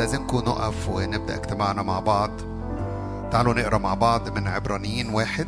استاذنكم 0.00 0.38
نقف 0.38 0.88
ونبدأ 0.88 1.34
اجتماعنا 1.34 1.82
مع 1.82 2.00
بعض. 2.00 2.30
تعالوا 3.30 3.54
نقرأ 3.54 3.78
مع 3.78 3.94
بعض 3.94 4.28
من 4.28 4.48
عبرانيين 4.48 5.14
واحد. 5.14 5.46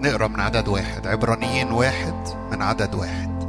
نقرأ 0.00 0.26
من 0.28 0.40
عدد 0.40 0.68
واحد. 0.68 1.06
عبرانيين 1.06 1.72
واحد 1.72 2.14
من 2.52 2.62
عدد 2.62 2.94
واحد. 2.94 3.44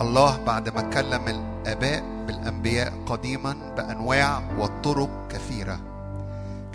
الله 0.00 0.44
بعد 0.46 0.68
ما 0.68 0.82
كلم 0.82 1.28
الآباء 1.28 2.02
بالأنبياء 2.26 2.92
قديما 3.06 3.56
بأنواع 3.76 4.42
وطرق 4.58 5.10
كثيرة. 5.30 5.93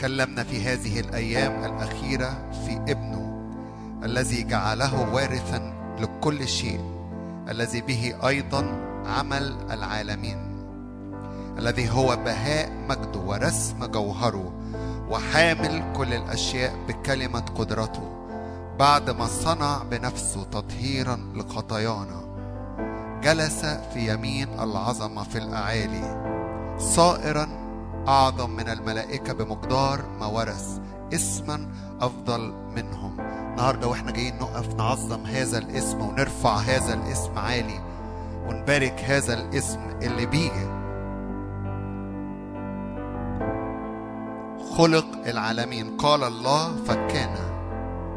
كلمنا 0.02 0.43
في 0.43 0.63
هذه 0.63 1.00
الأيام 1.00 1.65
الأخيرة 1.65 2.52
في 2.52 2.91
ابنه 2.91 3.50
الذي 4.04 4.43
جعله 4.43 5.14
وارثا 5.14 5.73
لكل 6.00 6.47
شيء 6.47 6.82
الذي 7.50 7.82
به 7.82 8.15
أيضا 8.28 8.65
عمل 9.06 9.57
العالمين 9.71 10.37
الذي 11.57 11.89
هو 11.89 12.15
بهاء 12.15 12.71
مجده 12.89 13.20
ورسم 13.20 13.86
جوهره 13.86 14.54
وحامل 15.09 15.93
كل 15.96 16.14
الأشياء 16.14 16.75
بكلمة 16.87 17.39
قدرته 17.39 18.20
بعد 18.79 19.09
ما 19.09 19.25
صنع 19.25 19.84
بنفسه 19.84 20.43
تطهيرا 20.43 21.20
لخطايانا. 21.36 22.21
جلس 23.23 23.65
في 23.65 24.14
يمين 24.14 24.47
العظمة 24.59 25.23
في 25.23 25.37
الأعالي 25.37 26.36
صائرا 26.79 27.68
أعظم 28.09 28.49
من 28.49 28.69
الملائكة 28.69 29.33
بمقدار 29.33 30.01
ما 30.19 30.25
ورث 30.25 30.79
اسما 31.13 31.67
أفضل 32.02 32.53
منهم. 32.75 33.19
النهاردة 33.19 33.88
وإحنا 33.88 34.11
جايين 34.11 34.38
نقف 34.38 34.75
نعظم 34.75 35.25
هذا 35.25 35.58
الاسم 35.58 36.02
ونرفع 36.02 36.58
هذا 36.58 36.94
الاسم 36.94 37.38
عالي 37.38 37.80
ونبارك 38.47 39.00
هذا 39.08 39.34
الاسم 39.34 39.80
اللي 40.02 40.25
بيه. 40.25 40.80
خلق 44.78 45.28
العالمين. 45.28 45.97
قال 45.97 46.23
الله 46.23 46.75
فكان 46.75 47.36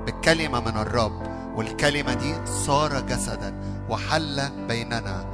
بالكلمة 0.06 0.61
من 0.61 0.77
الرب 0.77 1.22
والكلمة 1.56 2.14
دي 2.14 2.34
صار 2.47 3.00
جسدا 3.00 3.55
وحل 3.91 4.42
بيننا. 4.69 5.24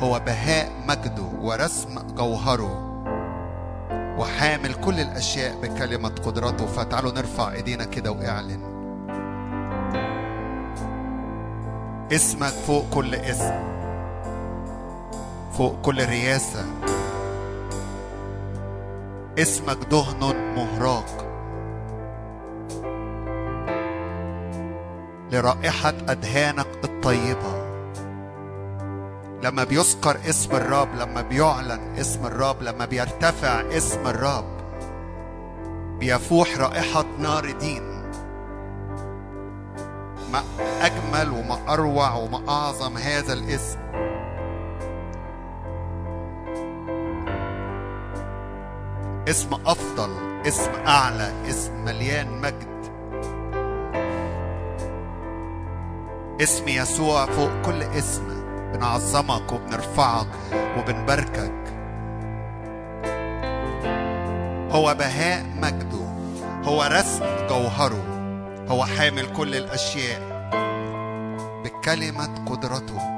هو 0.00 0.20
بهاء 0.26 0.72
مجده 0.88 1.28
ورسم 1.40 1.98
جوهره. 2.14 2.93
وحامل 4.18 4.74
كل 4.74 5.00
الأشياء 5.00 5.60
بكلمة 5.60 6.08
قدرته. 6.08 6.66
فتعالوا 6.66 7.12
نرفع 7.12 7.52
إيدينا 7.52 7.84
كده 7.84 8.12
وإعلن. 8.12 8.74
اسمك 12.12 12.52
فوق 12.66 12.84
كل 12.90 13.14
اسم. 13.14 13.74
فوق 15.52 15.80
كل 15.82 16.04
رياسة 16.04 16.64
اسمك 19.38 19.78
دهن 19.90 20.54
مهراق. 20.56 21.24
لرائحة 25.32 25.94
أدهانك 26.08 26.66
الطيبة. 26.84 27.63
لما 29.44 29.64
بيذكر 29.64 30.18
اسم 30.28 30.56
الرب 30.56 30.88
لما 30.94 31.22
بيعلن 31.22 31.94
اسم 31.98 32.26
الرب 32.26 32.62
لما 32.62 32.84
بيرتفع 32.84 33.60
اسم 33.60 34.06
الرب 34.06 34.44
بيفوح 35.98 36.58
رائحة 36.58 37.04
نار 37.18 37.50
دين. 37.50 37.82
ما 40.32 40.42
أجمل 40.80 41.30
وما 41.30 41.58
أروع 41.68 42.14
وما 42.14 42.48
أعظم 42.48 42.96
هذا 42.96 43.32
الاسم. 43.32 43.78
اسم 49.28 49.54
أفضل 49.66 50.40
اسم 50.46 50.70
أعلى 50.86 51.32
اسم 51.48 51.84
مليان 51.84 52.40
مجد. 52.40 52.74
اسم 56.40 56.68
يسوع 56.68 57.26
فوق 57.26 57.50
كل 57.64 57.82
اسم. 57.82 58.43
بنعظمك 58.74 59.52
وبنرفعك 59.52 60.26
وبنباركك. 60.78 61.52
هو 64.70 64.94
بهاء 64.94 65.46
مجده 65.62 66.04
هو 66.64 66.88
رسم 66.92 67.24
جوهره 67.48 68.04
هو 68.68 68.84
حامل 68.84 69.32
كل 69.32 69.54
الأشياء 69.54 70.20
بكلمة 71.64 72.44
قدرته. 72.46 73.14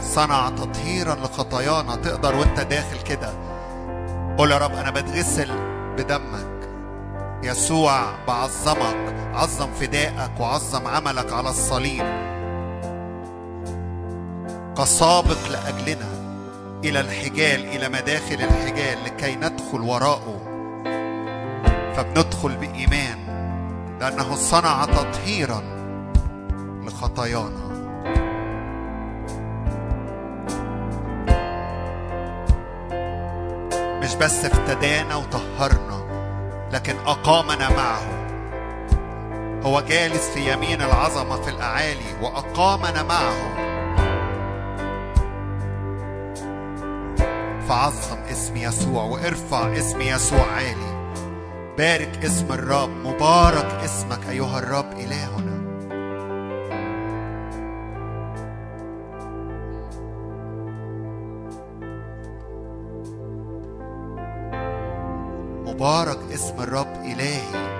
صنع 0.00 0.48
تطهيرا 0.48 1.14
لخطايانا 1.14 1.96
تقدر 1.96 2.36
وأنت 2.36 2.60
داخل 2.60 3.00
كده. 3.00 3.30
قول 4.38 4.50
يا 4.50 4.58
رب 4.58 4.74
أنا 4.74 4.90
بتغسل 4.90 5.50
بدمك. 5.98 6.55
يسوع 7.46 8.26
بعظمك 8.28 9.14
عظم 9.34 9.70
فدائك 9.80 10.40
وعظم 10.40 10.86
عملك 10.86 11.32
على 11.32 11.48
الصليب. 11.48 12.04
كسابق 14.78 15.48
لأجلنا 15.50 16.08
إلى 16.84 17.00
الحجال 17.00 17.64
إلى 17.64 17.88
مداخل 17.88 18.34
الحجال 18.34 19.04
لكي 19.04 19.36
ندخل 19.36 19.80
وراءه. 19.80 20.40
فبندخل 21.96 22.56
بإيمان 22.56 23.18
لأنه 24.00 24.34
صنع 24.34 24.84
تطهيرا 24.84 25.62
لخطايانا. 26.86 27.66
مش 34.02 34.14
بس 34.14 34.44
افتدانا 34.44 35.16
وطهرنا 35.16 36.06
لكن 36.72 36.96
أقامنا 37.06 37.68
معه. 37.70 38.26
هو 39.62 39.80
جالس 39.80 40.28
في 40.28 40.52
يمين 40.52 40.82
العظمة 40.82 41.42
في 41.42 41.50
الأعالي 41.50 42.14
وأقامنا 42.22 43.02
معه. 43.02 43.66
فعظم 47.68 48.18
اسم 48.30 48.56
يسوع 48.56 49.02
وارفع 49.02 49.78
اسم 49.78 50.00
يسوع 50.00 50.46
عالي. 50.56 51.14
بارك 51.78 52.24
اسم 52.24 52.52
الرب 52.52 52.90
مبارك 52.90 53.80
اسمك 53.84 54.20
أيها 54.30 54.58
الرب 54.58 54.92
إلهنا. 54.92 55.55
مبارك 65.76 66.18
اسم 66.32 66.62
الرب 66.62 67.04
إلهي. 67.04 67.75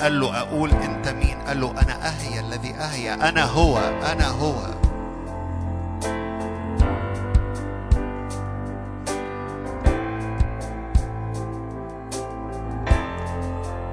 قال 0.00 0.20
له 0.20 0.40
أقول 0.40 0.70
أنت 0.70 1.08
مين؟ 1.08 1.38
قال 1.46 1.60
له 1.60 1.70
أنا 1.70 2.08
أهيا 2.08 2.40
الذي 2.40 2.74
أهيا 2.74 3.28
أنا 3.28 3.44
هو 3.44 3.78
أنا 4.12 4.28
هو. 4.28 4.54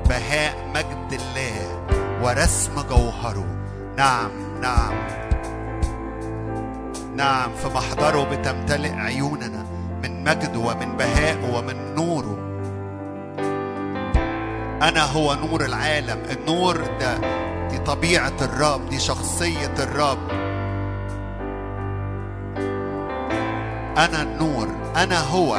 بهاء 0.09 0.55
مجد 0.75 1.21
الله 1.21 1.83
ورسم 2.23 2.81
جوهره. 2.89 3.45
نعم 3.97 4.31
نعم. 4.61 4.93
نعم 7.15 7.49
في 7.55 7.67
محضره 7.67 8.23
بتمتلئ 8.23 8.93
عيوننا 8.93 9.65
من 10.03 10.23
مجده 10.23 10.59
ومن 10.59 10.97
بهاءه 10.97 11.57
ومن 11.57 11.95
نوره. 11.95 12.46
أنا 14.81 15.03
هو 15.03 15.33
نور 15.33 15.65
العالم. 15.65 16.23
النور 16.31 16.77
ده 16.99 17.17
دي 17.67 17.77
طبيعة 17.77 18.33
الرب 18.41 18.89
دي 18.89 18.99
شخصية 18.99 19.73
الرب. 19.79 20.29
أنا 23.97 24.21
النور 24.21 24.67
أنا 24.95 25.19
هو. 25.19 25.57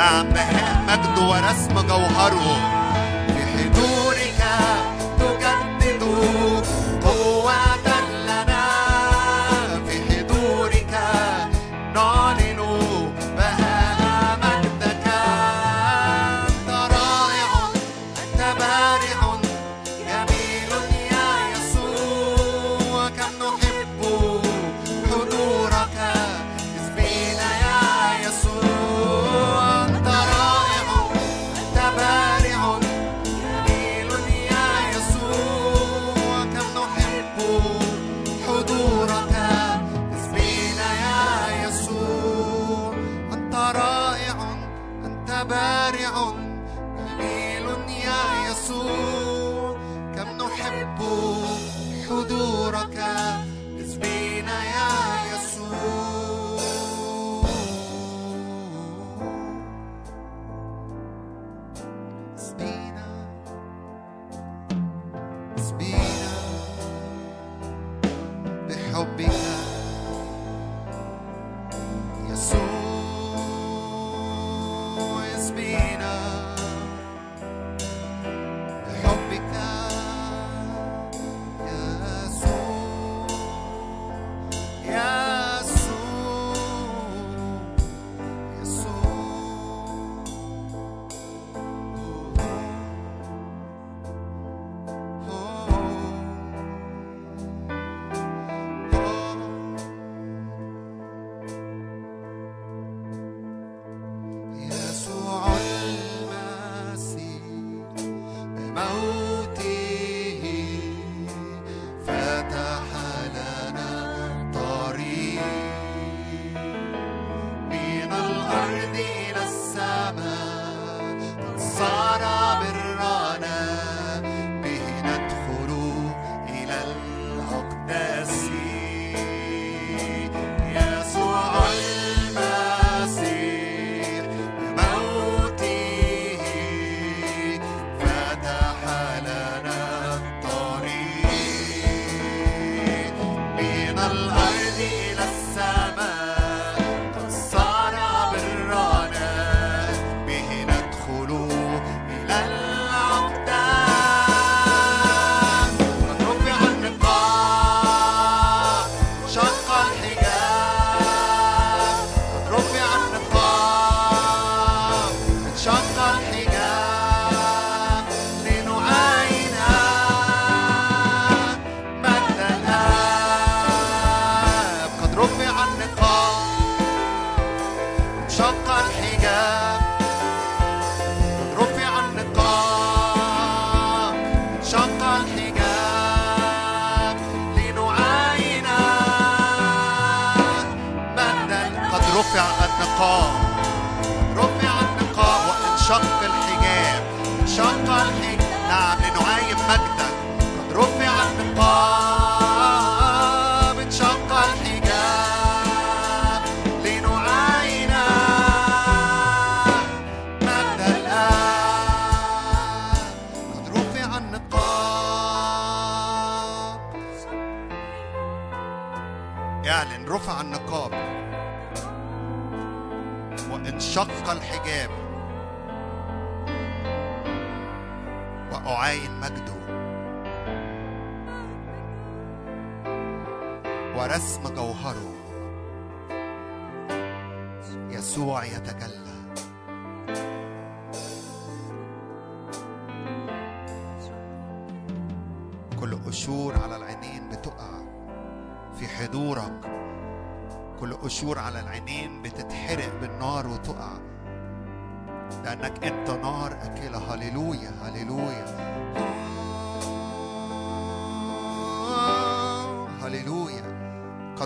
نعم 0.00 0.26
مجد 0.88 1.18
ورسم 1.18 1.82
جوهره. 1.88 2.79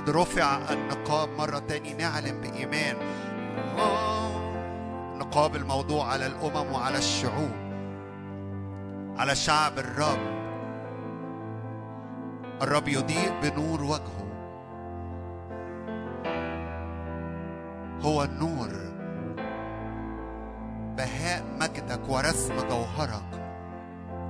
قد 0.05 0.11
رفع 0.11 0.73
النقاب 0.73 1.29
مرة 1.29 1.59
تاني. 1.59 1.95
نعلم 1.95 2.41
بإيمان. 2.41 2.97
آه، 3.79 5.17
نقاب 5.17 5.57
الموضوع 5.57 6.07
على 6.07 6.27
الأمم 6.27 6.73
وعلى 6.73 6.99
الشعوب 6.99 7.51
على 9.19 9.35
شعب 9.35 9.79
الرب. 9.79 10.19
الرب 12.63 12.89
يضيء 12.89 13.41
بنور 13.43 13.83
وجهه. 13.83 14.25
هو 18.03 18.25
النور. 18.25 18.69
بهاء 20.97 21.45
مجدك 21.61 22.09
ورسم 22.09 22.55
جوهرك. 22.69 23.45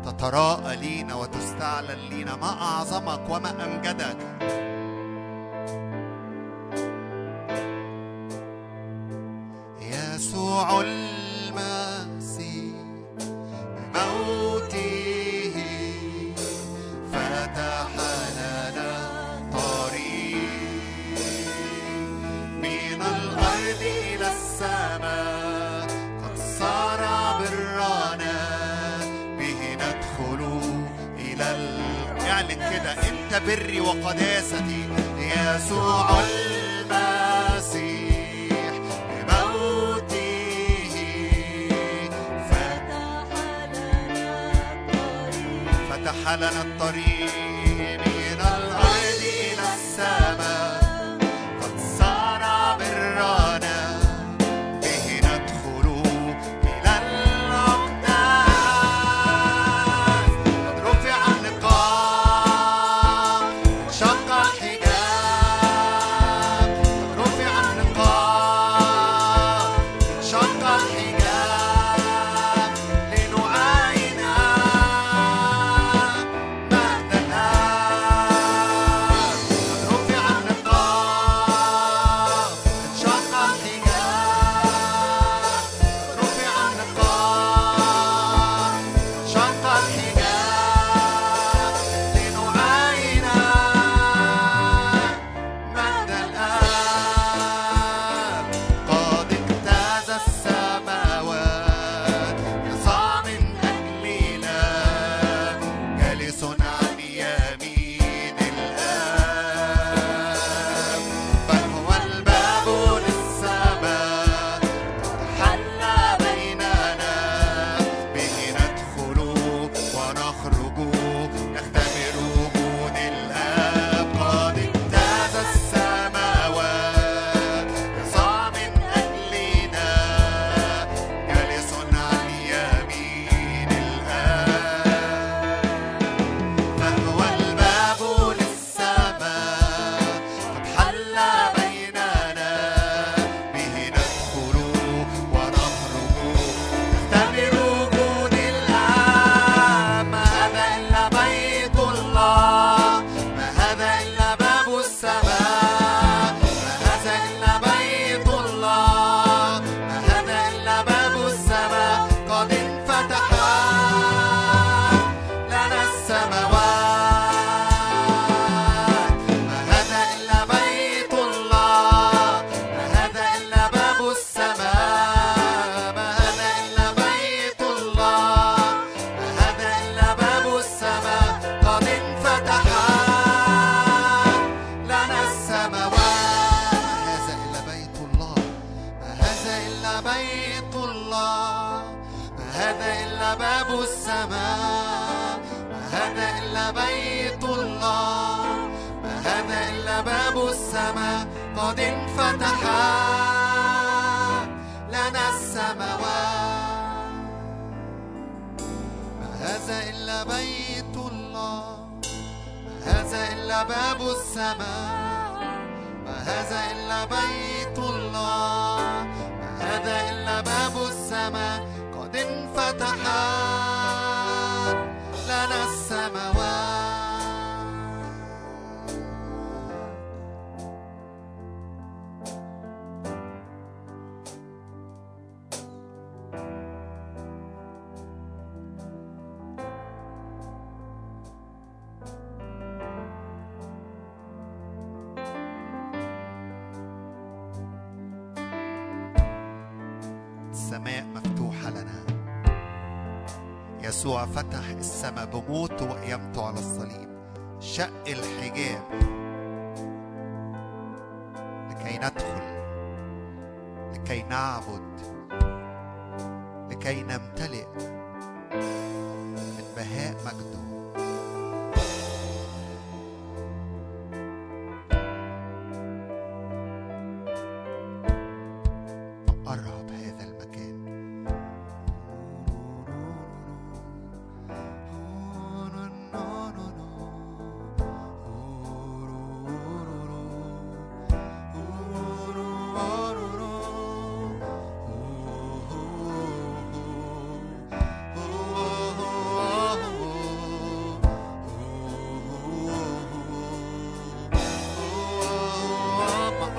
تتراءى 0.05 0.77
لينا 0.77 1.15
وتستعلن 1.15 1.99
لينا. 2.11 2.37
ما 2.37 2.63
أعظمك 2.63 3.31
وما 3.31 3.65
أمجدك 3.65 4.24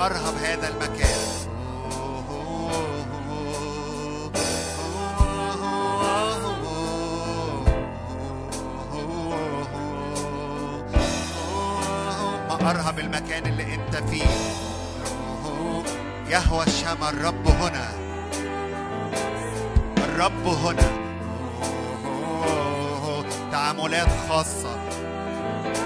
أرهب 0.06 0.36
هذا 0.44 0.68
المكان. 0.68 1.20
ما 12.50 12.72
أرهب 12.72 13.00
المكان 13.00 13.46
اللي 13.46 13.76
أنت 13.76 13.96
فيه. 13.96 14.26
يهوى 16.30 16.64
الشمع 16.68 17.10
الرب 17.10 17.48
هنا. 17.48 17.90
الرب 19.98 20.48
هنا. 20.48 20.90
تعاملات 23.52 24.10
خاصة. 24.30 24.80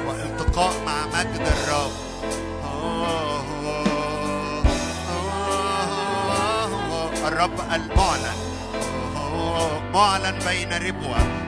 والتقاء 0.08 0.74
مع 0.86 1.06
مجد 1.06 1.48
الرب. 1.48 2.09
الرب 7.40 7.60
المعلن 7.74 8.36
معلن 9.94 10.40
بين 10.46 10.74
ربوة. 10.74 11.39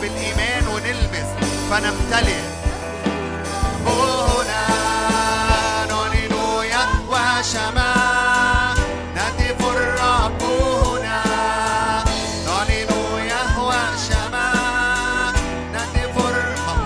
بالإيمان 0.00 0.66
ونلمس 0.66 1.28
فنمتلئ. 1.70 2.40
هنا. 3.86 4.66
نعلن 5.90 6.32
يهوى 6.64 7.42
شمال 7.52 8.00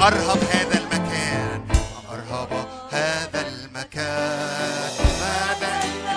أرهب 0.06 0.38
هذا 0.52 0.78
المكان. 0.78 1.60
أرهب 2.12 2.48
هذا 2.92 3.40
المكان. 3.46 4.90
هذا 5.22 5.68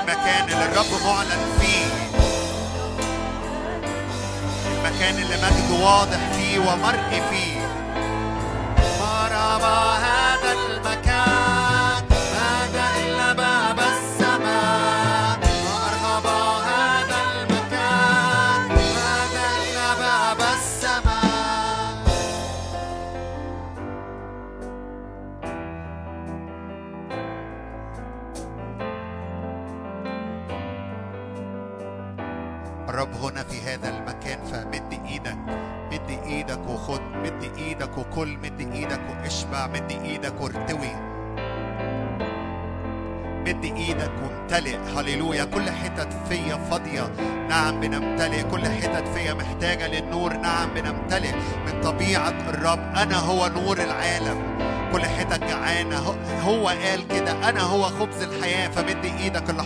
المكان 0.01 0.43
اللي 0.49 0.65
الرب 0.65 0.91
معلن 1.05 1.41
فيه. 1.59 1.87
المكان 4.71 5.15
اللي 5.15 5.37
مجده 5.37 5.85
واضح 5.85 6.36
ومرء 6.55 7.09
فيه. 7.29 7.56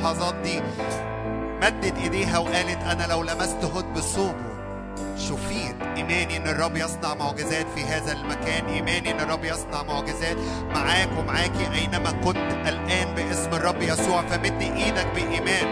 اللحظات 0.01 0.35
دي 0.35 0.61
مدت 1.61 1.97
ايديها 1.97 2.37
وقالت 2.37 2.83
أنا 2.83 3.07
لو 3.07 3.23
لمست 3.23 3.63
هد 3.63 3.93
بثوبه 3.93 4.51
شفيت 5.17 5.75
ايماني 5.97 6.37
ان 6.37 6.47
الرب 6.47 6.77
يصنع 6.77 7.13
معجزات 7.13 7.65
في 7.75 7.83
هذا 7.83 8.11
المكان 8.11 8.65
ايماني 8.65 9.11
ان 9.11 9.19
الرب 9.19 9.43
يصنع 9.43 9.83
معجزات 9.83 10.37
معاك 10.75 11.09
ومعاكي 11.17 11.67
اينما 11.73 12.11
كنت 12.11 12.67
الان 12.67 13.15
باسم 13.15 13.49
الرب 13.53 13.81
يسوع 13.81 14.21
فمد 14.21 14.61
إيدك 14.61 15.07
بايمان 15.15 15.67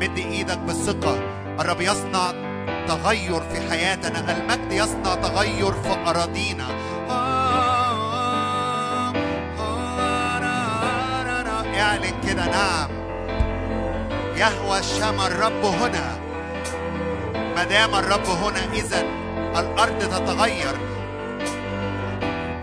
مد 0.00 0.18
إيدك 0.18 0.58
بثقه 0.58 1.18
الرب 1.60 1.80
يصنع 1.80 2.32
تغير 2.88 3.40
في 3.40 3.70
حياتنا 3.70 4.36
المجد 4.36 4.72
يصنع 4.72 5.14
تغير 5.14 5.72
في 5.72 5.92
اراضينا 6.06 6.66
اعلن 11.80 12.20
كده 12.28 12.46
نعم 12.46 12.99
يهوى 14.40 14.82
شمى 14.82 15.26
الرب 15.26 15.64
هنا. 15.64 16.18
ما 17.56 17.64
دام 17.64 17.94
الرب 17.94 18.26
هنا 18.26 18.60
اذا 18.72 19.00
الأرض 19.56 19.98
تتغير. 19.98 20.76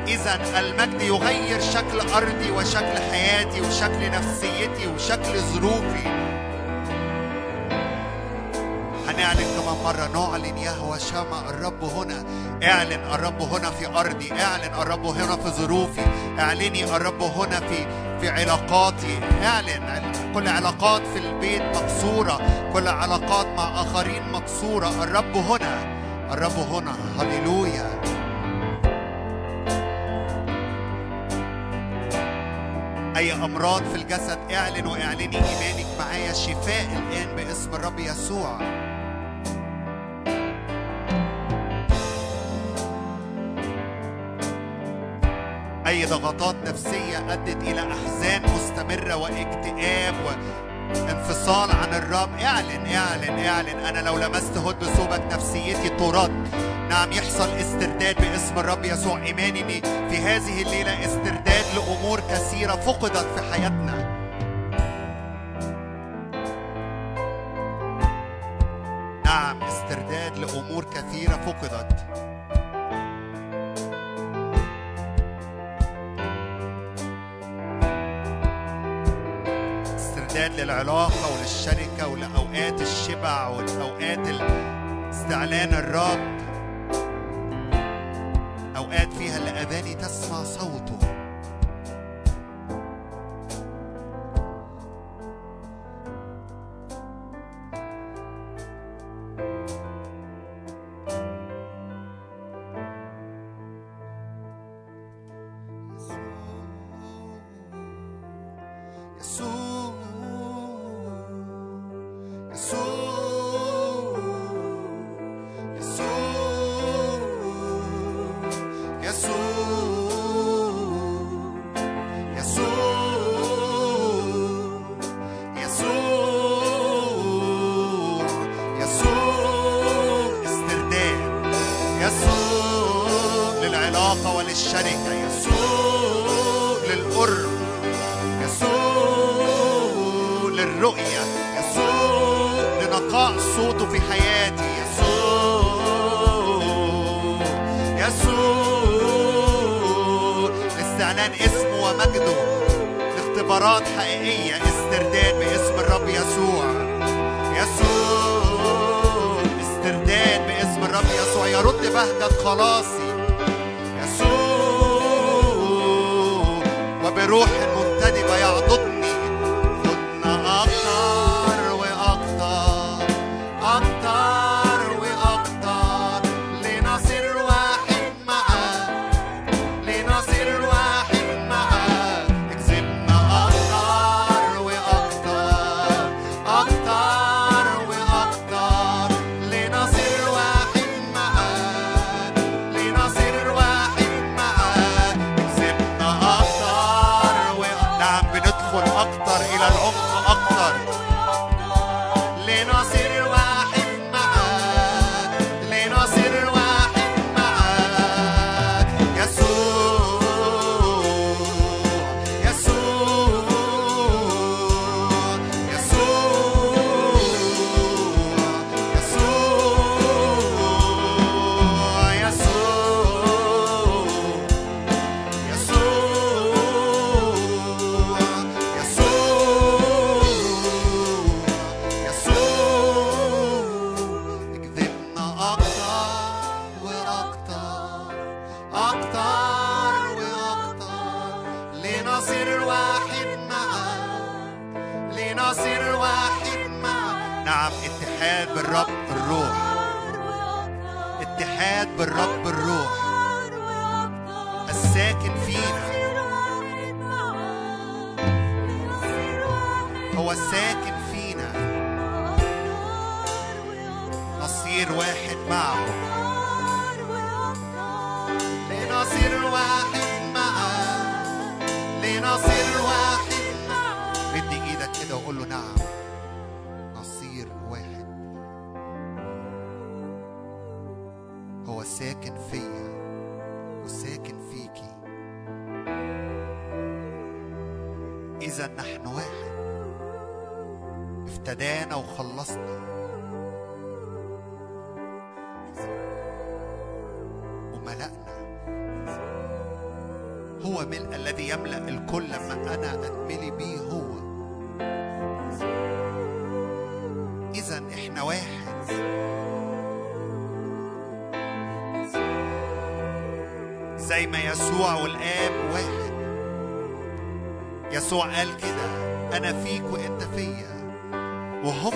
اذا 0.08 0.60
المجد 0.60 1.02
يغير 1.02 1.62
شكل 1.62 2.00
أرضي 2.00 2.52
وشكل 2.52 2.98
حياتي 3.12 3.62
وشكل 3.62 4.12
نفسيتي 4.12 4.88
وشكل 4.96 5.40
ظروفي. 5.40 6.08
هنعلن 9.08 9.48
كمان 9.58 9.78
مرة 9.84 10.08
نعلن 10.14 10.58
يهوى 10.58 11.00
شمع 11.00 11.50
الرب 11.50 11.84
هنا. 11.84 12.24
اعلن 12.64 13.02
الرب 13.14 13.42
هنا 13.42 13.70
في 13.70 13.88
أرضي 13.88 14.32
اعلن 14.32 14.74
الرب 14.82 15.06
هنا 15.06 15.36
في 15.36 15.50
ظروفي. 15.50 16.02
اعلني 16.40 16.84
الرب 16.96 17.22
هنا 17.22 17.60
في 17.60 17.88
في 18.20 18.30
علاقاتي. 18.30 19.20
اعلن. 19.44 20.27
كل 20.38 20.48
علاقات 20.48 21.02
في 21.08 21.20
البيت 21.20 21.62
مكسورة 21.62 22.40
كل 22.74 22.88
علاقات 22.88 23.48
مع 23.48 23.82
آخرين 23.82 24.32
مكسورة 24.32 25.04
الرب 25.04 25.38
هنا 25.38 25.98
الرب 26.34 26.52
هنا. 26.52 26.96
هللويا. 27.20 28.02
أي 33.18 33.34
أمراض 33.34 33.84
في 33.84 33.96
الجسد 33.96 34.40
اعلن 34.52 34.88
واعلني 34.88 35.24
إيمانك 35.24 35.86
معايا. 36.00 36.34
شفاء 36.34 36.86
الآن 36.86 37.36
باسم 37.36 37.74
الرب 37.74 38.00
يسوع. 38.00 38.58
ضغطات 46.10 46.56
نفسية 46.66 47.34
أدت 47.34 47.64
إلى 47.64 47.82
أحزان 47.82 48.42
مستمرة 48.44 49.16
واكتئاب 49.16 50.16
وانفصال 50.26 51.72
عن 51.72 51.94
الرب. 51.94 52.30
اعلن 52.40 52.86
اعلن 52.86 53.46
اعلن. 53.46 53.80
أنا 53.80 54.00
لو 54.00 54.18
لمست 54.18 54.58
هد 54.58 54.80
بثوبك 54.80 55.22
نفسيتي 55.32 55.90
ترد. 55.90 56.48
نعم 56.90 57.12
يحصل 57.12 57.50
استرداد 57.50 58.16
باسم 58.22 58.60
الرب 58.60 58.86
يسوع. 58.86 59.24
إيماني 59.26 59.82
في 59.82 60.18
هذه 60.18 60.62
الليلة 60.62 61.06
استرداد 61.06 61.66
لأمور 61.76 62.20
كثيرة 62.20 62.76
فقدت 62.76 63.18
في 63.36 63.54
حياتنا 63.54 63.77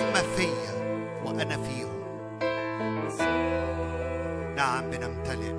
هم 0.02 0.14
فيا 0.36 0.72
وأنا 1.24 1.56
فيهم. 1.56 2.02
نعم 4.56 4.90
بنمتلئ. 4.90 5.52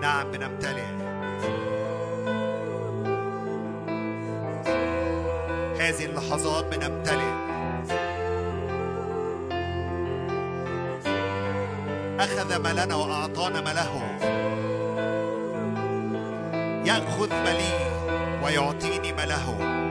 نعم 0.00 0.30
بنمتلئ. 0.30 0.86
هذه 5.80 6.04
اللحظات 6.04 6.64
بنمتلئ. 6.64 7.46
أخذ 12.20 12.58
ما 12.58 12.72
لنا 12.72 12.94
وأعطانا 12.94 13.60
ما 13.60 13.72
له 13.72 13.92
يأخذ 16.86 17.30
ما 17.30 17.52
لي 17.58 17.95
ويعطيني 18.46 19.12
ما 19.12 19.26
له 19.26 19.85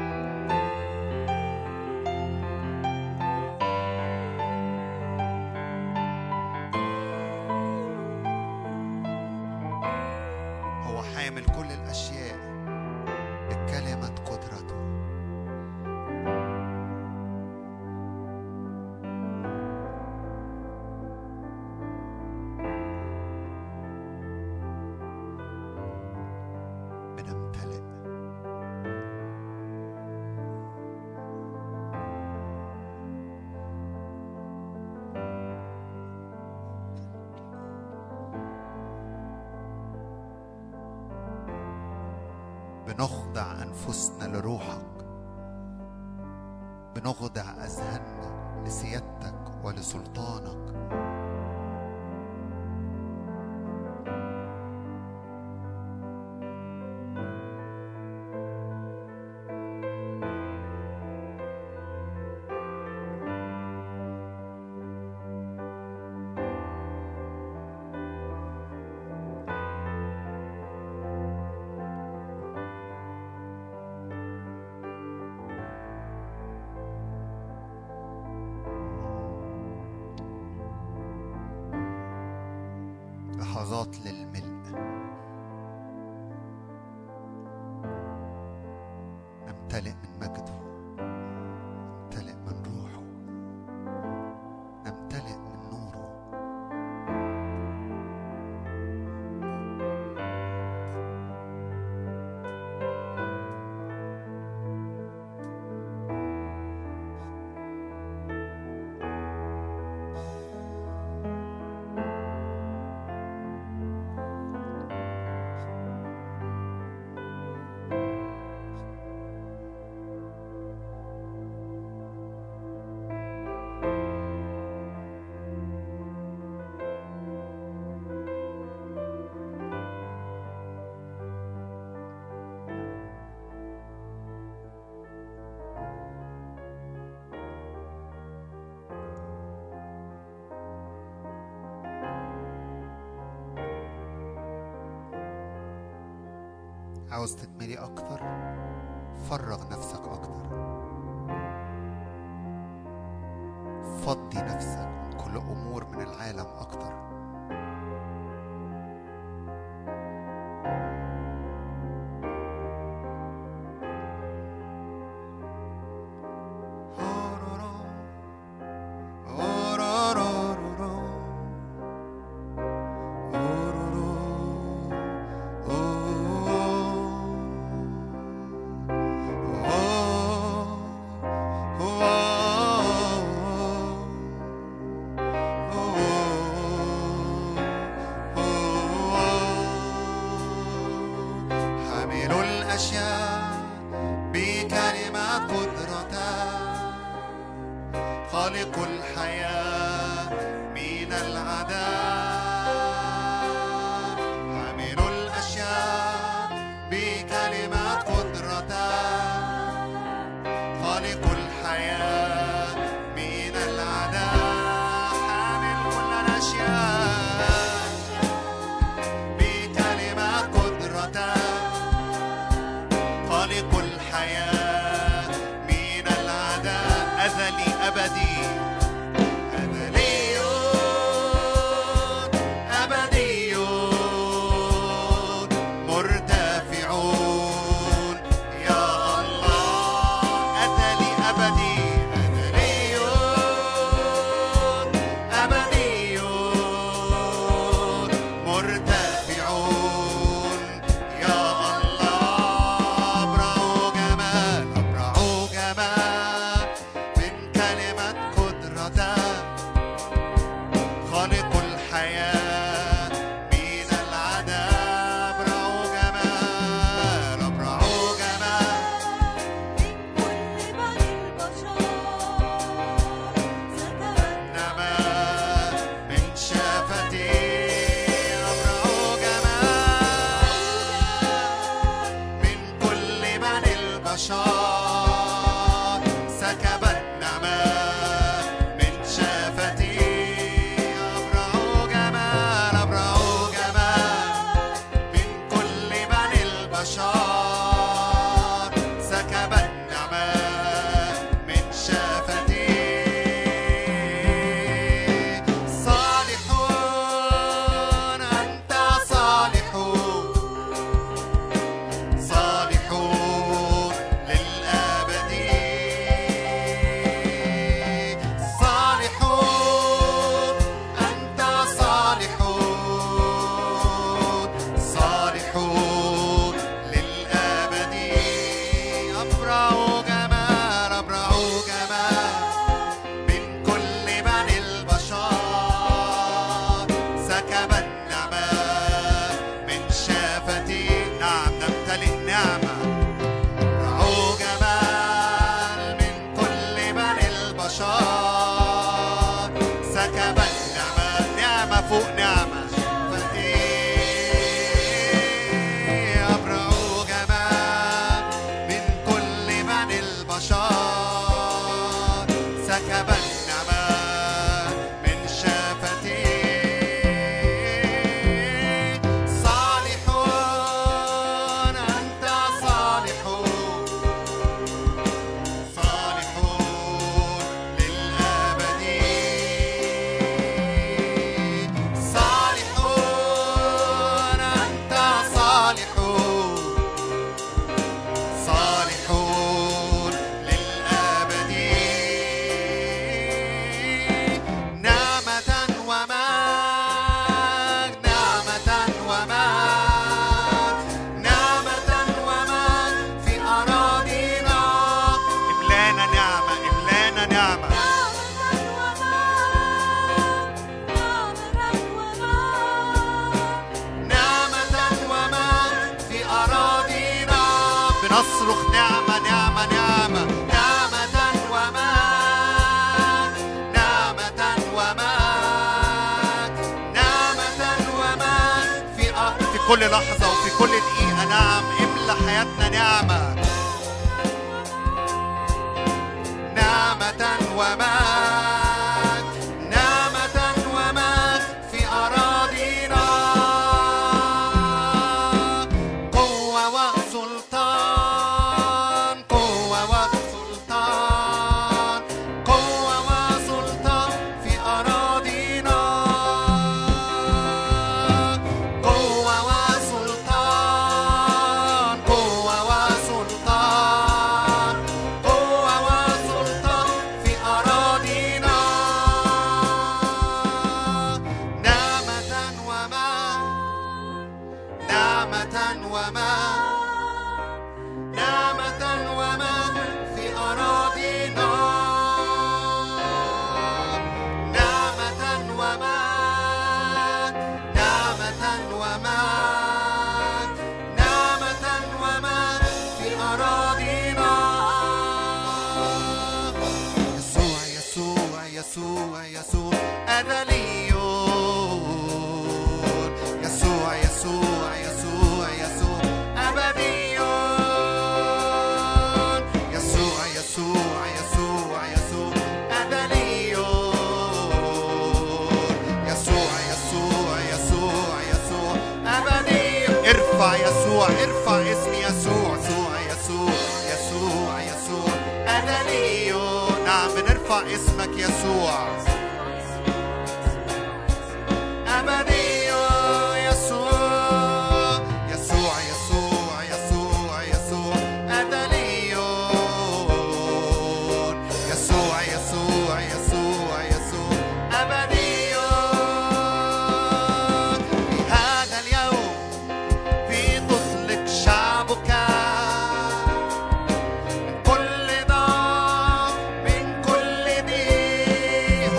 diye 147.75 147.83
aktar. 147.83 148.14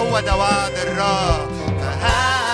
هو 0.06 0.20
ده 0.20 0.36
وعد 0.36 0.72
الرب 0.76 1.50
فهذا 1.80 2.45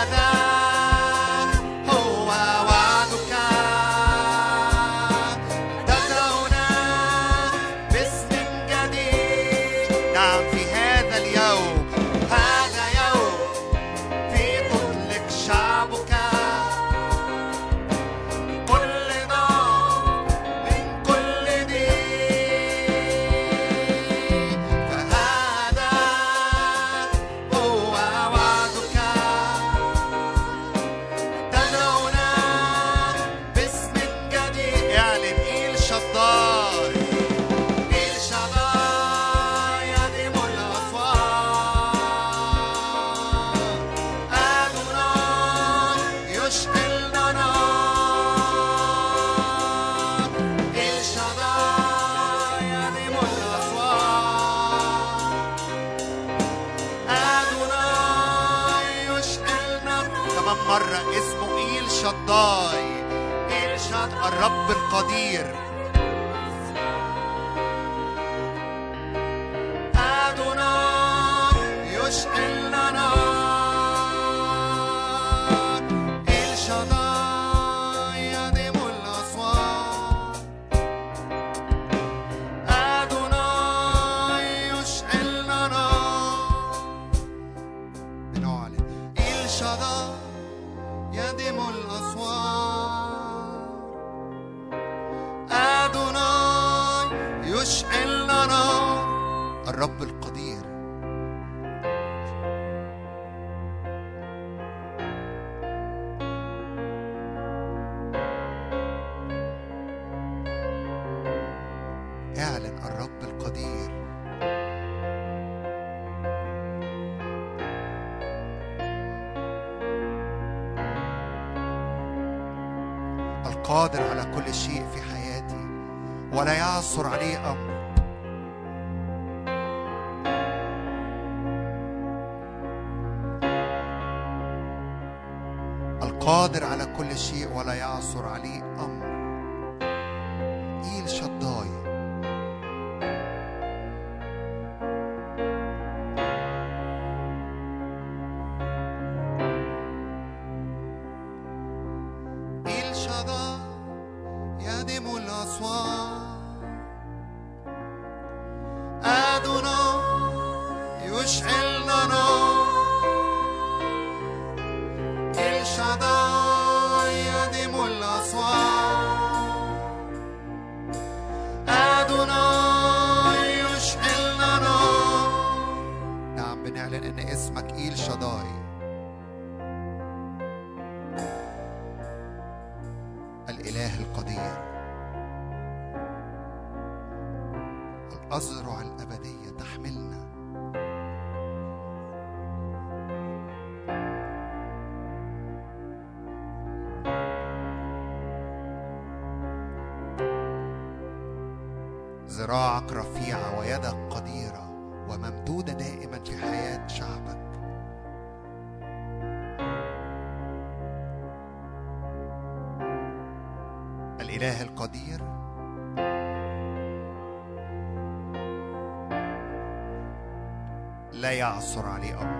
لا 221.32 221.38
يعثر 221.38 221.86
عليه 221.86 222.22
أمر 222.22 222.31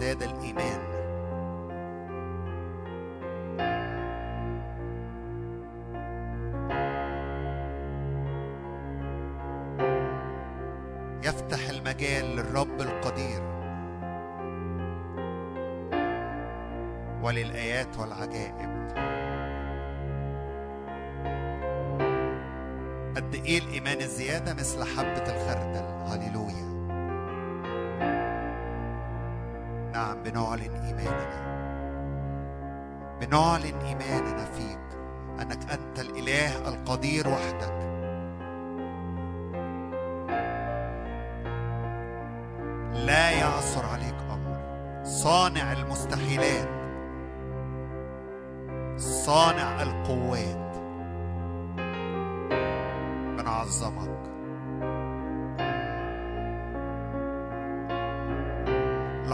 يزداد 0.00 0.22
الإيمان. 0.22 0.80
يفتح 11.24 11.68
المجال 11.68 12.24
للرب 12.36 12.80
القدير 12.80 13.42
وللآيات 17.22 17.98
والعجائب. 17.98 18.70
قد 23.16 23.34
إيه 23.34 23.58
الإيمان 23.58 23.98
الزيادة؟ 24.00 24.54
مثل 24.54 24.84
حبة 24.84 25.24
الخردل. 25.26 25.84
هللويا. 26.10 26.79
بنعلن 30.30 30.74
إيماننا. 30.74 31.40
بنعلن 33.20 33.80
إيماننا 33.80 34.44
فيك 34.44 34.78
أنك 35.42 35.72
أنت 35.72 35.98
الإله 36.00 36.68
القدير 36.68 37.28
وحدك. 37.28 37.80
لا 43.06 43.30
يعثر 43.30 43.86
عليك 43.86 44.14
أمر. 44.30 44.60
صانع 45.04 45.72
المستحيلات. 45.72 46.68
صانع 48.98 49.82
القوات. 49.82 50.70
بنعظمك 53.38 54.39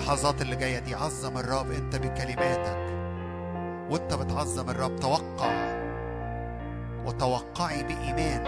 اللحظات 0.06 0.42
اللي 0.42 0.56
جاية 0.56 0.78
دي 0.78 0.94
عظم 0.94 1.38
الرب 1.38 1.70
انت 1.70 1.96
بكلماتك. 1.96 2.78
وانت 3.90 4.14
بتعظم 4.14 4.70
الرب 4.70 4.96
توقع 4.96 5.76
وتوقعي 7.06 7.82
بإيمان. 7.82 8.42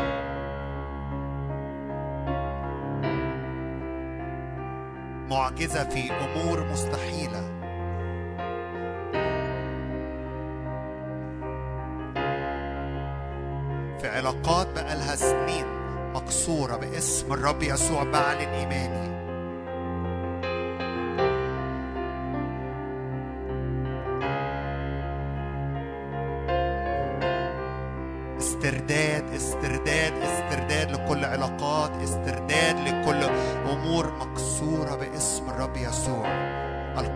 معجزة 5.31 5.85
في 5.89 6.13
أمور 6.13 6.65
مستحيلة. 6.73 7.41
في 14.01 14.09
علاقات 14.09 14.67
بقالها 14.75 15.17
سنين 15.17 15.67
مكسورة 16.15 16.77
باسم 16.77 17.33
الرب 17.33 17.63
يسوع 17.63 18.03
بعلن 18.05 18.49
إيماني 18.49 19.18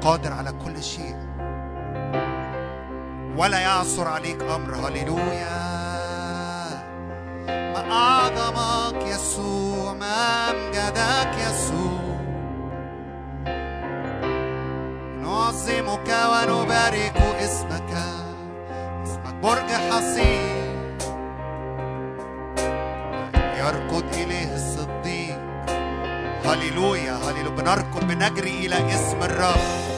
القادر 0.02 0.32
على 0.32 0.52
كل 0.64 0.82
شيء. 0.82 1.16
ولا 3.36 3.58
يعثر 3.58 4.08
عليك 4.08 4.42
أمر. 4.42 4.74
هللويا. 4.74 5.62
ما 7.46 7.92
أعظمك 7.92 9.02
يسوع 9.06 9.92
ما 9.92 10.50
أمجدك 10.50 11.34
يسوع. 11.38 12.02
نعظمك 15.22 16.08
ونبارك 16.32 17.16
اسمك 17.40 17.92
اسمك 19.02 19.34
برج 19.42 19.70
حصين. 19.90 20.98
يركض 23.34 24.04
إليه 24.14 24.54
الصديق. 24.54 25.38
هللويا 26.44 27.12
هللويا. 27.12 27.48
بنركض 27.56 28.04
بنجري 28.04 28.66
إلى 28.66 28.94
اسم 28.94 29.22
الرب. 29.22 29.91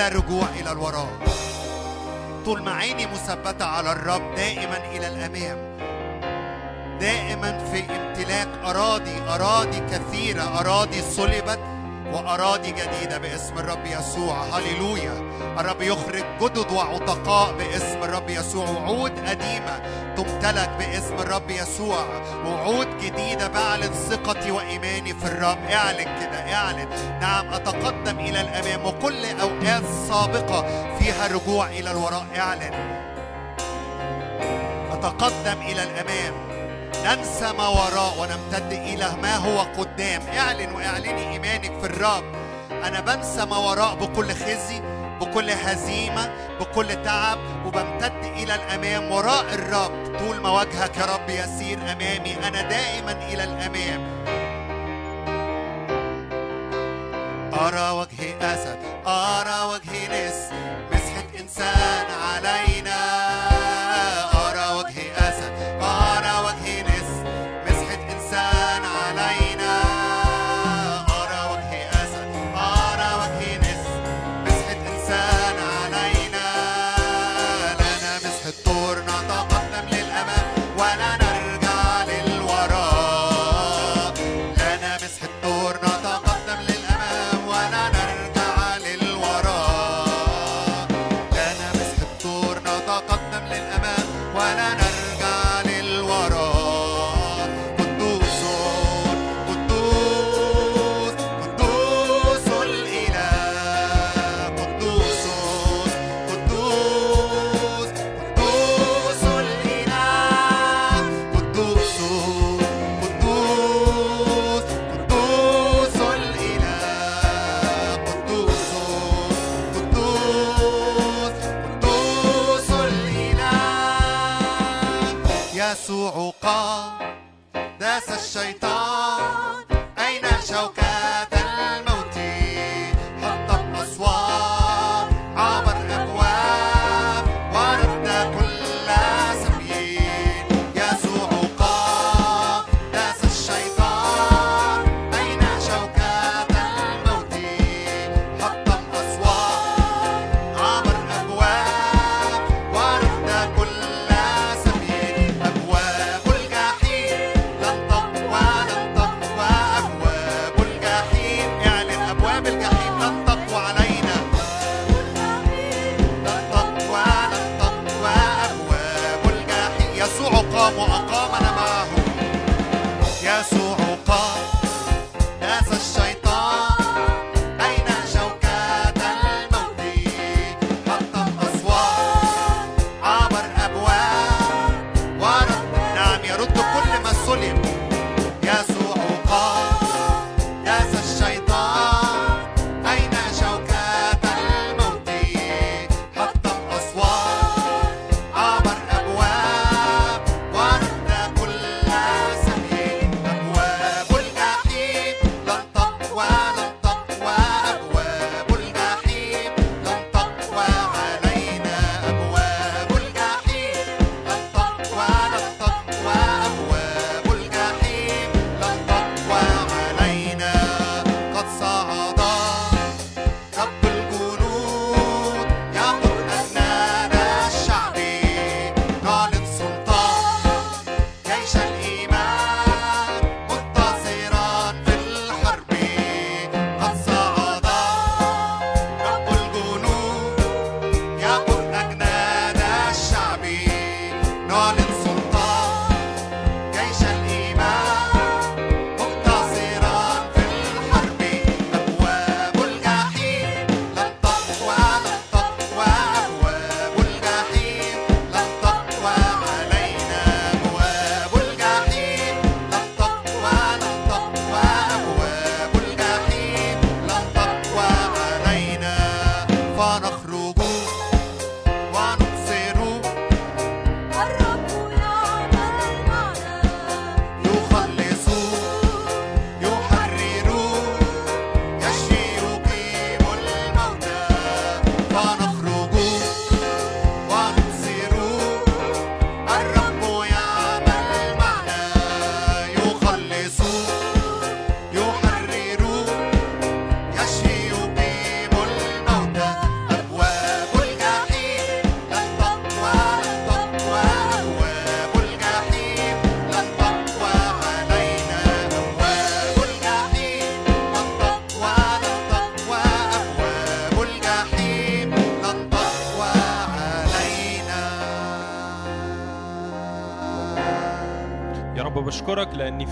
ولا 0.00 0.08
رجوع 0.08 0.48
إلى 0.60 0.72
الوراء. 0.72 1.08
طول 2.44 2.62
ما 2.62 2.72
عيني 2.72 3.06
مثبتة 3.06 3.64
على 3.64 3.92
الرب 3.92 4.34
دائما 4.34 4.76
إلى 4.76 5.08
الأمام. 5.08 5.58
دائما 7.00 7.58
في 7.72 7.80
امتلاك 7.80 8.48
أراضي 8.64 9.22
أراضي 9.28 9.80
كثيرة 9.80 10.60
أراضي 10.60 11.02
صلبت 11.02 11.58
وأراضي 12.12 12.70
جديدة 12.70 13.18
باسم 13.18 13.58
الرب 13.58 13.86
يسوع. 13.86 14.42
هللويا. 14.42 15.14
الرب 15.60 15.82
يخرج 15.82 16.24
جدد 16.42 16.72
وعتقاء 16.72 17.52
باسم 17.52 18.02
الرب 18.02 18.30
يسوع. 18.30 18.70
وعود 18.70 19.28
قديمة 19.28 19.80
تمتلك 20.22 20.70
باسم 20.78 21.14
الرب 21.14 21.50
يسوع. 21.50 22.04
وعود 22.46 22.98
جديدة 22.98 23.48
بعلن 23.48 23.92
ثقتي 23.92 24.50
وإيماني 24.50 25.14
في 25.14 25.26
الرب. 25.26 25.58
اعلن 25.72 26.04
كده 26.20 26.54
اعلن. 26.54 26.88
نعم 27.20 27.54
أتقدم 27.54 28.18
إلى 28.18 28.40
الأمام. 28.40 28.86
وكل 28.86 29.24
أوقات 29.40 29.82
سابقة 30.08 30.64
فيها 30.98 31.26
رجوع 31.26 31.66
إلى 31.66 31.90
الوراء. 31.90 32.26
اعلن. 32.38 32.74
أتقدم 34.92 35.60
إلى 35.62 35.82
الأمام. 35.82 36.34
ننسى 37.04 37.52
ما 37.58 37.68
وراء 37.68 38.14
ونمتد 38.18 38.72
إلى 38.72 39.16
ما 39.22 39.36
هو 39.36 39.60
قدام. 39.60 40.22
اعلن 40.38 40.72
واعلني 40.72 41.32
إيمانك 41.32 41.80
في 41.80 41.86
الرب. 41.86 42.24
أنا 42.84 43.00
بنسى 43.00 43.44
ما 43.44 43.56
وراء 43.56 43.94
بكل 43.94 44.30
خزي 44.30 44.80
بكل 45.20 45.50
هزيمة 45.50 46.30
بكل 46.60 47.02
تعب 47.04 47.38
وبمتد 47.70 48.24
إلى 48.24 48.54
الأمام 48.54 49.12
وراء 49.12 49.54
الرب. 49.54 50.18
طول 50.18 50.40
ما 50.40 50.60
وجهك 50.60 50.96
يا 50.96 51.04
رب 51.04 51.30
يسير 51.30 51.78
أمامي. 51.78 52.36
أنا 52.48 52.62
دائما 52.62 53.12
إلى 53.12 53.44
الأمام. 53.44 54.00
أرى 57.54 57.90
وجه 57.90 58.36
أسد. 58.40 58.78
أرى 59.06 59.64
وجه 59.72 60.28
نس. 60.28 60.50
مسحة 60.92 61.40
إنسان. 61.40 61.79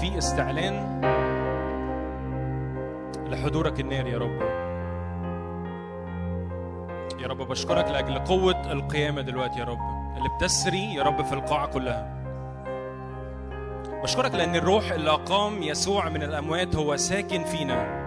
في 0.00 0.18
استعلان 0.18 1.00
لحضورك 3.30 3.80
النار 3.80 4.06
يا 4.06 4.18
رب. 4.18 4.40
يا 7.20 7.26
رب 7.26 7.48
بشكرك 7.48 7.88
لأجل 7.90 8.18
قوة 8.18 8.72
القيامة 8.72 9.20
دلوقتي 9.22 9.58
يا 9.58 9.64
رب. 9.64 9.78
اللي 10.16 10.28
بتسري 10.36 10.94
يا 10.94 11.02
رب 11.02 11.24
في 11.24 11.32
القاعة 11.32 11.66
كلها. 11.66 12.14
بشكرك 14.02 14.34
لأن 14.34 14.56
الروح 14.56 14.90
اللي 14.90 15.10
أقام 15.10 15.62
يسوع 15.62 16.08
من 16.08 16.22
الأموات 16.22 16.76
هو 16.76 16.96
ساكن 16.96 17.44
فينا. 17.44 17.97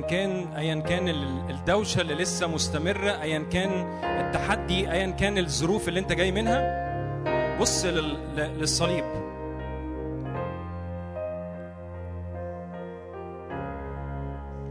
كان 0.00 0.52
ايا 0.56 0.74
كان 0.80 1.08
ال- 1.08 1.50
الدوشة 1.50 2.00
اللي 2.00 2.14
لسه 2.14 2.46
مستمرة 2.46 3.10
ايا 3.22 3.38
كان 3.52 3.70
التحدي 4.20 4.92
ايا 4.92 5.10
كان 5.10 5.38
الظروف 5.38 5.88
اللي 5.88 6.00
أنت 6.00 6.12
جاي 6.12 6.32
منها. 6.32 6.80
بص 7.60 7.84
للصليب. 7.84 9.04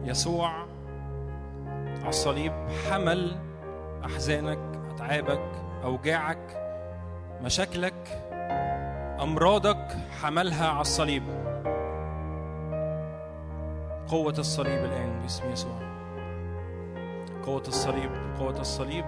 يسوع 0.04 0.50
على 2.00 2.10
الصليب 2.10 2.54
حمل 2.92 3.36
أحزانك 4.06 4.60
أتعابك 4.96 5.42
أوجاعك 5.84 6.58
مشاكلك 7.42 7.94
أمراضك 9.22 9.98
حملها 10.22 10.68
على 10.68 10.82
الصليب. 10.82 11.24
قوة 14.10 14.36
الصليب 14.38 14.86
الآن 14.86 15.20
باسم 15.22 15.52
يسوع. 15.52 15.80
قوة 17.46 17.64
الصليب 17.68 18.12
قوة 18.40 18.60
الصليب. 18.60 19.06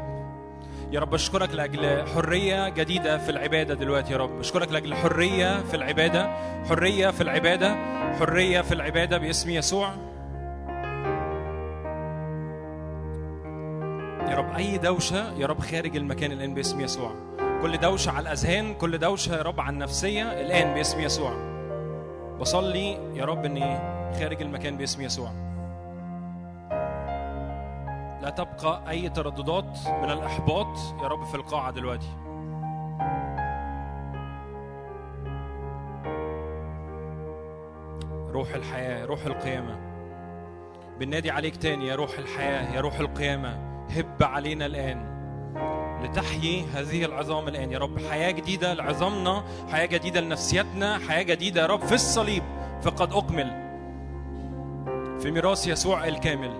يا 0.91 0.99
رب 0.99 1.13
أشكرك 1.13 1.53
لأجل 1.53 2.07
حرية 2.07 2.69
جديدة 2.69 3.17
في 3.17 3.31
العبادة 3.31 3.73
دلوقتي 3.73 4.13
يا 4.13 4.17
رب. 4.17 4.39
أشكرك 4.39 4.71
لأجل 4.71 4.95
حرية 4.95 5.61
في 5.63 5.75
العبادة 5.75 6.29
حرية 6.69 7.09
في 7.09 7.21
العبادة 7.21 7.75
حرية 8.19 8.61
في 8.61 8.73
العبادة 8.73 9.17
باسم 9.17 9.49
يسوع. 9.49 9.89
يا 14.29 14.35
رب 14.35 14.55
أي 14.55 14.77
دوشة 14.77 15.33
يا 15.37 15.47
رب 15.47 15.59
خارج 15.59 15.95
المكان 15.95 16.31
الآن 16.31 16.53
باسم 16.53 16.81
يسوع. 16.81 17.11
كل 17.61 17.77
دوشة 17.77 18.11
على 18.11 18.21
الأذهان 18.21 18.73
كل 18.73 18.97
دوشة 18.97 19.37
يا 19.37 19.41
رب 19.41 19.59
على 19.59 19.73
النفسية 19.73 20.23
الآن 20.23 20.73
باسم 20.73 20.99
يسوع. 20.99 21.33
بصلي 22.39 22.97
يا 23.15 23.25
رب 23.25 23.45
إني 23.45 24.00
خارج 24.19 24.41
المكان 24.41 24.77
باسم 24.77 25.01
يسوع. 25.01 25.31
لا 28.21 28.29
تبقى 28.29 28.89
أي 28.89 29.09
ترددات 29.09 29.79
من 29.87 30.11
الإحباط 30.11 30.77
يا 31.01 31.07
رب 31.07 31.23
في 31.23 31.35
القاعة 31.35 31.71
دلوقتي. 31.71 32.09
روح 38.31 38.53
الحياة 38.55 39.05
روح 39.05 39.25
القيامة. 39.25 39.77
بنادي 40.99 41.31
عليك 41.31 41.55
تاني 41.55 41.87
يا 41.87 41.95
روح 41.95 42.17
الحياة 42.17 42.75
يا 42.75 42.81
روح 42.81 42.99
القيامة. 42.99 43.59
هب 43.89 44.23
علينا 44.23 44.65
الآن. 44.65 45.11
لتحيي 46.03 46.65
هذه 46.73 47.05
العظام 47.05 47.47
الآن 47.47 47.71
يا 47.71 47.79
رب. 47.79 47.99
حياة 48.11 48.31
جديدة 48.31 48.73
لعظامنا 48.73 49.43
حياة 49.71 49.85
جديدة 49.85 50.21
لنفسيتنا 50.21 50.99
حياة 51.09 51.23
جديدة 51.23 51.61
يا 51.61 51.67
رب 51.67 51.81
في 51.81 51.95
الصليب. 51.95 52.43
فقد 52.81 53.13
أكمل. 53.13 53.70
في 55.21 55.31
ميراث 55.31 55.67
يسوع 55.67 56.07
الكامل. 56.07 56.51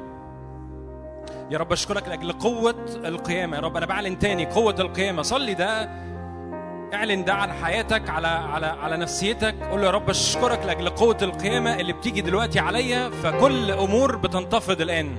يا 1.52 1.58
رب 1.58 1.72
أشكرك 1.72 2.08
لأجل 2.08 2.32
قوة 2.32 2.86
القيامة. 2.96 3.58
يا 3.58 3.62
رب 3.62 3.78
أنا 3.78 3.86
بعلن 3.86 4.20
تاني 4.20 4.46
قوة 4.46 4.76
القيامة. 4.80 5.22
صلي 5.22 5.54
ده 5.54 5.90
اعلن 6.94 7.26
ده 7.26 7.34
على 7.34 7.54
حياتك 7.54 8.10
على 8.10 8.28
على 8.28 8.66
على 8.66 8.98
نفسيتك. 8.98 9.56
قول 9.72 9.82
له 9.82 9.86
يا 9.86 9.92
رب 9.92 10.10
أشكرك 10.10 10.66
لأجل 10.66 10.90
قوة 10.90 11.18
القيامة 11.22 11.76
اللي 11.80 11.94
بتيجي 11.94 12.22
دلوقتي 12.22 12.60
عليا. 12.60 13.10
فكل 13.10 13.72
أمور 13.72 14.16
بتنتفض 14.16 14.82
الآن. 14.82 15.16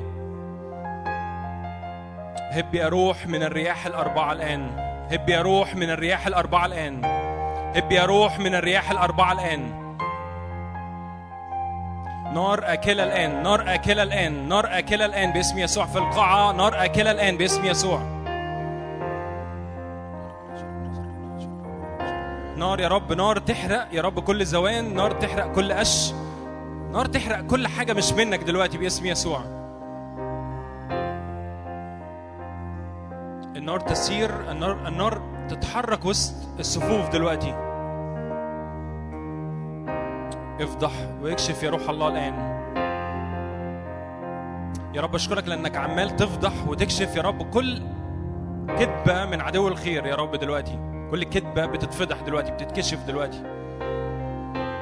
هب 2.52 2.74
يا 2.74 2.88
روح 2.88 3.26
من 3.26 3.42
الرياح 3.42 3.86
الأربعة 3.86 4.32
الآن. 4.32 4.70
هب 5.10 5.28
يا 5.28 5.42
روح 5.42 5.76
من 5.76 5.90
الرياح 5.90 6.26
الأربعة 6.26 6.66
الآن. 6.66 7.04
هب 7.76 7.92
يا 7.92 8.04
روح 8.04 8.38
من 8.38 8.54
الرياح 8.54 8.90
الأربعة 8.90 9.32
الآن. 9.32 9.82
نار 12.34 12.72
آكلة 12.72 13.04
الآن 13.04 13.42
نار 13.42 13.74
آكلة 13.74 14.02
الآن 14.02 14.48
نار 14.48 14.78
آكلة 14.78 15.04
الآن 15.04 15.32
باسم 15.32 15.58
يسوع 15.58 15.86
في 15.86 15.98
القاعة 15.98 16.52
نار 16.52 16.84
آكلة 16.84 17.10
الآن 17.10 17.36
باسم 17.36 17.64
يسوع. 17.64 18.02
نار 22.56 22.80
يا 22.80 22.88
رب 22.88 23.12
نار 23.12 23.38
تحرق 23.38 23.88
يا 23.92 24.02
رب 24.02 24.20
كل 24.20 24.46
زوان 24.46 24.94
نار 24.94 25.10
تحرق 25.10 25.52
كل 25.52 25.72
قش 25.72 26.12
نار 26.92 27.06
تحرق 27.06 27.40
كل 27.40 27.68
حاجة 27.68 27.92
مش 27.92 28.12
منك 28.12 28.42
دلوقتي 28.42 28.78
باسم 28.78 29.06
يسوع. 29.06 29.40
النار 33.56 33.80
تسير 33.80 34.50
النار 34.50 34.88
النار 34.88 35.22
تتحرك 35.48 36.04
وسط 36.04 36.34
الصفوف 36.58 37.08
دلوقتي. 37.08 37.71
افضح 40.60 40.92
ويكشف 41.22 41.62
يا 41.62 41.70
روح 41.70 41.90
الله 41.90 42.08
الآن. 42.08 42.52
يا 44.94 45.00
رب 45.00 45.14
أشكرك 45.14 45.48
لأنك 45.48 45.76
عمال 45.76 46.16
تفضح 46.16 46.52
وتكشف 46.66 47.16
يا 47.16 47.22
رب 47.22 47.50
كل 47.50 47.82
كذبة 48.68 49.24
من 49.24 49.40
عدو 49.40 49.68
الخير 49.68 50.06
يا 50.06 50.14
رب 50.14 50.36
دلوقتي. 50.36 50.78
كل 51.10 51.24
كذبة 51.24 51.66
بتتفضح 51.66 52.20
دلوقتي 52.20 52.52
بتتكشف 52.52 52.98
دلوقتي. 53.06 53.42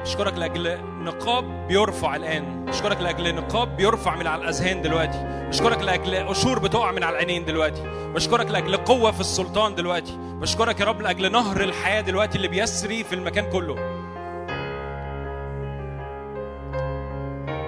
أشكرك 0.01 0.33
لأجل 0.33 0.77
نقاب 1.03 1.67
بيرفع 1.67 2.15
الآن. 2.15 2.69
أشكرك 2.69 3.01
لأجل 3.01 3.35
نقاب 3.35 3.77
بيرفع 3.77 4.15
من 4.15 4.27
على 4.27 4.41
الأذهان 4.41 4.81
دلوقتي. 4.81 5.17
أشكرك 5.49 5.83
لأجل 5.83 6.27
قشور 6.27 6.59
بتقع 6.59 6.91
من 6.91 7.03
على 7.03 7.13
العينين 7.13 7.45
دلوقتي. 7.45 7.81
بشكرك 8.15 8.51
لأجل 8.51 8.77
قوة 8.77 9.11
في 9.11 9.19
السلطان 9.19 9.75
دلوقتي. 9.75 10.17
بشكرك 10.17 10.79
يا 10.79 10.85
رب 10.85 11.01
لأجل 11.01 11.31
نهر 11.31 11.61
الحياة 11.61 12.01
دلوقتي 12.01 12.37
اللي 12.37 12.47
بيسري 12.47 13.03
في 13.03 13.15
المكان 13.15 13.49
كله. 13.49 14.00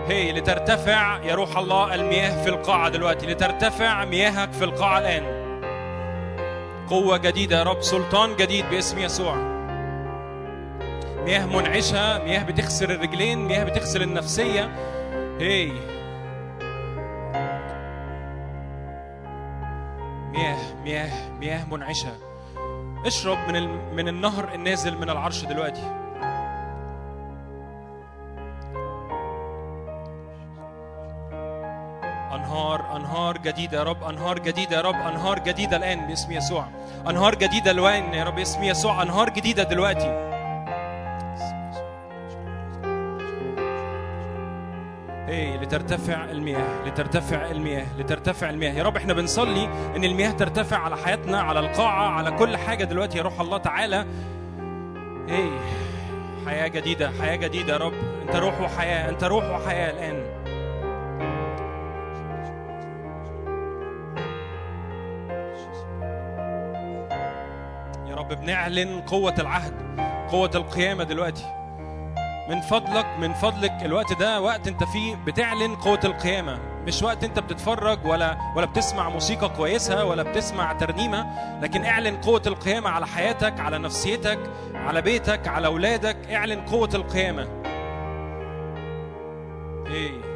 هي 0.08 0.32
لترتفع 0.32 1.24
يا 1.24 1.36
روح 1.36 1.58
الله 1.58 1.96
المياه 1.96 2.44
في 2.44 2.50
القاعة 2.50 2.90
دلوقتي 2.90 3.26
لترتفع 3.26 4.06
مياهك 4.06 4.52
في 4.52 4.64
القاعة 4.64 5.00
الآن. 5.00 5.24
قوة 6.90 7.18
جديدة 7.18 7.58
يا 7.58 7.64
رب 7.64 7.82
سلطان 7.82 8.36
جديد 8.36 8.66
باسم 8.70 9.00
يسوع. 9.00 9.36
مياه 11.26 11.46
منعشة 11.46 12.24
مياه 12.24 12.44
بتغسل 12.44 12.92
الرجلين 12.92 13.40
مياه 13.40 13.64
بتغسل 13.64 14.02
النفسية. 14.02 14.70
هي. 15.40 15.72
مياه 20.32 20.58
مياه 20.84 21.30
مياه 21.40 21.66
منعشة. 21.72 22.14
اشرب 23.06 23.38
من. 23.48 23.94
من 23.96 24.08
النهر 24.08 24.54
النازل 24.54 24.98
من 24.98 25.10
العرش 25.10 25.46
دلوقتي. 25.46 26.03
أنهار 32.36 32.96
أنهار 32.96 33.38
جديدة 33.38 33.78
يا 33.78 33.84
رب 33.84 34.04
أنهار 34.04 34.40
جديدة 34.40 34.76
يا 34.76 34.82
رب 34.82 34.96
أنهار 34.96 35.40
جديدة 35.40 35.78
الآن 35.78 36.08
باسم 36.08 36.32
يسوع. 36.32 36.68
أنهار 37.10 37.36
جديدة 37.36 37.72
الآن 37.72 38.14
يا 38.14 38.24
رب 38.24 38.36
باسم 38.36 38.64
يسوع 38.64 39.04
أنهار 39.04 39.30
جديدة 39.30 39.64
دلوقتي. 39.64 40.34
إيه 45.28 45.58
لترتفع 45.58 46.24
المياه 46.24 46.86
لترتفع 46.86 47.52
المياه 47.52 47.86
لترتفع 47.98 48.50
المياه. 48.50 48.74
يا 48.74 48.84
رب 48.84 48.98
إحنا 48.98 49.14
بنصلي 49.14 49.66
إن 49.96 50.04
المياه 50.04 50.32
ترتفع 50.32 50.78
على 50.78 50.98
حياتنا 50.98 51.42
على 51.42 51.60
القاعة 51.60 52.10
على 52.10 52.32
كل 52.32 52.58
حاجة 52.58 52.84
دلوقتي 52.84 53.18
يا 53.18 53.24
روح 53.24 53.42
الله 53.42 53.58
تعالى. 53.58 54.06
إيه 55.30 55.52
حياة 56.46 56.68
جديدة 56.68 57.12
حياة 57.22 57.36
جديدة 57.36 57.74
يا 57.74 57.78
رب. 57.78 57.94
أنت 58.28 58.36
روح 58.36 58.62
وحياة 58.62 59.10
أنت 59.10 59.24
روح 59.24 59.46
وحياة 59.46 59.92
الآن. 59.92 60.43
بنعلن 68.34 69.02
قوة 69.02 69.36
العهد 69.40 69.74
قوة 70.32 70.52
القيامة 70.56 71.04
دلوقتي. 71.04 71.46
من 72.50 72.62
فضلك 72.62 73.06
من 73.20 73.34
فضلك 73.34 73.72
الوقت 73.82 74.20
ده 74.20 74.42
وقت 74.42 74.68
انت 74.68 74.84
فيه 74.84 75.16
بتعلن 75.16 75.76
قوة 75.76 76.00
القيامة. 76.04 76.60
مش 76.88 77.04
وقت 77.04 77.24
انت 77.24 77.40
بتتفرج 77.40 78.06
ولا 78.06 78.38
ولا 78.56 78.66
بتسمع 78.66 79.10
موسيقى 79.10 79.50
كويسة 79.50 80.06
ولا 80.06 80.24
بتسمع 80.24 80.74
ترنيمة 80.74 81.26
لكن 81.62 81.86
اعلن 81.86 82.18
قوة 82.18 82.42
القيامة 82.48 82.90
على 82.90 83.08
حياتك 83.08 83.60
على 83.60 83.78
نفسيتك 83.78 84.40
على 84.74 85.02
بيتك 85.02 85.48
على 85.48 85.68
أولادك. 85.68 86.18
اعلن 86.32 86.62
قوة 86.62 86.90
القيامة. 86.94 87.48
إيه؟ 89.88 90.33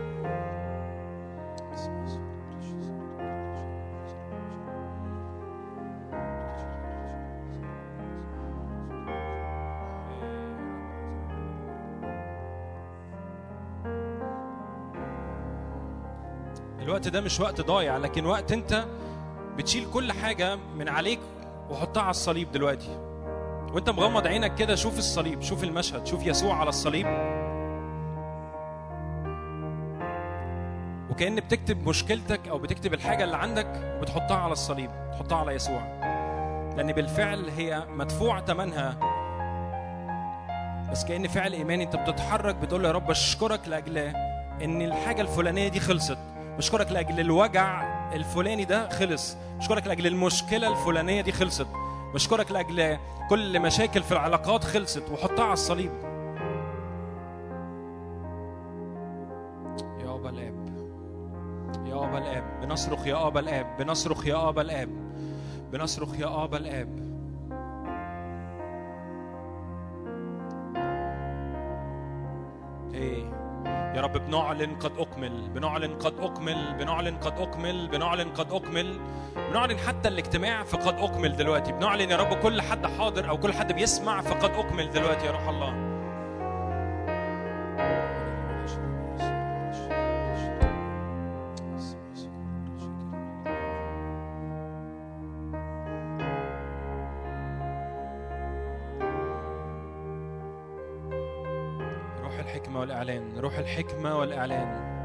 الوقت 16.98 17.08
ده 17.08 17.22
مش 17.22 17.40
وقت 17.40 17.62
ضايع 17.62 17.98
لكن 17.98 18.26
وقت 18.26 18.52
انت 18.52 18.86
بتشيل 19.58 19.92
كل 19.94 20.12
حاجة 20.12 20.56
من 20.56 20.90
عليك 20.90 21.20
وحطها 21.70 22.02
على 22.02 22.10
الصليب 22.10 22.52
دلوقتي. 22.52 23.00
وانت 23.74 23.90
مغمض 23.90 24.28
عينك 24.28 24.56
كده 24.56 24.76
شوف 24.76 24.98
الصليب 24.98 25.42
شوف 25.42 25.64
المشهد 25.64 26.08
شوف 26.08 26.26
يسوع 26.28 26.56
على 26.56 26.70
الصليب. 26.70 27.06
وكأن 31.10 31.36
بتكتب 31.36 31.88
مشكلتك 31.88 32.48
أو 32.48 32.58
بتكتب 32.58 32.94
الحاجة 32.94 33.24
اللي 33.24 33.38
عندك 33.38 33.98
وبتحطها 33.98 34.38
على 34.38 34.52
الصليب 34.52 34.90
تحطها 35.12 35.38
على 35.38 35.52
يسوع. 35.52 35.82
لأن 36.78 36.92
بالفعل 36.92 37.50
هي 37.50 37.84
مدفوع 37.90 38.42
ثمنها 38.42 38.98
بس 40.92 41.06
كأن 41.06 41.28
فعل 41.28 41.54
إيماني 41.54 41.84
أنت 41.84 41.96
بتتحرك 41.96 42.56
بتقول 42.56 42.86
يا 42.86 42.92
رب 42.92 43.12
أشكرك 43.12 43.68
لأجل 43.68 43.98
إن 44.64 44.82
الحاجة 44.82 45.22
الفلانية 45.22 45.68
دي 45.68 45.80
خلصت. 45.80 46.18
بشكرك 46.58 46.92
لأجل 46.92 47.20
الوجع 47.20 47.84
الفلاني 48.14 48.66
ده 48.66 48.90
خلص. 48.90 49.38
بشكرك 49.60 49.88
لأجل 49.88 50.08
المشكلة 50.08 50.72
الفلانية 50.72 51.22
دي 51.22 51.32
خلصت. 51.32 51.68
بشكرك 52.14 52.52
لأجل 52.52 52.98
كل 53.30 53.60
مشاكل 53.60 54.04
في 54.04 54.12
العلاقات 54.12 54.64
خلصت. 54.64 55.12
وحطها 55.12 55.44
على 55.44 55.54
الصليب. 55.54 55.92
يا 60.00 60.16
أبا 60.16 60.30
الآب. 60.30 60.68
يا 61.86 61.96
أبا 61.96 62.18
الآب. 62.18 62.62
بنصرخ 62.62 63.08
يا 63.08 63.28
أبا 63.28 63.40
الآب. 63.40 63.78
بنصرخ 63.80 64.28
يا 64.28 64.50
أبا 64.50 64.62
الآب. 64.62 64.90
بنصرخ 65.72 66.20
يا 66.20 66.44
أبا 66.44 66.58
الآب. 66.58 67.08
إيه؟ 72.94 73.37
يا 73.96 74.02
رب 74.02 74.18
بنعلن 74.26 74.76
قد 74.76 74.92
أكمل 74.98 75.50
بنعلن 75.50 75.94
قد 75.94 76.20
أكمل 76.20 76.74
بنعلن 76.80 77.18
قد 77.18 77.40
أكمل 77.40 77.88
بنعلن 77.88 78.30
قد 78.30 78.54
أكمل. 78.54 79.00
بنعلن 79.50 79.78
حتى 79.78 80.10
الاجتماع 80.10 80.64
فقد 80.64 81.00
أكمل 81.00 81.38
دلوقتي. 81.38 81.72
بنعلن 81.72 82.12
يا 82.12 82.18
رب 82.18 82.34
كل 82.34 82.62
حد 82.62 82.86
حاضر 82.86 83.30
أو 83.30 83.38
كل 83.38 83.54
حد 83.54 83.74
بيسمع 83.74 84.22
فقد 84.22 84.52
أكمل 84.52 84.92
دلوقتي 84.92 85.26
يا 85.26 85.32
روح 85.32 85.48
الله. 85.48 85.87
والإعلان 103.08 103.40
روح 103.40 103.58
الحكمة 103.58 104.18
والإعلان. 104.18 104.98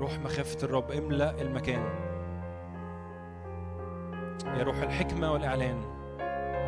روح 0.00 0.18
مخافة 0.18 0.64
الرب 0.64 0.90
املأ 0.90 1.40
المكان. 1.40 1.82
يا 4.58 4.62
روح 4.62 4.76
الحكمة 4.76 5.32
والإعلان. 5.32 5.82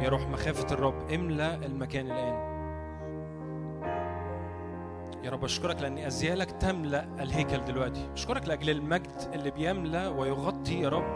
يا 0.03 0.09
روح 0.09 0.29
مخافة 0.29 0.75
الرب 0.75 1.11
املأ 1.15 1.55
المكان 1.55 2.07
الآن. 2.07 2.55
يا 5.25 5.31
رب 5.31 5.45
أشكرك 5.45 5.83
لأن 5.83 5.99
أزيالك 5.99 6.51
تملأ 6.51 7.05
الهيكل 7.21 7.65
دلوقتي. 7.65 8.09
أشكرك 8.13 8.49
لأجل 8.49 8.71
المجد 8.71 9.31
اللي 9.35 9.51
بيملأ 9.51 10.09
ويغطي 10.09 10.81
يا 10.81 10.89
رب 10.89 11.07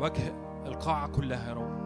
وجه 0.00 0.32
القاعة 0.66 1.08
كلها 1.08 1.48
يا 1.48 1.54
رب. 1.54 1.79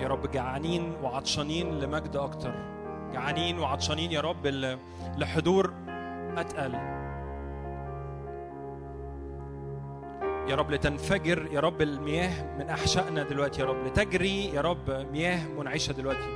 يا 0.00 0.08
رب 0.08 0.30
جعانين 0.30 0.92
وعطشانين 1.02 1.78
لمجد 1.78 2.16
أكتر. 2.16 2.54
جعانين 3.12 3.58
وعطشانين 3.58 4.12
يا 4.12 4.20
رب 4.20 4.46
لحضور 5.18 5.72
أتقل. 6.36 6.74
يا 10.48 10.54
رب 10.56 10.70
لتنفجر 10.70 11.48
يا 11.52 11.60
رب 11.60 11.82
المياه 11.82 12.56
من 12.58 12.68
أحشائنا 12.68 13.22
دلوقتي 13.22 13.60
يا 13.60 13.66
رب. 13.66 13.86
لتجري 13.86 14.44
يا 14.44 14.60
رب 14.60 15.06
مياه 15.12 15.48
منعشة 15.58 15.92
دلوقتي. 15.92 16.28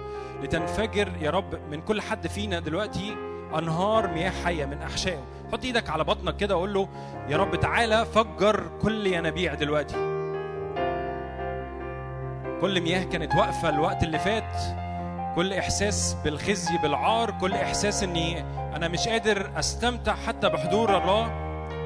لتنفجر 0.43 1.13
يا 1.21 1.31
رب 1.31 1.59
من 1.71 1.81
كل 1.81 2.01
حد 2.01 2.27
فينا 2.27 2.59
دلوقتي 2.61 3.17
أنهار 3.59 4.09
مياه 4.09 4.31
حية 4.45 4.65
من 4.65 4.79
أحشائه. 4.79 5.25
حط 5.53 5.65
إيدك 5.65 5.91
على 5.91 6.05
بطنك 6.05 6.37
كده 6.37 6.57
وقول 6.57 6.75
له 6.75 6.89
يا 7.29 7.37
رب 7.37 7.57
تعالى 7.57 8.05
فجر 8.05 8.63
كل 8.83 9.07
ينابيع 9.07 9.55
دلوقتي. 9.55 10.24
كل 12.65 12.81
مياه 12.81 13.05
كانت 13.05 13.35
واقفة 13.35 13.69
الوقت 13.69 14.03
اللي 14.03 14.19
فات. 14.19 14.57
كل 15.35 15.53
إحساس 15.53 16.17
بالخزي 16.25 16.79
بالعار 16.79 17.31
كل 17.31 17.53
إحساس 17.53 18.03
إني 18.03 18.45
أنا 18.77 18.89
مش 18.89 19.09
قادر 19.09 19.51
أستمتع 19.59 20.15
حتى 20.15 20.49
بحضور 20.49 20.99
الله. 20.99 21.31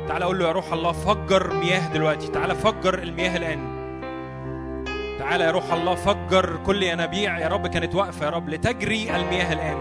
تعالى 0.09 0.25
أقول 0.25 0.39
له 0.39 0.47
يا 0.47 0.53
روح 0.53 0.73
الله 0.73 0.93
فجر 0.93 1.55
مياه 1.55 1.93
دلوقتي. 1.93 2.29
تعالى 2.29 2.55
فجر 2.55 2.99
المياه 2.99 3.37
الآن. 3.37 3.61
تعالى 5.19 5.45
يا 5.45 5.51
روح 5.51 5.73
الله 5.73 5.95
فجر 5.95 6.57
كل 6.67 6.83
ينابيع. 6.83 7.39
يا 7.39 7.49
رب 7.49 7.67
كانت 7.67 7.95
واقفة 7.95 8.27
يا 8.27 8.31
رب 8.31 8.49
لتجري 8.49 9.17
المياه 9.17 9.53
الآن 9.53 9.77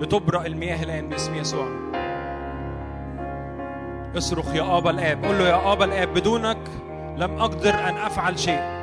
لتبرأ 0.00 0.46
المياه 0.46 0.82
الآن 0.82 1.08
باسم 1.08 1.34
يسوع. 1.34 1.68
اصرخ 4.16 4.54
يا 4.54 4.78
آبا 4.78 4.90
الآب. 4.90 5.24
قول 5.24 5.38
له 5.38 5.48
يا 5.48 5.72
آبا 5.72 5.84
الآب 5.84 6.14
بدونك 6.14 6.58
لم 7.16 7.38
أقدر 7.38 7.74
أن 7.74 7.96
أفعل 7.96 8.38
شيء. 8.38 8.76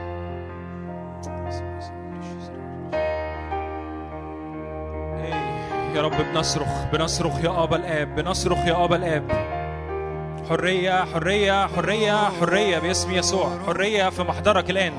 يا 5.96 6.02
رب 6.02 6.18
بنصرخ 6.34 6.68
بنصرخ 6.94 7.44
يا 7.44 7.64
ابا 7.64 7.76
الآب 7.76 8.16
بنصرخ 8.16 8.58
يا 8.58 8.84
ابا 8.84 8.96
الآب. 8.96 9.32
حرية 10.50 11.06
حرية 11.14 11.68
حرية 11.68 12.30
حرية 12.40 12.80
باسم 12.80 13.12
يسوع 13.12 13.50
حرية 13.68 14.10
في 14.10 14.24
محضرك 14.24 14.70
الآن. 14.70 14.94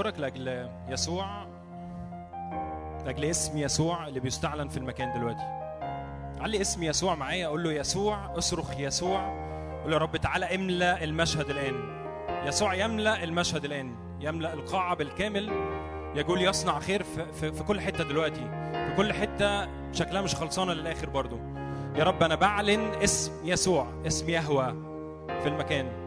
بشكرك 0.00 0.20
لأجل 0.20 0.68
يسوع 0.88 1.46
لأجل 3.04 3.24
اسم 3.24 3.58
يسوع 3.58 4.06
اللي 4.06 4.20
بيستعلن 4.20 4.68
في 4.68 4.76
المكان 4.76 5.12
دلوقتي. 5.12 5.42
علي 6.40 6.60
اسم 6.60 6.82
يسوع 6.82 7.14
معايا 7.14 7.46
أقول 7.46 7.64
له 7.64 7.72
يسوع 7.72 8.38
اصرخ 8.38 8.78
يسوع. 8.78 9.20
قول 9.82 9.92
يا 9.92 9.98
رب 9.98 10.16
تعالى 10.16 10.54
املأ 10.54 11.04
المشهد 11.04 11.50
الآن. 11.50 11.74
يسوع 12.46 12.74
يملأ 12.74 13.24
المشهد 13.24 13.64
الآن 13.64 13.94
يملأ 14.20 14.52
القاعة 14.52 14.96
بالكامل. 14.96 15.50
يقول 16.14 16.42
يصنع 16.42 16.78
خير 16.78 17.02
في, 17.02 17.32
في, 17.32 17.52
في 17.52 17.62
كل 17.62 17.80
حتة 17.80 18.04
دلوقتي. 18.04 18.70
في 18.72 18.94
كل 18.96 19.12
حتة 19.12 19.68
شكلها 19.92 20.22
مش 20.22 20.34
خلصانة 20.34 20.72
للآخر 20.72 21.10
برضو 21.10 21.38
يا 21.96 22.04
رب 22.04 22.22
أنا 22.22 22.34
بعلن 22.34 22.94
اسم 23.02 23.32
يسوع 23.44 23.86
اسم 24.06 24.30
يهوى 24.30 24.66
في 25.42 25.48
المكان. 25.48 25.99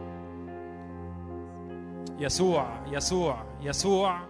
يسوع 2.18 2.68
يسوع 2.92 3.44
يسوع 3.62 4.20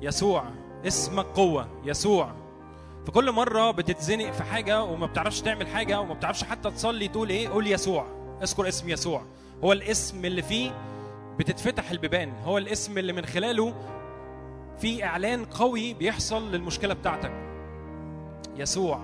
يسوع. 0.00 0.44
اسمك 0.86 1.24
قوة 1.24 1.68
يسوع. 1.84 2.32
في 3.04 3.12
كل 3.12 3.32
مرة 3.32 3.70
بتتزنق 3.70 4.30
في 4.30 4.42
حاجة 4.42 4.82
وما 4.82 5.06
بتعرفش 5.06 5.40
تعمل 5.40 5.66
حاجة 5.66 6.00
وما 6.00 6.14
بتعرفش 6.14 6.44
حتى 6.44 6.70
تصلي 6.70 7.08
تقول 7.08 7.28
إيه 7.28 7.48
قول 7.48 7.66
يسوع. 7.66 8.06
اذكر 8.42 8.68
اسم 8.68 8.88
يسوع. 8.88 9.22
هو 9.64 9.72
الاسم 9.72 10.24
اللي 10.24 10.42
فيه 10.42 10.70
بتتفتح 11.38 11.90
البيبان. 11.90 12.32
هو 12.44 12.58
الاسم 12.58 12.98
اللي 12.98 13.12
من 13.12 13.24
خلاله 13.26 13.74
في 14.80 15.04
إعلان 15.04 15.44
قوي 15.44 15.94
بيحصل 15.94 16.52
للمشكلة 16.52 16.94
بتاعتك. 16.94 17.32
يسوع 18.56 19.00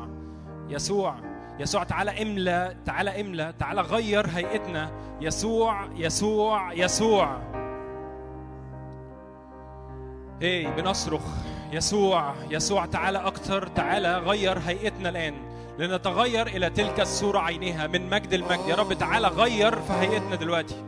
يسوع. 0.69 1.15
يسوع 1.59 1.85
تعالى 1.85 2.23
املى 2.23 2.77
تعالى 2.87 3.21
املى 3.21 3.55
تعالى 3.59 3.81
غير 3.81 4.27
هيئتنا. 4.27 4.91
يسوع 5.21 5.89
يسوع 5.97 6.73
يسوع. 6.73 7.50
إيه 10.43 10.69
بنصرخ. 10.69 11.21
يسوع 11.73 12.35
يسوع 12.51 12.87
تعالى 12.87 13.19
أكتر 13.19 13.67
تعالى 13.67 14.19
غير 14.19 14.59
هيئتنا 14.59 15.09
الآن. 15.09 15.35
لنتغير 15.79 16.47
إلى 16.47 16.71
تلك 16.71 17.01
الصورة 17.01 17.39
عينها 17.39 17.87
من 17.87 18.11
مجد 18.11 18.33
المجد. 18.33 18.69
يا 18.69 18.75
رب 18.75 18.93
تعالى 18.93 19.29
غير 19.29 19.81
في 19.81 19.93
هيئتنا 19.93 20.37
دلوقتي. 20.37 20.85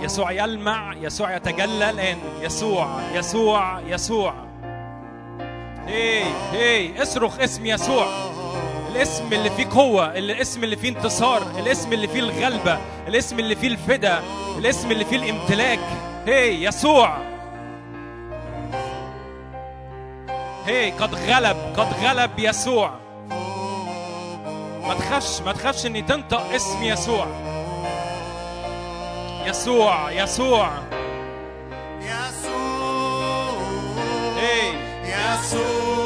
يسوع 0.00 0.30
يلمع 0.32 0.94
يسوع 0.94 1.36
يتجلى 1.36 1.90
الآن. 1.90 2.18
يسوع 2.40 3.00
يسوع 3.14 3.80
يسوع. 3.80 4.34
إيه 5.88 6.24
إيه 6.52 7.02
اصرخ 7.02 7.40
اسم 7.40 7.66
يسوع. 7.66 8.06
الاسم 8.90 9.32
اللي 9.32 9.50
فيه 9.50 9.66
قوة 9.70 10.18
الاسم 10.18 10.64
اللي 10.64 10.76
فيه 10.76 10.88
انتصار 10.88 11.42
الاسم 11.58 11.92
اللي 11.92 12.08
فيه 12.08 12.20
الغلبة 12.20 12.78
الاسم 13.08 13.38
اللي 13.38 13.56
فيه 13.56 13.68
الفدا 13.68 14.20
الاسم 14.58 14.90
اللي 14.90 15.04
فيه 15.04 15.16
الامتلاك. 15.16 15.78
هي 16.26 16.64
يسوع. 16.64 17.18
هي 20.66 20.90
قد 20.90 21.14
غلب 21.14 21.56
قد 21.76 22.04
غلب 22.04 22.30
يسوع. 22.38 22.90
ما 24.86 24.94
تخافش 24.98 25.40
ما 25.40 25.52
تخافش 25.52 25.86
إني 25.86 26.02
تنطق 26.02 26.52
اسم 26.54 26.82
يسوع. 26.82 27.26
يسوع 29.46 30.10
يسوع. 30.12 30.70
يسوع 32.00 33.48
هي. 34.38 34.68
يسوع. 35.02 35.66
يسوع 35.74 36.05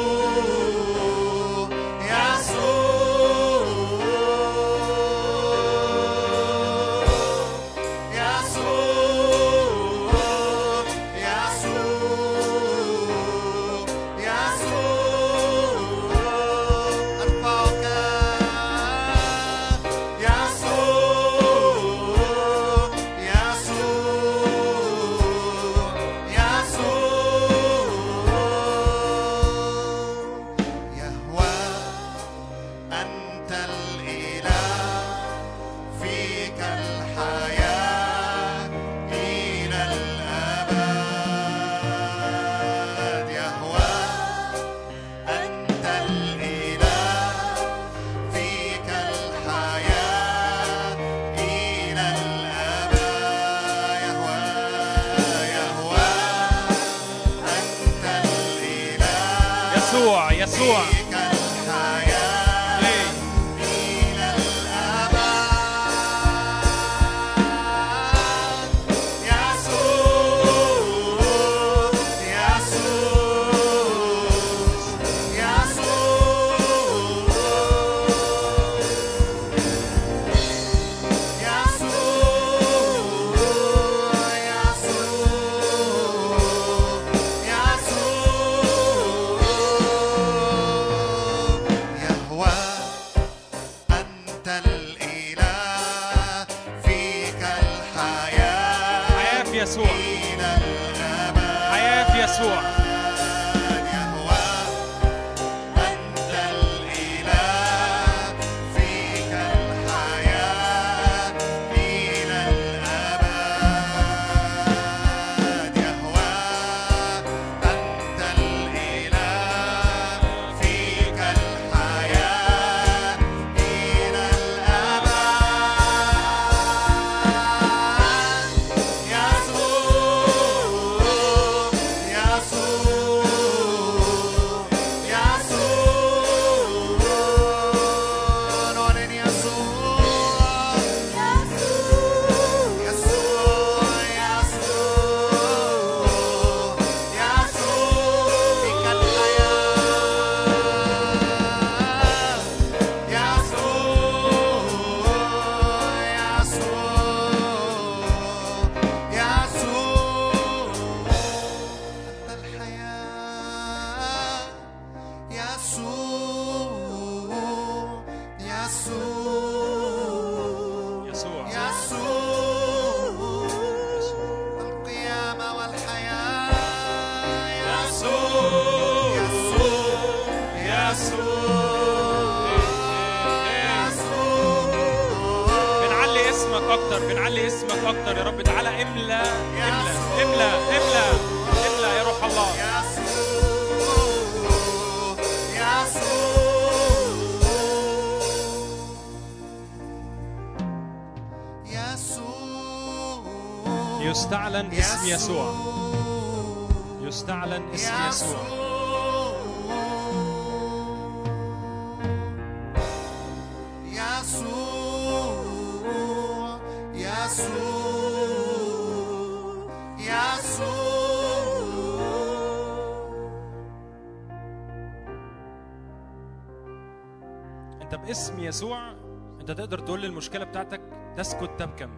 تبكم 231.61 231.89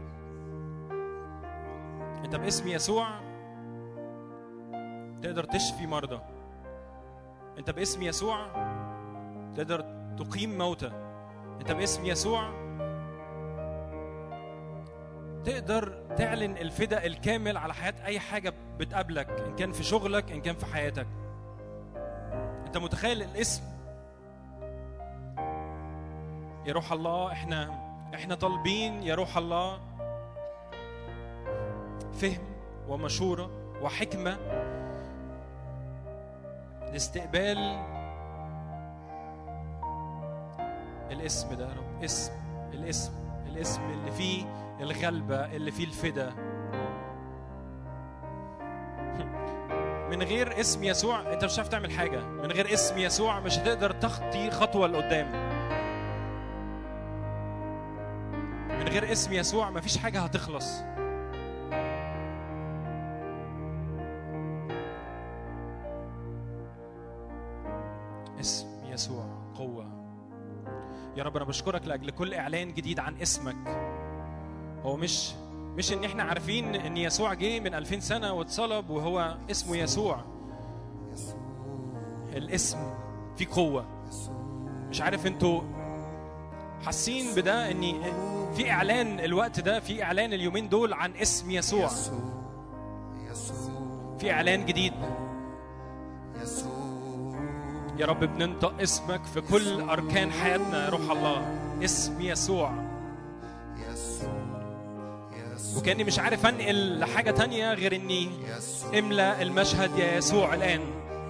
انت 2.25 2.35
باسم 2.35 2.67
يسوع. 2.67 3.07
تقدر 5.21 5.43
تشفي 5.43 5.87
مرضى. 5.87 6.19
انت 7.57 7.69
باسم 7.69 8.01
يسوع. 8.01 8.45
تقدر 9.55 9.81
تقيم 10.17 10.57
موتى. 10.57 10.91
انت 11.61 11.71
باسم 11.71 12.05
يسوع. 12.05 12.49
تقدر 15.43 16.05
تعلن 16.17 16.57
الفداء 16.57 17.07
الكامل 17.07 17.57
على 17.57 17.73
حياة 17.73 18.05
أي 18.05 18.19
حاجة 18.19 18.53
بتقابلك 18.79 19.29
إن 19.29 19.55
كان 19.55 19.71
في 19.71 19.83
شغلك 19.83 20.31
إن 20.31 20.41
كان 20.41 20.55
في 20.55 20.65
حياتك. 20.65 21.07
أنت 22.65 22.77
متخيل 22.77 23.21
الاسم؟ 23.21 23.63
يا 26.65 26.73
روح 26.73 26.91
الله 26.91 27.31
إحنا 27.31 27.82
إحنا 28.13 28.35
طالبين 28.35 29.03
يا 29.03 29.15
روح 29.15 29.37
الله 29.37 29.79
فهم 32.13 32.41
ومشورة 32.87 33.49
وحكمة 33.81 34.37
لاستقبال 36.91 37.57
الاسم 41.11 41.55
ده 41.55 41.65
يا 41.65 41.73
رب. 41.73 42.03
اسم 42.03 42.31
الاسم 42.73 43.11
الاسم 43.47 43.81
اللي 43.81 44.11
فيه 44.11 44.45
الغلبة 44.79 45.45
اللي 45.45 45.71
فيه 45.71 45.83
الفدا. 45.85 46.29
من 50.11 50.23
غير 50.23 50.59
اسم 50.59 50.83
يسوع 50.83 51.33
انت 51.33 51.45
مش 51.45 51.53
هتعرف 51.53 51.67
تعمل 51.67 51.91
حاجة. 51.91 52.19
من 52.19 52.51
غير 52.51 52.73
اسم 52.73 52.97
يسوع 52.97 53.39
مش 53.39 53.59
هتقدر 53.59 53.91
تخطي 53.91 54.51
خطوة 54.51 54.87
لقدام. 54.87 55.52
من 58.83 58.89
غير 58.89 59.11
اسم 59.11 59.33
يسوع 59.33 59.69
مفيش 59.69 59.97
حاجة 59.97 60.19
هتخلص. 60.19 60.65
اسم 68.39 68.67
يسوع 68.85 69.25
قوة. 69.55 69.85
يا 71.17 71.23
رب 71.23 71.35
أنا 71.35 71.45
بشكرك 71.45 71.87
لأجل 71.87 72.09
كل 72.09 72.33
إعلان 72.33 72.73
جديد 72.73 72.99
عن 72.99 73.21
اسمك. 73.21 73.55
هو 74.83 74.95
مش 74.95 75.31
مش 75.75 75.93
إن 75.93 76.03
إحنا 76.03 76.23
عارفين 76.23 76.75
إن 76.75 76.97
يسوع 76.97 77.33
جه 77.33 77.59
من 77.59 77.73
2000 77.73 77.99
سنة 77.99 78.33
واتصلب 78.33 78.89
وهو 78.89 79.37
اسمه 79.51 79.75
يسوع. 79.77 80.23
الاسم 82.35 82.77
فيه 83.37 83.47
قوة. 83.51 83.85
مش 84.89 85.01
عارف 85.01 85.25
أنتوا 85.27 85.61
حاسين 86.85 87.35
بده 87.35 87.71
ان 87.71 87.83
في 88.55 88.71
إعلان 88.71 89.19
الوقت 89.19 89.59
ده 89.59 89.79
في 89.79 90.03
إعلان 90.03 90.33
اليومين 90.33 90.69
دول 90.69 90.93
عن 90.93 91.15
اسم 91.15 91.51
يسوع. 91.51 91.85
يسوع 93.31 94.17
في 94.19 94.31
إعلان 94.31 94.65
جديد. 94.65 94.93
يسوع 96.41 96.73
يا 97.97 98.05
رب 98.05 98.19
بننطق 98.19 98.81
اسمك 98.81 99.25
في 99.25 99.41
كل 99.41 99.81
أركان 99.81 100.31
حياتنا 100.31 100.85
يا 100.85 100.89
روح 100.89 101.11
الله. 101.11 101.55
اسم 101.83 102.21
يسوع. 102.21 102.73
يسوع 103.91 104.33
يسوع 105.53 105.79
وكأني 105.81 106.03
مش 106.03 106.19
عارف 106.19 106.45
أنقل 106.45 106.99
لحاجة 106.99 107.31
تانية 107.31 107.73
غير 107.73 107.95
إني 107.95 108.29
يسوع 108.57 108.99
املأ 108.99 109.41
المشهد 109.41 109.97
يا 109.97 110.17
يسوع 110.17 110.53
الآن. 110.53 110.81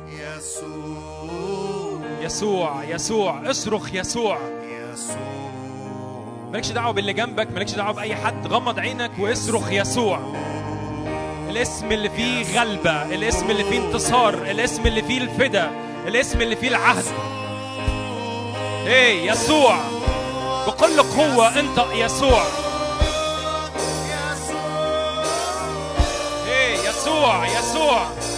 يسوع 0.07 2.03
يسوع 2.21 2.83
يسوع 2.83 3.49
اصرخ 3.49 3.93
يسوع 3.93 4.37
يسوع. 4.93 5.42
مالكش 6.53 6.69
دعوة 6.71 6.93
باللي 6.93 7.13
جنبك 7.13 7.51
مالكش 7.51 7.71
دعوة 7.71 7.93
بأي 7.93 8.15
حد 8.15 8.47
غمض 8.47 8.79
عينك 8.79 9.11
واصرخ 9.19 9.71
يسوع. 9.71 10.19
الاسم 11.49 11.91
اللي 11.91 12.09
فيه 12.09 12.59
غلبة 12.59 13.15
الاسم 13.15 13.51
اللي 13.51 13.63
فيه 13.63 13.79
انتصار 13.79 14.33
الاسم 14.33 14.87
اللي 14.87 15.01
فيه 15.01 15.17
الفدا 15.21 15.71
الاسم 16.07 16.41
اللي 16.41 16.55
فيه 16.55 16.67
العهد. 16.67 17.05
إيه 18.87 19.31
يسوع. 19.31 19.77
بكل 20.67 21.01
قوة 21.01 21.59
انطق 21.59 21.89
يسوع. 21.95 22.43
إيه 26.47 26.89
يسوع 26.89 27.47
يسوع 27.47 27.47
يسوع. 27.59 28.32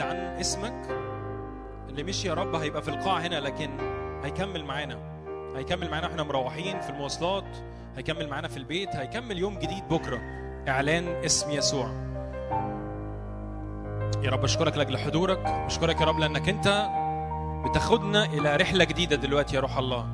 جديد 0.00 0.16
عن 0.16 0.16
اسمك 0.40 0.88
اللي 1.88 2.02
مش 2.02 2.24
يا 2.24 2.34
رب 2.34 2.54
هيبقى 2.54 2.82
في 2.82 2.88
القاعه 2.88 3.18
هنا 3.18 3.40
لكن 3.40 3.70
هيكمل 4.24 4.64
معانا. 4.64 4.98
هيكمل 5.56 5.90
معانا 5.90 6.06
وإحنا 6.06 6.22
مروحين 6.22 6.80
في 6.80 6.90
المواصلات 6.90 7.44
هيكمل 7.96 8.28
معانا 8.28 8.48
في 8.48 8.56
البيت 8.56 8.96
هيكمل 8.96 9.38
يوم 9.38 9.58
جديد 9.58 9.88
بكرة. 9.90 10.20
إعلان 10.68 11.08
اسم 11.24 11.50
يسوع. 11.50 11.86
يا 14.22 14.30
رب 14.30 14.44
أشكرك 14.44 14.76
لأجل 14.76 14.98
حضورك 14.98 15.46
أشكرك 15.46 16.00
يا 16.00 16.06
رب 16.06 16.18
لأنك 16.18 16.48
أنت 16.48 16.88
بتاخدنا 17.68 18.24
إلى 18.24 18.56
رحلة 18.56 18.84
جديدة 18.84 19.16
دلوقتي 19.16 19.56
يا 19.56 19.60
روح 19.60 19.78
الله. 19.78 20.06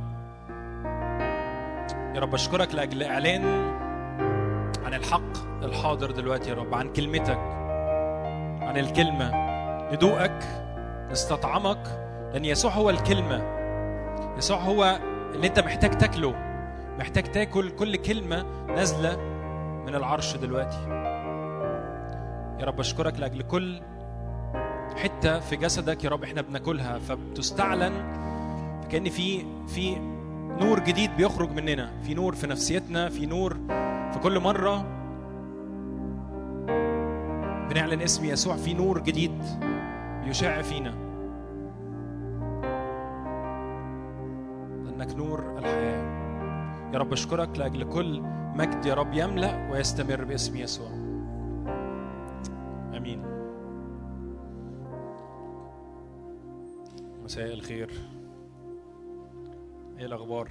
يا 2.14 2.20
رب 2.20 2.34
أشكرك 2.34 2.74
لأجل 2.74 3.02
إعلان 3.02 3.44
عن 4.84 4.94
الحق 4.94 5.62
الحاضر 5.62 6.10
دلوقتي 6.10 6.50
يا 6.50 6.54
رب 6.54 6.74
عن 6.74 6.92
كلمتك 6.92 7.38
عن 8.62 8.76
الكلمة. 8.76 9.45
ندوقك 9.92 10.44
نستطعمك 11.10 11.78
لأن 12.32 12.44
يسوع 12.44 12.72
هو 12.72 12.90
الكلمة. 12.90 13.42
يسوع 14.38 14.58
هو 14.58 15.00
اللي 15.34 15.46
أنت 15.46 15.60
محتاج 15.60 15.98
تاكله. 15.98 16.34
محتاج 16.98 17.24
تاكل 17.24 17.70
كل 17.70 17.96
كلمة 17.96 18.46
نازلة 18.68 19.16
من 19.86 19.94
العرش 19.94 20.36
دلوقتي. 20.36 20.78
يا 22.60 22.64
رب 22.64 22.80
أشكرك 22.80 23.20
لأجل 23.20 23.42
كل 23.42 23.80
حتة 24.96 25.40
في 25.40 25.56
جسدك 25.56 26.04
يا 26.04 26.10
رب 26.10 26.24
إحنا 26.24 26.42
بناكلها. 26.42 26.98
فبتستعلن 26.98 27.92
كأن 28.90 29.08
في 29.08 29.44
في 29.68 29.96
نور 30.60 30.80
جديد 30.80 31.16
بيخرج 31.16 31.50
مننا. 31.50 31.90
في 32.02 32.14
نور 32.14 32.34
في 32.34 32.46
نفسيتنا 32.46 33.08
في 33.08 33.26
نور 33.26 33.56
في 34.12 34.18
كل 34.22 34.40
مرة. 34.40 34.86
بنعلن 37.70 38.02
اسم 38.02 38.24
يسوع. 38.24 38.56
في 38.56 38.74
نور 38.74 38.98
جديد. 38.98 39.42
بيشع 40.26 40.62
فينا. 40.62 40.90
لأنك 44.84 45.14
نور 45.16 45.58
الحياة. 45.58 46.02
يا 46.92 46.98
رب 46.98 47.12
أشكرك 47.12 47.58
لأجل 47.58 47.92
كل 47.92 48.20
مجد 48.56 48.86
يا 48.86 48.94
رب 48.94 49.14
يملأ 49.14 49.70
ويستمر 49.70 50.24
باسم 50.24 50.56
يسوع. 50.56 50.88
آمين. 52.96 53.22
مساء 57.24 57.52
الخير. 57.52 57.90
إيه 59.98 60.06
الأخبار؟ 60.06 60.48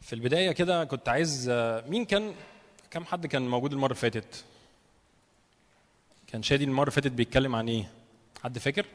في 0.00 0.12
البداية 0.12 0.52
كده 0.52 0.84
كنت 0.84 1.08
عايز 1.08 1.50
مين 1.88 2.04
كان 2.04 2.32
كم 2.90 3.04
حد 3.04 3.26
كان 3.26 3.48
موجود 3.48 3.72
المرة 3.72 3.86
اللي 3.86 4.00
فاتت؟ 4.00 4.44
كان 6.32 6.42
شادي 6.42 6.64
المرة 6.64 6.82
اللي 6.82 6.90
فاتت 6.92 7.12
بيتكلم 7.12 7.54
عن 7.56 7.68
إيه؟ 7.68 7.90
حد 8.44 8.58
فاكر؟ 8.58 8.86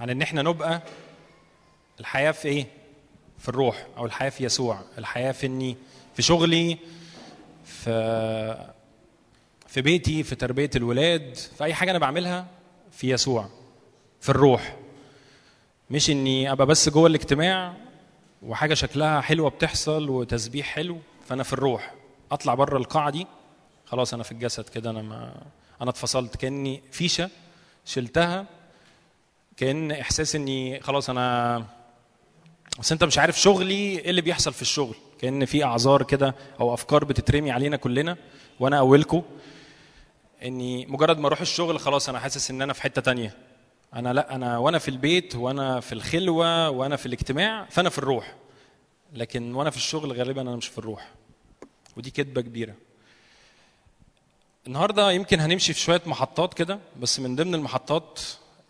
عن 0.00 0.10
إن 0.10 0.22
إحنا 0.22 0.42
نبقى 0.42 0.82
الحياة 2.00 2.30
في 2.30 2.48
إيه؟ 2.48 2.66
في 3.38 3.48
الروح 3.48 3.86
أو 3.96 4.06
الحياة 4.06 4.30
في 4.30 4.44
يسوع 4.44 4.82
الحياة 4.98 5.32
في 5.32 5.46
إني 5.46 5.76
في 6.14 6.22
شغلي 6.22 6.78
في 7.64 8.70
في 9.66 9.80
بيتي 9.82 10.22
في 10.22 10.34
تربية 10.34 10.70
الولاد 10.76 11.34
في 11.34 11.64
أي 11.64 11.74
حاجة 11.74 11.90
أنا 11.90 11.98
بعملها 11.98 12.46
في 12.92 13.10
يسوع 13.10 13.48
في 14.20 14.28
الروح. 14.28 14.76
مش 15.90 16.10
إني 16.10 16.52
أبقى 16.52 16.66
بس 16.66 16.88
جوه 16.88 17.06
الاجتماع 17.06 17.74
وحاجة 18.42 18.74
شكلها 18.74 19.20
حلوة 19.20 19.50
بتحصل 19.50 20.08
وتسبيح 20.08 20.66
حلو 20.66 20.98
فأنا 21.28 21.42
في 21.42 21.52
الروح 21.52 21.94
أطلع 22.32 22.54
بره 22.54 22.76
القاعة 22.78 23.10
دي 23.10 23.26
خلاص 23.90 24.14
أنا 24.14 24.22
في 24.22 24.32
الجسد 24.32 24.68
كده 24.68 24.90
أنا 24.90 25.02
ما 25.02 25.42
أنا 25.82 25.90
اتفصلت. 25.90 26.36
كأني 26.36 26.82
فيشة 26.92 27.30
شلتها 27.84 28.46
كأن 29.56 29.92
إحساس 29.92 30.34
إني 30.34 30.80
خلاص 30.80 31.10
أنا 31.10 31.64
بس 32.78 32.92
أنت 32.92 33.04
مش 33.04 33.18
عارف 33.18 33.40
شغلي 33.40 33.74
إيه 33.74 34.10
اللي 34.10 34.20
بيحصل 34.20 34.52
في 34.52 34.62
الشغل. 34.62 34.94
كأن 35.20 35.44
في 35.44 35.64
أعذار 35.64 36.02
كده 36.02 36.34
أو 36.60 36.74
أفكار 36.74 37.04
بتترمي 37.04 37.50
علينا 37.50 37.76
كلنا 37.76 38.16
وأنا 38.60 38.78
اولكم 38.78 39.22
إني 40.44 40.86
مجرد 40.86 41.18
ما 41.18 41.26
أروح 41.26 41.40
الشغل 41.40 41.80
خلاص 41.80 42.08
أنا 42.08 42.18
حاسس 42.18 42.50
إن 42.50 42.62
أنا 42.62 42.72
في 42.72 42.82
حتة 42.82 43.02
تانية. 43.02 43.36
أنا 43.94 44.12
لأ 44.12 44.34
أنا 44.34 44.58
وأنا 44.58 44.78
في 44.78 44.88
البيت 44.88 45.36
وأنا 45.36 45.80
في 45.80 45.92
الخلوة 45.92 46.70
وأنا 46.70 46.96
في 46.96 47.06
الاجتماع 47.06 47.66
فأنا 47.70 47.88
في 47.88 47.98
الروح. 47.98 48.34
لكن 49.12 49.54
وأنا 49.54 49.70
في 49.70 49.76
الشغل 49.76 50.12
غالبا 50.12 50.40
أنا 50.42 50.56
مش 50.56 50.68
في 50.68 50.78
الروح. 50.78 51.10
ودي 51.96 52.10
كذبه 52.10 52.40
كبيرة. 52.40 52.74
النهارده 54.66 55.10
يمكن 55.12 55.40
هنمشي 55.40 55.72
في 55.72 55.80
شوية 55.80 56.02
محطات 56.06 56.54
كده 56.54 56.78
بس 57.00 57.20
من 57.20 57.36
ضمن 57.36 57.54
المحطات 57.54 58.20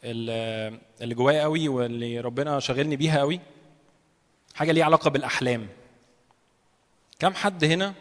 اللي 0.04 1.14
جوايا 1.14 1.42
قوي 1.42 1.68
واللي 1.68 2.20
ربنا 2.20 2.60
شاغلني 2.60 2.96
بيها 2.96 3.18
قوي 3.18 3.40
حاجة 4.54 4.72
ليها 4.72 4.84
علاقة 4.84 5.10
بالأحلام. 5.10 5.68
كم 7.18 7.34
حد 7.34 7.64
هنا 7.64 7.94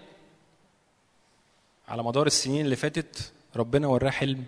على 1.87 2.03
مدار 2.03 2.27
السنين 2.27 2.65
اللي 2.65 2.75
فاتت 2.75 3.31
ربنا 3.55 3.87
وراه 3.87 4.09
حلم 4.09 4.45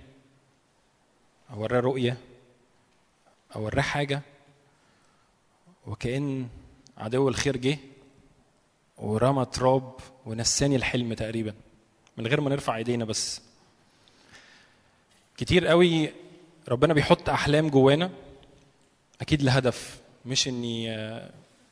أو 1.53 1.61
وراه 1.61 1.79
رؤية 1.79 2.17
أو 3.55 3.65
وراه 3.65 3.81
حاجة 3.81 4.21
وكأن 5.87 6.47
عدو 6.97 7.29
الخير 7.29 7.57
جه 7.57 7.77
ورمى 8.97 9.45
تراب 9.45 9.93
ونساني 10.25 10.75
الحلم 10.75 11.13
تقريبا؟ 11.13 11.53
من 12.17 12.27
غير 12.27 12.41
ما 12.41 12.49
نرفع 12.49 12.77
ايدينا 12.77 13.05
بس. 13.05 13.41
كتير 15.37 15.67
قوي 15.67 16.13
ربنا 16.69 16.93
بيحط 16.93 17.29
أحلام 17.29 17.69
جوانا 17.69 18.09
أكيد 19.21 19.41
لهدف 19.41 19.99
مش 20.25 20.47
إني 20.47 20.95
آه، 20.95 21.29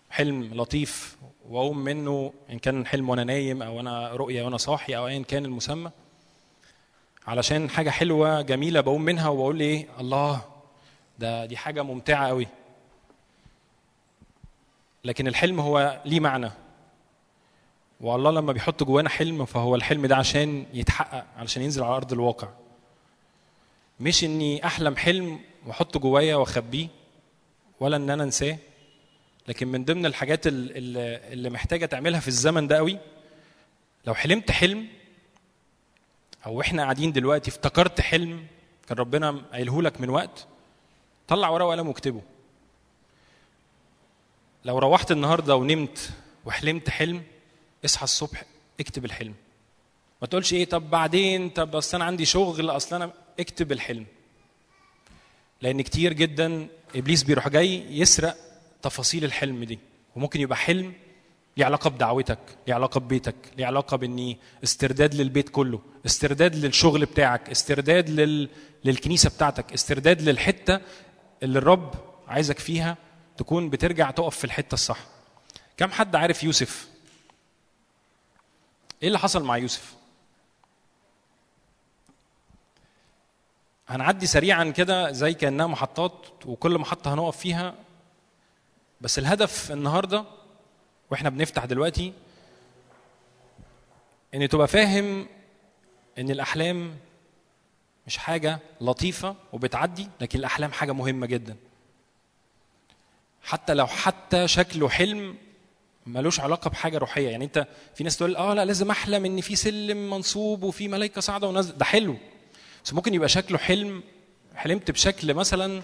حلم 0.09 0.53
لطيف 0.53 1.17
وأقوم 1.49 1.77
منه 1.79 2.33
إن 2.49 2.59
كان 2.59 2.85
حلم 2.85 3.09
وأنا 3.09 3.23
نايم 3.23 3.61
أو 3.61 3.79
أنا 3.79 4.09
رؤية 4.09 4.43
وأنا 4.43 4.57
صاحي 4.57 4.97
أو 4.97 5.07
ايا 5.07 5.23
كان 5.23 5.45
المسمى. 5.45 5.91
علشان 7.27 7.69
حاجة 7.69 7.89
حلوة 7.89 8.41
جميلة 8.41 8.81
بقوم 8.81 9.01
منها 9.01 9.29
وبقول 9.29 9.59
إيه؟ 9.59 9.87
الله 9.99 10.41
ده 11.19 11.45
دي 11.45 11.57
حاجة 11.57 11.81
ممتعة 11.81 12.27
قوي. 12.27 12.47
لكن 15.03 15.27
الحلم 15.27 15.59
هو 15.59 16.01
ليه 16.05 16.19
معنى؟ 16.19 16.51
والله 18.01 18.31
لما 18.31 18.51
بيحط 18.53 18.83
جوانا 18.83 19.09
حلم 19.09 19.45
فهو 19.45 19.75
الحلم 19.75 20.05
ده 20.05 20.15
عشان 20.15 20.65
يتحقق 20.73 21.25
علشان 21.37 21.61
ينزل 21.63 21.83
على 21.83 21.95
أرض 21.95 22.13
الواقع. 22.13 22.47
مش 23.99 24.23
إني 24.23 24.65
أحلم 24.65 24.95
حلم 24.97 25.39
وأحطه 25.65 25.99
جوايا 25.99 26.35
وأخبيه 26.35 26.87
ولا 27.79 27.95
إن 27.97 28.09
أنا 28.09 28.23
أنساه. 28.23 28.57
لكن 29.47 29.67
من 29.67 29.85
ضمن 29.85 30.05
الحاجات 30.05 30.47
ال- 30.47 30.71
ال- 30.77 31.33
اللي 31.33 31.49
محتاجة 31.49 31.85
تعملها 31.85 32.19
في 32.19 32.27
الزمن 32.27 32.67
ده 32.67 32.75
قوي 32.77 32.97
لو 34.05 34.13
حلمت 34.13 34.51
حلم 34.51 34.87
أو 36.45 36.61
إحنا 36.61 36.83
قاعدين 36.83 37.11
دلوقتي 37.11 37.51
افتكرت 37.51 38.01
حلم 38.01 38.45
كان 38.87 38.97
ربنا 38.97 39.31
قايله 39.51 39.81
لك 39.81 40.01
من 40.01 40.09
وقت 40.09 40.47
طلع 41.27 41.49
ورقة 41.49 41.65
وقلم 41.67 41.87
واكتبه. 41.87 42.21
لو 44.65 44.79
روحت 44.79 45.11
النهارده 45.11 45.55
ونمت 45.55 46.09
وحلمت 46.45 46.89
حلم 46.89 47.23
اصحى 47.85 48.03
الصبح 48.03 48.43
اكتب 48.79 49.05
الحلم. 49.05 49.33
ما 50.21 50.27
تقولش 50.27 50.53
إيه 50.53 50.65
طب 50.65 50.89
بعدين 50.89 51.49
طب 51.49 51.75
أصل 51.75 51.97
أنا 51.97 52.05
عندي 52.05 52.25
شغل 52.25 52.69
أصل 52.69 52.95
أنا 52.95 53.13
اكتب 53.39 53.71
الحلم. 53.71 54.05
لأن 55.61 55.81
كتير 55.81 56.13
جدا 56.13 56.67
إبليس 56.95 57.23
بيروح 57.23 57.47
جاي 57.47 57.99
يسرق 57.99 58.37
تفاصيل 58.81 59.23
الحلم 59.23 59.63
دي. 59.63 59.79
وممكن 60.15 60.41
يبقى 60.41 60.57
حلم 60.57 60.93
ليه 61.57 61.65
علاقة 61.65 61.89
بدعوتك 61.89 62.39
ليه 62.67 62.73
علاقة 62.73 62.99
ببيتك 62.99 63.35
ليه 63.57 63.65
علاقة 63.65 63.97
باني 63.97 64.37
استرداد 64.63 65.15
للبيت 65.15 65.49
كله 65.49 65.79
استرداد 66.05 66.55
للشغل 66.55 67.05
بتاعك 67.05 67.49
استرداد 67.49 68.09
لل... 68.09 68.49
للكنيسة 68.85 69.29
بتاعتك 69.29 69.73
استرداد 69.73 70.21
للحتة 70.21 70.79
اللي 71.43 71.59
الرب 71.59 71.93
عايزك 72.27 72.59
فيها 72.59 72.97
تكون 73.37 73.69
بترجع 73.69 74.11
تقف 74.11 74.37
في 74.37 74.45
الحتة 74.45 74.73
الصح. 74.73 74.99
كم 75.77 75.91
حد 75.91 76.15
عارف 76.15 76.43
يوسف؟ 76.43 76.87
إيه 79.01 79.07
اللي 79.07 79.19
حصل 79.19 79.43
مع 79.43 79.57
يوسف؟ 79.57 79.93
هنعدي 83.87 84.25
سريعا 84.27 84.63
كده 84.63 85.11
زي 85.11 85.33
كأنها 85.33 85.67
محطات 85.67 86.25
وكل 86.45 86.77
محطة 86.77 87.13
هنقف 87.13 87.37
فيها. 87.37 87.75
بس 89.01 89.19
الهدف 89.19 89.71
النهارده 89.71 90.25
وإحنا 91.11 91.29
بنفتح 91.29 91.65
دلوقتي 91.65 92.13
إن 94.35 94.49
تبقى 94.49 94.67
فاهم 94.67 95.27
إن 96.17 96.29
الأحلام 96.31 96.97
مش 98.07 98.17
حاجة 98.17 98.59
لطيفة 98.81 99.35
وبتعدي 99.53 100.07
لكن 100.21 100.39
الأحلام 100.39 100.71
حاجة 100.71 100.91
مهمة 100.91 101.25
جدا. 101.27 101.55
حتى 103.43 103.73
لو 103.73 103.87
حتى 103.87 104.47
شكله 104.47 104.89
حلم 104.89 105.37
ملوش 106.13 106.39
علاقة 106.39 106.69
بحاجة 106.69 106.97
روحية. 106.97 107.29
يعني 107.29 107.45
انت 107.45 107.67
في 107.95 108.03
ناس 108.03 108.17
تقول 108.17 108.35
آه 108.35 108.53
لا 108.53 108.65
لازم 108.65 108.91
أحلم 108.91 109.25
إن 109.25 109.41
في 109.41 109.55
سلم 109.55 110.09
منصوب 110.09 110.63
وفي 110.63 110.87
ملائكه 110.87 111.21
صاعده 111.21 111.47
ونازله 111.47 111.77
ده 111.77 111.85
حلو. 111.85 112.15
بس 112.85 112.93
ممكن 112.93 113.13
يبقى 113.13 113.29
شكله 113.29 113.57
حلم 113.57 114.03
حلمت 114.55 114.91
بشكل 114.91 115.33
مثلا 115.33 115.81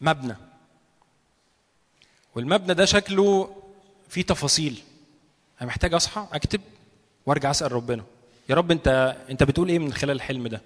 مبنى. 0.00 0.36
والمبنى 2.34 2.74
ده 2.74 2.84
شكله 2.84 3.56
فيه 4.08 4.22
تفاصيل. 4.22 4.82
أنا 5.60 5.68
محتاج 5.68 5.94
أصحى 5.94 6.26
أكتب 6.32 6.60
وأرجع 7.26 7.50
أسأل 7.50 7.72
ربنا. 7.72 8.04
يا 8.48 8.54
رب 8.54 8.70
أنت 8.70 9.16
أنت 9.30 9.42
بتقول 9.42 9.68
إيه 9.68 9.78
من 9.78 9.92
خلال 9.92 10.16
الحلم 10.16 10.46
ده؟ 10.48 10.60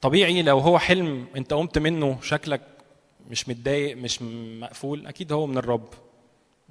طبيعي 0.00 0.42
لو 0.42 0.58
هو 0.58 0.78
حلم 0.78 1.26
أنت 1.36 1.52
قمت 1.52 1.78
منه 1.78 2.18
شكلك 2.22 2.60
مش 3.30 3.48
متضايق 3.48 3.96
مش 3.96 4.22
مقفول 4.22 5.06
أكيد 5.06 5.32
هو 5.32 5.46
من 5.46 5.58
الرب. 5.58 5.88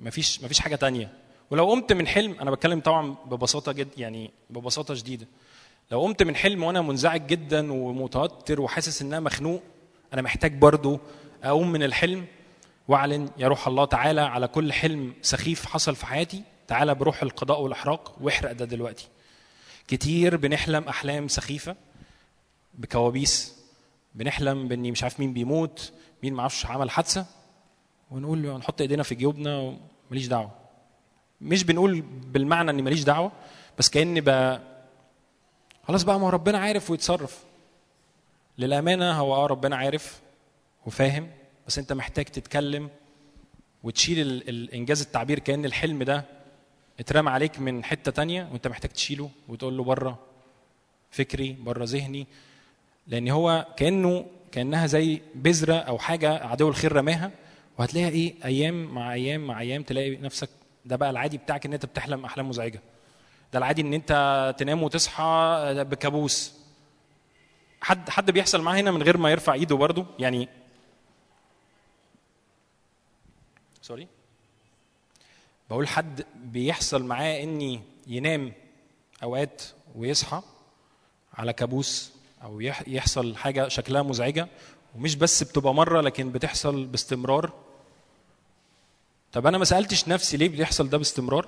مفيش 0.02 0.44
مفيش 0.44 0.60
حاجة 0.60 0.76
تانية. 0.76 1.11
ولو 1.52 1.69
قمت 1.69 1.94
من 1.94 2.07
حلم 2.07 2.36
أنا 2.40 2.52
بتكلم 2.52 2.80
طبعا 2.80 3.15
ببساطة 3.26 3.72
جد 3.72 3.88
يعني 3.98 4.32
ببساطة 4.49 4.94
شديدة. 4.94 5.28
لو 5.91 6.02
قمت 6.02 6.23
من 6.23 6.36
حلم 6.36 6.64
وأنا 6.64 6.82
منزعج 6.82 7.28
جدا 7.28 7.73
ومتوتر 7.73 8.61
وحاسس 8.61 9.02
إن 9.02 9.07
أنا 9.07 9.19
مخنوق 9.19 9.64
أنا 10.14 10.22
محتاج 10.22 10.53
برضو 10.57 10.99
أقوم 11.44 11.72
من 11.72 11.84
الحلم 11.84 12.26
وأعلن 12.88 13.30
يا 13.38 13.48
روح 13.48 13.68
الله 13.68 13.86
تعالى 13.86 14.22
على 14.22 14.48
كل 14.48 14.73
حلم 14.73 15.14
سخيف 15.22 15.65
حصل 15.65 15.95
في 15.95 16.06
حياتي 16.06 16.44
تعالى 16.68 16.95
بروح 16.95 17.23
القضاء 17.23 17.61
والإحراق 17.61 18.15
واحرق 18.22 18.52
ده 18.52 18.65
دلوقتي. 18.65 19.07
كتير 19.88 20.38
بنحلم 20.38 20.84
أحلام 20.84 21.28
سخيفة 21.28 21.76
بكوابيس 22.73 23.56
بنحلم 24.15 24.68
بإني 24.68 24.91
مش 24.91 25.03
عارف 25.03 25.19
مين 25.19 25.34
بيموت 25.34 25.91
مين 26.23 26.34
معرفش 26.34 26.65
عمل 26.65 26.90
حادثة 26.90 27.26
ونقول 28.11 28.57
نحط 28.57 28.82
إيدينا 28.82 29.03
في 29.03 29.15
جيوبنا 29.15 29.78
وماليش 30.12 30.28
دعوة. 30.28 30.52
مش 31.42 31.64
بنقول 31.64 32.02
بالمعنى 32.02 32.72
إني 32.72 32.82
ماليش 32.82 33.04
دعوة 33.04 33.32
بس 33.78 33.90
كأني 33.90 34.22
بقى 34.22 34.62
خلاص 35.88 36.04
بقى 36.04 36.20
ما 36.20 36.30
ربنا 36.30 36.58
عارف 36.58 36.90
ويتصرف. 36.92 37.44
للأمانة 38.58 39.12
هو 39.12 39.36
آه 39.36 39.46
ربنا 39.48 39.76
عارف 39.76 40.22
وفاهم 40.86 41.28
بس 41.68 41.80
أنت 41.80 41.94
محتاج 41.94 42.26
تتكلم 42.26 42.90
وتشيل 43.84 44.20
ال- 44.22 44.50
الانجاز 44.50 45.02
التعبير 45.02 45.40
كأن 45.40 45.66
الحلم 45.66 46.04
ده 46.04 46.26
اترمى 47.00 47.30
عليك 47.30 47.60
من 47.60 47.84
حتة 47.84 48.12
تانية 48.12 48.48
وأنت 48.52 48.68
محتاج 48.68 48.92
تشيله 48.92 49.30
وتقول 49.48 49.78
له 49.78 49.84
بره 49.84 50.20
فكري 51.12 51.54
بره 51.60 51.84
ذهني. 51.86 52.28
لأن 53.08 53.30
هو 53.30 53.68
كأنه 53.78 54.26
كأنها 54.52 54.88
زي 54.88 55.22
بذرة 55.36 55.74
أو 55.76 55.98
حاجة 56.00 56.46
عدو 56.48 56.70
الخير 56.70 56.92
رماها 56.94 57.32
وهتلاقيها 57.77 58.10
إيه؟ 58.10 58.34
أيام 58.45 58.85
مع 58.93 59.14
أيام 59.14 59.48
مع 59.48 59.60
أيام 59.60 59.84
تلاقي 59.84 60.18
نفسك 60.18 60.49
ده 60.85 60.95
بقى 60.95 61.10
العادي 61.10 61.38
بتاعك 61.38 61.65
إن 61.65 61.73
أنت 61.73 61.85
بتحلم 61.85 62.26
أحلام 62.26 62.49
مزعجة. 62.49 62.81
ده 63.53 63.60
العادي 63.60 63.81
إن 63.81 63.93
أنت 63.93 64.56
تنام 64.57 64.84
وتصحى 64.84 65.73
بكابوس. 65.89 66.53
حد 67.81 68.10
حد 68.10 68.31
بيحصل 68.31 68.61
معاه 68.61 68.76
هنا 68.80 68.91
من 68.91 69.03
غير 69.03 69.18
ما 69.18 69.31
يرفع 69.31 69.53
إيده 69.53 69.76
برضه 69.76 70.06
يعني 70.19 70.48
سوري؟ 73.81 74.07
بقول 75.69 75.88
حد 75.88 76.26
بيحصل 76.35 77.03
معاه 77.03 77.43
إني 77.43 77.81
ينام 78.07 78.53
أوقات 79.23 79.61
ويصحى 79.95 80.41
على 81.34 81.53
كابوس 81.53 82.11
أو 82.43 82.61
يح- 82.61 82.88
يحصل 82.88 83.35
حاجة 83.35 83.68
شكلها 83.68 84.02
مزعجة 84.03 84.48
ومش 84.96 85.16
بس 85.16 85.44
بتبقى 85.44 85.74
مرة 85.74 86.02
لكن 86.02 86.32
بتحصل 86.32 86.86
باستمرار. 86.86 87.54
طب 89.32 89.48
أنا 89.48 89.58
ما 89.58 89.66
سألتش 89.66 90.08
نفسي 90.08 90.38
ليه 90.38 90.50
بيحصل 90.50 90.90
ده 90.90 90.98
باستمرار؟ 90.98 91.48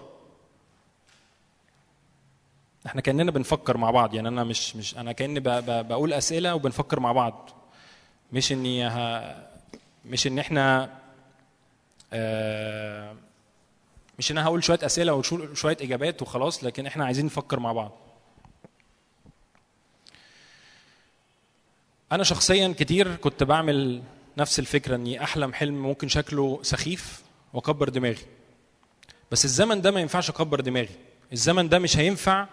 إحنا 2.86 3.02
كأننا 3.02 3.32
بنفكر 3.32 3.78
مع 3.78 3.92
بعض 3.92 4.14
يعني 4.14 4.28
أنا 4.28 4.44
مش 4.44 4.76
مش 4.76 4.98
أنا 4.98 5.12
كأني 5.12 5.40
بقول 5.84 6.14
أسئلة 6.14 6.56
وبنفكر 6.56 7.00
مع 7.00 7.12
بعض. 7.12 7.50
مش 8.34 8.52
إني 8.52 8.88
ه... 8.88 9.36
مش 10.06 10.28
إن 10.28 10.40
إحنا 10.40 10.90
آه، 12.14 13.16
مش 14.20 14.32
إن 14.32 14.38
أنا 14.38 14.48
هقول 14.48 14.64
شوية 14.64 14.80
أسئلة 14.84 15.14
وشويه 15.14 15.78
إجابات 15.82 16.22
وخلاص 16.22 16.64
لكن 16.64 16.86
إحنا 16.86 17.06
عايزين 17.06 17.26
نفكر 17.26 17.60
مع 17.60 17.72
بعض. 17.74 17.92
أنا 22.14 22.24
شخصيا 22.24 22.76
كتير 22.80 23.16
كنت 23.16 23.44
بعمل 23.44 24.04
نفس 24.38 24.60
الفكرة 24.60 24.96
إني 24.96 25.24
أحلم 25.24 25.54
حلم 25.54 25.84
ممكن 25.84 26.08
شكله 26.08 26.60
سخيف 26.62 27.22
وأكبر 27.54 27.90
دماغي. 27.90 28.26
بس 29.32 29.46
الزمن 29.46 29.82
ده 29.82 29.92
ما 29.92 30.00
ينفعش 30.00 30.30
أكبر 30.30 30.60
دماغي. 30.62 30.96
الزمن 31.34 31.70
ده 31.70 31.80
مش 31.80 31.98
هينفع 31.98 32.48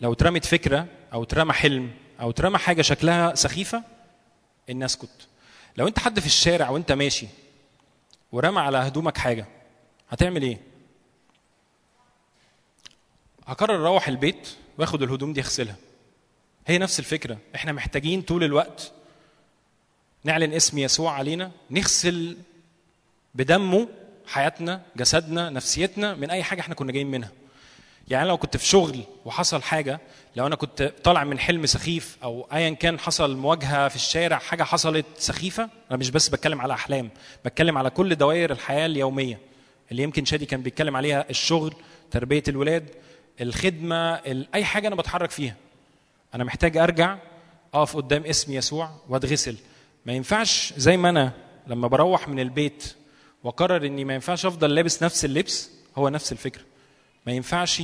لو 0.00 0.12
اترمت 0.12 0.44
فكرة 0.44 0.86
أو 1.12 1.22
اترمى 1.22 1.52
حلم 1.52 1.90
أو 2.20 2.30
اترمى 2.30 2.58
حاجة 2.58 2.82
شكلها 2.82 3.34
سخيفة 3.34 3.82
ان 4.70 4.82
اسكت 4.82 5.28
لو 5.76 5.88
أنت 5.88 5.98
حد 5.98 6.20
في 6.20 6.26
الشارع 6.26 6.70
وأنت 6.70 6.92
ماشي 6.92 7.26
ورمى 8.32 8.60
على 8.60 8.78
هدومك 8.78 9.18
حاجة 9.18 9.46
هتعمل 10.08 10.42
إيه؟ 10.42 10.60
هقرر 13.46 13.86
أروح 13.86 14.08
البيت 14.08 14.48
وآخد 14.78 15.02
الهدوم 15.02 15.32
دي 15.32 15.40
أغسلها. 15.40 15.76
هي 16.66 16.78
نفس 16.78 16.98
الفكرة. 16.98 17.38
إحنا 17.54 17.72
محتاجين 17.72 18.22
طول 18.22 18.44
الوقت 18.44 18.92
نعلن 20.24 20.52
اسم 20.52 20.78
يسوع 20.78 21.12
علينا 21.12 21.50
نغسل 21.70 22.36
بدمه 23.34 23.88
حياتنا 24.26 24.82
جسدنا 24.96 25.50
نفسيتنا 25.50 26.14
من 26.14 26.30
أي 26.30 26.42
حاجة 26.42 26.60
إحنا 26.60 26.74
كنا 26.74 26.92
جايين 26.92 27.10
منها. 27.10 27.30
يعني 28.08 28.28
لو 28.28 28.36
كنت 28.36 28.56
في 28.56 28.66
شغل 28.66 29.00
وحصل 29.24 29.62
حاجة 29.62 30.00
لو 30.36 30.46
أنا 30.46 30.56
كنت 30.56 30.92
طالع 31.04 31.24
من 31.24 31.38
حلم 31.38 31.66
سخيف 31.66 32.16
أو 32.22 32.48
ايا 32.52 32.70
كان 32.70 32.98
حصل 32.98 33.36
مواجهة 33.36 33.88
في 33.88 33.96
الشارع 33.96 34.38
حاجة 34.38 34.62
حصلت 34.62 35.06
سخيفة 35.18 35.68
أنا 35.90 35.98
مش 35.98 36.10
بس 36.10 36.28
بتكلم 36.28 36.60
على 36.60 36.74
أحلام 36.74 37.10
بتكلم 37.44 37.78
على 37.78 37.90
كل 37.90 38.14
دوائر 38.14 38.50
الحياة 38.52 38.86
اليومية. 38.86 39.38
اللي 39.90 40.02
يمكن 40.02 40.24
شادي 40.24 40.46
كان 40.46 40.62
بيتكلم 40.62 40.96
عليها 40.96 41.26
الشغل 41.30 41.74
تربية 42.10 42.42
الولاد 42.48 42.88
الخدمة 43.40 44.14
ال- 44.14 44.48
أي 44.54 44.64
حاجة 44.64 44.88
أنا 44.88 44.96
بتحرك 44.96 45.30
فيها. 45.30 45.54
أنا 46.36 46.44
محتاج 46.44 46.76
أرجع 46.76 47.18
أقف 47.74 47.96
قدام 47.96 48.24
اسم 48.24 48.52
يسوع 48.52 48.90
وأتغسل. 49.08 49.56
ما 50.06 50.12
ينفعش 50.12 50.74
زي 50.76 50.96
ما 50.96 51.08
أنا 51.08 51.32
لما 51.66 51.88
بروح 51.88 52.28
من 52.28 52.40
البيت 52.40 52.94
وأقرر 53.44 53.86
إني 53.86 54.04
ما 54.04 54.14
ينفعش 54.14 54.46
أفضل 54.46 54.74
لابس 54.74 55.02
نفس 55.02 55.24
اللبس 55.24 55.70
هو 55.98 56.08
نفس 56.08 56.32
الفكرة 56.32 56.62
ما 57.26 57.32
ينفعش 57.32 57.82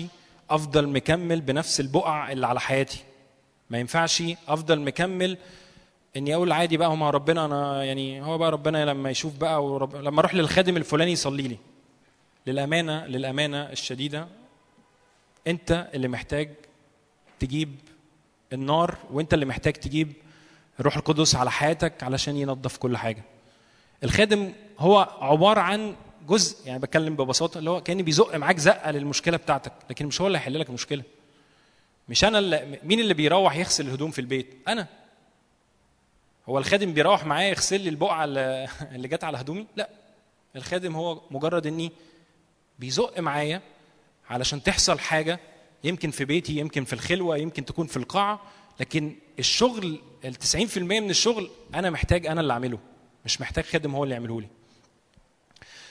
أفضل 0.51 0.89
مكمل 0.89 1.41
بنفس 1.41 1.81
البقع 1.81 2.33
اللي 2.33 2.47
على 2.47 2.61
حياتي. 2.61 3.05
ما 3.71 3.79
ينفعش 3.79 4.23
أفضل 4.49 4.81
مكمل 4.81 5.39
إني 6.17 6.35
أقول 6.35 6.53
عادي 6.53 6.77
بقى 6.77 6.89
هو 6.89 7.11
ربنا 7.11 7.45
أنا 7.45 7.85
يعني 7.85 8.23
هو 8.23 8.39
بقى 8.39 8.51
ربنا 8.51 8.85
لما 8.85 9.11
يشوف 9.11 9.37
بقى 9.37 9.65
ورب... 9.65 9.97
لما 9.97 10.21
أروح 10.21 10.35
للخادم 10.35 10.77
الفلاني 10.77 11.13
يصلي 11.13 11.43
لي. 11.49 11.59
للأمانة 12.47 13.07
للأمانة 13.07 13.63
الشديدة 13.63 14.29
أنت 15.47 15.89
اللي 15.95 16.09
محتاج 16.09 16.51
تجيب 17.41 17.75
النار 18.53 18.97
وانت 19.11 19.35
اللي 19.35 19.47
محتاج 19.47 19.73
تجيب 19.73 20.13
الروح 20.81 20.97
القدس 20.97 21.35
على 21.35 21.51
حياتك 21.51 22.03
علشان 22.03 22.37
ينظف 22.37 22.77
كل 22.77 22.97
حاجة. 22.97 23.23
الخادم 24.05 24.53
هو 24.79 25.09
عبارة 25.21 25.61
عن 25.61 25.97
جزء 26.29 26.67
يعني 26.67 26.79
بتكلم 26.79 27.17
ببساطة 27.17 27.59
اللي 27.59 27.71
هو 27.71 27.81
كان 27.83 28.03
بيزق 28.03 28.37
معاك 28.37 28.59
زقة 28.59 28.91
للمشكلة 28.91 29.37
بتاعتك 29.37 29.73
لكن 29.91 30.07
مش 30.07 30.21
هو 30.21 30.27
اللي 30.27 30.39
هيحل 30.39 30.61
لك 30.61 30.69
المشكلة. 30.69 31.03
مش 32.09 32.25
أنا 32.25 32.39
اللي 32.39 32.79
مين 32.85 33.01
اللي 33.01 33.15
بيروح 33.15 33.57
يغسل 33.57 33.87
الهدوم 33.87 34.11
في 34.11 34.21
البيت؟ 34.21 34.47
أنا. 34.69 34.87
هو 36.49 36.59
الخادم 36.59 36.93
بيروح 36.93 37.25
معايا 37.27 37.49
يغسل 37.49 37.81
لي 37.81 37.89
البقعة 37.89 38.25
اللي 38.95 39.09
جت 39.09 39.25
على 39.25 39.39
هدومي؟ 39.39 39.67
لا. 39.77 39.89
الخادم 40.57 40.97
هو 40.97 41.21
مجرد 41.31 41.67
إني 41.67 41.93
بيزق 42.79 43.21
معايا 43.21 43.61
علشان 44.31 44.63
تحصل 44.63 44.99
حاجة 44.99 45.41
يمكن 45.85 46.11
في 46.11 46.25
بيتي 46.25 46.53
يمكن 46.57 46.85
في 46.85 46.93
الخلوة 46.93 47.37
يمكن 47.37 47.65
تكون 47.65 47.87
في 47.87 47.97
القاعة 47.97 48.41
لكن 48.81 49.17
الشغل 49.39 50.01
ال 50.25 50.35
90% 50.75 50.79
من 50.79 51.11
الشغل 51.11 51.51
أنا 51.75 51.91
محتاج 51.91 52.27
أنا 52.27 52.41
اللي 52.41 52.53
أعمله 52.53 52.79
مش 53.25 53.41
محتاج 53.41 53.65
خادم 53.65 53.95
هو 53.95 54.05
اللي 54.05 54.15
يعمله 54.15 54.41
لي. 54.41 54.49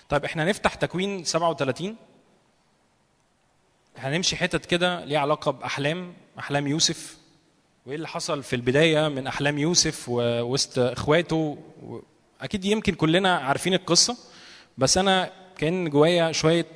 طيب 0.10 0.26
إحنا 0.26 0.44
هنفتح 0.44 0.74
تكوين 0.76 1.24
37 1.24 1.96
هنمشي 3.98 4.36
حتت 4.36 4.66
كده 4.66 5.06
ليها 5.06 5.20
علاقة 5.20 5.52
بأحلام 5.52 6.14
أحلام 6.40 6.68
يوسف. 6.68 7.18
وإيه 7.86 7.96
اللي 7.96 8.08
حصل 8.08 8.44
في 8.44 8.56
البداية 8.56 9.08
من 9.08 9.28
أحلام 9.28 9.58
يوسف 9.58 10.10
ووسط 10.10 10.80
إخواته؟ 10.80 11.58
و... 11.84 12.00
أكيد 12.42 12.66
يمكن 12.66 12.94
كلنا 12.96 13.38
عارفين 13.38 13.74
القصة 13.74 14.18
بس 14.78 14.98
أنا 14.98 15.32
كأن 15.58 15.90
جوايا 15.90 16.32
شوية 16.32 16.68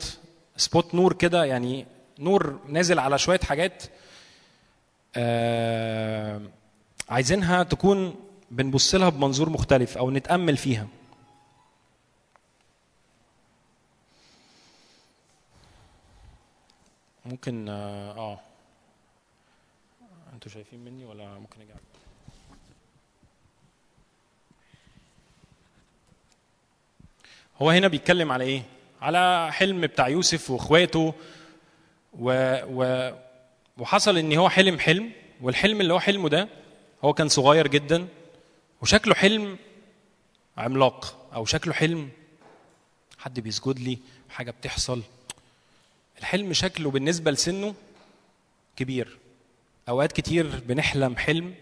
سبوت 0.57 0.95
نور 0.95 1.13
كده 1.13 1.45
يعني 1.45 1.85
نور 2.19 2.59
نازل 2.67 2.99
على 2.99 3.17
شوية 3.17 3.39
حاجات 3.39 3.83
آه 5.15 6.41
عايزينها 7.09 7.63
تكون 7.63 8.15
بنبص 8.51 8.95
لها 8.95 9.09
بمنظور 9.09 9.49
مختلف 9.49 9.97
أو 9.97 10.11
نتأمل 10.11 10.57
فيها 10.57 10.87
ممكن 17.25 17.69
آه 17.69 18.11
آه. 18.17 18.39
أنتوا 20.33 20.51
شايفين 20.51 20.79
مني 20.79 21.05
ولا 21.05 21.39
ممكن 21.39 21.61
أجي؟ 21.61 21.71
هو 27.61 27.69
هنا 27.69 27.87
بيتكلم 27.87 28.31
على 28.31 28.43
إيه 28.43 28.63
على 29.01 29.49
حلم 29.51 29.81
بتاع 29.81 30.07
يوسف 30.07 30.49
وإخواته 30.49 31.13
و... 32.19 32.57
و... 32.65 33.11
وحصل 33.77 34.17
إن 34.17 34.33
هو 34.33 34.49
حلم 34.49 34.79
حلم 34.79 35.11
والحلم 35.41 35.81
اللي 35.81 35.93
هو 35.93 35.99
حلمه 35.99 36.29
ده 36.29 36.47
هو 37.03 37.13
كان 37.13 37.29
صغير 37.29 37.67
جدا 37.67 38.07
وشكله 38.81 39.13
حلم 39.15 39.57
عملاق 40.57 41.27
أو 41.35 41.45
شكله 41.45 41.73
حلم 41.73 42.09
حد 43.17 43.39
بيسجد 43.39 43.79
لي 43.79 43.99
حاجة 44.29 44.51
بتحصل. 44.51 45.01
الحلم 46.19 46.53
شكله 46.53 46.91
بالنسبة 46.91 47.31
لسنه 47.31 47.75
كبير. 48.75 49.17
أوقات 49.89 50.11
كتير 50.11 50.59
بنحلم 50.67 51.15
حلم 51.17 51.55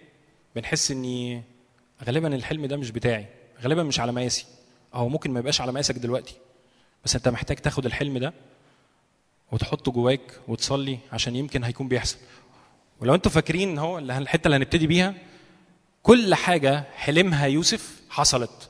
بنحس 0.56 0.92
إني 0.92 1.44
غالبا 2.04 2.36
الحلم 2.36 2.66
ده 2.66 2.78
مش 2.78 2.92
بتاعي 2.92 3.26
غالبا 3.62 3.84
مش 3.84 4.00
على 4.00 4.12
مقاسي. 4.12 4.46
أو 4.96 5.10
ممكن 5.10 5.32
ما 5.32 5.40
يبقاش 5.40 5.62
على 5.62 5.72
مقاسك 5.72 5.96
دلوقتي 5.96 6.36
بس 7.06 7.16
أنت 7.16 7.28
محتاج 7.28 7.58
تاخد 7.58 7.86
الحلم 7.86 8.18
ده 8.18 8.34
وتحطه 9.54 9.92
جواك 9.92 10.40
وتصلي 10.48 11.00
عشان 11.12 11.36
يمكن 11.36 11.64
هيكون 11.64 11.88
بيحصل. 11.88 12.18
ولو 13.02 13.16
أنتوا 13.16 13.32
فاكرين 13.32 13.78
هو 13.78 13.98
اللي 13.98 14.18
الحتة 14.18 14.46
اللي 14.48 14.58
هنبتدي 14.58 14.88
بيها 14.88 15.14
كل 16.04 16.36
حاجة 16.36 16.84
حلمها 16.96 17.46
يوسف 17.46 18.02
حصلت. 18.10 18.70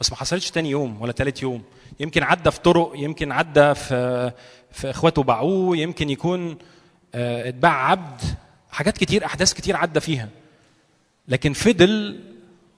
بس 0.00 0.10
ما 0.10 0.16
حصلتش 0.16 0.50
تاني 0.50 0.70
يوم 0.70 1.02
ولا 1.02 1.12
تالت 1.12 1.42
يوم. 1.42 1.62
يمكن 2.00 2.22
عدى 2.22 2.50
في 2.50 2.60
طرق 2.60 2.92
يمكن 2.94 3.32
عدى 3.32 3.74
في 3.74 4.32
في 4.72 4.90
اخواته 4.90 5.22
باعوه 5.22 5.76
يمكن 5.76 6.10
يكون 6.10 6.58
آه، 7.14 7.48
اتباع 7.48 7.90
عبد. 7.90 8.20
حاجات 8.70 8.98
كتير 8.98 9.24
احداث 9.24 9.52
كتير 9.52 9.76
عدى 9.76 10.00
فيها. 10.00 10.28
لكن 11.28 11.52
فضل 11.52 12.20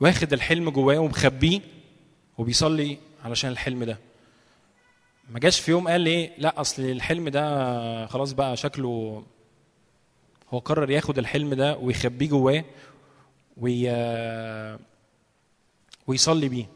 واخد 0.01 0.33
الحلم 0.33 0.71
جواه 0.71 0.99
ومخبيه 0.99 1.61
وبيصلي 2.39 2.99
علشان 3.25 3.51
الحلم 3.51 3.85
ده. 3.85 3.99
ما 5.31 5.39
جاش 5.39 5.61
في 5.61 5.71
يوم 5.71 5.89
قال 5.89 6.01
لي 6.01 6.31
لا 6.39 6.61
أصل 6.61 6.83
الحلم 6.83 7.29
ده 7.29 8.07
خلاص 8.07 8.33
بقى 8.33 8.57
شكله 8.57 9.23
هو 10.55 10.59
قرر 10.59 10.91
ياخد 10.91 11.19
الحلم 11.19 11.55
ده 11.55 11.77
ويخبيه 11.77 12.29
جواه 12.29 12.65
وي... 13.57 13.91
ويصلي 16.07 16.49
بيه. 16.49 16.67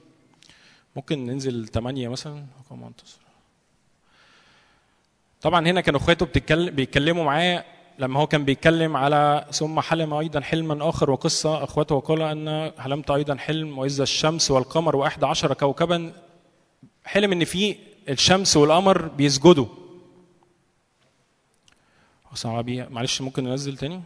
ممكن 0.96 1.26
ننزل 1.26 1.68
8 1.68 2.08
مثلا؟ 2.08 2.46
رقم 2.60 2.82
منتصر. 2.82 3.18
طبعا 5.42 5.66
هنا 5.68 5.80
كانوا 5.80 6.00
إخواته 6.00 6.26
بتتكلم 6.26 6.74
بيتكلموا 6.74 7.24
معاه 7.24 7.64
لما 7.98 8.20
هو 8.20 8.26
كان 8.26 8.44
بيتكلم 8.44 8.96
على 8.96 9.46
ثم 9.52 9.80
حلم 9.80 10.14
أيضا 10.14 10.40
حلما 10.40 10.88
آخر 10.88 11.10
وقصة 11.10 11.64
اخوته 11.64 11.94
وقال 11.94 12.22
أن 12.22 12.72
حلمت 12.78 13.10
أيضا 13.10 13.36
حلم 13.36 13.78
واذا 13.78 14.02
الشمس 14.02 14.50
والقمر 14.50 14.96
واحد 14.96 15.24
عشر 15.24 15.54
كوكبا. 15.54 16.12
حلم 17.04 17.32
إن 17.32 17.44
في 17.44 17.76
الشمس 18.08 18.56
والقمر 18.56 19.08
بيسجدوا. 19.08 19.66
معلش 22.88 23.20
ممكن 23.20 23.44
ننزل 23.44 23.76
تاني؟ 23.76 24.02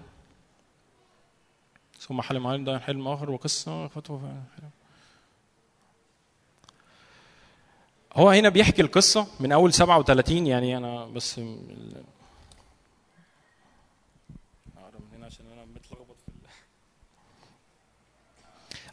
ثم 2.00 2.22
حلم 2.22 2.46
أيضا 2.46 2.78
حلم 2.78 3.08
آخر 3.08 3.30
وقصة 3.30 3.88
حلم 4.56 4.70
هو 8.12 8.30
هنا 8.30 8.48
بيحكي 8.48 8.82
القصة 8.82 9.26
من 9.40 9.52
أول 9.52 9.72
37 9.72 10.46
يعني 10.46 10.76
أنا 10.76 11.04
بس 11.04 11.40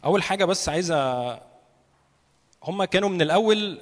أول 0.04 0.22
حاجة 0.22 0.44
بس 0.44 0.68
عايزة 0.68 1.30
هم 2.64 2.84
كانوا 2.84 3.08
من 3.08 3.22
الأول 3.22 3.80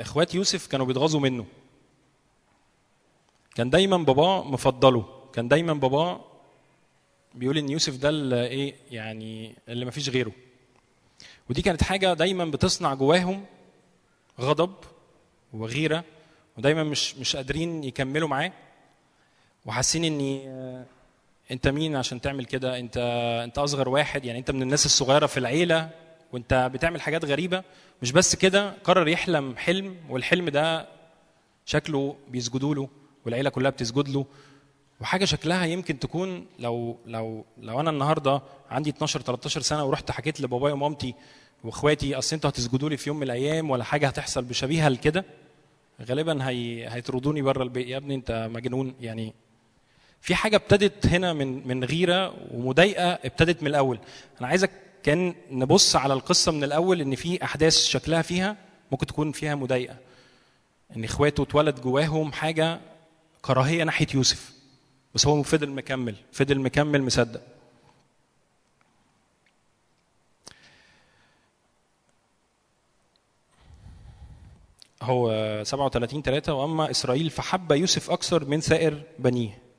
إخوات 0.00 0.34
يوسف 0.34 0.66
كانوا 0.66 0.86
بيتغاظوا 0.86 1.20
منه. 1.20 1.46
كان 3.54 3.70
دايما 3.70 3.96
باباه 3.96 4.44
مفضله. 4.44 5.04
كان 5.32 5.48
دايما 5.48 5.72
باباه 5.72 6.24
بيقول 7.34 7.58
إن 7.58 7.68
يوسف 7.68 7.96
ده 7.96 8.08
اللي 8.08 8.46
إيه 8.46 8.74
يعني 8.90 9.54
اللي 9.68 9.84
مفيش 9.84 10.08
غيره. 10.08 10.32
ودي 11.50 11.62
كانت 11.62 11.82
حاجة 11.82 12.14
دايما 12.14 12.44
بتصنع 12.44 12.94
جواهم 12.94 13.44
غضب 14.40 14.74
وغيرة 15.52 16.04
ودايما 16.58 16.82
مش 16.84 17.14
مش 17.14 17.36
قادرين 17.36 17.84
يكملوا 17.84 18.28
معاه. 18.28 18.52
وحاسين 19.66 20.04
اني 20.04 20.48
آه، 20.48 20.84
أنت 21.50 21.68
مين 21.68 21.96
عشان 21.96 22.20
تعمل 22.20 22.44
كده؟ 22.44 22.78
أنت 22.78 22.96
أنت 23.44 23.58
أصغر 23.58 23.88
واحد 23.88 24.24
يعني 24.24 24.38
أنت 24.38 24.50
من 24.50 24.62
الناس 24.62 24.86
الصغيرة 24.86 25.26
في 25.26 25.36
العيلة. 25.36 25.90
وانت 26.32 26.70
بتعمل 26.74 27.00
حاجات 27.00 27.24
غريبة 27.24 27.62
مش 28.02 28.12
بس 28.12 28.34
كده 28.36 28.74
قرر 28.84 29.08
يحلم 29.08 29.56
حلم 29.56 29.96
والحلم 30.08 30.48
ده 30.48 30.86
شكله 31.66 32.16
بيسجدوا 32.30 32.74
له 32.74 32.88
والعيلة 33.26 33.50
كلها 33.50 33.70
بتسجد 33.70 34.08
له. 34.08 34.26
وحاجة 35.00 35.24
شكلها 35.24 35.64
يمكن 35.64 35.98
تكون 35.98 36.46
لو 36.58 36.96
لو 37.06 37.44
لو 37.58 37.80
أنا 37.80 37.90
النهارده 37.90 38.42
عندي 38.70 38.90
12 38.90 39.20
13 39.20 39.60
سنة 39.60 39.84
ورحت 39.84 40.10
حكيت 40.10 40.40
لبابايا 40.40 40.72
ومامتي 40.74 41.14
واخواتي 41.64 42.14
أصل 42.14 42.36
أنتوا 42.36 42.50
هتسجدوا 42.50 42.88
لي 42.88 42.96
في 42.96 43.08
يوم 43.10 43.16
من 43.16 43.22
الأيام 43.22 43.70
ولا 43.70 43.84
حاجة 43.84 44.06
هتحصل 44.06 44.44
بشبيهة 44.44 44.88
لكده 44.88 45.24
غالبا 46.08 46.48
هي 46.48 46.88
هيطردوني 46.94 47.42
بره 47.42 47.62
البيت. 47.62 47.86
يا 47.88 47.96
ابني 47.96 48.14
انت 48.14 48.48
مجنون 48.52 48.94
يعني 49.00 49.34
في 50.20 50.34
حاجة 50.34 50.56
ابتدت 50.56 51.06
هنا 51.06 51.32
من 51.32 51.68
من 51.68 51.84
غيرة 51.84 52.34
ومضايقة 52.54 53.12
ابتدت 53.12 53.62
من 53.62 53.68
الأول. 53.68 53.98
أنا 54.40 54.48
عايزك 54.48 54.70
كان 55.02 55.34
نبص 55.50 55.96
على 55.96 56.14
القصة 56.14 56.52
من 56.52 56.64
الأول 56.64 57.00
إن 57.00 57.14
في 57.14 57.44
أحداث 57.44 57.76
شكلها 57.76 58.22
فيها 58.22 58.56
ممكن 58.92 59.06
تكون 59.06 59.32
فيها 59.32 59.54
مضايقة. 59.54 59.96
إن 60.96 61.04
إخواته 61.04 61.42
اتولد 61.42 61.80
جواهم 61.80 62.32
حاجة 62.32 62.80
كراهية 63.42 63.84
ناحية 63.84 64.06
يوسف. 64.14 64.52
بس 65.14 65.26
هو 65.26 65.42
فضل 65.42 65.70
مكمل 65.70 66.14
فضل 66.32 66.60
مكمل 66.60 67.02
مصدق. 67.02 67.42
هو 75.02 75.30
37 75.64 76.22
3 76.22 76.54
وأما 76.54 76.90
إسرائيل 76.90 77.30
فحب 77.30 77.72
يوسف 77.72 78.10
أكثر 78.10 78.44
من 78.44 78.60
سائر 78.60 79.02
بنيه. 79.18 79.69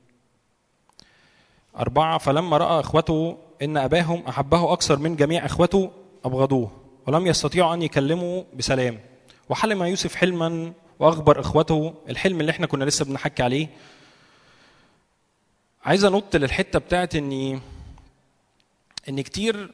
أربعة 1.78 2.18
فلما 2.18 2.56
رأى 2.56 2.80
إخوته 2.80 3.38
إن 3.62 3.76
أباهم 3.76 4.22
أحبه 4.28 4.72
أكثر 4.72 4.98
من 4.98 5.16
جميع 5.16 5.46
إخوته 5.46 5.90
أبغضوه 6.24 6.70
ولم 7.06 7.26
يستطيعوا 7.26 7.74
أن 7.74 7.82
يكلموا 7.82 8.44
بسلام. 8.54 9.00
وحلم 9.48 9.82
يوسف 9.82 10.14
حلما 10.14 10.72
وأخبر 10.98 11.40
إخوته 11.40 11.94
الحلم 12.08 12.40
اللي 12.40 12.50
إحنا 12.50 12.66
كنا 12.66 12.84
لسه 12.84 13.04
بنحكي 13.04 13.42
عليه. 13.42 13.68
عايز 15.84 16.04
أنط 16.04 16.36
للحتة 16.36 16.78
بتاعت 16.78 17.14
إني 17.16 17.60
إن 19.08 19.20
كتير 19.20 19.70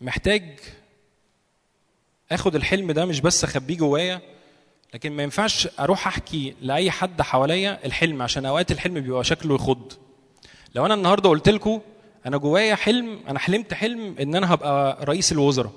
محتاج 0.00 0.58
آخد 2.32 2.54
الحلم 2.54 2.92
ده 2.92 3.04
مش 3.04 3.20
بس 3.20 3.44
أخبيه 3.44 3.76
جوايا 3.76 4.20
لكن 4.94 5.12
ما 5.12 5.22
ينفعش 5.22 5.68
أروح 5.80 6.06
أحكي 6.06 6.54
لأي 6.60 6.90
حد 6.90 7.22
حواليا 7.22 7.78
الحلم 7.86 8.22
عشان 8.22 8.46
أوقات 8.46 8.70
الحلم 8.72 8.94
بيبقى 8.94 9.24
شكله 9.24 9.54
يخض. 9.54 9.92
لو 10.76 10.86
أنا 10.86 10.94
النهارده 10.94 11.28
قلت 11.28 11.48
لكم 11.48 11.80
أنا 12.26 12.36
جوايا 12.36 12.74
حلم 12.74 13.20
أنا 13.28 13.38
حلمت 13.38 13.74
حلم 13.74 14.16
إن 14.20 14.34
أنا 14.34 14.54
هبقى 14.54 15.04
رئيس 15.04 15.32
الوزراء. 15.32 15.72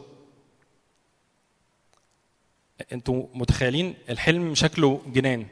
أنتوا 2.91 3.25
متخيلين 3.33 3.95
الحلم 4.09 4.55
شكله 4.55 5.01
جنان. 5.07 5.45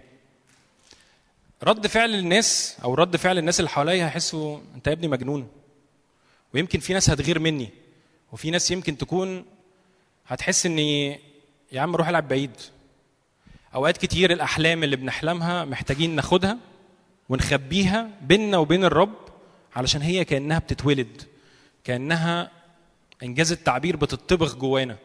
رد 1.63 1.87
فعل 1.87 2.15
الناس 2.15 2.77
أو 2.83 2.93
رد 2.93 3.15
فعل 3.15 3.37
الناس 3.37 3.59
اللي 3.59 3.69
حواليا 3.69 4.05
هيحسوا 4.05 4.59
أنت 4.75 4.87
يا 4.87 4.93
ابني 4.93 5.07
مجنون. 5.07 5.47
ويمكن 6.53 6.79
في 6.79 6.93
ناس 6.93 7.09
هتغير 7.09 7.39
مني. 7.39 7.69
وفي 8.31 8.51
ناس 8.51 8.71
يمكن 8.71 8.97
تكون 8.97 9.45
هتحس 10.27 10.65
إني 10.65 11.19
يا 11.71 11.81
عم 11.81 11.95
روح 11.95 12.07
العب 12.07 12.27
بعيد. 12.27 12.51
أوقات 13.75 13.97
كتير 13.97 14.31
الأحلام 14.31 14.83
اللي 14.83 14.95
بنحلمها 14.95 15.65
محتاجين 15.65 16.15
ناخدها 16.15 16.57
ونخبيها 17.29 18.09
بيننا 18.21 18.57
وبين 18.57 18.83
الرب 18.83 19.26
علشان 19.77 20.01
هي 20.01 20.25
كأنها 20.25 20.59
بتتولد 20.59 21.21
كأنها 21.83 22.51
انجاز 23.23 23.51
التعبير 23.51 23.95
بتطبخ 23.95 24.55
جوانا. 24.55 24.95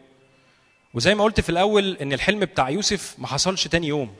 وزي 0.93 1.15
ما 1.15 1.23
قلت 1.23 1.41
في 1.41 1.49
الأول 1.49 1.97
إن 2.01 2.13
الحلم 2.13 2.39
بتاع 2.39 2.69
يوسف 2.69 3.15
ما 3.17 3.27
حصلش 3.27 3.67
تاني 3.67 3.87
يوم 3.87 4.15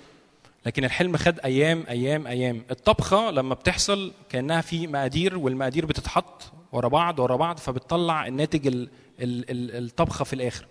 لكن 0.65 0.85
الحلم 0.85 1.17
خد 1.17 1.39
أيام 1.39 1.85
أيام 1.89 2.27
أيام. 2.27 2.63
الطبخة 2.71 3.31
لما 3.31 3.55
بتحصل 3.55 4.13
كأنها 4.29 4.61
في 4.61 4.87
مقادير 4.87 5.37
والمقادير 5.37 5.85
بتتحط 5.85 6.43
ورا 6.71 6.87
بعض 6.87 7.19
ورا 7.19 7.35
بعض 7.35 7.57
فبتطلع 7.57 8.27
الناتج 8.27 8.67
ال 8.67 8.89
ال 9.19 9.51
ال 9.51 9.85
الطبخة 9.85 10.25
في 10.25 10.33
الآخر. 10.33 10.65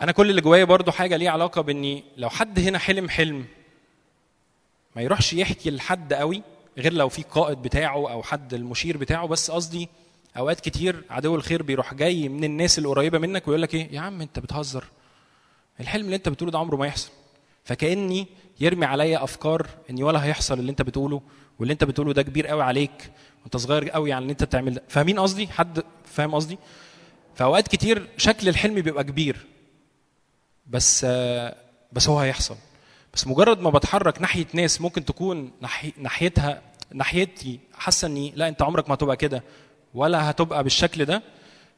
أنا 0.00 0.12
كل 0.12 0.30
اللي 0.30 0.40
جوايا 0.40 0.64
برضو 0.64 0.90
حاجة 0.90 1.16
ليها 1.16 1.30
علاقة 1.30 1.60
بإني 1.60 2.04
لو 2.16 2.28
حد 2.30 2.58
هنا 2.58 2.78
حلم 2.78 3.08
حلم 3.08 3.44
ما 4.96 5.02
يروحش 5.02 5.32
يحكي 5.32 5.70
لحد 5.70 6.12
قوي 6.12 6.42
غير 6.78 6.92
لو 6.92 7.08
في 7.08 7.22
قائد 7.22 7.58
بتاعه 7.62 8.10
أو 8.12 8.22
حد 8.22 8.54
المشير 8.54 8.96
بتاعه 8.96 9.26
بس 9.26 9.50
قصدي 9.50 9.88
أوقات 10.36 10.60
كتير 10.60 11.04
عدو 11.10 11.34
الخير 11.34 11.62
بيروح 11.62 11.94
جاي 11.94 12.28
من 12.28 12.44
الناس 12.44 12.78
القريبة 12.78 13.18
منك 13.18 13.48
ويقول 13.48 13.62
لك 13.62 13.74
إيه؟ 13.74 13.88
يا 13.94 14.00
عم 14.00 14.20
أنت 14.20 14.38
بتهزر. 14.38 14.84
الحلم 15.80 16.04
اللي 16.04 16.16
أنت 16.16 16.28
بتقوله 16.28 16.52
ده 16.52 16.58
عمره 16.58 16.76
ما 16.76 16.86
يحصل. 16.86 17.10
فكأني 17.64 18.26
يرمي 18.60 18.86
عليا 18.86 19.24
أفكار 19.24 19.66
اني 19.90 20.02
ولا 20.02 20.24
هيحصل 20.24 20.58
اللي 20.58 20.70
أنت 20.70 20.82
بتقوله 20.82 21.22
واللي 21.58 21.72
أنت 21.72 21.84
بتقوله 21.84 22.12
ده 22.12 22.22
كبير 22.22 22.46
قوي 22.46 22.62
عليك 22.62 23.10
وأنت 23.42 23.56
صغير 23.56 23.90
قوي 23.90 24.12
على 24.12 24.22
اللي 24.22 24.32
أنت 24.32 24.44
بتعمل 24.44 24.74
ده. 24.74 24.82
فاهمين 24.88 25.18
قصدي؟ 25.20 25.48
حد 25.48 25.82
فاهم 26.04 26.34
قصدي؟ 26.34 26.58
فأوقات 27.34 27.68
كتير 27.68 28.08
شكل 28.16 28.48
الحلم 28.48 28.74
بيبقى 28.74 29.04
كبير 29.04 29.46
بس 30.66 31.04
بس 31.92 32.08
هو 32.08 32.18
هيحصل. 32.18 32.56
بس 33.14 33.26
مجرد 33.26 33.60
ما 33.60 33.70
بتحرك 33.70 34.20
ناحية 34.20 34.46
ناس 34.54 34.80
ممكن 34.80 35.04
تكون 35.04 35.52
ناحي 35.60 35.92
ناحيتها 35.98 36.62
ناحيتي 36.92 37.60
حاسه 37.74 38.06
اني 38.08 38.32
لا 38.36 38.48
انت 38.48 38.62
عمرك 38.62 38.88
ما 38.88 38.94
هتبقى 38.94 39.16
كده 39.16 39.42
ولا 39.94 40.30
هتبقى 40.30 40.64
بالشكل 40.64 41.04
ده 41.04 41.22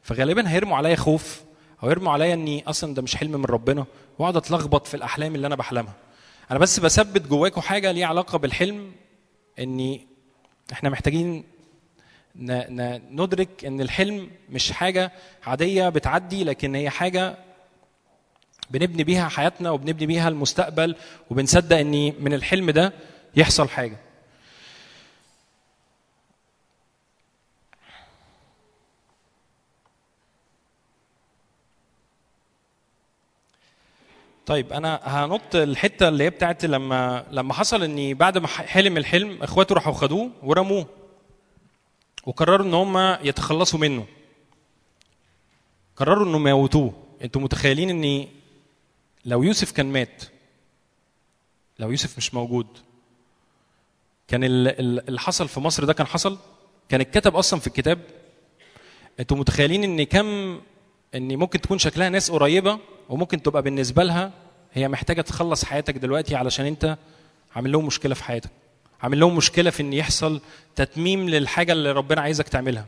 فغالبا 0.03 0.51
هيرموا 0.51 0.77
عليا 0.77 0.97
خوف 0.97 1.43
أو 1.83 1.91
يرموا 1.91 2.13
عليا 2.13 2.35
إني 2.35 2.65
أصلا 2.67 2.95
ده 2.95 3.03
مش 3.03 3.17
حلم 3.17 3.31
من 3.33 3.45
ربنا 3.45 3.85
وأقعد 4.19 4.37
أتلخبط 4.37 4.87
في 4.87 4.95
الأحلام 4.95 5.35
اللي 5.35 5.47
أنا 5.47 5.55
بحلمها. 5.57 5.95
أنا 6.51 6.59
بس 6.59 6.81
بثبت 6.81 7.27
جواكم 7.29 7.61
حاجة 7.61 7.93
ليها 7.93 8.07
علاقة 8.07 8.39
بالحلم 8.39 8.93
إني 9.59 10.07
إحنا 10.73 10.91
محتاجين 10.91 11.45
ندرك 13.11 13.65
إن 13.65 13.81
الحلم 13.81 14.31
مش 14.51 14.73
حاجة 14.73 15.13
عادية 15.47 15.89
بتعدي 15.89 16.45
لكن 16.45 16.75
هي 16.75 16.91
حاجة 16.91 17.37
بنبني 18.71 19.05
بيها 19.05 19.29
حياتنا 19.29 19.71
وبنبني 19.71 20.07
بيها 20.07 20.29
المستقبل 20.29 20.97
وبنصدق 21.31 21.77
إن 21.77 22.13
من 22.21 22.35
الحلم 22.35 22.71
ده 22.71 22.93
يحصل 23.37 23.69
حاجة. 23.69 23.97
طيب 34.47 34.73
أنا 34.73 35.01
هنط 35.05 35.55
الحتة 35.57 36.09
اللي 36.09 36.25
هي 36.25 36.31
بتاعت 36.31 36.65
لما 36.65 37.27
لما 37.31 37.55
حصل 37.55 37.83
ان 37.83 38.15
بعد 38.15 38.39
ما 38.39 38.47
حلم 38.49 38.97
الحلم 38.97 39.43
إخواته 39.43 39.75
راحوا 39.75 39.93
خدوه 39.93 40.31
ورموه 40.43 40.87
وقرروا 42.27 42.67
إن 42.67 42.75
هم 42.75 42.99
يتخلصوا 43.23 43.79
منه. 43.79 44.07
قرروا 45.97 46.27
إنهم 46.27 46.49
يموتوه. 46.49 46.93
أنتوا 47.23 47.41
متخيلين 47.41 47.91
ان 47.91 48.29
لو 49.25 49.43
يوسف 49.43 49.73
كان 49.73 49.87
مات 49.87 50.23
لو 51.79 51.91
يوسف 51.91 52.17
مش 52.17 52.35
موجود 52.35 52.67
كان 54.29 54.45
ال- 54.45 54.69
ال- 54.69 55.09
اللي 55.09 55.21
حصل 55.21 55.49
في 55.49 55.61
مصر 55.61 55.85
ده 55.85 55.93
كان 55.93 56.07
حصل؟ 56.07 56.39
كان 56.89 57.01
اتكتب 57.01 57.37
أصلا 57.37 57.61
في 57.61 57.67
الكتاب 57.67 58.01
أنتوا 59.21 59.37
متخيلين 59.37 59.85
إن 59.85 60.03
كم 60.03 60.61
إن 61.15 61.37
ممكن 61.37 61.61
تكون 61.61 61.79
شكلها 61.79 62.09
ناس 62.09 62.31
قريبة 62.31 62.79
وممكن 63.09 63.43
تبقى 63.43 63.63
بالنسبة 63.63 64.05
لها 64.05 64.33
هي 64.73 64.89
محتاجة 64.89 65.21
تخلص 65.21 65.65
حياتك 65.65 65.95
دلوقتي 65.99 66.37
علشان 66.37 66.67
أنت 66.67 66.99
عامل 67.57 67.73
لهم 67.73 67.87
مشكلة 67.87 68.15
في 68.15 68.25
حياتك 68.25 68.51
عامل 69.03 69.21
لهم 69.21 69.37
مشكلة 69.37 69.71
في 69.71 69.81
إن 69.83 69.93
يحصل 69.93 70.41
تتميم 70.77 71.29
للحاجة 71.29 71.73
اللي 71.73 71.93
ربنا 71.93 72.21
عايزك 72.21 72.49
تعملها. 72.49 72.87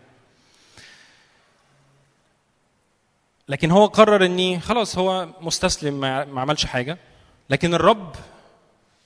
لكن 3.49 3.71
هو 3.71 3.87
قرر 3.87 4.25
إني 4.25 4.61
خلاص 4.61 4.99
هو 4.99 5.29
مستسلم 5.41 6.01
ما 6.01 6.41
عملش 6.41 6.67
حاجة. 6.67 6.99
لكن 7.51 7.75
الرب 7.75 8.15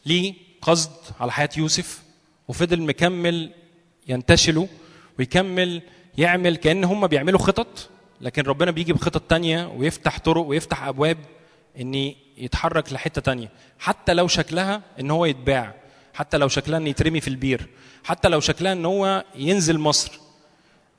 ليه 0.06 0.34
قصد 0.62 0.90
على 1.20 1.32
حياة 1.32 1.48
يوسف 1.56 2.02
وفضل 2.48 2.82
مكمل 2.82 3.52
ينتشله 4.08 4.68
ويكمل 5.18 5.82
يعمل 6.18 6.56
كأن 6.56 6.84
هم 6.84 7.06
بيعملوا 7.06 7.38
خطط. 7.38 7.88
لكن 8.20 8.42
ربنا 8.42 8.70
بيجي 8.70 8.92
بخطط 8.92 9.22
تانية 9.22 9.66
ويفتح 9.76 10.18
طرق 10.18 10.42
ويفتح 10.42 10.84
أبواب 10.84 11.18
إن 11.80 11.94
يتحرك 12.36 12.92
لحتة 12.92 13.20
تانية. 13.20 13.48
حتى 13.78 14.14
لو 14.14 14.28
شكلها 14.28 14.82
إن 15.00 15.10
هو 15.10 15.24
يتباع 15.24 15.74
حتى 16.14 16.36
لو 16.36 16.48
شكلها 16.48 16.78
إن 16.78 16.86
يترمي 16.86 17.20
في 17.20 17.28
البير 17.28 17.68
حتى 18.04 18.28
لو 18.28 18.40
شكلها 18.40 18.72
إن 18.72 18.84
هو 18.84 19.24
ينزل 19.34 19.78
مصر. 19.78 20.12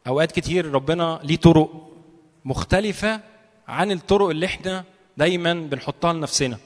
أوقات 0.08 0.32
كتير 0.32 0.72
ربنا 0.72 1.20
ليه 1.24 1.38
طرق 1.38 1.88
مختلفة 2.46 3.31
عن 3.72 3.92
الطرق 3.92 4.30
اللي 4.30 4.46
إحنا 4.46 4.84
دايما 5.18 5.54
بنحطها 5.54 6.14
لنفسنا. 6.14 6.58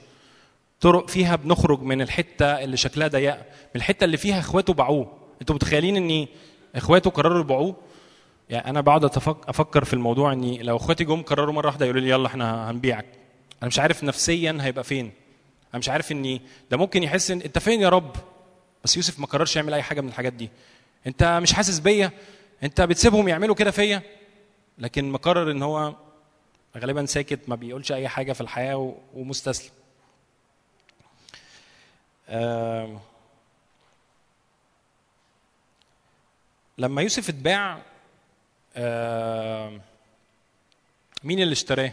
طرق 0.81 1.09
فيها 1.09 1.35
بنخرج 1.35 1.81
من 1.81 2.01
الحتة 2.01 2.45
اللي 2.45 2.77
شكلها 2.77 3.07
ضيقه 3.07 3.37
من 3.37 3.75
الحتة 3.75 4.03
اللي 4.03 4.17
فيها 4.17 4.39
اخواته 4.39 4.73
باعوه. 4.73 5.17
أنتوا 5.41 5.55
متخيلين 5.55 5.97
ان 5.97 6.27
اخواته 6.75 7.09
قرروا 7.09 7.39
يبيعوه؟ 7.39 7.75
يعني 8.49 8.69
أنا 8.69 8.81
بقعد 8.81 9.05
أفكر 9.47 9.83
في 9.85 9.93
الموضوع 9.93 10.33
إني 10.33 10.63
لو 10.63 10.75
اخواتي 10.75 11.03
جم 11.03 11.21
قرروا 11.21 11.53
مرة 11.53 11.67
واحدة 11.67 11.85
يقولوا 11.85 12.01
لي 12.01 12.09
يلا 12.09 12.27
إحنا 12.27 12.71
هنبيعك. 12.71 13.05
أنا 13.61 13.67
مش 13.67 13.79
عارف 13.79 14.03
نفسيا 14.03 14.57
هيبقى 14.61 14.83
فين. 14.83 15.11
أنا 15.73 15.79
مش 15.79 15.89
عارف 15.89 16.11
إني 16.11 16.41
ده 16.71 16.77
ممكن 16.77 17.03
يحس 17.03 17.31
إن 17.31 17.41
أنت 17.41 17.59
فين 17.59 17.81
يا 17.81 17.89
رب؟ 17.89 18.15
بس 18.83 18.97
يوسف 18.97 19.19
ما 19.19 19.25
قررش 19.25 19.55
يعمل 19.55 19.73
أي 19.73 19.81
حاجة 19.81 20.01
من 20.01 20.07
الحاجات 20.07 20.33
دي. 20.33 20.49
أنت 21.07 21.39
مش 21.41 21.53
حاسس 21.53 21.79
بيا؟ 21.79 22.11
أنت 22.63 22.81
بتسيبهم 22.81 23.27
يعملوا 23.27 23.55
كده 23.55 23.71
فيا؟ 23.71 24.01
لكن 24.77 25.11
مقرر 25.11 25.51
إن 25.51 25.63
هو 25.63 25.93
غالبا 26.77 27.05
ساكت 27.05 27.39
ما 27.49 27.55
بيقولش 27.55 27.91
أي 27.91 28.07
حاجة 28.07 28.33
في 28.33 28.41
الحياة 28.41 28.95
ومستسلم. 29.13 29.71
لما 36.77 37.01
يوسف 37.01 37.29
اتباع 37.29 37.81
مين 41.23 41.39
اللي 41.39 41.53
اشتراه؟ 41.53 41.91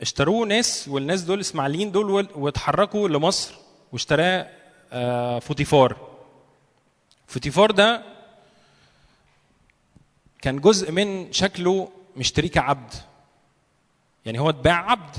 اشتروه 0.00 0.46
ناس 0.46 0.88
والناس 0.88 1.20
دول 1.22 1.40
إسماعيليين 1.40 1.92
دول 1.92 2.28
واتحركوا 2.34 3.08
لمصر 3.08 3.54
واشتراه 3.92 4.48
فوتيفار. 5.38 5.96
فوتيفار 7.26 7.70
ده 7.70 8.02
كان 10.42 10.60
جزء 10.60 10.92
من 10.92 11.32
شكله 11.32 11.88
مشتريه 12.16 12.48
كعبد 12.50 12.94
يعني 14.26 14.38
هو 14.38 14.50
اتباع 14.50 14.90
عبد. 14.90 15.16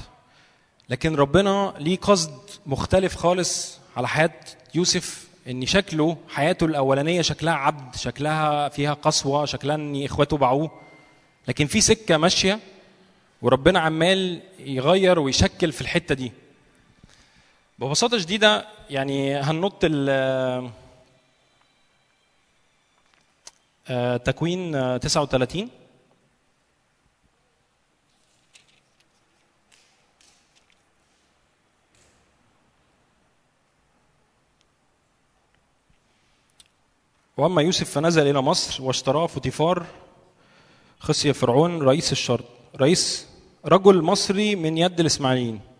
لكن 0.90 1.16
ربنا 1.16 1.74
ليه 1.80 1.98
قصد 1.98 2.40
مختلف 2.66 3.16
خالص 3.16 3.80
على 3.98 4.08
حياة 4.08 4.32
يوسف 4.76 5.28
إن 5.48 5.66
شكله 5.66 6.18
حياته 6.30 6.66
الأولانية 6.66 7.22
شكلها 7.22 7.54
عبد 7.54 7.96
شكلها 7.96 8.70
فيها 8.70 8.94
قسوة 8.94 9.46
شكلها 9.46 9.76
إن 9.76 10.06
إخواته 10.06 10.38
باعوه. 10.38 10.72
لكن 11.48 11.68
في 11.68 11.82
سكة 11.82 12.18
ماشية 12.18 12.60
وربنا 13.42 13.80
عمال 13.80 14.42
يغير 14.60 15.20
ويشكل 15.20 15.72
في 15.72 15.82
الحتة 15.82 16.16
دي. 16.16 16.32
ببساطة 17.80 18.18
شديدة 18.18 18.68
يعني 18.90 19.36
هننط 19.36 19.80
ال 19.84 20.08
آه، 20.10 20.72
تكوين 24.18 24.76
آه، 24.76 24.98
39 24.98 25.70
وأما 37.38 37.62
يوسف 37.62 37.90
فنزل 37.92 38.28
إلى 38.28 38.42
مصر 38.42 38.84
واشتراه 38.84 39.28
فوتيفار 39.28 39.86
خصي 41.00 41.34
فرعون 41.34 41.82
رئيس 41.82 42.12
الشرط 42.12 42.46
رئيس 42.76 43.28
رجل 43.66 44.02
مصري 44.02 44.56
من 44.56 44.78
يد 44.78 45.00
الإسماعيليين. 45.00 45.73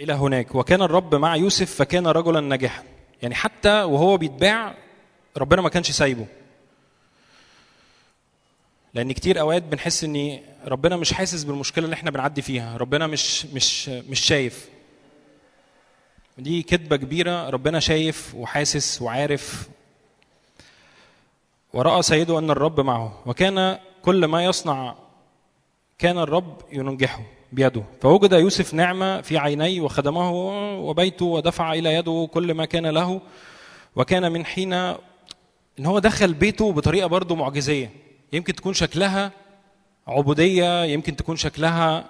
إلى 0.00 0.12
هناك. 0.12 0.54
وكان 0.54 0.82
الرب 0.82 1.14
مع 1.14 1.36
يوسف 1.36 1.74
فكان 1.74 2.06
رجلا 2.06 2.40
ناجحا. 2.40 2.82
يعني 3.22 3.34
حتى 3.34 3.82
وهو 3.82 4.16
بيتباع 4.16 4.74
ربنا 5.36 5.62
ما 5.62 5.68
كانش 5.68 5.90
سايبه. 5.90 6.26
لأن 8.94 9.12
كتير 9.12 9.40
أوقات 9.40 9.62
بنحس 9.62 10.04
إن 10.04 10.40
ربنا 10.66 10.96
مش 10.96 11.12
حاسس 11.12 11.44
بالمشكلة 11.44 11.84
اللي 11.84 11.94
إحنا 11.94 12.10
بنعدي 12.10 12.42
فيها. 12.42 12.76
ربنا 12.76 13.06
مش 13.06 13.46
مش 13.46 13.88
مش 13.88 14.20
شايف. 14.20 14.68
دي 16.38 16.62
كذبه 16.62 16.96
كبيرة. 16.96 17.50
ربنا 17.50 17.80
شايف 17.80 18.34
وحاسس 18.34 19.02
وعارف. 19.02 19.68
ورأى 21.72 22.02
سيده 22.02 22.38
أن 22.38 22.50
الرب 22.50 22.80
معه. 22.80 23.22
وكان 23.26 23.78
كل 24.02 24.24
ما 24.24 24.44
يصنع 24.44 24.94
كان 25.98 26.18
الرب 26.18 26.62
ينجحه. 26.72 27.22
بيده. 27.52 27.82
فوجد 28.00 28.32
يوسف 28.32 28.74
نعمة 28.74 29.20
في 29.20 29.38
عينيه 29.38 29.80
وخدمه 29.80 30.30
وبيته 30.80 31.24
ودفع 31.24 31.72
إلى 31.72 31.94
يده 31.94 32.28
كل 32.34 32.54
ما 32.54 32.64
كان 32.64 32.86
له 32.86 33.20
وكان 33.96 34.32
من 34.32 34.46
حين 34.46 34.72
إن 34.72 35.86
هو 35.86 35.98
دخل 35.98 36.34
بيته 36.34 36.72
بطريقة 36.72 37.06
برضه 37.06 37.34
معجزية. 37.34 37.90
يمكن 38.32 38.54
تكون 38.54 38.74
شكلها 38.74 39.32
عبودية 40.06 40.84
يمكن 40.84 41.16
تكون 41.16 41.36
شكلها 41.36 42.04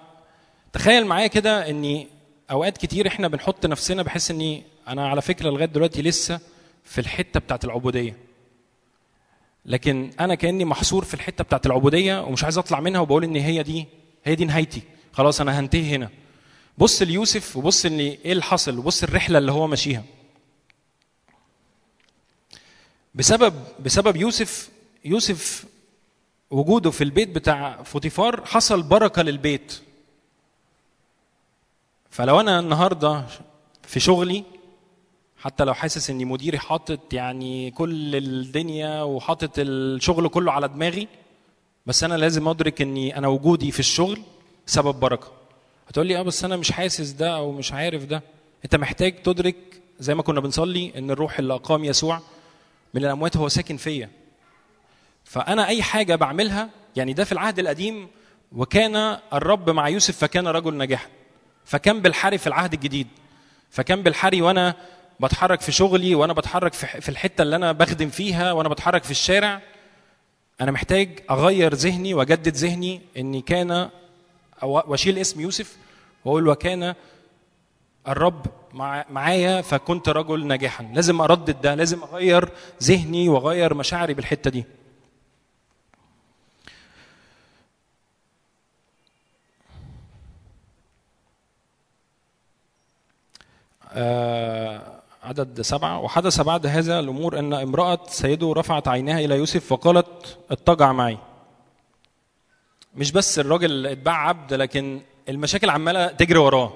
تخيل 0.72 1.06
معايا 1.06 1.26
كده 1.26 1.70
إني 1.70 2.06
أوقات 2.50 2.78
كتير 2.78 3.06
إحنا 3.06 3.28
بنحط 3.28 3.66
نفسنا 3.66 4.02
بحس 4.02 4.30
إني 4.30 4.62
أنا 4.88 5.08
على 5.08 5.22
فكرة 5.22 5.50
لغاية 5.50 5.64
دلوقتي 5.66 6.02
لسه 6.02 6.40
في 6.84 6.98
الحتة 7.00 7.40
بتاعت 7.40 7.64
العبودية. 7.64 8.16
لكن 9.66 10.10
أنا 10.20 10.34
كأني 10.34 10.64
محصور 10.64 11.04
في 11.04 11.14
الحتة 11.14 11.44
بتاعت 11.44 11.66
العبودية 11.66 12.22
ومش 12.22 12.44
عايز 12.44 12.58
أطلع 12.58 12.80
منها 12.80 13.00
وبقول 13.00 13.24
إن 13.24 13.36
هي 13.36 13.62
دي 13.62 13.86
هي 14.24 14.34
دي 14.34 14.44
نهايتي. 14.44 14.82
خلاص 15.12 15.40
أنا 15.40 15.60
هنتهي 15.60 15.94
هنا. 15.96 16.10
بص 16.78 17.02
ليوسف 17.02 17.56
وبص 17.56 17.86
إن 17.86 17.98
إيه 18.00 18.32
اللي 18.32 18.42
حصل 18.42 18.78
وبص 18.78 19.02
الرحلة 19.02 19.38
اللي 19.38 19.52
هو 19.52 19.66
ماشيها. 19.66 20.04
بسبب 23.14 23.54
بسبب 23.84 24.16
يوسف 24.16 24.70
يوسف 25.04 25.64
وجوده 26.50 26.90
في 26.90 27.04
البيت 27.04 27.28
بتاع 27.28 27.82
فوتيفار 27.82 28.46
حصل 28.46 28.82
بركة 28.82 29.22
للبيت. 29.22 29.80
فلو 32.10 32.40
أنا 32.40 32.60
النهارده 32.60 33.24
في 33.82 34.00
شغلي 34.00 34.44
حتى 35.38 35.64
لو 35.64 35.74
حاسس 35.74 36.10
إني 36.10 36.24
مديري 36.24 36.58
حاطط 36.58 37.12
يعني 37.12 37.70
كل 37.70 38.16
الدنيا 38.16 39.02
وحاطط 39.02 39.50
الشغل 39.58 40.28
كله 40.28 40.52
على 40.52 40.68
دماغي 40.68 41.08
بس 41.86 42.04
أنا 42.04 42.14
لازم 42.14 42.48
أدرك 42.48 42.82
إني 42.82 43.18
أنا 43.18 43.28
وجودي 43.28 43.70
في 43.70 43.80
الشغل 43.80 44.22
سبب 44.66 44.94
بركة. 45.00 45.32
هتقول 45.88 46.06
لي 46.06 46.18
آه 46.18 46.22
بس 46.22 46.44
أنا 46.44 46.56
مش 46.56 46.72
حاسس 46.72 47.10
ده 47.10 47.36
أو 47.36 47.52
مش 47.52 47.72
عارف 47.72 48.04
ده. 48.04 48.22
أنت 48.64 48.76
محتاج 48.76 49.22
تدرك 49.22 49.56
زي 49.98 50.14
ما 50.14 50.22
كنا 50.22 50.40
بنصلي 50.40 50.92
إن 50.96 51.10
الروح 51.10 51.38
اللي 51.38 51.54
أقام 51.54 51.84
يسوع 51.84 52.20
من 52.94 53.04
الأموات 53.04 53.36
هو 53.36 53.48
ساكن 53.48 53.76
فيا. 53.76 54.10
فأنا 55.24 55.66
أي 55.66 55.82
حاجة 55.82 56.14
بعملها 56.14 56.68
يعني 56.96 57.12
ده 57.12 57.24
في 57.24 57.32
العهد 57.32 57.58
القديم 57.58 58.08
وكان 58.52 59.18
الرب 59.32 59.70
مع 59.70 59.88
يوسف 59.88 60.16
فكان 60.18 60.48
رجل 60.48 60.74
ناجحا 60.74 61.08
فكان 61.64 62.00
بالحري 62.00 62.38
في 62.38 62.46
العهد 62.46 62.72
الجديد. 62.72 63.06
فكان 63.70 64.02
بالحري 64.02 64.42
وأنا 64.42 64.74
بتحرك 65.20 65.60
في 65.60 65.72
شغلي 65.72 66.14
وأنا 66.14 66.32
بتحرك 66.32 66.72
في 66.74 67.08
الحتة 67.08 67.42
اللي 67.42 67.56
أنا 67.56 67.72
بخدم 67.72 68.08
فيها 68.10 68.52
وأنا 68.52 68.68
بتحرك 68.68 69.04
في 69.04 69.10
الشارع. 69.10 69.60
أنا 70.60 70.70
محتاج 70.70 71.20
أغير 71.30 71.74
ذهني 71.74 72.14
وأجدد 72.14 72.56
ذهني 72.56 73.00
إني 73.16 73.40
كان 73.40 73.90
أو- 74.60 74.64
وأشيل 74.64 75.18
اسم 75.18 75.40
يوسف 75.40 75.76
وأقول 76.24 76.48
وكان 76.48 76.94
الرب 78.08 78.46
مع 78.74 79.04
معايا 79.10 79.60
فكنت 79.62 80.08
رجل 80.08 80.46
ناجحا. 80.46 80.84
لازم 80.94 81.20
أردد 81.20 81.60
ده 81.60 81.74
لازم 81.74 82.02
أغير 82.02 82.48
ذهني 82.82 83.28
وأغير 83.28 83.74
مشاعري 83.74 84.14
بالحتة 84.14 84.50
دي. 84.50 84.64
آه، 93.92 95.00
عدد 95.22 95.60
سبعة. 95.62 95.98
وحدث 96.00 96.40
بعد 96.40 96.66
هذا 96.66 97.00
الأمور 97.00 97.38
أن 97.38 97.54
امرأة 97.54 97.98
سيده 98.08 98.52
رفعت 98.56 98.88
عينها 98.88 99.18
إلى 99.20 99.36
يوسف 99.36 99.72
وقالت 99.72 100.38
اتجع 100.50 100.92
معي. 100.92 101.18
مش 102.94 103.12
بس 103.12 103.38
الراجل 103.38 103.86
اتباع 103.86 104.28
عبد 104.28 104.54
لكن 104.54 105.00
المشاكل 105.28 105.70
عمالة 105.70 106.06
تجري 106.06 106.38
وراه. 106.38 106.72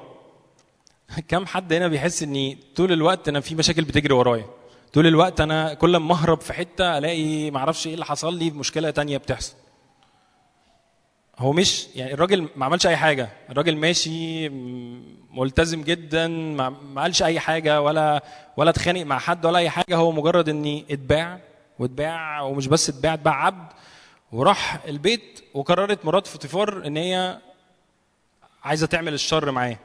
كم 1.29 1.47
حد 1.47 1.73
هنا 1.73 1.89
بيحس 1.89 2.23
إني 2.23 2.59
طول 2.77 2.93
الوقت 2.93 3.29
أنا 3.29 3.41
في 3.41 3.55
مشاكل 3.55 3.85
بتجري 3.85 4.15
ورايا؟ 4.15 4.45
طول 4.93 5.07
الوقت 5.07 5.41
أنا 5.41 5.75
كل 5.75 5.97
ما 5.97 6.15
أهرب 6.15 6.41
في 6.41 6.53
حتة 6.53 6.99
ألاقي 6.99 7.51
معرفش 7.51 7.87
إيه 7.87 7.95
اللي 7.95 8.05
حصل 8.05 8.39
لي 8.39 8.51
مشكلة 8.51 8.91
تانية 8.91 9.17
بتحصل. 9.17 9.55
هو 11.39 11.53
مش 11.53 11.87
يعني 11.95 12.15
الراجل 12.15 12.49
ما 12.57 12.65
عملش 12.65 12.87
أي 12.87 12.97
حاجة. 12.97 13.29
الراجل 13.51 13.77
ماشي 13.77 14.49
ملتزم 15.31 15.83
جدا 15.83 16.29
ما 16.29 16.69
ما 16.69 17.03
قالش 17.03 17.23
أي 17.23 17.41
حاجة 17.41 17.83
ولا 17.83 18.25
ولا 18.57 18.71
اتخانق 18.71 19.03
مع 19.03 19.19
حد 19.19 19.47
ولا 19.47 19.59
أي 19.59 19.71
حاجة. 19.71 19.97
هو 19.97 20.13
مجرد 20.13 20.49
إني 20.49 20.85
اتباع 20.91 21.41
واتباع 21.79 22.41
ومش 22.41 22.67
بس 22.67 22.89
اتباع 22.89 23.15
اتباع 23.15 23.45
عبد. 23.47 23.73
وراح 24.35 24.85
البيت 24.89 25.41
وقررت 25.55 26.05
مرات 26.05 26.27
فوتيفار 26.27 26.87
إن 26.87 26.97
هي 26.97 27.39
عايزة 28.65 28.87
تعمل 28.87 29.15
الشر 29.15 29.51
معاه 29.51 29.79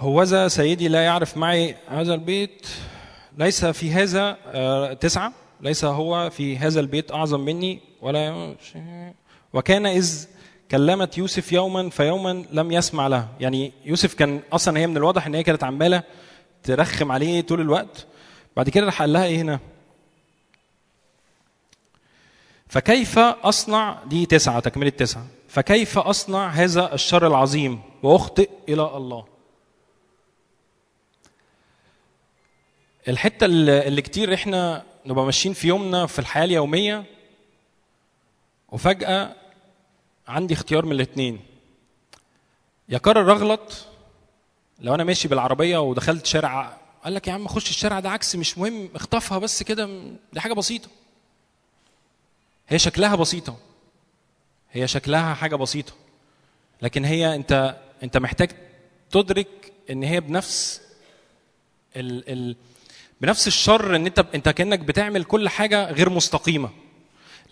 هوذا 0.00 0.48
سيدي 0.48 0.88
لا 0.88 1.04
يعرف 1.04 1.36
معي 1.36 1.76
هذا 1.88 2.14
البيت 2.14 2.66
ليس 3.38 3.64
في 3.64 3.90
هذا 3.90 4.36
آه، 4.46 4.92
تسعة 4.92 5.32
ليس 5.60 5.84
هو 5.84 6.30
في 6.30 6.58
هذا 6.58 6.80
البيت 6.80 7.12
أعظم 7.12 7.40
مني 7.40 7.80
ولا 8.00 8.54
وكان 9.52 9.86
إذ 9.86 10.26
كلمت 10.70 11.18
يوسف 11.18 11.52
يوما 11.52 11.90
فيوما 11.90 12.44
لم 12.52 12.72
يسمع 12.72 13.06
لها. 13.06 13.28
يعني 13.40 13.72
يوسف 13.84 14.14
كان 14.14 14.40
أصلا 14.52 14.78
هي 14.78 14.86
من 14.86 14.96
الواضح 14.96 15.26
إن 15.26 15.34
هي 15.34 15.42
كانت 15.42 15.64
عمالة 15.64 16.02
ترخم 16.66 17.12
عليه 17.12 17.40
طول 17.40 17.60
الوقت. 17.60 18.06
بعد 18.56 18.68
كده 18.68 18.86
راح 18.86 19.00
قال 19.00 19.12
لها 19.12 19.24
إيه 19.24 19.36
هنا؟ 19.42 19.60
فكيف 22.68 23.18
أصنع 23.18 24.02
دي 24.06 24.26
تسعة 24.26 24.60
تكملة 24.60 24.90
تسعة. 24.90 25.26
فكيف 25.48 25.98
أصنع 25.98 26.48
هذا 26.48 26.94
الشر 26.94 27.26
العظيم 27.26 27.82
وأخطئ 28.02 28.50
إلى 28.68 28.82
الله؟ 28.96 29.26
الحتة 33.08 33.44
اللي 33.44 34.02
كتير 34.02 34.34
إحنا 34.34 34.82
نبقى 35.06 35.24
ماشيين 35.24 35.54
في 35.54 35.68
يومنا 35.68 36.06
في 36.06 36.18
الحياة 36.18 36.44
اليومية 36.44 37.04
وفجأة 38.68 39.36
عندي 40.28 40.54
اختيار 40.54 40.86
من 40.86 40.92
الاثنين 40.92 41.40
يا 42.88 42.98
قرر 42.98 43.32
أغلط 43.32 43.86
لو 44.78 44.94
أنا 44.94 45.04
ماشي 45.04 45.28
بالعربية 45.28 45.78
ودخلت 45.78 46.26
شارع 46.26 46.76
قال 47.04 47.14
لك 47.14 47.28
يا 47.28 47.32
عم 47.32 47.48
خش 47.48 47.70
الشارع 47.70 48.00
ده 48.00 48.10
عكس 48.10 48.36
مش 48.36 48.58
مهم 48.58 48.88
اخطفها 48.94 49.38
بس 49.38 49.62
كده 49.62 49.88
دي 50.32 50.40
حاجة 50.40 50.52
بسيطة. 50.52 50.88
هي 52.68 52.78
شكلها 52.78 53.16
بسيطة. 53.16 53.56
هي 54.72 54.88
شكلها 54.88 55.34
حاجة 55.34 55.56
بسيطة. 55.56 55.92
لكن 56.82 57.04
هي 57.04 57.34
أنت 57.34 57.76
أنت 58.02 58.16
محتاج 58.16 58.50
تدرك 59.10 59.72
إن 59.90 60.02
هي 60.02 60.20
بنفس 60.20 60.80
ال 61.96 62.28
ال 62.32 62.56
بنفس 63.20 63.46
الشر 63.46 63.96
إن 63.96 64.06
أنت 64.06 64.24
أنت 64.34 64.48
كأنك 64.48 64.78
بتعمل 64.78 65.24
كل 65.24 65.48
حاجة 65.48 65.90
غير 65.90 66.10
مستقيمة. 66.10 66.70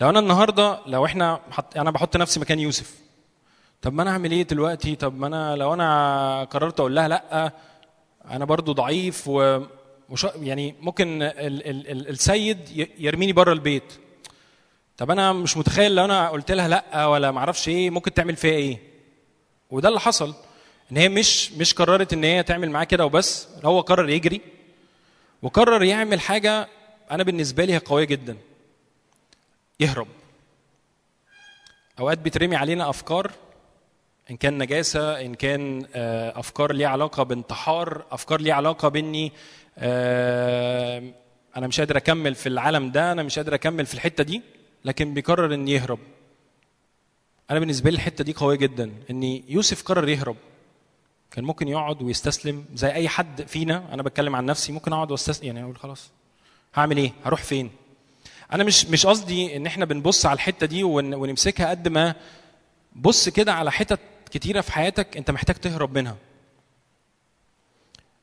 لو 0.00 0.10
أنا 0.10 0.18
النهارده 0.18 0.80
لو 0.86 1.04
إحنا 1.06 1.40
حط 1.50 1.76
أنا 1.76 1.90
بحط 1.90 2.16
نفسي 2.16 2.40
مكان 2.40 2.58
يوسف. 2.60 2.94
طب 3.84 3.92
ما 3.92 4.02
أنا 4.02 4.10
اعمل 4.10 4.30
إيه 4.32 4.42
دلوقتي؟ 4.42 4.96
طب 4.96 5.18
ما 5.18 5.26
أنا 5.26 5.56
لو 5.56 5.74
أنا 5.74 6.44
قررت 6.44 6.80
أقول 6.80 6.94
لها 6.96 7.08
لأ 7.08 7.52
أنا 8.30 8.44
برضو 8.44 8.72
ضعيف 8.72 9.28
و 9.28 9.60
وش 10.08 10.24
يعني 10.24 10.74
ممكن 10.80 11.22
ال 11.22 11.66
ال 11.66 11.90
ال 11.90 12.08
السيد 12.08 12.88
يرميني 12.98 13.32
بره 13.32 13.52
البيت. 13.52 13.92
طب 14.96 15.10
أنا 15.10 15.32
مش 15.32 15.56
متخيل 15.56 15.94
لو 15.94 16.04
أنا 16.04 16.28
قلت 16.28 16.50
لها 16.52 16.68
لأ 16.68 17.06
ولا 17.06 17.30
ما 17.30 17.38
أعرفش 17.38 17.68
إيه 17.68 17.90
ممكن 17.90 18.14
تعمل 18.14 18.36
فيا 18.36 18.50
إيه؟ 18.50 18.78
وده 19.70 19.88
اللي 19.88 20.00
حصل 20.00 20.34
إن 20.92 20.96
هي 20.96 21.08
مش 21.08 21.52
مش 21.52 21.74
قررت 21.74 22.12
إن 22.12 22.24
هي 22.24 22.42
تعمل 22.42 22.70
معاه 22.70 22.84
كده 22.84 23.06
وبس 23.06 23.48
هو 23.64 23.80
قرر 23.80 24.08
يجري 24.08 24.40
وقرر 25.42 25.82
يعمل 25.82 26.20
حاجة 26.20 26.68
أنا 27.10 27.22
بالنسبة 27.22 27.64
لي 27.64 27.72
هي 27.72 27.78
قوية 27.78 28.04
جدا 28.04 28.36
يهرب. 29.80 30.08
أوقات 31.98 32.18
بيترمي 32.18 32.56
علينا 32.56 32.90
أفكار 32.90 33.30
إن 34.30 34.36
كان 34.36 34.58
نجاسة 34.58 35.20
إن 35.20 35.34
كان 35.34 35.86
آه، 35.94 36.38
أفكار 36.38 36.72
ليها 36.72 36.88
علاقة 36.88 37.22
بانتحار 37.22 38.04
أفكار 38.10 38.40
ليها 38.40 38.54
علاقة 38.54 38.88
بإني 38.88 39.32
آه، 39.78 41.02
أنا 41.56 41.66
مش 41.66 41.80
قادر 41.80 41.96
أكمل 41.96 42.34
في 42.34 42.48
العالم 42.48 42.90
ده 42.90 43.12
أنا 43.12 43.22
مش 43.22 43.38
قادر 43.38 43.54
أكمل 43.54 43.86
في 43.86 43.94
الحتة 43.94 44.24
دي 44.24 44.42
لكن 44.84 45.14
بيقرر 45.14 45.54
ان 45.54 45.68
يهرب. 45.68 45.98
أنا 47.50 47.58
بالنسبة 47.58 47.90
لي 47.90 47.94
الحتة 47.94 48.24
دي 48.24 48.32
قوية 48.32 48.56
جدا 48.56 48.92
إن 49.10 49.22
يوسف 49.48 49.82
قرر 49.82 50.08
يهرب. 50.08 50.36
كان 51.30 51.44
ممكن 51.44 51.68
يقعد 51.68 52.02
ويستسلم 52.02 52.64
زي 52.74 52.92
أي 52.92 53.08
حد 53.08 53.42
فينا. 53.42 53.94
أنا 53.94 54.02
بتكلم 54.02 54.36
عن 54.36 54.46
نفسي 54.46 54.72
ممكن 54.72 54.92
أقعد 54.92 55.10
واستسلم 55.10 55.46
يعني 55.46 55.62
أقول 55.62 55.76
خلاص 55.76 56.10
هعمل 56.74 56.96
إيه؟ 56.96 57.12
هروح 57.24 57.42
فين؟ 57.42 57.70
أنا 58.52 58.64
مش 58.64 58.86
مش 58.86 59.06
قصدي 59.06 59.56
إن 59.56 59.66
إحنا 59.66 59.84
بنبص 59.84 60.26
على 60.26 60.34
الحتة 60.36 60.66
دي 60.66 60.84
ون- 60.84 61.14
ونمسكها 61.14 61.70
قد 61.70 61.88
ما 61.88 62.14
بص 62.96 63.28
كده 63.28 63.52
على 63.54 63.72
حتت 63.72 64.00
كتيرة 64.34 64.60
في 64.60 64.72
حياتك 64.72 65.16
انت 65.16 65.30
محتاج 65.30 65.56
تهرب 65.56 65.98
منها. 65.98 66.16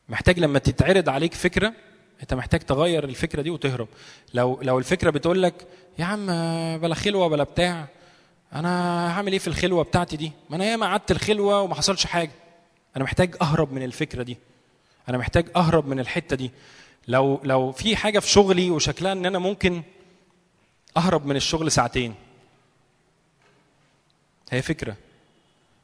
محتاج 0.09 0.39
لما 0.39 0.59
تتعرض 0.59 1.09
عليك 1.09 1.33
فكرة 1.33 1.73
انت 2.21 2.33
محتاج 2.33 2.59
تغير 2.59 3.03
الفكرة 3.03 3.41
دي 3.41 3.49
وتهرب. 3.49 3.88
لو 4.33 4.59
لو 4.61 4.79
الفكرة 4.79 5.09
بتقول 5.09 5.43
لك 5.43 5.67
يا 5.99 6.05
عم 6.05 6.25
بلا 6.77 6.95
خلوة 6.95 7.27
بلا 7.27 7.43
بتاع 7.43 7.88
أنا 8.53 9.07
هعمل 9.11 9.31
إيه 9.31 9.39
في 9.39 9.47
الخلوة 9.47 9.83
بتاعتي 9.83 10.17
دي؟ 10.17 10.31
ما 10.49 10.55
أنا 10.55 10.65
ياما 10.65 10.85
قعدت 10.85 11.11
الخلوة 11.11 11.61
وما 11.61 11.75
حصلش 11.75 12.05
حاجة. 12.05 12.31
أنا 12.95 13.03
محتاج 13.03 13.35
اهرب 13.41 13.73
من 13.73 13.83
الفكرة 13.83 14.23
دي. 14.23 14.38
أنا 15.09 15.17
محتاج 15.17 15.49
اهرب 15.55 15.88
من 15.88 15.99
الحتة 15.99 16.35
دي. 16.35 16.51
لو 17.07 17.41
لو 17.43 17.71
في 17.71 17.95
حاجة 17.95 18.19
في 18.19 18.29
شغلي 18.29 18.71
وشكلها 18.71 19.11
ان 19.11 19.25
أنا 19.25 19.39
ممكن 19.39 19.81
اهرب 20.97 21.25
من 21.25 21.35
الشغل 21.35 21.71
ساعتين. 21.71 22.15
هي 24.49 24.61
فكرة. 24.61 24.95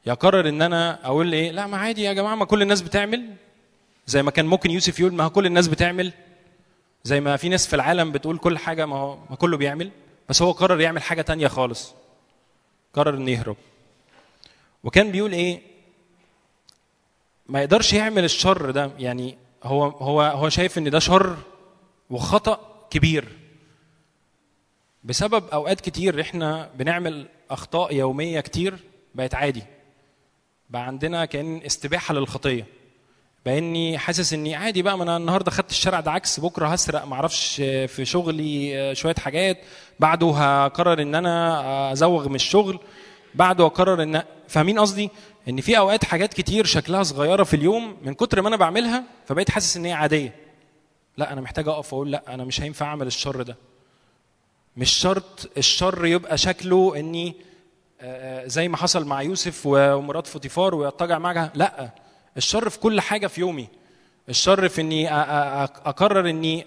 يا 0.08 0.14
قرر 0.14 0.48
إن 0.48 0.62
أنا 0.62 1.06
أقول 1.06 1.32
إيه؟ 1.32 1.50
لا 1.50 1.66
ما 1.66 1.76
عادي 1.76 2.02
يا 2.02 2.12
جماعة 2.12 2.34
ما 2.34 2.44
كل 2.44 2.62
الناس 2.62 2.82
بتعمل. 2.82 3.34
زي 4.06 4.22
ما 4.22 4.30
كان 4.30 4.46
ممكن 4.46 4.70
يوسف 4.70 5.00
يقول 5.00 5.14
ما 5.14 5.28
كل 5.28 5.46
الناس 5.46 5.68
بتعمل. 5.68 6.12
زي 7.04 7.20
ما 7.20 7.36
في 7.36 7.48
ناس 7.48 7.66
في 7.66 7.76
العالم 7.76 8.12
بتقول 8.12 8.38
كل 8.38 8.58
حاجة 8.58 8.86
ما 8.86 8.96
هو 8.96 9.18
ما 9.30 9.36
كله 9.36 9.56
بيعمل. 9.56 9.90
بس 10.28 10.42
هو 10.42 10.52
قرر 10.52 10.80
يعمل 10.80 11.02
حاجة 11.02 11.22
تانية 11.22 11.48
خالص. 11.48 11.94
قرر 12.94 13.14
إنه 13.14 13.30
يهرب. 13.30 13.56
وكان 14.84 15.10
بيقول 15.10 15.32
إيه؟ 15.32 15.60
ما 17.46 17.60
يقدرش 17.60 17.92
يعمل 17.92 18.24
الشر 18.24 18.70
ده. 18.70 18.90
يعني 18.98 19.38
هو 19.62 19.84
هو 19.88 20.22
هو 20.22 20.48
شايف 20.48 20.78
إن 20.78 20.90
ده 20.90 20.98
شر 20.98 21.36
وخطأ 22.10 22.86
كبير. 22.90 23.28
بسبب 25.04 25.44
أوقات 25.52 25.80
كتير 25.80 26.20
إحنا 26.20 26.70
بنعمل 26.74 27.28
أخطاء 27.50 27.94
يومية 27.94 28.40
كتير 28.40 28.78
بقت 29.14 29.34
عادي. 29.34 29.77
بقى 30.70 30.86
عندنا 30.86 31.24
كأن 31.24 31.60
استباحة 31.66 32.14
للخطية. 32.14 32.66
بقى 33.46 33.58
إني 33.58 33.98
حاسس 33.98 34.32
إني 34.32 34.54
عادي 34.54 34.82
بقى 34.82 34.96
ما 34.98 35.02
أنا 35.04 35.16
النهارده 35.16 35.50
خدت 35.50 35.70
الشارع 35.70 36.00
ده 36.00 36.10
عكس 36.10 36.40
بكرة 36.40 36.66
هسرق 36.66 37.04
ما 37.04 37.14
أعرفش 37.14 37.56
في 37.86 38.04
شغلي 38.04 38.94
شوية 38.94 39.14
حاجات. 39.14 39.58
بعده 40.00 40.30
هقرر 40.30 41.02
إن 41.02 41.14
أنا 41.14 41.92
أزوغ 41.92 42.28
من 42.28 42.34
الشغل. 42.34 42.78
بعد 43.34 43.60
واقرر 43.60 44.02
إن 44.02 44.22
فاهمين 44.48 44.78
قصدي؟ 44.78 45.10
إن 45.48 45.60
في 45.60 45.78
أوقات 45.78 46.04
حاجات 46.04 46.34
كتير 46.34 46.64
شكلها 46.64 47.02
صغيرة 47.02 47.42
في 47.44 47.54
اليوم 47.54 47.96
من 48.02 48.14
كتر 48.14 48.42
ما 48.42 48.48
أنا 48.48 48.56
بعملها 48.56 49.04
فبقيت 49.26 49.50
حاسس 49.50 49.76
إن 49.76 49.84
هي 49.84 49.92
عادية. 49.92 50.34
لا 51.16 51.32
أنا 51.32 51.40
محتاج 51.40 51.68
أقف 51.68 51.92
وأقول 51.92 52.10
لا 52.10 52.34
أنا 52.34 52.44
مش 52.44 52.60
هينفع 52.60 52.86
أعمل 52.86 53.06
الشر 53.06 53.42
ده. 53.42 53.56
مش 54.76 54.90
شرط 54.92 55.50
الشر 55.56 56.06
يبقى 56.06 56.38
شكله 56.38 56.96
إني 56.96 57.28
آه، 57.28 57.47
زي 58.44 58.68
ما 58.68 58.76
حصل 58.76 59.06
مع 59.06 59.22
يوسف 59.22 59.62
ومرات 59.64 60.26
فوتيفار 60.26 60.74
ويضطجع 60.74 61.18
معها 61.18 61.52
لا 61.54 61.90
الشر 62.36 62.68
في 62.68 62.78
كل 62.78 63.00
حاجة 63.00 63.26
في 63.26 63.40
يومي. 63.40 63.68
الشر 64.28 64.68
في 64.68 64.80
إني 64.80 65.12
أقرر 65.12 66.30
إني 66.30 66.66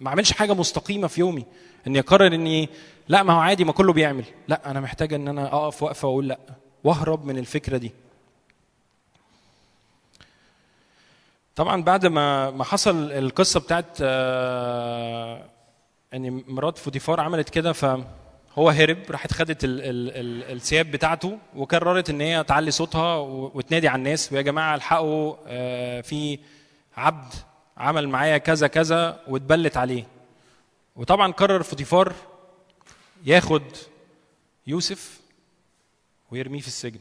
ما 0.00 0.08
أعملش 0.08 0.32
حاجة 0.32 0.54
مستقيمة 0.54 1.08
في 1.08 1.20
يومي. 1.20 1.46
إني 1.86 1.98
أقرر 1.98 2.26
إني 2.26 2.68
لا 3.08 3.22
ما 3.22 3.32
هو 3.32 3.38
عادي 3.38 3.64
ما 3.64 3.72
كله 3.72 3.92
بيعمل. 3.92 4.24
لا 4.48 4.70
أنا 4.70 4.80
محتاج 4.80 5.14
إن 5.14 5.28
أنا 5.28 5.46
أقف 5.46 5.82
وقفه 5.82 6.08
وأقول 6.08 6.28
لا. 6.28 6.38
وأهرب 6.84 7.24
من 7.24 7.38
الفكرة 7.38 7.76
دي. 7.76 7.92
طبعا 11.56 11.82
بعد 11.82 12.06
ما 12.06 12.50
ما 12.50 12.64
حصل 12.64 13.12
القصة 13.12 13.60
بتاعت 13.60 13.86
آه، 14.00 15.44
إن 16.14 16.44
مرات 16.48 16.78
فوتيفار 16.78 17.20
عملت 17.20 17.48
كده 17.48 17.72
فهو 18.56 18.70
هرب 18.70 18.98
راحت 19.10 19.32
خدت 19.32 19.64
ال 19.64 19.80
ال 19.80 20.10
ال 20.10 20.56
الثياب 20.56 20.90
بتاعته 20.90 21.38
وقررت 21.56 22.10
إن 22.10 22.20
هي 22.20 22.44
تعلي 22.44 22.70
صوتها 22.70 23.16
وتنادي 23.54 23.88
على 23.88 23.98
الناس 23.98 24.32
ويا 24.32 24.42
جماعة 24.42 24.74
الحقوا 24.74 25.36
آه، 25.46 26.00
في 26.00 26.38
عبد 26.96 27.34
عمل 27.76 28.08
معايا 28.08 28.38
كذا 28.38 28.66
كذا 28.66 29.20
واتبلت 29.28 29.76
عليه. 29.76 30.06
وطبعا 30.96 31.32
قرر 31.32 31.62
فوتيفار 31.62 32.14
ياخد 33.24 33.62
يوسف 34.66 35.20
ويرميه 36.30 36.60
في 36.60 36.68
السجن. 36.68 37.00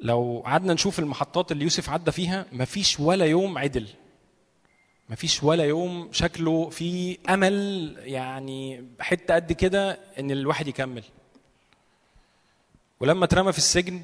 لو 0.00 0.42
قعدنا 0.46 0.74
نشوف 0.74 0.98
المحطات 0.98 1.52
اللي 1.52 1.64
يوسف 1.64 1.90
عدى 1.90 2.12
فيها 2.12 2.46
مفيش 2.52 3.00
ولا 3.00 3.24
يوم 3.26 3.58
عدل. 3.58 3.88
مفيش 5.08 5.42
ولا 5.42 5.64
يوم 5.64 6.08
شكله 6.12 6.70
فيه 6.70 7.18
أمل 7.28 7.96
يعني 7.98 8.88
حتة 9.00 9.34
قد 9.34 9.52
كده 9.52 9.98
إن 10.18 10.30
الواحد 10.30 10.68
يكمل. 10.68 11.04
ولما 13.00 13.24
اترمى 13.24 13.52
في 13.52 13.58
السجن 13.58 14.02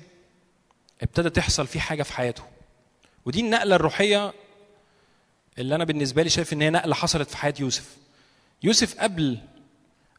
ابتدى 1.03 1.31
تحصل 1.31 1.67
فيه 1.67 1.81
حاجة 1.81 2.03
في 2.03 2.13
حياته. 2.13 2.43
ودي 3.25 3.41
النقلة 3.41 3.77
الروحية 3.77 4.33
اللي 5.59 5.75
أنا 5.75 5.85
بالنسبة 5.85 6.23
لي 6.23 6.31
شايف 6.31 6.53
إن 6.53 6.63
هي 6.63 6.71
نقلة 6.71 6.95
حصلت 6.95 7.31
في 7.31 7.37
حياة 7.37 7.55
يوسف. 7.61 7.97
يوسف 8.63 8.99
قبل 9.01 9.39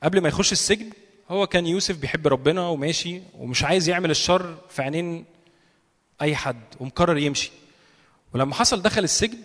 قبل 0.03 0.21
ما 0.21 0.29
يخش 0.29 0.51
السجن 0.51 0.89
هو 1.29 1.47
كان 1.47 1.67
يوسف 1.67 1.97
بيحب 1.97 2.27
ربنا 2.27 2.67
وماشي 2.67 3.21
ومش 3.33 3.63
عايز 3.63 3.89
يعمل 3.89 4.11
الشر 4.11 4.57
في 4.69 4.81
عينين 4.81 5.25
أي 6.21 6.35
حد 6.35 6.61
ومقرر 6.79 7.17
يمشي. 7.17 7.51
ولما 8.33 8.53
حصل 8.53 8.81
دخل 8.81 9.03
السجن 9.03 9.37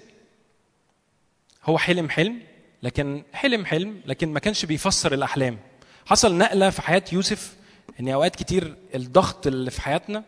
هو 1.67 1.79
حلم 1.79 2.11
حلم 2.11 2.41
لكن 2.83 3.23
حلم 3.33 3.65
حلم 3.67 4.01
لكن 4.07 4.33
ما 4.33 4.41
كانش 4.41 4.65
بيفسر 4.65 5.15
الأحلام. 5.15 5.59
حصل 6.07 6.39
نقلة 6.39 6.71
في 6.71 6.83
حياة 6.83 7.05
يوسف 7.13 7.55
إن 8.01 8.09
أوقات 8.09 8.37
كتير 8.37 8.75
الضغط 8.95 9.47
اللي 9.47 9.71
في 9.71 9.81
حياتنا 9.83 10.25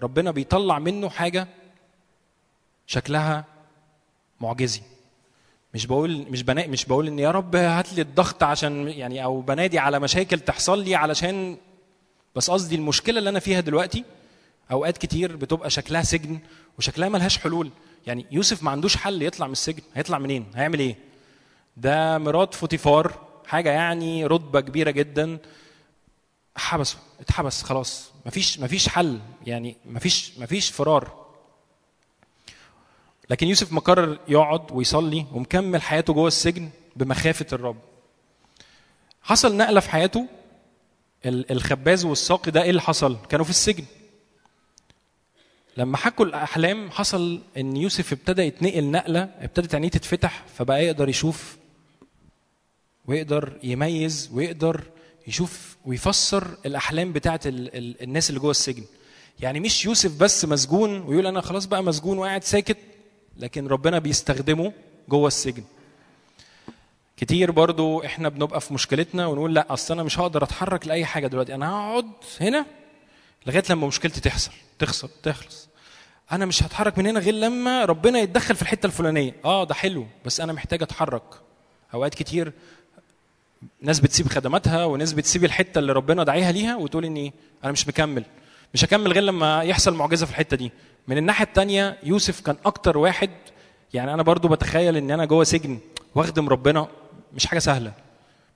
ربنا 0.00 0.30
بيطلع 0.30 0.78
منه 0.78 1.08
حاجة 1.08 1.48
شكلها 2.86 3.44
معجزي. 4.40 4.80
مش 5.74 5.86
بقول 5.86 6.26
مش 6.30 6.42
بنا 6.42 6.66
مش 6.66 6.84
بقول 6.84 7.06
إن 7.06 7.18
يا 7.18 7.30
رب 7.30 7.56
هات 7.56 7.92
لي 7.92 8.02
الضغط 8.02 8.42
عشان 8.42 8.88
يعني 8.88 9.24
أو 9.24 9.40
بنادي 9.40 9.78
على 9.78 9.98
مشاكل 10.00 10.40
تحصل 10.40 10.84
لي 10.84 10.94
علشان 10.94 11.56
بس 12.36 12.50
قصدي 12.50 12.74
المشكلة 12.74 13.18
اللي 13.18 13.30
أنا 13.30 13.38
فيها 13.40 13.60
دلوقتي 13.60 14.04
أوقات 14.70 14.98
كتير 14.98 15.36
بتبقى 15.36 15.70
شكلها 15.70 16.02
سجن 16.02 16.38
وشكلها 16.78 17.08
ملهاش 17.08 17.38
حلول. 17.38 17.70
يعني 18.06 18.26
يوسف 18.30 18.62
ما 18.62 18.70
عندوش 18.70 18.96
حل 18.96 19.22
يطلع 19.22 19.46
من 19.46 19.52
السجن. 19.52 19.82
هيطلع 19.94 20.18
منين؟ 20.18 20.46
هيعمل 20.54 20.78
إيه؟ 20.78 20.96
ده 21.76 22.18
مرات 22.18 22.54
فوتيفار 22.54 23.18
حاجة 23.46 23.70
يعني 23.70 24.26
رتبة 24.26 24.60
كبيرة 24.60 24.90
جدا. 24.90 25.38
حبسه 26.56 26.98
اتحبس 27.20 27.62
خلاص. 27.62 28.12
مفيش 28.26 28.60
مفيش 28.60 28.88
حل. 28.88 29.20
يعني 29.46 29.76
مفيش 29.86 30.32
مفيش 30.38 30.70
فرار. 30.70 31.24
لكن 33.30 33.46
يوسف 33.48 33.72
مقرر 33.72 34.18
يقعد 34.28 34.72
ويصلي 34.72 35.26
ومكمل 35.32 35.82
حياته 35.82 36.12
جوه 36.12 36.28
السجن 36.28 36.70
بمخافة 36.96 37.46
الرب. 37.52 37.76
حصل 39.22 39.56
نقلة 39.56 39.80
في 39.80 39.90
حياته. 39.90 40.26
ال- 41.26 41.52
الخباز 41.52 42.04
والساقي 42.04 42.50
ده 42.50 42.62
إيه 42.62 42.70
اللي 42.70 42.80
حصل؟ 42.80 43.16
كانوا 43.28 43.44
في 43.44 43.50
السجن. 43.50 43.84
لما 45.76 45.96
حكوا 45.96 46.24
الأحلام 46.24 46.90
حصل 46.90 47.40
إن 47.56 47.76
يوسف 47.76 48.12
ابتدى 48.12 48.42
يتنقل 48.42 48.84
نقلة 48.90 49.22
ابتدت 49.40 49.74
عينيه 49.74 49.88
تتفتح 49.88 50.44
فبقى 50.58 50.84
يقدر 50.86 51.08
يشوف 51.08 51.56
ويقدر 53.06 53.52
يميز 53.62 54.30
ويقدر 54.32 54.80
يشوف 55.28 55.76
ويفسر 55.84 56.48
الأحلام 56.66 57.12
ال 57.46 58.02
الناس 58.02 58.30
اللي 58.30 58.40
جوه 58.40 58.50
السجن. 58.50 58.84
يعني 59.40 59.60
مش 59.60 59.84
يوسف 59.84 60.20
بس 60.20 60.44
مسجون 60.44 61.00
ويقول 61.00 61.26
أنا 61.26 61.40
خلاص 61.40 61.66
بقى 61.66 61.82
مسجون 61.82 62.18
وقاعد 62.18 62.44
ساكت 62.44 62.76
لكن 63.36 63.66
ربنا 63.66 63.98
بيستخدمه 63.98 64.72
جوه 65.08 65.28
السجن. 65.28 65.64
كتير 67.16 67.50
برضو 67.50 68.04
إحنا 68.04 68.28
بنبقى 68.28 68.60
في 68.60 68.74
مشكلتنا 68.74 69.26
ونقول 69.26 69.54
لأ 69.54 69.72
أصل 69.72 69.94
أنا 69.94 70.02
مش 70.02 70.18
هقدر 70.18 70.44
أتحرك 70.44 70.86
لأي 70.86 71.04
حاجة 71.04 71.26
دلوقتي. 71.26 71.54
أنا 71.54 71.70
هقعد 71.70 72.06
هنا 72.40 72.66
لغاية 73.46 73.62
لما 73.70 73.86
مشكلتي 73.86 74.20
تحصل 74.20 74.50
تخسر 74.78 75.08
تخلص. 75.22 75.68
أنا 76.32 76.46
مش 76.46 76.62
هتحرك 76.62 76.98
من 76.98 77.06
هنا 77.06 77.20
غير 77.20 77.34
لما 77.34 77.84
ربنا 77.84 78.18
يتدخل 78.18 78.54
في 78.56 78.62
الحتة 78.62 78.86
الفلانية. 78.86 79.34
آه 79.44 79.64
ده 79.64 79.74
حلو 79.74 80.06
بس 80.24 80.40
أنا 80.40 80.52
محتاج 80.52 80.82
أتحرك. 80.82 81.22
أوقات 81.94 82.14
كتير 82.14 82.52
ناس 83.80 84.00
بتسيب 84.00 84.28
خدماتها 84.28 84.84
وناس 84.84 85.12
بتسيب 85.12 85.44
الحتة 85.44 85.78
اللي 85.78 85.92
ربنا 85.92 86.24
داعيها 86.24 86.52
ليها 86.52 86.76
وتقول 86.76 87.04
إني 87.04 87.32
أنا 87.64 87.72
مش 87.72 87.88
مكمل. 87.88 88.24
مش 88.74 88.84
هكمل 88.84 89.12
غير 89.12 89.22
لما 89.22 89.62
يحصل 89.62 89.94
معجزة 89.94 90.26
في 90.26 90.32
الحتة 90.32 90.56
دي. 90.56 90.72
من 91.08 91.18
الناحية 91.18 91.44
التانية 91.44 91.98
يوسف 92.02 92.40
كان 92.40 92.56
أكتر 92.64 92.98
واحد 92.98 93.30
يعني 93.94 94.14
أنا 94.14 94.22
برضو 94.22 94.48
بتخيل 94.48 94.96
إن 94.96 95.10
أنا 95.10 95.24
جوه 95.24 95.44
سجن 95.44 95.78
واخدم 96.14 96.48
ربنا 96.48 96.88
مش 97.34 97.46
حاجة 97.46 97.58
سهلة. 97.58 97.92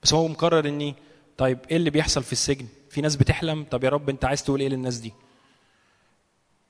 بس 0.03 0.13
هو 0.13 0.27
مقرر 0.27 0.67
إني 0.67 0.95
طيب 1.37 1.57
إيه 1.71 1.77
اللي 1.77 1.89
بيحصل 1.89 2.23
في 2.23 2.31
السجن؟ 2.31 2.65
في 2.89 3.01
ناس 3.01 3.15
بتحلم 3.15 3.65
طب 3.71 3.83
يا 3.83 3.89
رب 3.89 4.09
انت 4.09 4.25
عايز 4.25 4.43
تقول 4.43 4.59
إيه 4.61 4.69
للناس 4.69 4.97
دي؟ 4.97 5.13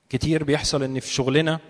كتير 0.08 0.44
بيحصل 0.44 0.82
ان 0.82 1.00
في 1.00 1.12
شغلنا 1.14 1.60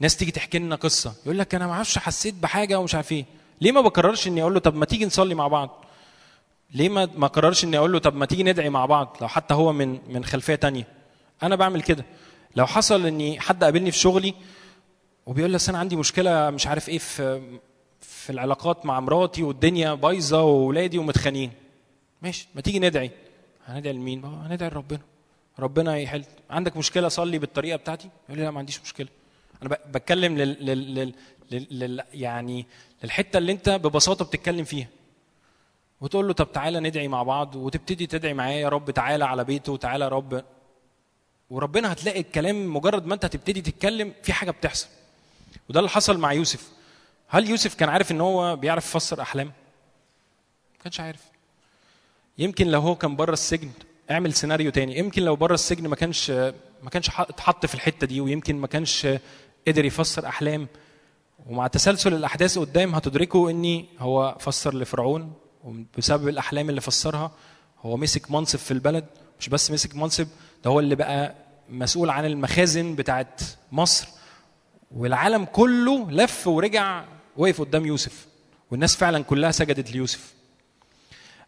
ناس 0.00 0.16
تيجي 0.16 0.30
تحكي 0.30 0.58
لنا 0.58 0.76
قصة 0.76 1.14
يقول 1.24 1.38
لك 1.38 1.54
أنا 1.54 1.66
ما 1.66 1.72
أعرفش 1.72 1.98
حسيت 1.98 2.34
بحاجة 2.34 2.78
ومش 2.80 2.94
عارف 2.94 3.12
إيه. 3.12 3.24
ليه 3.60 3.72
ما 3.72 3.80
بكررش 3.80 4.26
اني 4.26 4.40
أقول 4.40 4.54
له 4.54 4.60
طب 4.60 4.74
ما 4.74 4.84
تيجي 4.84 5.06
نصلي 5.06 5.34
مع 5.34 5.48
بعض؟ 5.48 5.84
ليه 6.74 6.88
ما 6.88 7.08
ما 7.16 7.26
قررش 7.26 7.64
اني 7.64 7.78
أقول 7.78 7.92
له 7.92 7.98
طب 7.98 8.14
ما 8.14 8.26
تيجي 8.26 8.42
ندعي 8.42 8.70
مع 8.70 8.86
بعض 8.86 9.16
لو 9.20 9.28
حتى 9.28 9.54
هو 9.54 9.72
من 9.72 9.98
من 10.12 10.24
خلفية 10.24 10.54
تانية؟ 10.54 10.86
أنا 11.42 11.56
بعمل 11.56 11.82
كده. 11.82 12.04
لو 12.56 12.66
حصل 12.66 13.06
اني 13.06 13.40
حد 13.40 13.64
قابلني 13.64 13.90
في 13.90 13.98
شغلي 13.98 14.34
وبيقول 15.26 15.50
لي 15.50 15.58
أنا 15.68 15.78
عندي 15.78 15.96
مشكلة 15.96 16.50
مش 16.50 16.66
عارف 16.66 16.88
إيه 16.88 16.98
في 16.98 17.42
في 18.00 18.30
العلاقات 18.30 18.86
مع 18.86 19.00
مراتي 19.00 19.42
والدنيا 19.42 19.94
بايظة 19.94 20.42
واولادي 20.42 20.98
ومتخانقين. 20.98 21.50
ماشي 22.22 22.48
ما 22.54 22.60
تيجي 22.60 22.78
ندعي. 22.78 23.10
هندعي 23.66 23.92
لمين؟ 23.92 24.24
آه، 24.24 24.46
هندعي 24.46 24.70
لربنا. 24.70 25.00
ربنا 25.58 25.96
يحل 25.98 26.24
عندك 26.50 26.76
مشكلة 26.76 27.08
صلي 27.08 27.38
بالطريقة 27.38 27.76
بتاعتي؟ 27.76 28.08
يقول 28.28 28.38
لي 28.38 28.44
لا 28.44 28.50
ما 28.50 28.58
عنديش 28.58 28.80
مشكلة. 28.80 29.08
أنا 29.62 29.78
بتكلم 29.86 30.38
لل, 30.38 30.66
لل... 30.66 30.94
لل... 30.94 31.14
لل... 31.50 31.66
لل... 31.70 32.04
يعني 32.14 32.66
للحتة 33.04 33.36
اللي 33.38 33.52
أنت 33.52 33.68
ببساطة 33.68 34.24
بتتكلم 34.24 34.64
فيها. 34.64 34.88
وتقول 36.00 36.26
له 36.26 36.32
طب 36.32 36.52
تعالى 36.52 36.80
ندعي 36.80 37.08
مع 37.08 37.22
بعض 37.22 37.56
وتبتدي 37.56 38.06
تدعي 38.06 38.34
معاه 38.34 38.50
يا 38.52 38.68
رب 38.68 38.90
تعالى 38.90 39.24
على 39.24 39.44
بيته 39.44 39.76
تعالى 39.76 40.04
يا 40.04 40.08
رب. 40.08 40.44
وربنا 41.50 41.92
هتلاقي 41.92 42.20
الكلام 42.20 42.74
مجرد 42.76 43.06
ما 43.06 43.14
أنت 43.14 43.24
هتبتدي 43.24 43.60
تتكلم 43.60 44.14
في 44.22 44.32
حاجة 44.32 44.50
بتحصل. 44.50 44.88
وده 45.68 45.80
اللي 45.80 45.90
حصل 45.90 46.18
مع 46.18 46.32
يوسف. 46.32 46.72
هل 47.28 47.50
يوسف 47.50 47.74
كان 47.74 47.88
عارف 47.88 48.12
إن 48.12 48.20
هو 48.20 48.56
بيعرف 48.56 48.84
يفسر 48.84 49.22
أحلام؟ 49.22 49.46
ما 49.46 50.82
كانش 50.82 51.00
عارف. 51.00 51.20
يمكن 52.38 52.66
لو 52.66 52.80
هو 52.80 52.94
كان 52.96 53.16
بره 53.16 53.32
السجن 53.32 53.70
اعمل 54.10 54.32
سيناريو 54.32 54.70
تاني. 54.70 54.98
يمكن 54.98 55.22
لو 55.22 55.36
بره 55.36 55.54
السجن 55.54 55.86
ما 55.88 55.96
كانش 55.96 56.30
ما 56.82 56.90
كانش 56.90 57.08
اتحط 57.08 57.66
في 57.66 57.74
الحتة 57.74 58.06
دي 58.06 58.20
ويمكن 58.20 58.56
ما 58.56 58.66
كانش 58.66 59.08
قدر 59.68 59.84
يفسر 59.84 60.26
أحلام. 60.26 60.68
ومع 61.46 61.66
تسلسل 61.66 62.14
الأحداث 62.14 62.58
قدام 62.58 62.94
هتدركوا 62.94 63.50
إني 63.50 63.86
هو 63.98 64.36
فسر 64.40 64.74
لفرعون 64.74 65.32
وبسبب 65.64 66.28
الأحلام 66.28 66.70
اللي 66.70 66.80
فسرها 66.80 67.32
هو 67.80 67.96
مسك 67.96 68.30
منصب 68.30 68.58
في 68.58 68.70
البلد. 68.70 69.04
مش 69.40 69.48
بس 69.48 69.70
مسك 69.70 69.96
منصب 69.96 70.26
ده 70.64 70.70
هو 70.70 70.80
اللي 70.80 70.94
بقى 70.94 71.34
مسؤول 71.68 72.10
عن 72.10 72.24
المخازن 72.24 72.94
بتاعت 72.94 73.40
مصر. 73.72 74.08
والعالم 74.90 75.44
كله 75.44 76.10
لف 76.10 76.46
ورجع 76.46 77.04
وقف 77.36 77.60
قدام 77.60 77.86
يوسف. 77.86 78.26
والناس 78.70 78.96
فعلا 78.96 79.22
كلها 79.24 79.50
سجدت 79.50 79.92
ليوسف. 79.92 80.37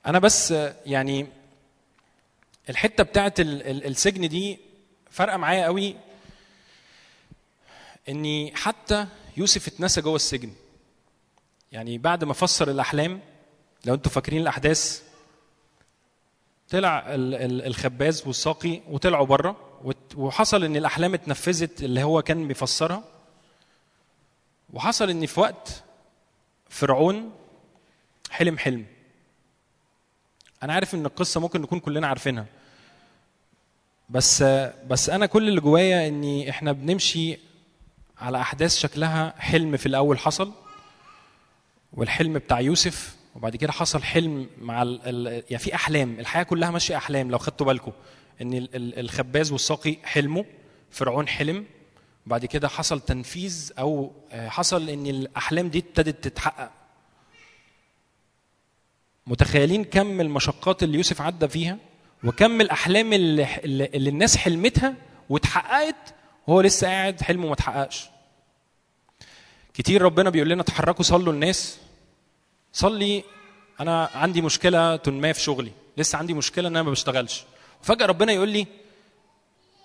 أنا 0.07 0.19
بس 0.19 0.51
يعني 0.87 1.27
الحتة 2.69 3.05
بتاعت 3.05 3.41
ال- 3.41 3.63
ال- 3.63 3.87
السجن 3.87 4.29
دي 4.29 4.59
فارقة 5.11 5.37
معايا 5.37 5.65
قوي 5.65 5.97
إني 8.09 8.53
حتى 8.57 9.07
يوسف 9.37 9.69
اتنسى 9.69 10.01
جوه 10.01 10.17
السجن. 10.17 10.53
يعني 11.73 11.99
بعد 11.99 12.25
ما 12.25 12.35
فسر 12.35 12.71
الأحلام 12.71 13.21
لو 13.85 13.95
أنتوا 13.95 14.13
فاكرين 14.13 14.43
الأحداث 14.43 15.03
طلع 16.71 17.15
ال- 17.15 17.35
ال- 17.35 17.67
الخباز 17.67 18.27
والساقي 18.27 18.81
وطلعوا 18.91 19.27
بره 19.27 19.57
وحصل 20.17 20.65
إن 20.65 20.77
الأحلام 20.77 21.15
اتنفذت 21.15 21.83
اللي 21.83 22.03
هو 22.03 22.23
كان 22.23 22.49
بيفسرها. 22.49 23.05
وحصل 24.73 25.11
إن 25.11 25.27
في 25.27 25.41
وقت 25.41 25.83
فرعون 26.69 27.33
حلم 28.31 28.59
حلم. 28.59 28.87
أنا 30.63 30.73
عارف 30.73 30.95
إن 30.95 31.07
القصة 31.07 31.41
ممكن 31.41 31.61
نكون 31.63 31.81
كلنا 31.81 32.07
عارفينها. 32.07 32.47
بس 34.11 34.43
بس 34.89 35.11
أنا 35.11 35.27
كل 35.27 35.49
اللي 35.49 35.61
جوايا 35.61 36.09
إني 36.09 36.51
إحنا 36.51 36.73
بنمشي 36.73 37.39
على 38.19 38.41
أحداث 38.41 38.77
شكلها 38.77 39.35
حلم 39.39 39.77
في 39.77 39.87
الأول 39.87 40.19
حصل 40.19 40.53
والحلم 41.93 42.33
بتاع 42.33 42.61
يوسف 42.61 43.17
وبعد 43.37 43.57
كده 43.57 43.73
حصل 43.73 44.03
حلم 44.03 44.47
مع 44.61 44.83
ال 44.83 45.27
يعني 45.51 45.59
في 45.59 45.75
أحلام 45.75 46.21
الحياة 46.21 46.43
كلها 46.43 46.71
ماشية 46.71 46.97
أحلام 46.97 47.31
لو 47.31 47.39
خدتوا 47.39 47.67
بالكم. 47.67 47.93
إن 48.43 48.53
ال- 48.55 48.77
ال- 48.77 48.99
الخباز 48.99 49.53
والساقي 49.53 49.97
حلموا 50.05 50.43
فرعون 50.91 51.29
حلم. 51.29 51.65
وبعد 52.27 52.45
كده 52.47 52.69
حصل 52.69 53.01
تنفيذ 53.01 53.73
أو 53.79 54.13
آه، 54.33 54.49
حصل 54.49 54.89
إن 54.89 55.07
الأحلام 55.07 55.69
دي 55.69 55.79
ابتدت 55.79 56.25
تتحقق. 56.29 56.71
متخيلين 59.31 59.85
كم 59.85 60.21
المشقات 60.21 60.83
اللي 60.83 60.97
يوسف 60.97 61.21
عدى 61.21 61.49
فيها 61.49 61.79
وكم 62.25 62.61
الأحلام 62.61 63.13
اللي, 63.13 63.57
اللي 63.65 64.11
الناس 64.11 64.37
حلمتها 64.37 64.95
واتحققت 65.29 66.15
وهو 66.47 66.61
لسه 66.61 66.87
قاعد 66.87 67.21
حلمه 67.21 67.47
ما 67.47 67.53
اتحققش. 67.53 68.09
كتير 69.75 70.03
ربنا 70.03 70.31
بيقول 70.31 70.49
لنا 70.49 70.63
اتحركوا 70.63 71.05
صلوا 71.05 71.33
الناس. 71.33 71.79
صلي 72.73 73.25
أنا 73.81 74.11
عندي 74.15 74.43
مشكلة 74.43 75.01
ما 75.07 75.33
في 75.33 75.41
شغلي. 75.41 75.73
لسه 75.97 76.19
عندي 76.19 76.35
مشكلة 76.35 76.69
إن 76.69 76.77
أنا 76.77 76.83
ما 76.83 76.91
بشتغلش. 76.91 77.45
وفجأة 77.83 78.07
ربنا 78.07 78.33
يقول 78.33 78.49
لي 78.49 78.67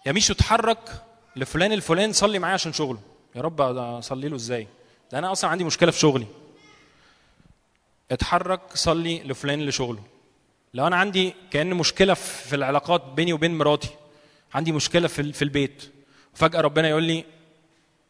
يا 0.06 0.12
ميشو 0.12 0.34
اتحرك 0.34 1.04
لفلان 1.36 1.72
الفلان 1.72 2.14
صلي 2.14 2.40
معاه 2.40 2.54
عشان 2.54 2.74
شغله. 2.74 3.00
يا 3.36 3.42
رب 3.42 3.62
أصلي 3.62 4.30
له 4.30 4.36
إزاي؟ 4.36 4.68
ده 5.12 5.20
أنا 5.20 5.32
أصلا 5.32 5.50
عندي 5.50 5.64
مشكلة 5.64 5.92
في 5.92 6.00
شغلي. 6.00 6.26
اتحرك 8.12 8.60
صلي 8.74 9.24
لفلان 9.24 9.66
لشغله 9.66 10.00
لو 10.74 10.88
أنا 10.88 10.96
عندي 10.96 11.34
كأن 11.52 11.74
مشكلة 11.74 12.14
في 12.14 12.56
العلاقات 12.56 13.04
بيني 13.16 13.34
وبين 13.34 13.58
مراتي 13.58 13.90
عندي 14.54 14.72
مشكلة 14.72 15.08
في 15.08 15.34
في 15.34 15.42
البيت 15.42 15.84
فجاه 16.34 16.62
ربنا 16.62 16.90
يقول 16.90 17.04
لي 17.04 17.26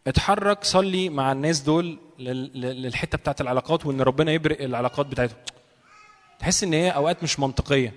اتحرك 0.08 0.64
صلي 0.64 1.10
مع 1.10 1.32
الناس 1.32 1.60
دول 1.60 1.98
لل- 2.20 2.52
لل- 2.62 2.82
للحتة 2.82 3.18
بتاعت 3.18 3.42
العلاقات 3.42 3.86
وإن 3.86 4.02
ربنا 4.02 4.32
يبرئ 4.32 4.66
العلاقات 4.66 5.06
بتاعتهم. 5.06 5.38
تحس 6.40 6.64
إن 6.64 6.74
هي 6.74 6.90
أوقات 6.90 7.24
مش 7.24 7.40
منطقية. 7.40 7.94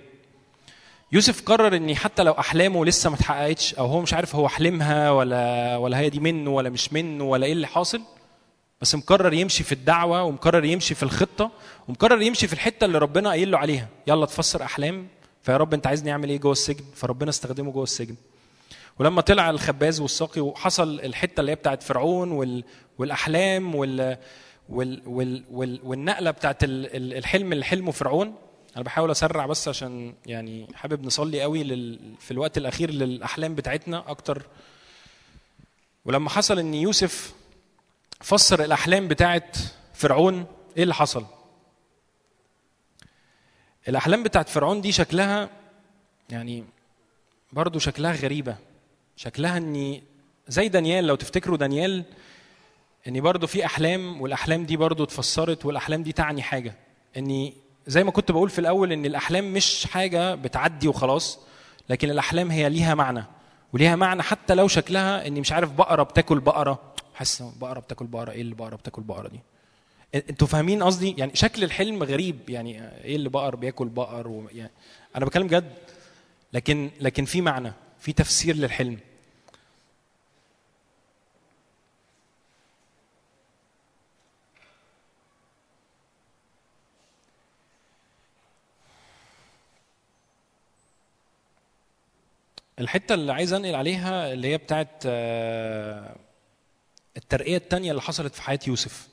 يوسف 1.11 1.41
قرر 1.41 1.75
إن 1.75 1.95
حتى 1.95 2.23
لو 2.23 2.31
أحلامه 2.33 2.85
لسه 2.85 3.09
ما 3.09 3.15
اتحققتش 3.15 3.73
أو 3.75 3.85
هو 3.85 4.01
مش 4.01 4.13
عارف 4.13 4.35
هو 4.35 4.47
حلمها 4.47 5.11
ولا 5.11 5.77
ولا 5.77 5.97
هي 5.99 6.09
دي 6.09 6.19
منه 6.19 6.49
ولا 6.51 6.69
مش 6.69 6.93
منه 6.93 7.23
ولا 7.23 7.45
إيه 7.45 7.53
اللي 7.53 7.67
حاصل 7.67 8.01
بس 8.81 8.95
مقرر 8.95 9.33
يمشي 9.33 9.63
في 9.63 9.71
الدعوة 9.71 10.23
ومقرر 10.23 10.65
يمشي 10.65 10.95
في 10.95 11.03
الخطة 11.03 11.51
ومقرر 11.87 12.21
يمشي 12.21 12.47
في 12.47 12.53
الحتة 12.53 12.85
اللي 12.85 12.97
ربنا 12.97 13.29
قايل 13.29 13.51
له 13.51 13.57
عليها. 13.57 13.87
يلا 14.07 14.25
تفسر 14.25 14.63
أحلام. 14.63 15.07
فيا 15.43 15.57
رب 15.57 15.73
أنت 15.73 15.87
عايزني 15.87 16.11
أعمل 16.11 16.29
إيه 16.29 16.37
جوه 16.39 16.51
السجن؟ 16.51 16.83
فربنا 16.95 17.29
استخدمه 17.29 17.71
جوه 17.71 17.83
السجن. 17.83 18.15
ولما 18.99 19.21
طلع 19.21 19.49
الخباز 19.49 19.99
والساقي 19.99 20.41
وحصل 20.41 20.99
الحتة 20.99 21.39
اللي 21.41 21.51
هي 21.51 21.55
بتاعت 21.55 21.83
فرعون 21.83 22.31
وال 22.31 22.63
والأحلام 22.97 23.75
وال 23.75 24.17
وال 24.69 25.01
وال 25.05 25.43
وال 25.51 25.79
والنقلة 25.83 26.31
بتاعت 26.31 26.63
ال- 26.63 26.95
ال- 26.95 27.13
الحلم 27.13 27.51
اللي 27.53 27.65
حلمه 27.65 27.91
فرعون 27.91 28.35
أنا 28.75 28.83
بحاول 28.83 29.11
أسرع 29.11 29.45
بس 29.45 29.67
عشان 29.67 30.13
يعني 30.25 30.67
حابب 30.75 31.05
نصلي 31.05 31.41
قوي 31.41 31.63
لل 31.63 31.99
في 32.19 32.31
الوقت 32.31 32.57
الأخير 32.57 32.91
للأحلام 32.91 33.55
بتاعتنا 33.55 34.03
أكتر. 34.07 34.41
ولما 36.05 36.29
حصل 36.29 36.59
إن 36.59 36.73
يوسف 36.73 37.33
فسر 38.21 38.63
الأحلام 38.63 39.07
بتاعت 39.07 39.57
فرعون 39.93 40.45
إيه 40.77 40.83
اللي 40.83 40.93
حصل؟ 40.93 41.25
الأحلام 43.87 44.23
بتاعت 44.23 44.49
فرعون 44.49 44.81
دي 44.81 44.91
شكلها 44.91 45.49
يعني 46.29 46.63
برضو 47.53 47.79
شكلها 47.79 48.11
غريبة. 48.11 48.55
شكلها 49.15 49.57
إني 49.57 50.03
زي 50.47 50.67
دانيال 50.67 51.05
لو 51.07 51.15
تفتكروا 51.15 51.57
دانيال 51.57 52.03
إني 53.07 53.21
برضو 53.21 53.47
في 53.47 53.65
أحلام 53.65 54.21
والأحلام 54.21 54.65
دي 54.65 54.77
برضو 54.77 55.03
اتفسرت 55.03 55.65
والأحلام 55.65 56.03
دي 56.03 56.11
تعني 56.11 56.41
حاجة. 56.41 56.75
إني 57.17 57.53
زي 57.87 58.03
ما 58.03 58.11
كنت 58.11 58.31
بقول 58.31 58.49
في 58.49 58.59
الأول 58.59 58.91
إن 58.91 59.05
الأحلام 59.05 59.53
مش 59.53 59.87
حاجة 59.87 60.35
بتعدي 60.35 60.87
وخلاص 60.87 61.39
لكن 61.89 62.09
الأحلام 62.09 62.51
هي 62.51 62.69
ليها 62.69 62.95
معنى. 62.95 63.23
وليها 63.73 63.95
معنى 63.95 64.23
حتى 64.23 64.55
لو 64.55 64.67
شكلها 64.67 65.27
إني 65.27 65.39
مش 65.39 65.51
عارف 65.51 65.71
بقرة 65.71 66.03
بتاكل 66.03 66.39
بقرة. 66.39 66.93
حاسس 67.19 67.41
بقره 67.41 67.79
بتاكل 67.79 68.05
بقرة 68.05 68.31
إيه 68.31 68.41
اللي 68.41 68.55
بقره 68.55 68.75
بتاكل 68.75 69.01
بقرة 69.01 69.27
دي؟ 69.27 69.39
إنتوا 70.15 70.47
فاهمين 70.47 70.83
قصدي؟ 70.83 71.15
يعني 71.17 71.35
شكل 71.35 71.63
الحلم 71.63 72.03
غريب 72.03 72.49
يعني 72.49 73.03
إيه 73.03 73.15
اللي 73.15 73.29
بقر 73.29 73.55
بياكل 73.55 73.87
بقر 73.89 74.27
و... 74.27 74.47
يعني 74.51 74.71
أنا 75.15 75.25
بتكلم 75.25 75.47
جد 75.47 75.73
لكن 76.53 76.91
لكن 77.01 77.25
في 77.25 77.41
معنى 77.41 77.73
في 77.99 78.13
تفسير 78.13 78.55
للحلم. 78.55 78.99
الحتة 92.79 93.13
اللي 93.15 93.33
عايز 93.33 93.53
أنقل 93.53 93.75
عليها 93.75 94.33
اللي 94.33 94.47
هي 94.47 94.57
بتاعت 94.57 95.03
آه، 95.05 96.15
الترقية 97.19 97.57
الثانية 97.57 97.91
اللي 97.91 98.01
حصلت 98.01 98.35
في 98.35 98.41
حياة 98.41 98.59
يوسف. 98.67 99.07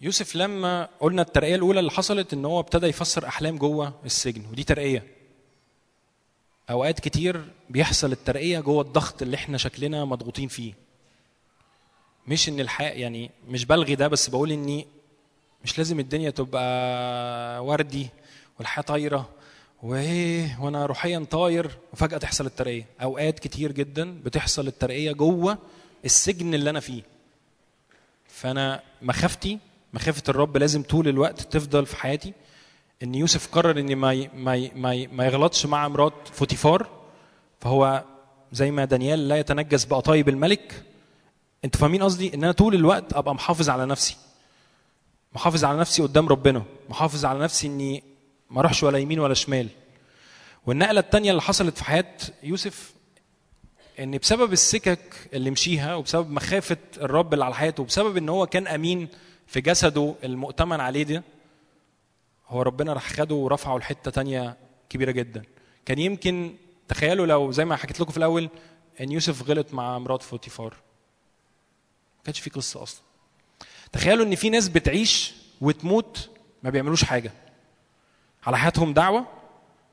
يوسف 0.00 0.36
لما 0.36 0.88
قلنا 1.00 1.22
الترقية 1.22 1.54
الأولى 1.54 1.80
اللي 1.80 1.90
حصلت 1.90 2.32
إن 2.32 2.44
هو 2.44 2.60
ابتدى 2.60 2.86
يفسر 2.86 3.26
أحلام 3.26 3.58
جوه 3.58 3.94
السجن 4.04 4.46
ودي 4.50 4.64
ترقية. 4.64 5.06
أوقات 6.70 7.00
كتير 7.00 7.44
بيحصل 7.70 8.12
الترقية 8.12 8.60
جوه 8.60 8.82
الضغط 8.82 9.22
اللي 9.22 9.34
إحنا 9.36 9.58
شكلنا 9.58 10.04
مضغوطين 10.04 10.48
فيه. 10.48 10.74
مش 12.26 12.48
إن 12.48 12.60
الحياة 12.60 12.90
يعني 12.92 13.30
مش 13.48 13.64
بلغي 13.64 13.94
ده 13.94 14.08
بس 14.08 14.28
بقول 14.28 14.52
إني 14.52 14.86
مش 15.64 15.78
لازم 15.78 16.00
الدنيا 16.00 16.30
تبقى 16.30 17.64
وردي 17.64 18.08
والحياة 18.58 18.82
طايرة 18.84 19.28
وإيه 19.82 20.58
وأنا 20.60 20.86
روحيا 20.86 21.26
طاير 21.30 21.70
وفجأة 21.92 22.18
تحصل 22.18 22.46
الترقية. 22.46 22.86
أوقات 23.02 23.38
كتير 23.38 23.72
جدا 23.72 24.20
بتحصل 24.24 24.66
الترقية 24.66 25.12
جوه 25.12 25.58
السجن 26.04 26.54
اللي 26.54 26.70
أنا 26.70 26.80
فيه. 26.80 27.02
فأنا 28.28 28.82
مخافتي 29.02 29.58
مخافة 29.94 30.22
الرب 30.28 30.56
لازم 30.56 30.82
طول 30.82 31.08
الوقت 31.08 31.40
تفضل 31.40 31.86
في 31.86 31.96
حياتي 31.96 32.32
إن 33.02 33.14
يوسف 33.14 33.48
قرر 33.54 33.80
إن 33.80 33.96
ما 33.96 34.28
ما 34.34 34.70
ما 34.74 35.06
ما 35.06 35.26
يغلطش 35.26 35.66
مع 35.66 35.88
مرات 35.88 36.28
فوتيفار. 36.32 36.88
فهو 37.60 38.04
زي 38.52 38.70
ما 38.70 38.84
دانيال 38.84 39.28
لا 39.28 39.36
يتنجس 39.36 39.84
بقطايب 39.84 40.28
الملك. 40.28 40.82
أنتوا 41.64 41.80
فاهمين 41.80 42.02
قصدي؟ 42.02 42.34
إن 42.34 42.44
أنا 42.44 42.52
طول 42.52 42.74
الوقت 42.74 43.12
أبقى 43.12 43.34
محافظ 43.34 43.68
على 43.70 43.86
نفسي. 43.86 44.16
محافظ 45.34 45.64
على 45.64 45.78
نفسي 45.78 46.02
قدام 46.02 46.28
ربنا. 46.28 46.62
محافظ 46.88 47.24
على 47.24 47.38
نفسي 47.38 47.66
إني 47.66 48.02
ما 48.50 48.60
أروحش 48.60 48.82
ولا 48.82 48.98
يمين 48.98 49.20
ولا 49.20 49.34
شمال. 49.34 49.68
والنقلة 50.66 51.00
الثانية 51.00 51.30
اللي 51.30 51.42
حصلت 51.42 51.78
في 51.78 51.84
حياة 51.84 52.14
يوسف 52.42 52.92
إن 54.00 54.18
بسبب 54.18 54.52
السكك 54.52 55.28
اللي 55.32 55.50
مشيها 55.50 55.94
وبسبب 55.94 56.30
مخافة 56.30 56.76
الرب 56.96 57.32
اللي 57.34 57.44
على 57.44 57.54
حياته 57.54 57.82
وبسبب 57.82 58.16
إن 58.16 58.28
هو 58.28 58.46
كان 58.46 58.66
أمين 58.66 59.08
في 59.46 59.60
جسده 59.60 60.14
المؤتمن 60.24 60.80
عليه 60.80 61.02
ده 61.02 61.22
هو 62.48 62.62
ربنا 62.62 62.92
راح 62.92 63.12
خده 63.12 63.34
ورفعه 63.34 63.78
لحتة 63.78 64.10
تانية 64.10 64.56
كبيرة 64.88 65.10
جدا. 65.10 65.42
كان 65.86 65.98
يمكن 65.98 66.54
تخيلوا 66.88 67.26
لو 67.26 67.52
زي 67.52 67.64
ما 67.64 67.76
حكيت 67.76 68.00
لكم 68.00 68.10
في 68.10 68.16
الأول 68.16 68.48
إن 69.00 69.12
يوسف 69.12 69.42
غلط 69.50 69.74
مع 69.74 69.98
مرات 69.98 70.22
فوتيفار. 70.22 70.74
ما 72.18 72.24
كانش 72.24 72.40
في 72.40 72.50
قصة 72.50 72.82
أصلا. 72.82 73.02
تخيلوا 73.92 74.24
إن 74.26 74.34
في 74.34 74.50
ناس 74.50 74.68
بتعيش 74.68 75.34
وتموت 75.60 76.30
ما 76.62 76.70
بيعملوش 76.70 77.04
حاجة. 77.04 77.32
على 78.46 78.58
حياتهم 78.58 78.92
دعوة 78.92 79.26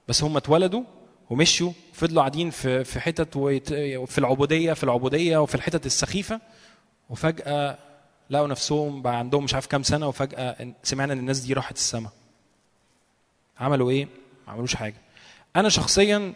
بس 0.08 0.24
هم 0.24 0.38
اتولدوا 0.38 0.84
ومشوا 1.30 1.72
فضلوا 1.94 2.20
قاعدين 2.20 2.50
في 2.50 2.84
في 2.84 3.00
حتت 3.00 3.38
في 3.38 4.18
العبودية 4.18 4.74
في 4.74 4.84
العبودية 4.84 5.38
وفي 5.38 5.56
الحتت 5.56 5.86
السخيفة. 5.86 6.42
وفجأة 7.10 7.78
لقوا 8.30 8.48
نفسهم 8.48 9.02
بقى 9.02 9.18
عندهم 9.18 9.44
مش 9.44 9.54
عارف 9.54 9.68
كام 9.68 9.84
سنة 9.84 10.08
وفجأة 10.08 10.74
سمعنا 10.84 11.14
إن 11.14 11.20
الناس 11.20 11.40
دي 11.40 11.54
راحت 11.54 11.76
السماء. 11.76 12.12
عملوا 13.60 13.90
إيه؟ 13.92 14.08
ما 14.48 14.54
عملوش 14.54 14.76
حاجة. 14.76 14.96
أنا 15.56 15.70
شخصيا 15.70 16.34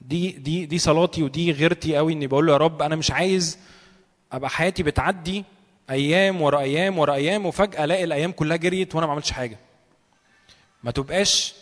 دي 0.00 0.30
دي 0.30 0.66
دي 0.66 0.78
صلاتي 0.78 1.22
ودي 1.22 1.52
غيرتي 1.52 1.96
قوي 1.96 2.12
إني 2.12 2.26
بقول 2.26 2.46
له 2.46 2.52
يا 2.52 2.58
رب 2.58 2.82
أنا 2.82 2.96
مش 2.96 3.10
عايز 3.10 3.58
أبقى 4.32 4.50
حياتي 4.50 4.82
بتعدي 4.82 5.44
أيام 5.90 6.42
ورا 6.42 6.60
أيام 6.60 6.98
ورا 6.98 7.14
أيام 7.14 7.46
وفجأة 7.46 7.84
ألاقي 7.84 8.04
الأيام 8.04 8.32
كلها 8.32 8.56
جريت 8.56 8.94
وأنا 8.94 9.06
ما 9.06 9.12
عملتش 9.12 9.30
حاجة. 9.30 9.58
ما 10.82 10.90
تبقاش 10.90 11.54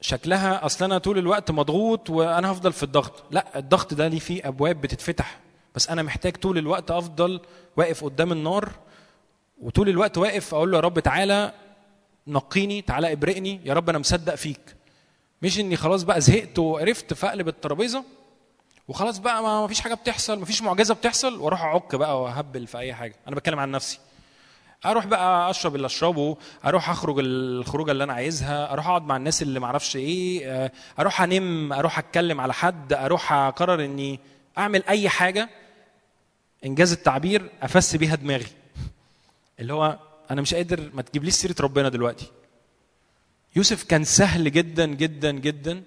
شكلها 0.00 0.66
أصل 0.66 0.84
أنا 0.84 0.98
طول 0.98 1.18
الوقت 1.18 1.50
مضغوط 1.50 2.10
وأنا 2.10 2.52
هفضل 2.52 2.72
في 2.72 2.82
الضغط. 2.82 3.22
لا 3.30 3.58
الضغط 3.58 3.94
ده 3.94 4.08
ليه 4.08 4.18
فيه 4.18 4.48
أبواب 4.48 4.80
بتتفتح. 4.80 5.38
بس 5.74 5.88
أنا 5.88 6.02
محتاج 6.02 6.36
طول 6.36 6.58
الوقت 6.58 6.90
أفضل 6.90 7.40
واقف 7.76 8.04
قدام 8.04 8.32
النار 8.32 8.68
وطول 9.62 9.88
الوقت 9.88 10.18
واقف 10.18 10.54
أقول 10.54 10.70
له 10.70 10.76
يا 10.76 10.82
رب 10.82 10.98
تعالى 11.00 11.52
نقيني 12.26 12.82
تعالى 12.82 13.12
ابرئني 13.12 13.60
يا 13.64 13.74
رب 13.74 13.88
أنا 13.88 13.98
مصدق 13.98 14.34
فيك. 14.34 14.60
مش 15.42 15.60
إني 15.60 15.76
خلاص 15.76 16.02
بقى 16.02 16.20
زهقت 16.20 16.58
وقرفت 16.58 17.14
فاقلب 17.14 17.48
الترابيزة 17.48 18.04
وخلاص 18.88 19.18
بقى 19.18 19.42
ما 19.42 19.66
فيش 19.66 19.80
حاجة 19.80 19.94
بتحصل 19.94 20.38
ما 20.38 20.44
فيش 20.44 20.62
معجزة 20.62 20.94
بتحصل 20.94 21.38
وأروح 21.40 21.62
أعك 21.62 21.94
بقى 21.94 22.22
وأهبل 22.22 22.66
في 22.66 22.78
أي 22.78 22.94
حاجة. 22.94 23.14
أنا 23.28 23.36
بتكلم 23.36 23.58
عن 23.58 23.70
نفسي. 23.70 23.98
أروح 24.86 25.06
بقى 25.06 25.50
اشرب 25.50 25.74
اللي 25.74 25.86
اشربه 25.86 26.36
أروح 26.64 26.90
اخرج 26.90 27.16
الخروجة 27.18 27.90
اللي 27.90 28.04
أنا 28.04 28.12
عايزها 28.12 28.72
أروح 28.72 28.86
اقعد 28.86 29.02
مع 29.02 29.16
الناس 29.16 29.42
اللي 29.42 29.60
معرفش 29.60 29.96
إيه 29.96 30.46
آه، 30.52 30.72
أروح 30.98 31.22
انم 31.22 31.72
أروح 31.72 31.98
اتكلم 31.98 32.40
على 32.40 32.52
حد 32.54 32.92
أروح 32.92 33.32
اقرر 33.32 33.84
اني 33.84 34.20
اعمل 34.58 34.84
اي 34.88 35.08
حاجة 35.08 35.48
انجاز 36.64 36.92
التعبير 36.92 37.50
افس 37.62 37.96
بيها 37.96 38.14
دماغي. 38.14 38.46
اللي 39.60 39.72
هو 39.72 39.98
أنا 40.30 40.40
مش 40.40 40.54
قادر 40.54 40.90
ما 40.94 41.02
تجيبليش 41.02 41.34
سيرة 41.34 41.54
ربنا 41.60 41.88
دلوقتي. 41.88 42.26
يوسف 43.56 43.84
كان 43.84 44.04
سهل 44.04 44.52
جدا 44.52 44.86
جدا 44.86 45.30
جدا 45.30 45.82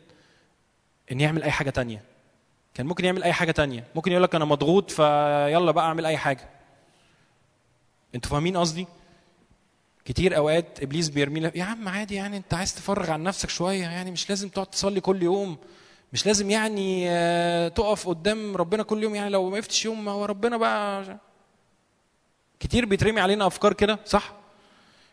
إن 1.11 1.21
يعمل 1.21 1.43
أي 1.43 1.51
حاجة 1.51 1.69
تانية. 1.69 2.01
كان 2.73 2.85
ممكن 2.85 3.05
يعمل 3.05 3.23
أي 3.23 3.33
حاجة 3.33 3.51
تانية. 3.51 3.83
ممكن 3.95 4.11
يقول 4.11 4.23
لك 4.23 4.35
أنا 4.35 4.45
مضغوط 4.45 4.91
فيلا 4.91 5.71
بقى 5.71 5.85
أعمل 5.85 6.05
أي 6.05 6.17
حاجة. 6.17 6.49
أنتوا 8.15 8.31
فاهمين 8.31 8.57
قصدي؟ 8.57 8.87
كتير 10.05 10.37
أوقات 10.37 10.83
إبليس 10.83 11.09
بيرمي 11.09 11.51
يا 11.55 11.63
عم 11.63 11.87
عادي 11.87 12.15
يعني 12.15 12.37
انت 12.37 12.53
عايز 12.53 12.75
تفرغ 12.75 13.11
عن 13.11 13.23
نفسك 13.23 13.49
شوية 13.49 13.81
يعني 13.81 14.11
مش 14.11 14.29
لازم 14.29 14.49
تقعد 14.49 14.65
تصلي 14.67 15.01
كل 15.01 15.23
يوم 15.23 15.57
مش 16.13 16.25
لازم 16.25 16.49
يعني 16.49 17.05
آه، 17.09 17.67
تقف 17.67 18.07
قدام 18.07 18.57
ربنا 18.57 18.83
كل 18.83 19.03
يوم 19.03 19.15
يعني 19.15 19.29
لو 19.29 19.49
ما 19.49 19.55
وقفتش 19.55 19.85
يوم 19.85 20.05
ما 20.05 20.11
هو 20.11 20.25
ربنا 20.25 20.57
بقى 20.57 21.19
كتير 22.59 22.85
بيترمي 22.85 23.21
علينا 23.21 23.47
أفكار 23.47 23.73
كده 23.73 23.99
صح؟ 24.05 24.33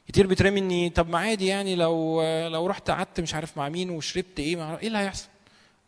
كتير 0.09 0.27
بيترمي 0.27 0.61
إني 0.61 0.91
طب 0.91 1.11
ما 1.11 1.19
عادي 1.19 1.47
يعني 1.47 1.75
لو 1.77 2.23
لو 2.49 2.67
رحت 2.67 2.91
قعدت 2.91 3.21
مش 3.21 3.35
عارف 3.35 3.57
مع 3.57 3.69
مين 3.69 3.91
وشربت 3.91 4.41
إيه 4.41 4.77
إيه 4.79 4.87
اللي 4.87 4.99
هيحصل؟ 4.99 5.29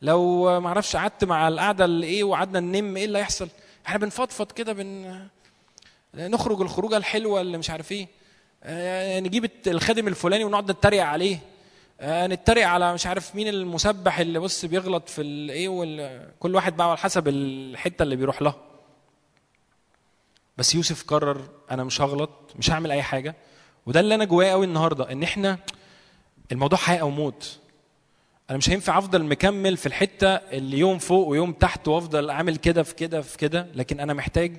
لو 0.02 0.60
ما 0.60 0.68
أعرفش 0.68 0.97
قعدت 0.97 1.24
مع 1.24 1.48
القعدة 1.48 1.84
اللي 1.84 2.06
إيه 2.06 2.24
وقعدنا 2.24 2.60
ننم 2.60 2.97
إيه 2.97 3.05
اللي 3.05 3.18
هيحصل؟ 3.18 3.48
إحنا 3.86 3.98
بنفضفض 3.98 4.52
كده 4.52 4.72
بن 4.72 5.20
نخرج 6.14 6.60
الخروجة 6.60 6.97
الحلوة 6.97 7.40
اللي 7.40 7.59
مش 7.59 7.70
عارف 7.70 7.93
إيه. 7.93 8.09
آه، 8.64 9.20
نجيب 9.20 9.51
الخادم 9.66 10.09
الفلاني 10.09 10.44
ونقعد 10.44 10.70
نتريق 10.70 11.05
عليه. 11.05 11.39
آه، 12.01 12.26
نتريق 12.26 12.68
على 12.68 12.94
مش 12.94 13.06
عارف 13.06 13.34
مين 13.36 13.48
المسبح 13.48 14.18
اللي 14.18 14.39
بص 14.39 14.64
بيغلط 14.64 15.09
في 15.09 15.22
الايه. 15.22 16.32
كل 16.40 16.55
واحد 16.55 16.76
بقى 16.76 16.89
على 16.89 16.98
حسب 16.98 17.28
الحتة 17.28 18.02
اللي 18.02 18.16
بيروح 18.16 18.43
لها. 18.43 18.56
بس 20.59 20.74
يوسف 20.74 21.05
قرر 21.05 21.40
أنا 21.70 21.84
مش 21.84 22.01
هغلط 22.01 22.30
مش 22.56 22.70
هعمل 22.70 22.90
أي 22.90 23.02
حاجة. 23.02 23.34
وده 23.86 24.01
اللي 24.01 24.14
أنا 24.14 24.24
جواه 24.24 24.51
قوي 24.51 24.66
النهارده 24.66 25.12
إن 25.12 25.22
إحنا 25.22 25.59
الموضوع 26.52 26.78
حياه 26.78 27.01
أو 27.01 27.10
موت 27.10 27.59
أنا 28.51 28.59
مش 28.59 28.70
هينفع 28.70 28.98
أفضل 28.98 29.24
مكمل 29.24 29.76
في 29.76 29.86
الحتة 29.86 30.28
اللي 30.28 30.78
يوم 30.78 30.98
فوق 30.98 31.28
ويوم 31.28 31.52
تحت 31.52 31.89
وأفضل 31.89 32.30
أعمل 32.30 32.56
كده 32.56 32.82
في 32.82 32.94
كده 32.94 33.20
في 33.22 33.39
كده 33.39 33.66
لكن 33.74 34.01
أنا 34.01 34.14
محتاج 34.14 34.56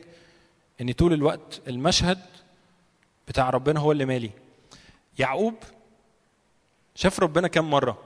إن 0.81 0.91
طول 0.91 1.13
الوقت 1.13 1.61
المشهد 1.67 2.19
بتاع 3.27 3.49
ربنا 3.49 3.79
هو 3.79 3.91
اللي 3.91 4.05
مالي 4.05 4.29
يعقوب 5.19 5.53
شاف 6.95 7.19
ربنا 7.19 7.47
كم 7.47 7.69
مرة 7.69 7.97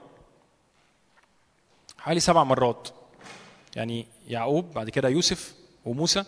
حوالي 1.98 2.20
سبع 2.20 2.44
مرات 2.44 2.88
يعني 3.76 4.06
يعقوب 4.28 4.72
بعد 4.74 4.90
كده 4.90 5.08
يوسف 5.08 5.54
وموسى 5.84 6.24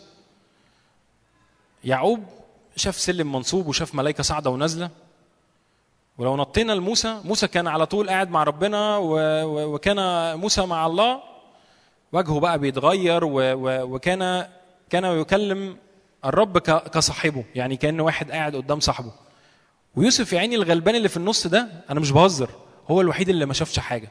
يعقوب 1.85 2.25
شاف 2.77 2.97
سلم 2.97 3.33
منصوب 3.33 3.67
وشاف 3.67 3.95
ملائكة 3.95 4.23
صاعده 4.23 4.51
ونازلة 4.51 4.91
ولو 6.19 6.37
نطينا 6.37 6.73
لموسى 6.73 7.21
موسى 7.25 7.49
كان 7.49 7.67
على 7.67 7.87
طول 7.87 8.11
قاعد 8.11 8.31
مع 8.31 8.43
ربنا. 8.45 8.97
وكان 8.97 9.99
موسى 10.39 10.67
مع 10.67 10.87
الله 10.87 11.23
وجهه 12.12 12.41
بقى 12.41 12.59
بيتغير. 12.59 13.21
وكان 13.25 14.49
كان 14.91 15.05
يكلم 15.05 15.77
الرب. 16.24 16.59
كصاحبه 16.59 17.44
يعني 17.55 17.76
كأنه 17.76 18.02
واحد 18.02 18.30
قاعد 18.30 18.56
قدام 18.56 18.80
صاحبه. 18.80 19.12
ويوسف 19.97 20.32
يا 20.32 20.38
عيني 20.38 20.55
الغلبان 20.56 20.94
اللي 20.94 21.09
في 21.09 21.16
النص 21.16 21.47
ده 21.47 21.84
أنا 21.90 22.01
مش 22.01 22.10
بهزر 22.10 22.51
هو 22.90 23.01
الوحيد 23.01 23.28
اللي 23.28 23.47
ما 23.47 23.55
شافش 23.55 23.78
حاجة. 23.78 24.09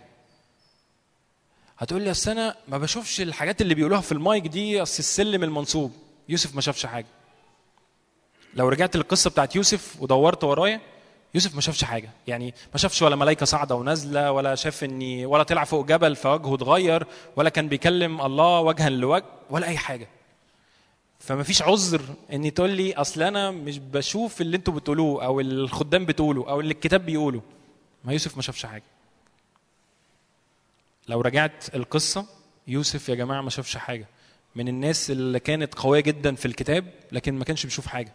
هتقول 1.78 2.02
لي 2.02 2.12
أصل 2.12 2.32
أنا 2.32 2.56
ما 2.68 2.78
بشوفش 2.78 3.22
الحاجات 3.22 3.62
اللي 3.62 3.76
بيقولوها 3.76 4.02
في 4.02 4.12
المايك 4.12 4.48
دي 4.48 4.82
أصل 4.82 5.00
السلم 5.00 5.44
المنصوب. 5.44 5.92
يوسف 6.30 6.56
ما 6.56 6.62
شافش 6.62 6.86
حاجة. 6.86 7.06
لو 8.54 8.70
رجعت 8.70 8.96
للقصة 8.96 9.30
بتاعت 9.30 9.56
يوسف 9.56 10.02
ودورت 10.02 10.44
ورايا 10.44 10.82
يوسف 11.36 11.56
ما 11.56 11.62
شافش 11.62 11.84
حاجة. 11.84 12.10
يعني 12.28 12.54
ما 12.72 12.78
شافش 12.78 13.02
ولا 13.02 13.16
ملائكه 13.16 13.46
صاعده 13.46 13.76
ونازلة 13.76 14.32
ولا 14.32 14.56
شاف 14.56 14.84
إني 14.84 15.26
ولا 15.26 15.44
طلع 15.44 15.64
فوق 15.64 15.86
جبل 15.86 16.16
فوجهه 16.16 16.56
اتغير 16.56 17.08
ولا 17.36 17.50
كان 17.50 17.68
بيكلم 17.68 18.22
الله 18.22 18.60
وجها 18.60 18.90
لوجه 18.90 19.26
ولا 19.50 19.68
أي 19.68 19.78
حاجة. 19.78 20.08
فما 21.20 21.44
فيش 21.44 21.62
عذر 21.62 22.02
إن 22.34 22.54
تقول 22.54 22.70
لي 22.70 22.94
أصل 22.94 23.22
أنا 23.22 23.52
مش 23.52 23.80
بشوف 23.80 24.42
اللي 24.42 24.58
أنتوا 24.58 24.74
بتقولوه 24.74 25.26
أو 25.26 25.40
الخدام 25.40 26.06
بتقوله 26.06 26.50
أو 26.50 26.60
اللي 26.60 26.72
الكتاب 26.74 27.06
بيقوله. 27.06 27.42
ما 28.04 28.14
يوسف 28.14 28.36
ما 28.36 28.42
شافش 28.42 28.66
حاجة. 28.66 28.84
لو 31.08 31.22
رجعت 31.22 31.76
القصة 31.76 32.26
يوسف 32.68 33.10
يا 33.10 33.16
جماعة 33.16 33.42
ما 33.42 33.50
شافش 33.50 33.78
حاجة. 33.78 34.08
من 34.56 34.68
الناس 34.68 35.12
اللي 35.12 35.40
كانت 35.40 35.76
قوية 35.76 36.00
جدا 36.00 36.36
في 36.36 36.46
الكتاب 36.46 36.86
لكن 37.12 37.34
ما 37.38 37.44
كانش 37.46 37.66
بيشوف 37.66 37.88
حاجة. 37.88 38.14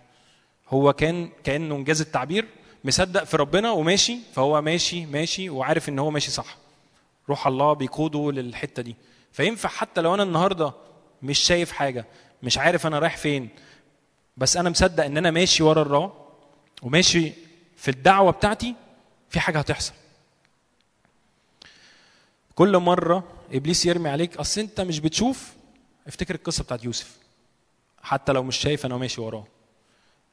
هو 0.69 0.93
كان 0.93 1.31
كأنه 1.45 1.75
إنجاز 1.77 2.01
التعبير 2.01 2.47
مصدق 2.85 3.25
في 3.25 3.37
ربنا 3.37 3.71
وماشي 3.71 4.17
فهو 4.35 4.63
ماشي 4.63 5.07
ماشي 5.07 5.51
وعارف 5.51 5.89
إن 5.89 5.99
هو 5.99 6.11
ماشي 6.11 6.31
صح. 6.31 6.57
روح 7.29 7.47
الله 7.47 7.73
بيقوده 7.73 8.33
للحتة 8.33 8.83
دي. 8.83 8.97
فينفع 9.33 9.69
حتى 9.69 10.01
لو 10.01 10.15
أنا 10.15 10.23
النهارده 10.23 10.73
مش 11.23 11.39
شايف 11.39 11.73
حاجة 11.73 12.05
مش 12.45 12.59
عارف 12.59 12.87
أنا 12.87 12.99
رايح 12.99 13.17
فين. 13.17 13.49
بس 14.37 14.57
أنا 14.57 14.71
مصدق 14.71 15.05
إن 15.05 15.17
أنا 15.17 15.31
ماشي 15.31 15.63
ورا 15.63 15.83
الراه 15.83 16.13
وماشي 16.83 17.33
في 17.77 17.91
الدعوة 17.91 18.33
بتاعتي 18.33 18.75
في 19.31 19.41
حاجة 19.41 19.59
هتحصل. 19.59 19.93
كل 22.55 22.79
مرة 22.79 23.25
إبليس 23.53 23.87
يرمي 23.87 24.09
عليك 24.09 24.37
أصل 24.37 24.61
أنت 24.61 24.81
مش 24.81 25.01
بتشوف. 25.01 25.53
افتكر 26.07 26.35
القصة 26.35 26.65
بتاعت 26.65 26.85
يوسف. 26.85 27.17
حتى 28.03 28.33
لو 28.33 28.43
مش 28.43 28.57
شايف 28.57 28.87
أنا 28.87 28.97
ماشي 28.97 29.21
وراه. 29.21 29.45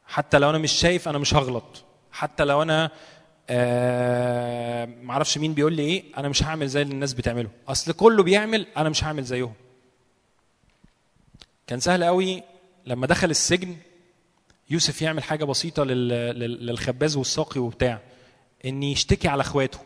حتى 0.07 0.39
لو 0.39 0.49
أنا 0.49 0.57
مش 0.57 0.71
شايف 0.71 1.07
أنا 1.07 1.17
مش 1.17 1.33
هغلط. 1.33 1.83
حتى 2.11 2.43
لو 2.43 2.61
أنا 2.61 2.91
آه 3.49 4.85
معرفش 4.85 5.37
مين 5.37 5.53
بيقول 5.53 5.73
لي 5.73 5.81
إيه 5.83 6.03
أنا 6.17 6.29
مش 6.29 6.43
هعمل 6.43 6.67
زي 6.67 6.81
اللي 6.81 6.93
الناس 6.93 7.13
بتعمله. 7.13 7.49
أصل 7.67 7.93
كله 7.93 8.23
بيعمل 8.23 8.67
أنا 8.77 8.89
مش 8.89 9.03
هعمل 9.03 9.23
زيهم. 9.23 9.53
كان 11.71 11.79
سهل 11.79 12.03
قوي 12.03 12.43
لما 12.85 13.07
دخل 13.07 13.29
السجن 13.29 13.77
يوسف 14.69 15.01
يعمل 15.01 15.23
حاجة 15.23 15.43
بسيطة 15.45 15.83
لل... 15.83 16.07
لل... 16.09 16.65
للخباز 16.65 17.15
والساقي 17.15 17.61
وبتاع 17.61 17.99
إن 18.65 18.83
يشتكي 18.83 19.27
على 19.27 19.41
أخواته. 19.41 19.79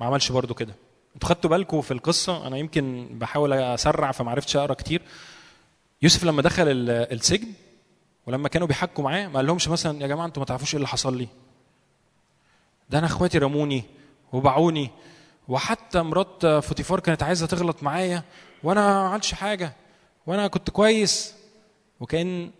ما 0.00 0.06
عملش 0.06 0.32
برضو 0.32 0.54
كده. 0.54 0.74
أنتوا 1.14 1.28
خدتوا 1.28 1.50
بالكم 1.50 1.80
في 1.80 1.90
القصة؟ 1.90 2.46
أنا 2.46 2.56
يمكن 2.56 3.08
بحاول 3.12 3.52
أسرع 3.52 4.12
فما 4.12 4.30
عرفتش 4.30 4.56
أقرأ 4.56 4.74
كتير. 4.74 5.02
يوسف 6.02 6.24
لما 6.24 6.42
دخل 6.42 6.68
ال- 6.68 6.90
السجن 6.90 7.48
ولما 8.26 8.48
كانوا 8.48 8.66
بيحكوا 8.66 9.04
معاه 9.04 9.26
ما 9.28 9.36
قالهمش 9.36 9.68
مثلا 9.68 10.02
يا 10.02 10.06
جماعة 10.06 10.26
أنتوا 10.26 10.40
ما 10.40 10.46
تعرفوش 10.46 10.74
إيه 10.74 10.76
اللي 10.76 10.88
حصل 10.88 11.16
لي. 11.18 11.28
ده 12.90 12.98
أنا 12.98 13.06
أخواتي 13.06 13.38
رموني 13.38 13.84
وباعوني 14.32 14.90
وحتى 15.48 16.02
مرات 16.02 16.46
فوتيفار 16.46 17.00
كانت 17.00 17.22
عايزة 17.22 17.46
تغلط 17.46 17.82
معايا 17.82 18.22
وأنا 18.62 18.80
ما 18.80 19.08
عملتش 19.08 19.34
حاجة 19.34 19.72
وأنا 20.26 20.46
كنت 20.48 20.70
كويس. 20.70 21.34
وكان 22.00 22.50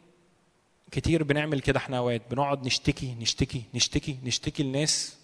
كتير 0.92 1.22
بنعمل 1.22 1.60
كده 1.60 1.78
إحنا 1.78 1.98
أوقات 1.98 2.22
بنقعد 2.30 2.66
نشتكي 2.66 3.14
نشتكي 3.20 3.62
نشتكي 3.74 4.16
نشتكي 4.24 4.62
الناس 4.62 5.16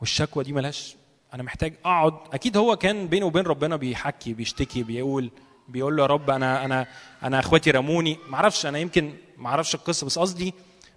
والشكوى 0.00 0.44
دي 0.44 0.52
ملهاش. 0.52 0.96
أنا 1.34 1.42
محتاج 1.42 1.74
أقعد. 1.84 2.14
أكيد 2.32 2.56
هو 2.56 2.76
كان 2.76 3.08
بينه 3.08 3.26
وبين 3.26 3.44
ربنا 3.44 3.76
بيحكي 3.76 4.34
بيشتكي 4.34 4.82
بيقول 4.82 5.30
بيقول 5.68 5.96
له 5.96 6.02
يا 6.02 6.06
رب 6.06 6.30
أنا 6.30 6.64
أنا 6.64 6.86
أنا 7.22 7.38
أخواتي 7.40 7.70
رموني. 7.70 8.18
ما 8.28 8.36
أعرفش 8.36 8.66
أنا 8.66 8.78
يمكن 8.78 9.12
ما 9.38 9.48
أعرفش 9.48 9.74
القصة 9.74 10.06
بس 10.06 10.18
قصدي 10.18 10.54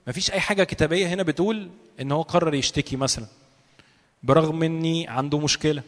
ما 0.07 0.13
فيش 0.13 0.31
أي 0.31 0.39
حاجة 0.39 0.63
كتابية 0.63 1.07
هنا 1.07 1.23
بتقول 1.23 1.69
إن 2.01 2.11
هو 2.11 2.21
قرر 2.21 2.53
يشتكي 2.53 2.95
مثلا. 2.95 3.25
برغم 4.23 4.63
إني 4.63 5.07
عنده 5.07 5.39
مشكلة. 5.39 5.83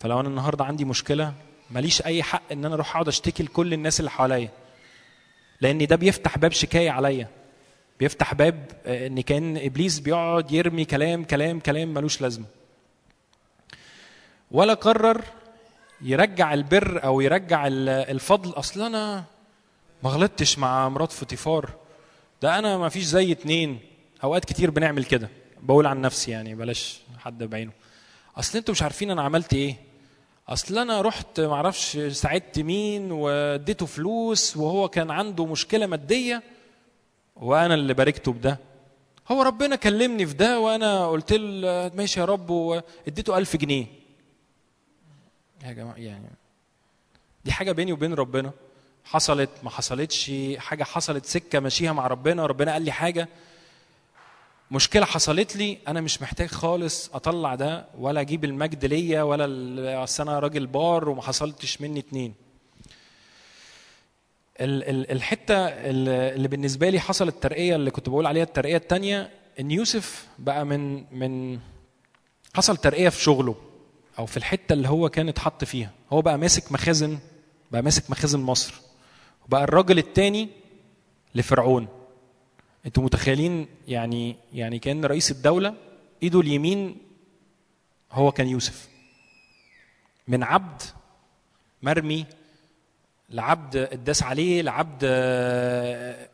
فلو 0.00 0.20
أنا 0.20 0.28
النهارده 0.28 0.64
عندي 0.64 0.84
مشكلة 0.84 1.34
ماليش 1.70 2.02
أي 2.02 2.22
حق 2.22 2.42
إن 2.52 2.64
أنا 2.64 2.74
أروح 2.74 2.90
أقعد 2.90 3.08
أشتكي 3.08 3.42
لكل 3.42 3.72
الناس 3.72 4.00
اللي 4.00 4.10
حواليا. 4.10 4.48
لأن 5.60 5.86
ده 5.86 5.96
بيفتح 5.96 6.38
باب 6.38 6.52
شكاية 6.52 6.90
عليا. 6.90 7.28
بيفتح 8.00 8.34
باب 8.34 8.70
آه، 8.86 9.06
إن 9.06 9.20
كان 9.20 9.56
إبليس 9.56 9.98
بيقعد 10.00 10.52
يرمي 10.52 10.84
كلام 10.84 11.24
كلام 11.24 11.60
كلام 11.60 11.94
ملوش 11.94 12.20
لازمة. 12.20 12.44
ولا 14.50 14.74
قرر 14.74 15.22
يرجع 16.00 16.54
البر 16.54 17.04
أو 17.04 17.20
يرجع 17.20 17.66
ال- 17.66 17.88
الفضل. 17.88 18.50
أصل 18.50 18.82
أنا 18.82 19.24
ما 20.02 20.10
غلطتش 20.10 20.58
مع 20.58 20.88
مرات 20.88 21.12
فوتيفار. 21.12 21.70
ده 22.42 22.58
أنا 22.58 22.78
ما 22.78 22.88
فيش 22.88 23.04
زي 23.04 23.32
اتنين. 23.32 23.78
أوقات 24.24 24.44
كتير 24.44 24.70
بنعمل 24.70 25.04
كده. 25.04 25.28
بقول 25.62 25.86
عن 25.86 26.00
نفسي 26.00 26.30
يعني 26.30 26.54
بلاش 26.54 27.00
حد 27.18 27.42
بعينه. 27.42 27.72
أصل 28.36 28.58
أنتوا 28.58 28.72
مش 28.72 28.82
عارفين 28.82 29.10
أنا 29.10 29.22
عملت 29.22 29.54
إيه. 29.54 29.76
أصل 30.48 30.78
أنا 30.78 31.00
رحت 31.00 31.40
معرفش 31.40 31.96
ساعدت 31.96 32.58
مين 32.58 33.12
واديته 33.12 33.86
فلوس 33.86 34.56
وهو 34.56 34.88
كان 34.88 35.10
عنده 35.10 35.46
مشكلة 35.46 35.86
مادية 35.86 36.42
وأنا 37.36 37.74
اللي 37.74 37.94
باركته 37.94 38.32
بده. 38.32 38.58
هو 39.28 39.42
ربنا 39.42 39.76
كلمني 39.76 40.26
في 40.26 40.34
ده 40.34 40.60
وأنا 40.60 41.08
قلت 41.08 41.32
له 41.32 41.90
ماشي 41.94 42.20
يا 42.20 42.24
رب 42.24 42.50
واديته 42.50 43.38
ألف 43.38 43.56
جنيه. 43.56 43.86
يا 45.64 45.72
جماعة 45.72 45.96
يعني 45.96 46.28
دي 47.44 47.52
حاجة 47.52 47.72
بيني 47.72 47.92
وبين 47.92 48.14
ربنا. 48.14 48.50
حصلت 49.04 49.50
ما 49.62 49.70
حصلتش. 49.70 50.32
حاجة 50.56 50.84
حصلت 50.84 51.26
سكة 51.26 51.60
ماشيها 51.60 51.92
مع 51.92 52.06
ربنا 52.06 52.46
ربنا 52.46 52.72
قال 52.72 52.82
لي 52.82 52.92
حاجة. 52.92 53.28
مشكلة 54.70 55.04
حصلت 55.06 55.56
لي 55.56 55.78
أنا 55.88 56.00
مش 56.00 56.22
محتاج 56.22 56.48
خالص 56.48 57.10
أطلع 57.14 57.54
ده 57.54 57.86
ولا 57.98 58.20
أجيب 58.20 58.44
المجد 58.44 58.84
ليا 58.84 59.22
ولا 59.22 60.02
أصل 60.04 60.22
أنا 60.28 60.38
راجل 60.38 60.66
بار 60.66 61.08
وما 61.08 61.22
حصلتش 61.22 61.80
مني 61.80 62.00
اتنين. 62.00 62.34
ال- 64.60 64.82
ال- 64.90 65.10
الحتة 65.12 65.54
اللي 65.68 66.48
بالنسبة 66.48 66.88
لي 66.90 67.00
حصلت 67.00 67.42
ترقية 67.42 67.76
اللي 67.76 67.90
كنت 67.90 68.08
بقول 68.08 68.26
عليها 68.26 68.42
الترقية 68.42 68.76
الثانية 68.76 69.30
إن 69.60 69.70
يوسف 69.70 70.26
بقى 70.38 70.64
من 70.66 71.04
من 71.18 71.58
حصل 72.54 72.76
ترقية 72.76 73.08
في 73.08 73.22
شغله 73.22 73.54
أو 74.18 74.26
في 74.26 74.36
الحتة 74.36 74.72
اللي 74.72 74.88
هو 74.88 75.08
كان 75.08 75.28
اتحط 75.28 75.64
فيها. 75.64 75.90
هو 76.12 76.22
بقى 76.22 76.38
ماسك 76.38 76.72
مخازن 76.72 77.18
بقى 77.72 77.82
ماسك 77.82 78.10
مخازن 78.10 78.40
مصر 78.40 78.74
وبقى 79.46 79.64
الراجل 79.64 79.98
الثاني 79.98 80.48
لفرعون. 81.34 81.88
أنتوا 82.86 83.02
متخيلين 83.02 83.68
يعني 83.88 84.36
يعني 84.52 84.78
كأن 84.78 85.04
رئيس 85.04 85.30
الدولة 85.30 85.74
ايده 86.22 86.40
اليمين 86.40 86.96
هو 88.12 88.32
كان 88.32 88.48
يوسف. 88.48 88.88
من 90.28 90.42
عبد 90.42 90.82
مرمي 91.82 92.26
لعبد 93.30 93.76
اتداس 93.76 94.22
عليه 94.22 94.62
لعبد 94.62 95.04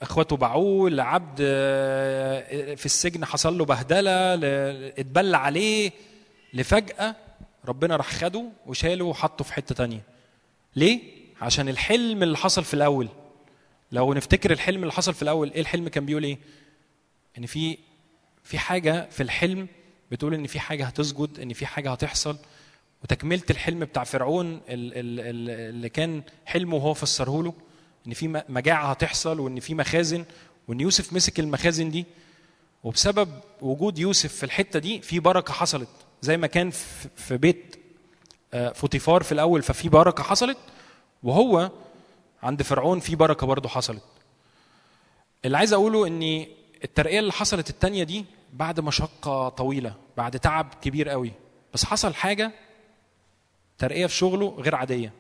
اخواته 0.03 0.37
باعوه 0.37 0.91
لعبد 0.91 1.37
في 2.77 2.87
السجن 2.87 3.25
حصل 3.25 3.59
له 3.59 3.65
بهدلة 3.65 4.35
اتبلى 4.99 5.37
عليه. 5.37 5.91
لفجأة 6.55 7.17
ربنا 7.65 7.97
راح 7.97 8.11
خده 8.11 8.45
وشاله 8.67 9.05
وحطه 9.05 9.45
في 9.45 9.53
حتة 9.53 9.75
تانية. 9.75 10.03
ليه؟ 10.77 11.01
عشان 11.41 11.69
الحلم 11.69 12.23
اللي 12.23 12.37
حصل 12.37 12.65
في 12.65 12.75
الأول. 12.75 13.09
لو 13.93 14.15
نفتكر 14.15 14.51
الحلم 14.53 14.83
اللي 14.83 14.93
حصل 14.93 15.15
في 15.15 15.23
الأول 15.23 15.51
إيه 15.51 15.61
الحلم 15.61 15.89
كان 15.89 16.07
بيقول 16.07 16.25
إيه؟ 16.25 16.39
إن 17.39 17.47
في 17.47 17.79
في 18.45 18.59
حاجة 18.59 19.09
في 19.11 19.23
الحلم 19.23 19.67
بتقول 20.11 20.35
إن 20.35 20.47
في 20.47 20.61
حاجة 20.61 20.85
هتسجد 20.87 21.39
إن 21.41 21.53
في 21.53 21.67
حاجة 21.67 21.91
هتحصل. 21.93 22.37
وتكملة 23.05 23.43
الحلم 23.51 23.79
بتاع 23.81 24.05
فرعون 24.05 24.47
ال- 24.55 24.61
ال- 24.69 25.21
ال- 25.21 25.51
اللي 25.75 25.89
كان 25.89 26.23
حلمه 26.47 26.77
وهو 26.77 26.95
فسره 26.95 27.43
له 27.43 27.55
إن 28.07 28.13
في 28.15 28.43
مجاعة 28.49 28.91
هتحصل 28.91 29.41
وإن 29.41 29.61
في 29.61 29.75
مخازن. 29.75 30.25
وإن 30.69 30.81
يوسف 30.81 31.13
مسك 31.13 31.41
المخازن 31.41 31.91
دي 31.91 32.05
وبسبب 32.85 33.29
وجود 33.61 33.99
يوسف 33.99 34.35
في 34.35 34.45
الحتة 34.45 34.79
دي 34.79 35.01
في 35.03 35.21
بركة 35.21 35.53
حصلت. 35.53 35.89
زي 36.23 36.37
ما 36.37 36.47
كان 36.47 36.71
في 36.71 37.09
في 37.17 37.37
بيت 37.37 37.77
آه، 38.55 38.73
فوتيفار 38.73 39.23
في 39.23 39.33
الأول 39.33 39.63
ففي 39.63 39.89
بركة 39.89 40.23
حصلت. 40.23 40.59
وهو 41.23 41.71
عند 42.43 42.63
فرعون 42.63 43.01
في 43.01 43.17
بركة 43.17 43.47
برضه 43.47 43.69
حصلت. 43.69 44.03
اللي 45.45 45.57
عايز 45.59 45.73
أقوله 45.73 46.07
إن 46.07 46.47
الترقية 46.85 47.19
اللي 47.19 47.33
حصلت 47.33 47.71
التانية 47.71 48.05
دي 48.05 48.25
بعد 48.53 48.81
مشقة 48.81 49.49
طويلة 49.49 49.95
بعد 50.17 50.39
تعب 50.39 50.75
كبير 50.83 51.09
قوي. 51.09 51.33
بس 51.75 51.85
حصل 51.85 52.15
حاجة 52.15 52.53
ترقية 53.79 54.07
في 54.07 54.15
شغله 54.15 54.49
غير 54.59 54.75
عادية. 54.75 55.13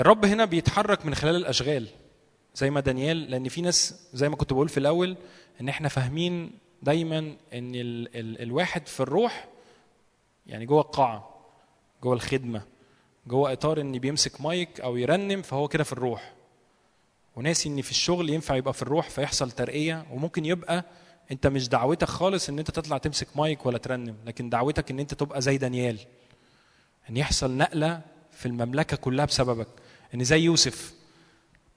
الرب 0.00 0.24
هنا 0.24 0.44
بيتحرك 0.44 1.06
من 1.06 1.14
خلال 1.14 1.36
الأشغال 1.36 1.88
زي 2.54 2.70
ما 2.70 2.80
دانيال 2.80 3.30
لأن 3.30 3.48
في 3.48 3.60
ناس 3.60 4.08
زي 4.12 4.28
ما 4.28 4.36
كنت 4.36 4.52
بقول 4.52 4.68
في 4.68 4.78
الأول 4.78 5.16
إن 5.60 5.68
إحنا 5.68 5.88
فاهمين 5.88 6.58
دايما 6.82 7.18
إن 7.52 7.74
ال 7.74 8.16
ال 8.16 8.42
الواحد 8.42 8.86
في 8.86 9.00
الروح 9.00 9.48
يعني 10.46 10.66
جوه 10.66 10.80
القاعة 10.80 11.34
جوه 12.02 12.14
الخدمة. 12.14 12.62
جوه 13.26 13.52
إطار 13.52 13.80
ان 13.80 13.98
بيمسك 13.98 14.40
مايك 14.40 14.80
أو 14.80 14.96
يرنم 14.96 15.42
فهو 15.42 15.68
كده 15.68 15.84
في 15.84 15.92
الروح. 15.92 16.32
وناسي 17.36 17.68
ان 17.68 17.82
في 17.82 17.90
الشغل 17.90 18.30
ينفع 18.30 18.56
يبقى 18.56 18.74
في 18.74 18.82
الروح 18.82 19.10
فيحصل 19.10 19.50
ترقية 19.50 20.06
وممكن 20.12 20.44
يبقى 20.44 20.84
أنت 21.30 21.46
مش 21.46 21.68
دعوتك 21.68 22.08
خالص 22.08 22.48
إن 22.48 22.58
أنت 22.58 22.70
تطلع 22.70 22.98
تمسك 22.98 23.28
مايك 23.36 23.66
ولا 23.66 23.78
ترنم 23.78 24.16
لكن 24.26 24.50
دعوتك 24.50 24.90
إن 24.90 24.98
أنت 24.98 25.14
تبقى 25.14 25.40
زي 25.42 25.58
دانيال. 25.58 25.98
إن 27.10 27.16
يحصل 27.16 27.56
نقلة 27.56 28.00
في 28.32 28.46
المملكة 28.46 28.96
كلها 28.96 29.24
بسببك. 29.24 29.68
إن 30.14 30.24
زي 30.24 30.40
يوسف. 30.40 30.94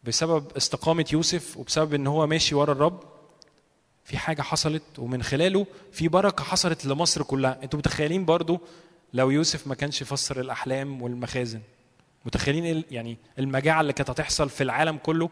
بسبب 0.03 0.45
استقامة 0.57 1.05
يوسف 1.13 1.57
وبسبب 1.57 1.93
إن 1.93 2.07
هو 2.07 2.27
ماشي 2.27 2.55
ورا 2.55 2.71
الرب 2.71 3.03
في 4.03 4.17
حاجة 4.17 4.41
حصلت 4.41 4.83
ومن 4.97 5.23
خلاله 5.23 5.67
في 5.91 6.07
بركة 6.07 6.43
حصلت 6.43 6.85
لمصر 6.85 7.23
كلها. 7.23 7.59
أنتوا 7.63 7.79
متخيلين 7.79 8.25
برضو 8.25 8.59
لو 9.13 9.29
يوسف 9.29 9.67
ما 9.67 9.75
كانش 9.75 10.01
يفسر 10.01 10.39
الأحلام 10.41 11.01
والمخازن 11.01 11.61
متخيلين 12.25 12.63
إيه 12.65 12.83
يعني 12.91 13.17
المجاعة 13.39 13.81
اللي 13.81 13.93
كانت 13.93 14.09
هتحصل 14.09 14.49
في 14.49 14.63
العالم 14.63 14.97
كله؟ 14.97 15.29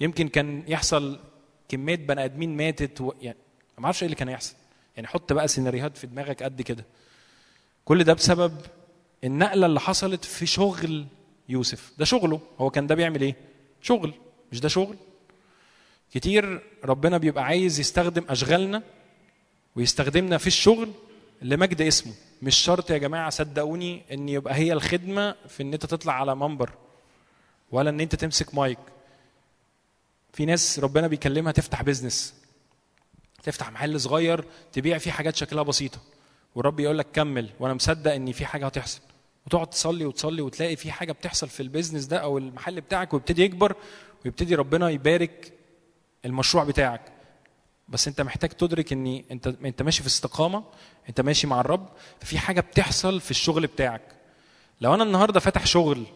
يمكن 0.00 0.28
كان 0.28 0.62
يحصل 0.68 1.20
كمية 1.68 1.94
بني 1.96 2.24
آدمين 2.24 2.56
ماتت 2.56 3.00
و... 3.00 3.12
يعني 3.20 3.38
ما 3.78 3.84
أعرفش 3.84 4.02
إيه 4.02 4.06
اللي 4.06 4.16
كان 4.16 4.28
يحصل 4.28 4.54
يعني 4.96 5.08
حط 5.08 5.32
بقى 5.32 5.48
سيناريوهات 5.48 5.96
في 5.96 6.06
دماغك 6.06 6.42
قد 6.42 6.62
كده. 6.62 6.84
كل 7.84 8.04
ده 8.04 8.12
بسبب 8.12 8.60
النقلة 9.24 9.66
اللي 9.66 9.80
حصلت 9.80 10.24
في 10.24 10.46
شغل 10.46 11.06
يوسف. 11.48 11.92
ده 11.98 12.04
شغله. 12.04 12.40
هو 12.58 12.70
كان 12.70 12.86
ده 12.86 12.94
بيعمل 12.94 13.20
إيه؟ 13.20 13.34
شغل. 13.82 14.12
مش 14.52 14.60
ده 14.60 14.68
شغل. 14.68 14.96
كتير 16.14 16.62
ربنا 16.84 17.18
بيبقى 17.18 17.44
عايز 17.44 17.80
يستخدم 17.80 18.24
أشغالنا 18.28 18.82
ويستخدمنا 19.76 20.38
في 20.38 20.46
الشغل 20.46 20.92
لمجد 21.42 21.82
اسمه. 21.82 22.12
مش 22.42 22.56
شرط 22.56 22.90
يا 22.90 22.98
جماعة 22.98 23.30
صدقوني 23.30 24.02
إن 24.12 24.28
يبقى 24.28 24.54
هي 24.54 24.72
الخدمة 24.72 25.34
في 25.48 25.62
إن 25.62 25.72
أنت 25.72 25.86
تطلع 25.86 26.12
على 26.12 26.34
منبر 26.36 26.70
ولا 27.70 27.90
إن 27.90 28.00
أنت 28.00 28.14
تمسك 28.14 28.54
مايك. 28.54 28.78
في 30.32 30.44
ناس 30.46 30.78
ربنا 30.78 31.06
بيكلمها 31.06 31.52
تفتح 31.52 31.82
business 31.82 32.34
تفتح 33.42 33.70
محل 33.70 34.00
صغير 34.00 34.44
تبيع 34.72 34.98
فيه 34.98 35.10
حاجات 35.10 35.36
شكلها 35.36 35.62
بسيطة 35.62 35.98
والرب 36.54 36.80
يقول 36.80 36.98
لك 36.98 37.06
كمل 37.12 37.50
وأنا 37.60 37.74
مصدق 37.74 38.12
إن 38.12 38.32
في 38.32 38.46
حاجة 38.46 38.66
هتحصل. 38.66 39.00
وتقعد 39.46 39.66
تصلي 39.70 40.04
وتصلي 40.04 40.42
وتلاقي 40.42 40.76
في 40.76 40.92
حاجة 40.92 41.12
بتحصل 41.12 41.48
في 41.48 41.60
ال 41.62 41.67
business 41.67 42.04
ده 42.04 42.16
أو 42.18 42.38
المحل 42.38 42.80
بتاعك 42.80 43.14
ويبتدي 43.14 43.42
يكبر 43.44 43.74
ويبتدي 44.24 44.54
ربنا 44.54 44.90
يبارك 44.90 45.52
المشروع 46.24 46.64
بتاعك. 46.64 47.00
بس 47.88 48.08
انت 48.08 48.20
محتاج 48.20 48.50
تدرك 48.50 48.92
ان 48.92 49.22
انت 49.30 49.46
انت 49.46 49.82
ماشي 49.82 50.00
في 50.00 50.06
استقامة 50.06 50.64
انت 51.08 51.20
ماشي 51.20 51.46
مع 51.46 51.60
الرب 51.60 51.88
ففي 52.20 52.38
حاجة 52.38 52.60
بتحصل 52.60 53.20
في 53.20 53.30
الشغل 53.30 53.66
بتاعك. 53.66 54.02
لو 54.80 54.94
أنا 54.94 55.02
النهارده 55.04 55.40
فاتح 55.40 55.66
شغل 55.66 56.06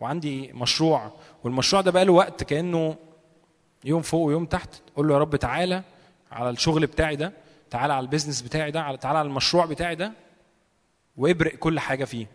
وعندي 0.00 0.52
مشروع 0.52 1.12
والمشروع 1.44 1.82
ده 1.82 1.90
بقاله 1.90 2.12
وقت 2.12 2.44
كأنه 2.44 2.96
يوم 3.84 4.02
فوق 4.02 4.20
ويوم 4.26 4.46
تحت 4.46 4.68
قول 4.96 5.08
له 5.08 5.14
يا 5.14 5.18
رب 5.18 5.36
تعالى 5.36 5.82
على 6.32 6.50
الشغل 6.50 6.86
بتاعي 6.86 7.16
ده 7.16 7.32
تعالى 7.70 7.92
على 7.92 8.04
البيزنس 8.04 8.42
بتاعي 8.42 8.70
ده 8.70 8.96
تعالى 8.96 9.18
على 9.18 9.28
المشروع 9.28 9.64
بتاعي 9.66 9.94
ده 9.94 10.12
وابرق 11.16 11.54
كل 11.54 11.80
حاجة 11.80 12.04
فيه. 12.04 12.26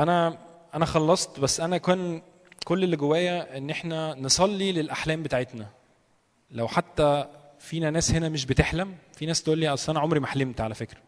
أنا 0.00 0.38
أنا 0.74 0.84
خلصت 0.86 1.40
بس 1.40 1.60
أنا 1.60 1.78
كان 1.78 2.22
كل 2.64 2.84
اللي 2.84 2.96
جوايا 2.96 3.58
إن 3.58 3.70
إحنا 3.70 4.14
نصلي 4.14 4.72
للأحلام 4.72 5.22
بتاعتنا. 5.22 5.66
لو 6.52 6.68
حتى 6.68 7.26
فينا 7.58 7.90
ناس 7.90 8.10
هنا 8.10 8.28
مش 8.28 8.46
بتحلم 8.46 8.94
في 9.14 9.26
ناس 9.26 9.42
تقول 9.42 9.58
لي 9.58 9.68
أصل 9.68 9.92
أنا 9.92 10.00
عمري 10.00 10.20
ما 10.20 10.26
حلمت 10.26 10.60
على 10.60 10.74
فكرة. 10.74 11.00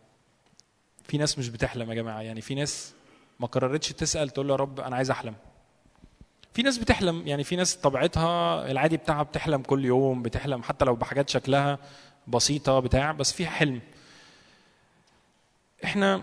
في 1.02 1.18
ناس 1.18 1.38
مش 1.38 1.48
بتحلم 1.48 1.90
يا 1.90 1.94
جماعة 1.94 2.20
يعني 2.20 2.40
في 2.40 2.54
ناس 2.54 2.92
ما 3.40 3.46
قررتش 3.46 3.88
تسأل 3.92 4.30
تقول 4.30 4.48
له 4.48 4.54
يا 4.54 4.58
رب 4.58 4.80
أنا 4.80 4.96
عايز 4.96 5.10
أحلم. 5.10 5.34
في 6.54 6.62
ناس 6.62 6.78
بتحلم 6.78 7.26
يعني 7.26 7.44
في 7.44 7.56
ناس 7.56 7.76
طبيعتها 7.76 8.70
العادي 8.70 8.96
بتاعها 8.96 9.22
بتحلم 9.22 9.62
كل 9.62 9.84
يوم 9.84 10.22
بتحلم 10.22 10.62
حتى 10.62 10.84
لو 10.84 10.94
بحاجات 10.94 11.28
شكلها 11.28 11.78
بسيطة 12.26 12.80
بتاع 12.80 13.12
بس 13.12 13.32
فيها 13.32 13.50
حلم. 13.50 13.80
إحنا 15.84 16.22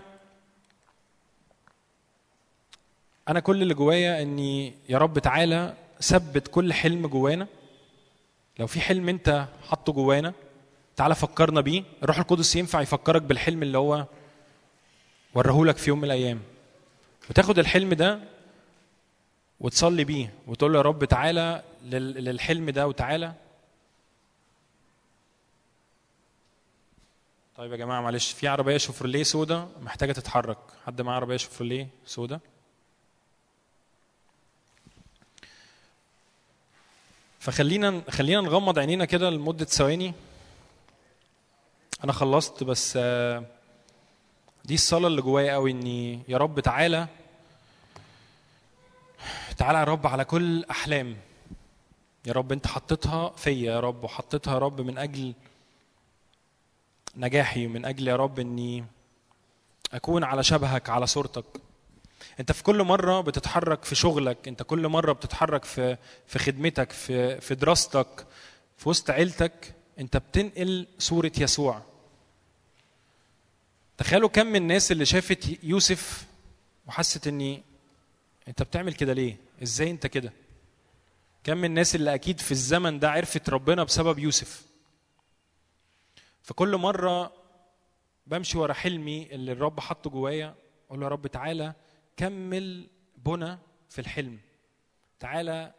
أنا 3.28 3.40
كل 3.40 3.62
اللي 3.62 3.74
جوايا 3.74 4.22
إني 4.22 4.74
يا 4.88 4.98
رب 4.98 5.18
تعالى 5.18 5.74
ثبت 6.00 6.48
كل 6.48 6.72
حلم 6.72 7.06
جوانا. 7.06 7.46
لو 8.62 8.66
في 8.66 8.80
حلم 8.80 9.08
انت 9.08 9.46
حاطه 9.68 9.92
جوانا 9.92 10.32
تعالى 10.96 11.14
فكرنا 11.14 11.60
بيه. 11.60 11.84
الروح 12.02 12.18
القدس 12.18 12.56
ينفع 12.56 12.80
يفكرك 12.80 13.22
بالحلم 13.22 13.62
اللي 13.62 13.78
هو 13.78 14.06
ورهولك 15.34 15.76
في 15.76 15.90
يوم 15.90 15.98
من 15.98 16.04
الأيام. 16.04 16.40
وتاخد 17.30 17.58
الحلم 17.58 17.94
ده 17.94 18.20
وتصلي 19.60 20.04
بيه 20.04 20.34
وتقول 20.46 20.72
له 20.72 20.78
يا 20.78 20.82
رب 20.82 21.04
تعالى 21.04 21.62
لل- 21.84 22.24
للحلم 22.24 22.70
ده 22.70 22.86
وتعالى. 22.88 23.34
طيب 27.56 27.72
يا 27.72 27.76
جماعة 27.76 28.00
معلش 28.00 28.32
في 28.32 28.48
عربية 28.48 28.76
شوفرليه 28.76 29.22
سودا 29.22 29.68
محتاجة 29.80 30.12
تتحرك. 30.12 30.58
حد 30.86 31.00
معاه 31.02 31.16
عربية 31.16 31.36
شوفرليه 31.36 31.88
سودا؟ 32.06 32.40
فخلينا 37.42 38.02
خلينا 38.10 38.40
نغمض 38.40 38.78
عينينا 38.78 39.04
كده 39.04 39.30
لمدة 39.30 39.64
ثواني. 39.64 40.14
أنا 42.04 42.12
خلصت 42.12 42.64
بس 42.64 42.94
آه، 42.96 43.44
دي 44.64 44.74
الصلاة 44.74 45.06
اللي 45.08 45.22
جوايا 45.22 45.52
قوي 45.52 45.70
إني 45.70 46.22
يا 46.28 46.38
رب 46.38 46.60
تعالى 46.60 47.08
تعالى 49.56 49.78
يا 49.78 49.84
رب 49.84 50.06
على 50.06 50.24
كل 50.24 50.64
أحلام. 50.70 51.16
يا 52.26 52.32
رب 52.32 52.52
أنت 52.52 52.66
حطيتها 52.66 53.28
فيا 53.36 53.72
يا 53.72 53.80
رب 53.80 54.04
وحطيتها 54.04 54.54
يا 54.54 54.58
رب 54.58 54.80
من 54.80 54.98
أجل 54.98 55.34
نجاحي 57.16 57.66
من 57.66 57.84
أجل 57.84 58.08
يا 58.08 58.16
رب 58.16 58.38
إني 58.38 58.84
أكون 59.92 60.24
على 60.24 60.42
شبهك 60.42 60.90
على 60.90 61.06
صورتك. 61.06 61.44
انت 62.40 62.52
في 62.52 62.62
كل 62.62 62.82
مرة 62.82 63.20
بتتحرك 63.20 63.84
في 63.84 63.94
شغلك 63.94 64.48
انت 64.48 64.62
كل 64.62 64.88
مرة 64.88 65.12
بتتحرك 65.12 65.64
في 65.64 65.96
في 66.26 66.38
خدمتك 66.38 66.92
في 66.92 67.40
في 67.40 67.54
دراستك 67.54 68.26
في 68.78 68.88
وسط 68.88 69.10
عيلتك 69.10 69.74
انت 69.98 70.16
بتنقل 70.16 70.86
صورة 70.98 71.32
يسوع. 71.38 71.82
تخيلوا 73.98 74.28
كم 74.28 74.46
من 74.46 74.56
الناس 74.56 74.92
اللي 74.92 75.04
شافت 75.04 75.58
يوسف 75.64 76.26
وحست 76.86 77.26
اني 77.26 77.62
انت 78.48 78.62
بتعمل 78.62 78.92
كده 78.94 79.12
ليه؟ 79.12 79.36
إزاي 79.62 79.90
انت 79.90 80.06
كده؟ 80.06 80.32
كم 81.44 81.56
من 81.58 81.64
الناس 81.64 81.94
اللي 81.94 82.14
أكيد 82.14 82.40
في 82.40 82.52
الزمن 82.52 82.98
ده 82.98 83.10
عرفت 83.10 83.50
ربنا 83.50 83.84
بسبب 83.84 84.18
يوسف. 84.18 84.62
فكل 86.42 86.76
مرة 86.76 87.32
بمشي 88.26 88.58
ورا 88.58 88.72
حلمي 88.72 89.28
اللي 89.32 89.52
الرب 89.52 89.80
حطه 89.80 90.10
جوايا 90.10 90.54
أقول 90.88 91.00
له 91.00 91.06
يا 91.06 91.10
رب 91.10 91.26
تعالى 91.26 91.72
كمل 92.16 92.88
بنى 93.16 93.58
في 93.88 94.00
الحلم. 94.00 94.40
تعالى 95.20 95.74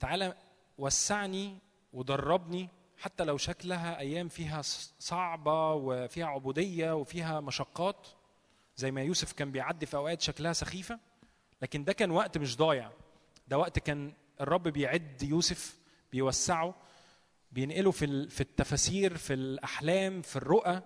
تعالى 0.00 0.36
وسعني 0.78 1.58
ودربني 1.92 2.68
حتى 2.98 3.24
لو 3.24 3.36
شكلها 3.36 3.98
أيام 3.98 4.28
فيها 4.28 4.62
صعبة 4.98 5.72
وفيها 5.72 6.26
عبودية 6.26 6.94
وفيها 6.94 7.40
مشقات 7.40 8.06
زي 8.76 8.90
ما 8.90 9.02
يوسف 9.02 9.32
كان 9.32 9.52
بيعدي 9.52 9.86
في 9.86 9.96
أوقات 9.96 10.20
شكلها 10.20 10.52
سخيفة. 10.52 10.98
لكن 11.62 11.84
ده 11.84 11.92
كان 11.92 12.10
وقت 12.10 12.38
مش 12.38 12.56
ضايع. 12.56 12.90
ده 13.48 13.58
وقت 13.58 13.78
كان 13.78 14.12
الرب 14.40 14.68
بيعد 14.68 15.22
يوسف 15.22 15.78
بيوسعه 16.12 16.74
بينقله 17.52 17.90
في 17.90 18.28
في 18.28 18.40
التفاسير 18.40 19.16
في 19.16 19.34
الأحلام 19.34 20.22
في 20.22 20.36
الرؤى. 20.36 20.82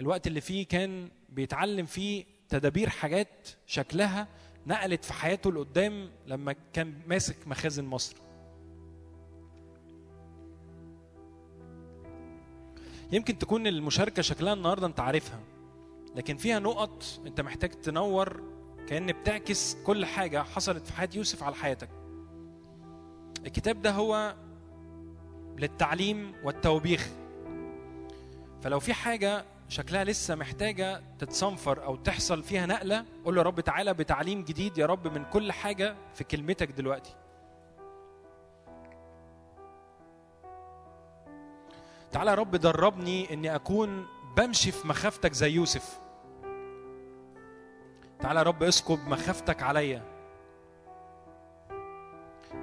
الوقت 0.00 0.26
اللي 0.26 0.40
فيه 0.40 0.66
كان 0.66 1.10
بيتعلم 1.28 1.86
فيه 1.86 2.24
تدابير 2.48 2.88
حاجات 2.88 3.48
شكلها 3.66 4.28
نقلت 4.66 5.04
في 5.04 5.12
حياته 5.12 5.52
لقدام 5.52 6.10
لما 6.26 6.54
كان 6.72 6.94
ماسك 7.06 7.36
مخازن 7.46 7.84
مصر. 7.84 8.16
يمكن 13.12 13.38
تكون 13.38 13.66
المشاركة 13.66 14.22
شكلها 14.22 14.52
النهارده 14.52 14.86
انت 14.86 15.00
عارفها 15.00 15.40
لكن 16.16 16.36
فيها 16.36 16.58
نقط 16.58 17.04
انت 17.26 17.40
محتاج 17.40 17.70
تنور 17.70 18.42
كأن 18.88 19.12
بتعكس 19.12 19.76
كل 19.84 20.04
حاجة 20.04 20.42
حصلت 20.42 20.86
في 20.86 20.92
حياة 20.92 21.08
يوسف 21.14 21.42
على 21.42 21.54
حياتك. 21.54 21.88
الكتاب 23.46 23.82
ده 23.82 23.90
هو 23.90 24.36
للتعليم 25.58 26.32
والتوبيخ. 26.44 27.08
فلو 28.62 28.80
في 28.80 28.94
حاجة 28.94 29.44
شكلها 29.68 30.04
لسه 30.04 30.34
محتاجة 30.34 31.00
تتصنفر 31.18 31.84
أو 31.84 31.96
تحصل 31.96 32.42
فيها 32.42 32.66
نقلة 32.66 33.04
قول 33.24 33.34
له 33.34 33.40
يا 33.40 33.46
رب 33.46 33.60
تعالى 33.60 33.94
بتعليم 33.94 34.44
جديد 34.44 34.78
يا 34.78 34.86
رب 34.86 35.18
من 35.18 35.24
كل 35.24 35.52
حاجة 35.52 35.96
في 36.14 36.24
كلمتك 36.24 36.70
دلوقتي. 36.70 37.14
تعالى 42.12 42.30
يا 42.30 42.34
رب 42.36 42.56
دربني 42.56 43.34
إني 43.34 43.54
أكون 43.54 44.06
بمشي 44.36 44.72
في 44.72 44.88
مخافتك 44.88 45.32
زي 45.32 45.50
يوسف. 45.50 45.98
تعالى 48.20 48.38
يا 48.38 48.44
رب 48.44 48.62
اسكب 48.62 48.98
مخافتك 49.08 49.62
عليا. 49.62 50.02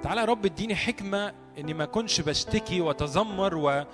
تعالى 0.02 0.20
يا 0.20 0.26
رب 0.26 0.44
اديني 0.44 0.74
حكمة 0.76 1.34
إني 1.58 1.74
ما 1.74 1.84
أكونش 1.84 2.20
بشتكي 2.20 2.80
وأتذمر 2.80 3.56
و... 3.56 3.84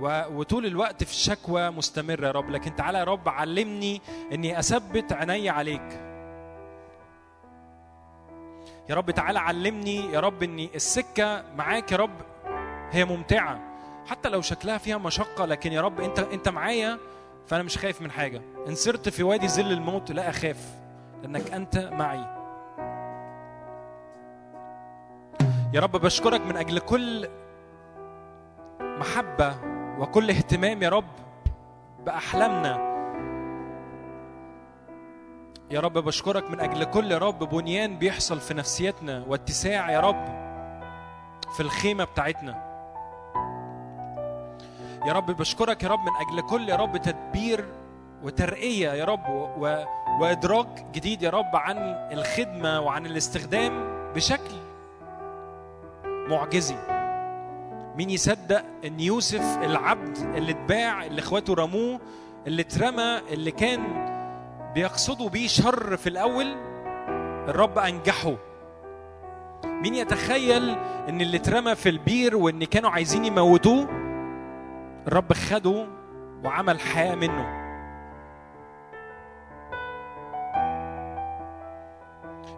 وطول 0.00 0.66
الوقت 0.66 1.04
في 1.04 1.10
الشكوى 1.10 1.70
مستمرة 1.70 2.26
يا 2.26 2.32
رب. 2.32 2.50
لكن 2.50 2.76
تعالى 2.76 2.98
يا 2.98 3.04
رب 3.04 3.28
علمني 3.28 4.00
إني 4.32 4.58
أثبت 4.58 5.12
عيني 5.12 5.48
عليك. 5.48 6.00
يا 8.88 8.94
رب 8.94 9.10
تعالى 9.10 9.38
علمني 9.38 10.12
يا 10.12 10.20
رب 10.20 10.42
إني 10.42 10.70
السكة 10.74 11.44
معاك 11.56 11.92
يا 11.92 11.96
رب 11.96 12.20
هي 12.90 13.04
ممتعة. 13.04 13.60
حتى 14.06 14.28
لو 14.28 14.40
شكلها 14.40 14.78
فيها 14.78 14.98
مشقة 14.98 15.44
لكن 15.44 15.72
يا 15.72 15.80
رب 15.80 16.00
أنت 16.00 16.18
أنت 16.18 16.48
معايا 16.48 16.98
فأنا 17.46 17.62
مش 17.62 17.78
خايف 17.78 18.02
من 18.02 18.10
حاجة. 18.10 18.42
إن 18.68 18.74
سرت 18.74 19.08
في 19.08 19.22
وادي 19.22 19.48
ظل 19.48 19.72
الموت 19.72 20.12
لا 20.12 20.30
أخاف 20.30 20.74
لأنك 21.22 21.52
أنت 21.52 21.78
معي. 21.92 22.24
يا 25.74 25.80
رب 25.80 25.92
بشكرك 25.92 26.40
من 26.40 26.56
أجل 26.56 26.78
كل 26.78 27.28
محبة 28.80 29.73
وكل 29.98 30.30
اهتمام 30.30 30.82
يا 30.82 30.88
رب 30.88 31.04
بأحلامنا. 32.06 32.94
يا 35.70 35.80
رب 35.80 35.92
بشكرك 35.92 36.50
من 36.50 36.60
أجل 36.60 36.84
كل 36.84 37.12
يا 37.12 37.18
رب 37.18 37.38
بنيان 37.38 37.98
بيحصل 37.98 38.40
في 38.40 38.54
نفسيتنا 38.54 39.24
واتساع 39.28 39.90
يا 39.90 40.00
رب 40.00 40.24
في 41.54 41.60
الخيمة 41.60 42.04
بتاعتنا. 42.04 42.74
يا 45.06 45.12
رب 45.12 45.30
بشكرك 45.30 45.82
يا 45.82 45.88
رب 45.88 46.00
من 46.00 46.12
أجل 46.20 46.48
كل 46.48 46.68
يا 46.68 46.76
رب 46.76 46.96
تدبير 46.96 47.64
وترقية 48.22 48.88
يا 48.92 49.04
رب 49.04 49.28
و... 49.28 49.84
وإدراك 50.20 50.86
جديد 50.92 51.22
يا 51.22 51.30
رب 51.30 51.56
عن 51.56 51.76
الخدمة 52.12 52.80
وعن 52.80 53.06
الاستخدام 53.06 53.72
بشكل 54.14 54.54
معجزي. 56.06 57.03
مين 57.96 58.10
يصدق 58.10 58.64
إن 58.84 59.00
يوسف 59.00 59.58
العبد 59.62 60.16
اللي 60.18 60.52
اتباع 60.52 61.04
اللي 61.06 61.20
إخواته 61.20 61.54
رموه 61.54 62.00
اللي 62.46 62.62
اترمى 62.62 63.20
اللي 63.32 63.50
كان 63.50 63.80
بيقصدوا 64.74 65.28
بيه 65.28 65.46
شر 65.48 65.96
في 65.96 66.08
الأول؟ 66.08 66.46
الرب 67.48 67.78
أنجحه. 67.78 68.34
مين 69.64 69.94
يتخيل 69.94 70.76
إن 71.08 71.20
اللي 71.20 71.36
اترمى 71.36 71.74
في 71.74 71.88
البير 71.88 72.36
وإن 72.36 72.64
كانوا 72.64 72.90
عايزين 72.90 73.24
يموتوه؟ 73.24 73.88
الرب 75.06 75.32
خده 75.32 75.86
وعمل 76.44 76.80
حياة 76.80 77.14
منه. 77.14 77.64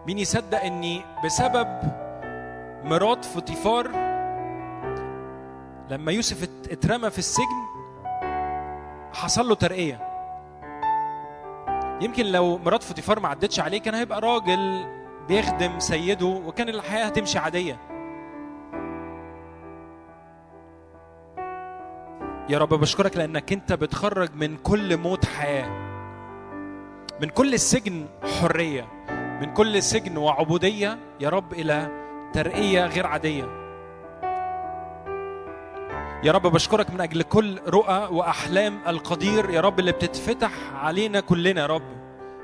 مين 0.07 0.17
يصدق 0.17 0.61
إني 0.63 1.01
بسبب 1.25 1.67
مرات 2.83 3.25
فطيفار 3.25 3.87
لما 5.89 6.11
يوسف 6.11 6.43
ات- 6.43 6.71
اترمى 6.71 7.09
في 7.09 7.19
السجن 7.19 7.65
حصل 9.13 9.49
له 9.49 9.55
ترقية. 9.55 10.07
يمكن 12.01 12.25
لو 12.25 12.57
مرات 12.57 12.83
فطيفار 12.83 13.19
ما 13.19 13.27
عدتش 13.27 13.59
عليه 13.59 13.81
كان 13.81 13.93
هيبقى 13.95 14.21
راجل 14.21 14.85
بيخدم 15.27 15.79
سيده 15.79 16.25
وكان 16.25 16.69
الحياة 16.69 17.05
هتمشي 17.05 17.39
عادية. 17.39 17.77
يا 22.49 22.57
رب 22.57 22.69
بشكرك 22.69 23.17
لأنك 23.17 23.53
أنت 23.53 23.73
بتخرج 23.73 24.29
من 24.35 24.57
كل 24.57 24.97
موت 24.97 25.25
حياة. 25.25 25.69
من 27.21 27.29
كل 27.29 27.59
سجن 27.59 28.05
حرية. 28.41 28.85
من 29.41 29.53
كل 29.53 29.83
سجن 29.83 30.17
وعبودية 30.17 30.97
يا 31.19 31.29
رب 31.29 31.53
إلى 31.53 31.87
ترقية 32.33 32.85
غير 32.85 33.07
عادية. 33.07 33.66
يا 36.23 36.31
رب 36.31 36.47
بشكرك 36.47 36.91
من 36.91 37.01
أجل 37.01 37.21
كل 37.21 37.59
رؤى 37.67 38.07
وأحلام 38.11 38.79
القدير. 38.87 39.49
يا 39.49 39.61
رب 39.61 39.79
اللي 39.79 39.91
بتتفتح 39.91 40.51
علينا 40.73 41.19
كلنا 41.19 41.61
يا 41.61 41.65
رب. 41.65 41.81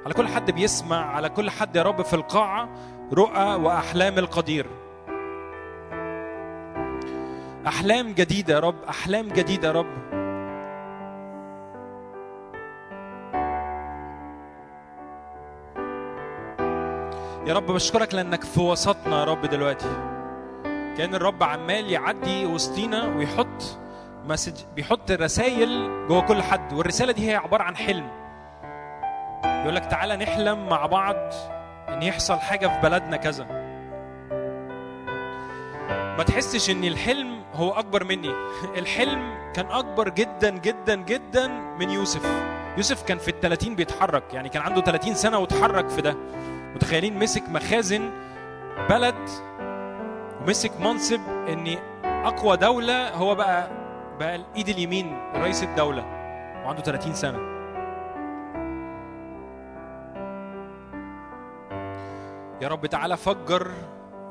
على 0.06 0.14
كل 0.14 0.28
حد 0.28 0.52
بيسمع 0.52 1.16
على 1.16 1.30
كل 1.30 1.50
حد 1.50 1.76
يا 1.76 1.84
رب 1.84 2.02
في 2.02 2.14
القاعة 2.14 2.70
رؤى 3.14 3.56
وأحلام 3.56 4.20
القدير. 4.20 4.66
أحلام 7.68 8.14
جديدة 8.14 8.54
يا 8.54 8.60
رب 8.60 8.84
أحلام 8.90 9.28
جديدة 9.28 9.68
يا 9.68 9.74
رب. 9.74 10.14
يا 17.48 17.54
رب 17.54 17.66
بشكرك 17.66 18.14
لأنك 18.14 18.44
في 18.44 18.60
وسطنا 18.60 19.20
يا 19.20 19.24
رب 19.24 19.42
دلوقتي. 19.42 20.23
كان 20.98 21.16
الرب 21.16 21.44
عمال 21.44 21.92
يعدي 21.92 22.46
وسطينا 22.46 23.16
ويحط 23.16 23.80
مسج 24.26 24.54
بيحط 24.76 25.12
رسائل 25.12 25.90
جوه 26.08 26.22
كل 26.22 26.42
حد 26.44 26.74
والرسالة 26.74 27.12
دي 27.12 27.30
هي 27.32 27.36
عبارة 27.36 27.64
عن 27.64 27.76
حلم. 27.76 28.08
يقول 29.46 29.76
لك 29.76 29.86
تعالى 29.86 30.16
نحلم 30.16 30.70
مع 30.70 30.86
بعض 30.86 31.16
إن 31.90 32.04
يحصل 32.04 32.40
حاجة 32.40 32.68
في 32.68 32.82
بلدنا 32.82 33.18
كذا. 33.18 33.46
ما 36.18 36.24
تحسش 36.24 36.70
إن 36.70 36.84
الحلم 36.84 37.42
هو 37.54 37.72
أكبر 37.72 38.04
مني. 38.04 38.34
الحلم 38.82 39.52
كان 39.54 39.66
أكبر 39.66 40.10
جدا 40.10 40.50
جدا 40.50 40.96
جدا 40.96 41.48
من 41.48 41.90
يوسف. 41.90 42.44
يوسف 42.78 43.04
كان 43.04 43.18
في 43.18 43.28
الثلاثين 43.28 43.76
بيتحرك 43.76 44.34
يعني 44.34 44.50
كان 44.50 44.62
عنده 44.62 44.82
30 44.82 45.14
سنة 45.14 45.38
وتحرك 45.38 45.90
في 45.90 46.02
ده. 46.02 46.16
متخيلين 46.76 47.20
مسك 47.20 47.50
مخازن 47.50 48.10
بلد 48.90 49.30
ومسك 50.44 50.72
منصب 50.82 51.20
إن 51.30 51.78
أقوى 52.06 52.58
دولة 52.58 53.10
هو 53.10 53.36
بقى 53.36 53.70
بقى 54.20 54.36
الإيد 54.36 54.70
اليمين 54.70 55.18
رئيس 55.36 55.64
الدولة 55.64 56.04
وعنده 56.66 56.82
30 56.82 57.14
سنة. 57.14 57.38
يا 62.62 62.68
رب 62.68 62.86
تعالى 62.86 63.18
فجر 63.18 63.72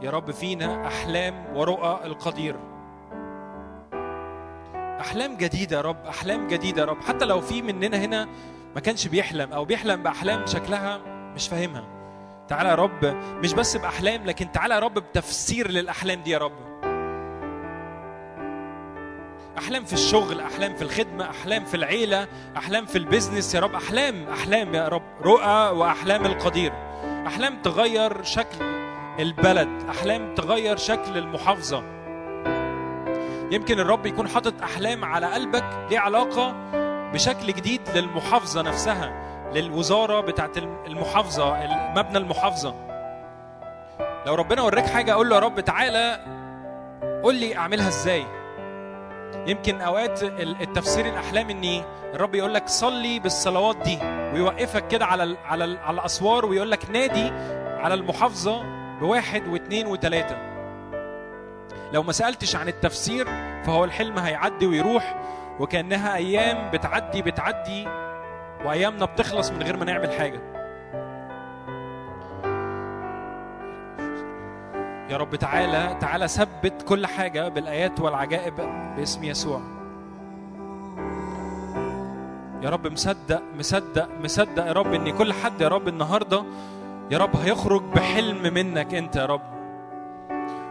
يا 0.02 0.10
رب 0.10 0.30
فينا 0.30 0.86
أحلام 0.86 1.56
ورؤى 1.56 2.00
القدير. 2.04 2.56
أحلام 5.00 5.36
جديدة 5.36 5.76
يا 5.76 5.82
رب 5.82 6.06
أحلام 6.08 6.48
جديدة 6.48 6.80
يا 6.82 6.86
رب. 6.86 7.00
حتى 7.02 7.24
لو 7.24 7.40
في 7.40 7.62
مننا 7.62 7.96
هنا 7.96 8.28
ما 8.74 8.80
كانش 8.80 9.06
بيحلم 9.08 9.52
أو 9.52 9.64
بيحلم 9.64 10.02
بأحلام 10.02 10.46
شكلها 10.46 10.98
مش 11.34 11.48
فاهمها. 11.48 12.01
تعالى 12.52 12.68
يا 12.68 12.74
رب 12.74 13.04
مش 13.42 13.52
بس 13.54 13.76
بأحلام 13.76 14.24
لكن 14.24 14.52
تعالى 14.52 14.74
يا 14.74 14.78
رب 14.78 14.94
بتفسير 14.94 15.70
للأحلام 15.70 16.22
دي 16.22 16.30
يا 16.30 16.38
رب. 16.38 16.52
أحلام 19.58 19.84
في 19.84 19.92
الشغل 19.92 20.40
أحلام 20.40 20.76
في 20.76 20.82
الخدمة 20.82 21.30
أحلام 21.30 21.64
في 21.64 21.74
العيلة 21.74 22.28
أحلام 22.56 22.86
في 22.86 22.98
البيزنس 22.98 23.54
يا 23.54 23.60
رب. 23.60 23.74
أحلام 23.74 24.28
أحلام 24.28 24.74
يا 24.74 24.88
رب 24.88 25.02
رؤى 25.22 25.70
وأحلام 25.78 26.26
القدير. 26.26 26.72
أحلام 27.26 27.62
تغير 27.62 28.22
شكل 28.22 28.64
البلد 29.18 29.68
أحلام 29.88 30.34
تغير 30.34 30.76
شكل 30.76 31.18
المحافظة. 31.18 31.82
يمكن 33.50 33.80
الرب 33.80 34.06
يكون 34.06 34.28
حاطط 34.28 34.62
أحلام 34.62 35.04
على 35.04 35.26
قلبك 35.26 35.86
ليه 35.90 35.98
علاقة 35.98 36.54
بشكل 37.12 37.46
جديد 37.46 37.80
للمحافظة 37.94 38.62
نفسها. 38.62 39.31
للوزارة 39.54 40.20
بتاعت 40.20 40.56
المحافظة 40.58 41.56
مبنى 41.96 42.18
المحافظة. 42.18 42.74
لو 44.26 44.34
ربنا 44.34 44.62
وراك 44.62 44.86
حاجة 44.86 45.12
قول 45.12 45.28
له 45.28 45.34
يا 45.36 45.40
رب 45.40 45.60
تعالى 45.60 46.18
قول 47.22 47.34
لي 47.34 47.56
أعملها 47.56 47.88
إزاي. 47.88 48.24
يمكن 49.46 49.80
أوقات 49.80 50.22
التفسير 50.40 51.06
الأحلام 51.06 51.50
اني 51.50 51.82
الرب 52.14 52.34
يقول 52.34 52.54
لك 52.54 52.68
صلي 52.68 53.18
بالصلوات 53.18 53.76
دي 53.76 53.98
ويوقفك 54.34 54.88
كده 54.88 55.06
على 55.06 55.36
على 55.44 55.78
على 55.78 55.94
الأسوار 55.94 56.46
ويقول 56.46 56.70
لك 56.70 56.90
نادي 56.90 57.30
على 57.78 57.94
المحافظة 57.94 58.62
بواحد 59.00 59.48
واثنين 59.48 59.86
وثلاثه 59.86 60.36
لو 61.92 62.02
ما 62.02 62.12
سألتش 62.12 62.56
عن 62.56 62.68
التفسير 62.68 63.26
فهو 63.64 63.84
الحلم 63.84 64.18
هيعدي 64.18 64.66
ويروح 64.66 65.16
وكأنها 65.60 66.16
أيام 66.16 66.70
بتعدي 66.70 67.22
بتعدي 67.22 67.88
وأيامنا 68.64 69.04
بتخلص 69.04 69.50
من 69.50 69.62
غير 69.62 69.76
ما 69.76 69.84
نعمل 69.84 70.12
حاجة. 70.12 70.40
يا 75.10 75.16
رب 75.16 75.36
تعالى 75.36 75.96
تعالى 76.00 76.28
ثبت 76.28 76.82
كل 76.88 77.06
حاجة 77.06 77.48
بالآيات 77.48 78.00
والعجائب 78.00 78.54
باسم 78.96 79.24
يسوع. 79.24 79.60
يا 82.62 82.70
رب 82.70 82.86
مصدق 82.86 83.42
مصدق 83.58 84.08
مصدق 84.22 84.66
يا 84.66 84.72
رب 84.72 84.94
إن 84.94 85.10
كل 85.10 85.32
حد 85.32 85.60
يا 85.60 85.68
رب 85.68 85.88
النهارده 85.88 86.44
يا 87.10 87.18
رب 87.18 87.36
هيخرج 87.36 87.82
بحلم 87.82 88.54
منك 88.54 88.94
أنت 88.94 89.16
يا 89.16 89.26
رب. 89.26 89.42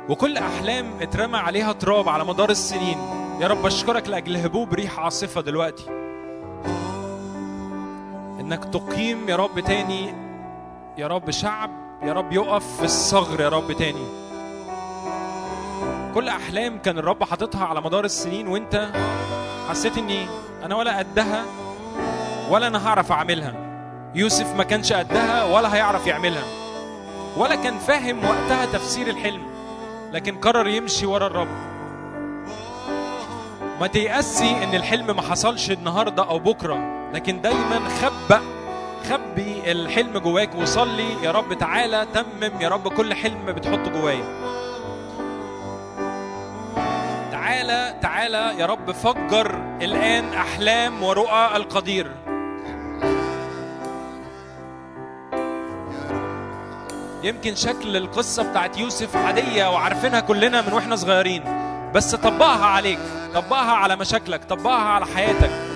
وكل 0.10 0.38
أحلام 0.38 0.86
اترمى 1.02 1.38
عليها 1.38 1.72
تراب 1.72 2.10
على 2.10 2.26
مدار 2.26 2.50
السنين. 2.50 2.98
يا 3.42 3.48
رب 3.48 3.66
أشكرك 3.66 4.08
لأجل 4.08 4.38
هبوب 4.38 4.74
ريح 4.74 5.00
عاصفة 5.00 5.42
دلوقتي. 5.42 5.86
إنك 8.52 8.66
تقيم 8.66 9.30
يا 9.30 9.36
رب 9.36 9.60
تاني. 9.60 10.14
يا 10.98 11.08
رب 11.08 11.32
شعب 11.32 11.70
يا 12.04 12.14
رب 12.14 12.34
يقف 12.34 12.78
في 12.78 12.84
الصغر 12.84 13.42
يا 13.42 13.50
رب 13.50 13.72
تاني. 13.72 14.06
كل 16.14 16.28
أحلام 16.28 16.78
كان 16.78 16.98
الرب 16.98 17.24
حاططها 17.24 17.66
على 17.66 17.82
مدار 17.82 18.06
السنين 18.06 18.48
وأنت 18.48 18.90
حسيت 19.70 19.98
إني 19.98 20.28
أنا 20.64 20.76
ولا 20.76 20.98
قدها 20.98 21.46
ولا 22.50 22.68
أنا 22.68 22.88
هعرف 22.88 23.12
أعملها. 23.12 23.54
يوسف 24.16 24.56
ما 24.56 24.64
كانش 24.64 24.94
قدها 24.94 25.44
ولا 25.44 25.76
هيعرف 25.76 26.08
يعملها. 26.08 26.44
ولا 27.38 27.56
كان 27.56 27.80
فاهم 27.80 28.26
وقتها 28.26 28.66
تفسير 28.66 29.08
الحلم 29.08 29.44
لكن 30.12 30.38
قرر 30.38 30.68
يمشي 30.68 31.06
ورا 31.06 31.28
الرب. 31.28 31.72
ما 33.82 33.88
تيأسي 33.88 34.64
إن 34.64 34.76
الحلم 34.76 35.16
ما 35.16 35.22
حصلش 35.22 35.72
النهارده 35.72 36.24
أو 36.24 36.40
بكرة. 36.40 37.01
لكن 37.14 37.42
دايما 37.42 37.90
خبأ 38.02 38.42
خبي 39.10 39.72
الحلم 39.72 40.18
جواك 40.18 40.56
وصلي. 40.56 41.24
يا 41.24 41.32
رب 41.32 41.54
تعالى 41.54 42.08
تمم 42.14 42.62
يا 42.62 42.70
رب 42.70 42.88
كل 42.88 43.14
حلم 43.14 43.46
بتحطه 43.46 43.92
جوايا. 43.92 44.24
تعالى 47.32 47.96
تعالى 48.02 48.54
يا 48.58 48.66
رب 48.66 48.92
فجر 48.92 49.62
الآن 49.82 50.34
أحلام 50.34 51.04
ورؤى 51.04 51.56
القدير. 51.56 52.12
يمكن 57.24 57.56
شكل 57.56 57.98
القصة 57.98 58.50
بتاعت 58.50 58.78
يوسف 58.78 59.16
عادية 59.16 59.70
وعارفينها 59.70 60.20
كلنا 60.20 60.62
من 60.62 60.74
وإحنا 60.74 60.96
صغيرين 60.96 61.44
بس 61.96 62.16
طبقها 62.16 62.66
عليك 62.66 63.00
طبقها 63.34 63.72
على 63.72 63.96
مشاكلك 63.96 64.44
طبقها 64.44 64.90
على 64.90 65.06
حياتك. 65.06 65.71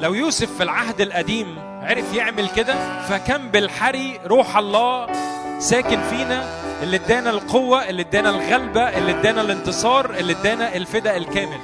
لو 0.00 0.14
يوسف 0.14 0.56
في 0.56 0.62
العهد 0.62 1.00
القديم 1.00 1.58
عرف 1.82 2.14
يعمل 2.14 2.48
كده 2.48 3.02
فكم 3.02 3.48
بالحري 3.48 4.20
روح 4.26 4.56
الله 4.56 5.06
ساكن 5.58 6.02
فينا 6.10 6.44
اللي 6.82 6.96
ادانا 6.96 7.30
القوة 7.30 7.88
اللي 7.88 8.02
ادانا 8.02 8.30
الغلبة 8.30 8.82
اللي 8.82 9.20
ادانا 9.20 9.40
الانتصار 9.40 10.10
اللي 10.10 10.32
ادانا 10.32 10.76
الفداء 10.76 11.16
الكامل. 11.16 11.60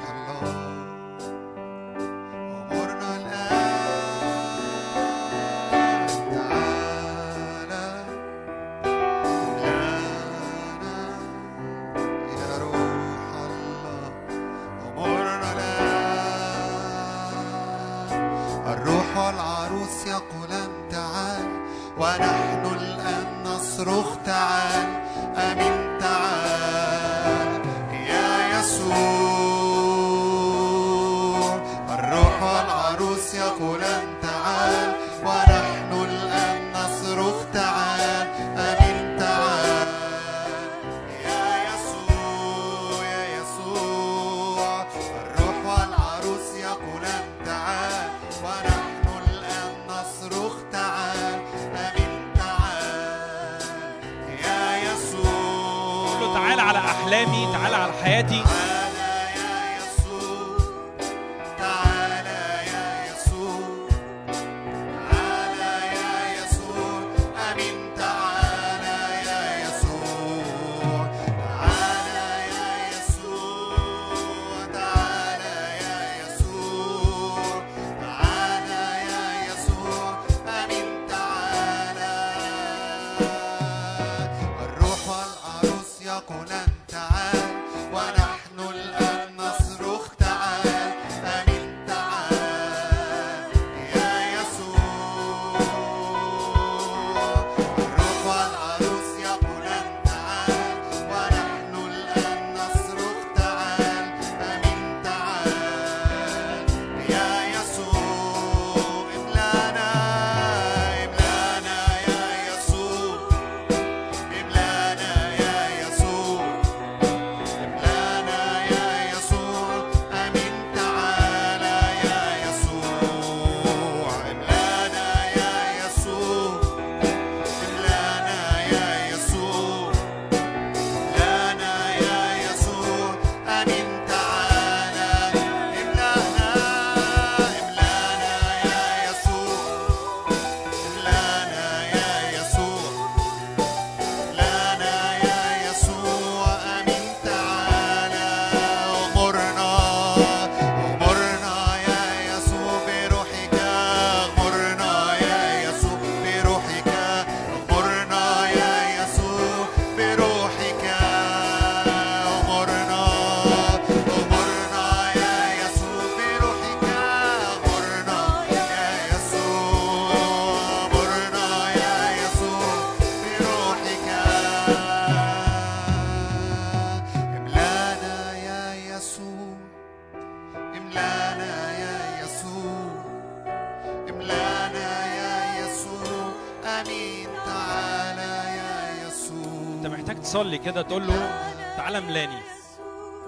تصلي 190.37 190.59
كده 190.59 190.82
تقول 190.82 191.06
له 191.06 191.43
تعالى 191.77 191.98
املاني. 191.98 192.39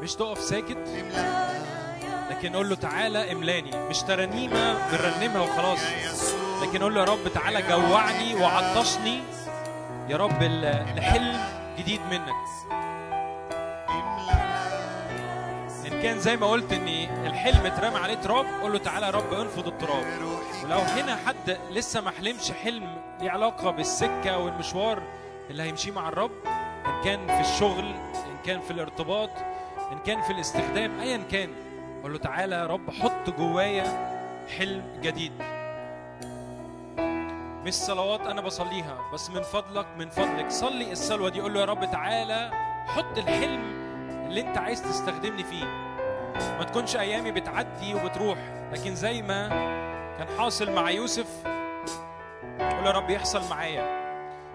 مش 0.01 0.15
تقف 0.15 0.39
ساكت؟ 0.39 0.79
لكن 2.31 2.57
قول 2.57 2.69
له 2.69 2.75
تعالى 2.77 3.33
املاني. 3.33 3.89
مش 3.89 4.03
ترانيمة 4.03 4.89
بنرنمها 4.89 5.41
وخلاص. 5.41 5.79
لكن 6.63 6.83
قول 6.83 6.95
له 6.95 7.01
يا 7.01 7.07
رب 7.07 7.29
تعالى 7.35 7.63
جوعني 7.63 8.35
وعطشني. 8.35 9.21
يا 10.09 10.17
رب 10.17 10.43
لحلم 10.97 11.41
جديد 11.79 12.01
منك. 12.11 12.35
إن 15.87 16.03
كان 16.03 16.19
زي 16.19 16.37
ما 16.37 16.47
قلت 16.47 16.73
إن 16.73 16.89
الحلم 17.27 17.67
اترمى 17.67 17.97
عليه 17.97 18.15
تراب 18.15 18.47
قول 18.63 18.73
له 18.73 18.79
تعالى 18.79 19.07
يا 19.07 19.11
رب 19.11 19.33
انفض 19.33 19.67
التراب. 19.67 20.07
ولو 20.65 20.79
هنا 20.79 21.19
حد 21.27 21.59
لسه 21.71 22.01
ما 22.01 22.11
حلمش 22.11 22.53
حلم 22.53 23.03
ليه 23.21 23.31
علاقة 23.31 23.71
بالسكة 23.71 24.39
والمشوار 24.39 25.03
اللي 25.51 25.63
هيمشيه 25.63 25.93
مع 25.93 26.09
الرب 26.09 26.31
ان 26.99 27.05
كان 27.05 27.27
في 27.27 27.41
الشغل 27.41 27.85
إن 28.15 28.37
كان 28.45 28.61
في 28.61 28.71
الارتباط 28.71 29.31
إن 29.93 29.99
كان 29.99 30.23
في 30.23 30.33
الاستخدام 30.33 31.01
ايا 31.01 31.17
كان. 31.31 31.51
قول 32.03 32.13
له 32.13 32.19
تعالى 32.19 32.55
يا 32.57 32.67
رب 32.67 32.91
حط 32.91 33.31
جوايا 33.39 33.85
حلم 34.59 34.83
جديد. 35.03 35.33
مش 37.65 37.75
صلوات 37.75 38.21
أنا 38.21 38.41
بصليها 38.41 38.97
بس 39.13 39.31
من 39.31 39.43
فضلك 39.43 39.87
من 39.99 40.09
فضلك. 40.09 40.51
صلي 40.51 40.93
الصلوة 40.93 41.29
دي 41.29 41.41
قول 41.41 41.55
له 41.55 41.61
يا 41.61 41.65
رب 41.65 41.91
تعالى 41.93 42.51
حط 42.87 43.19
الحلم 43.19 43.63
اللي 44.27 44.41
أنت 44.41 44.59
عايز 44.59 44.83
تستخدمني 44.83 45.45
فيه. 45.45 45.65
ما 46.59 46.65
تكونش 46.65 46.97
أيامي 46.97 47.31
بتعدي 47.33 47.95
وبتروح 47.95 48.39
لكن 48.73 48.95
زي 48.95 49.23
ما 49.23 49.49
كان 50.19 50.29
حاصل 50.39 50.71
مع 50.73 50.91
يوسف 50.91 51.47
قول 52.61 52.87
يا 52.87 52.91
رب 52.91 53.11
يحصل 53.11 53.51
معايا. 53.51 53.98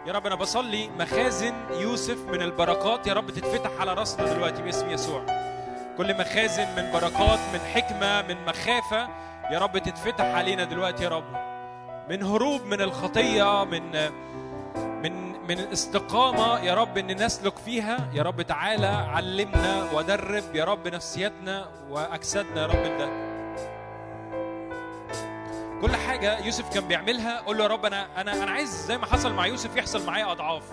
يا 0.06 0.14
رب 0.14 0.26
أنا 0.26 0.36
بصلي 0.36 0.90
مخازن 1.00 1.54
يوسف 1.72 2.18
من 2.28 2.42
البركات. 2.42 3.08
يا 3.08 3.14
رب 3.14 3.30
تتفتح 3.32 3.72
على 3.80 3.94
راسنا 3.94 4.34
دلوقتي 4.34 4.62
باسم 4.62 4.90
يسوع. 4.90 5.26
كل 5.98 6.14
مخازن 6.18 6.68
من 6.78 6.92
بركات 6.94 7.40
من 7.54 7.60
حكمة 7.74 8.22
من 8.22 8.46
مخافة 8.46 9.10
يا 9.52 9.60
رب 9.60 9.78
تتفتح 9.78 10.26
علينا 10.26 10.64
دلوقتي 10.64 11.04
يا 11.04 11.10
رب. 11.10 11.24
من 12.10 12.24
هروب 12.24 12.62
من 12.66 12.82
الخطية 12.82 13.64
من 13.64 13.92
من 15.04 15.34
من 15.50 15.60
الاستقامه 15.60 16.60
يا 16.60 16.74
رب 16.74 16.98
إن 16.98 17.26
نسلك 17.26 17.58
فيها. 17.58 17.98
يا 18.14 18.24
رب 18.24 18.42
تعالى 18.42 18.88
علمنا 18.88 19.88
ودرب 19.94 20.56
يا 20.56 20.64
رب 20.64 20.88
نفسيتنا 20.88 21.66
وأجسادنا 21.90 22.62
يا 22.62 22.66
رب. 22.68 22.98
ده 22.98 23.33
كل 25.84 25.96
حاجة 25.96 26.40
يوسف 26.46 26.74
كان 26.74 26.88
بيعملها 26.88 27.40
قول 27.40 27.58
له 27.58 27.64
يا 27.64 27.70
رب 27.70 27.86
أنا 27.86 28.22
أنا 28.22 28.44
أنا 28.44 28.52
عايز 28.52 28.86
زي 28.86 28.98
ما 28.98 29.06
حصل 29.06 29.34
مع 29.34 29.48
يوسف 29.48 29.76
يحصل 29.76 30.06
معايا 30.06 30.32
أضعاف. 30.32 30.64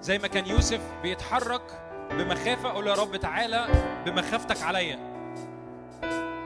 زي 0.00 0.18
ما 0.18 0.28
كان 0.28 0.46
يوسف 0.46 0.80
بيتحرك 1.02 1.62
بمخافة 2.10 2.68
قول 2.68 2.84
له 2.84 2.90
يا 2.90 2.96
رب 2.96 3.16
تعالى 3.16 3.66
بمخافتك 4.06 4.62
عليا. 4.62 4.98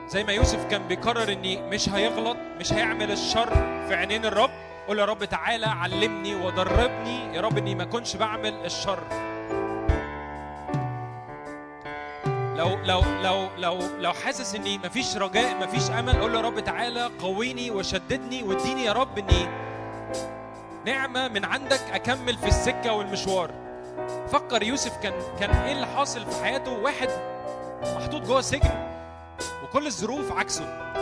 زي 0.07 0.23
ما 0.23 0.33
يوسف 0.33 0.65
كان 0.65 0.87
بيقرر 0.87 1.31
إني 1.33 1.61
مش 1.61 1.89
هيغلط 1.89 2.37
مش 2.59 2.73
هيعمل 2.73 3.11
الشر 3.11 3.49
في 3.87 3.95
عينين 3.95 4.25
الرب 4.25 4.51
قول 4.87 4.99
يا 4.99 5.05
رب 5.05 5.25
تعالى 5.25 5.65
علمني 5.65 6.35
ودربني 6.35 7.35
يا 7.35 7.41
رب 7.41 7.57
إني 7.57 7.75
ما 7.75 7.83
اكونش 7.83 8.15
بعمل 8.15 8.53
الشر. 8.65 8.99
لو 12.59 12.77
لو 12.83 13.01
لو 13.23 13.49
لو 13.57 13.79
لو 13.99 14.13
حاسس 14.13 14.55
إني 14.55 14.77
مفيش 14.77 15.17
رجاء 15.17 15.55
مفيش 15.57 15.91
أمل 15.91 16.21
قول 16.21 16.33
له 16.33 16.39
يا 16.39 16.43
رب 16.45 16.59
تعالى 16.59 17.09
قويني 17.21 17.71
وشددني 17.71 18.43
واديني 18.43 18.83
يا 18.83 18.91
رب 18.91 19.17
إني 19.17 19.47
نعمة 20.85 21.27
من 21.27 21.45
عندك 21.45 21.81
أكمل 21.93 22.37
في 22.37 22.47
السكة 22.47 22.93
والمشوار. 22.93 23.51
فكر 24.31 24.63
يوسف 24.63 24.97
كان 24.97 25.13
كان 25.39 25.49
إيه 25.49 25.71
اللي 25.71 25.87
حاصل 25.87 26.25
في 26.25 26.43
حياته؟ 26.43 26.71
واحد 26.71 27.09
محطوط 27.83 28.21
جوه 28.21 28.41
سجن 28.41 28.87
وكل 29.63 29.87
الظروف 29.87 30.31
عكسه 30.31 30.93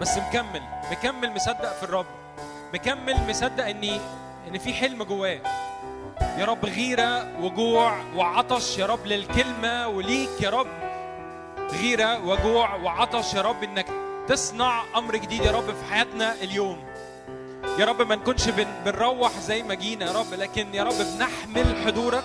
بس 0.00 0.18
مكمل 0.18 0.62
مكمل 0.90 1.34
مصدق 1.34 1.76
في 1.76 1.82
الرب 1.82 2.06
مكمل 2.74 3.28
مصدق 3.28 3.66
إني 3.66 4.00
إن 4.48 4.58
في 4.58 4.74
حلم 4.74 5.02
جواه. 5.02 5.40
يا 6.38 6.44
رب 6.44 6.64
غيرة 6.64 7.40
وجوع 7.40 8.02
وعطش 8.16 8.78
يا 8.78 8.86
رب 8.86 9.06
للكلمة 9.06 9.88
وليك 9.88 10.40
يا 10.40 10.50
رب. 10.50 10.66
غيرة 11.72 12.26
وجوع 12.26 12.74
وعطش 12.74 13.34
يا 13.34 13.40
رب 13.42 13.62
إنك 13.62 13.86
تصنع 14.28 14.82
أمر 14.96 15.16
جديد 15.16 15.42
يا 15.44 15.50
رب 15.50 15.64
في 15.74 15.84
حياتنا 15.94 16.34
اليوم. 16.34 16.84
يا 17.78 17.84
رب 17.84 18.02
ما 18.02 18.14
نكونش 18.14 18.48
بن 18.48 18.66
بنروح 18.84 19.32
زي 19.40 19.62
ما 19.62 19.74
جينا 19.74 20.06
يا 20.06 20.12
رب 20.12 20.34
لكن 20.34 20.74
يا 20.74 20.82
رب 20.82 20.94
بنحمل 20.94 21.82
حضورك 21.86 22.24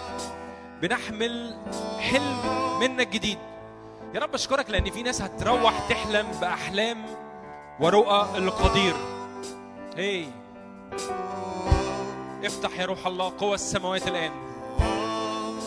بنحمل 0.81 1.55
حلم 1.99 2.37
منك 2.79 3.07
جديد. 3.07 3.37
يا 4.13 4.19
رب 4.19 4.33
أشكرك 4.33 4.69
لأن 4.69 4.91
في 4.91 5.03
ناس 5.03 5.21
هتروح 5.21 5.89
تحلم 5.89 6.27
بأحلام 6.41 7.05
ورؤى 7.79 8.27
القدير. 8.37 8.93
هي 9.97 10.25
افتح 12.45 12.79
يا 12.79 12.85
روح 12.85 13.07
الله 13.07 13.33
قوى 13.37 13.55
السماوات 13.55 14.07
الآن. 14.07 14.31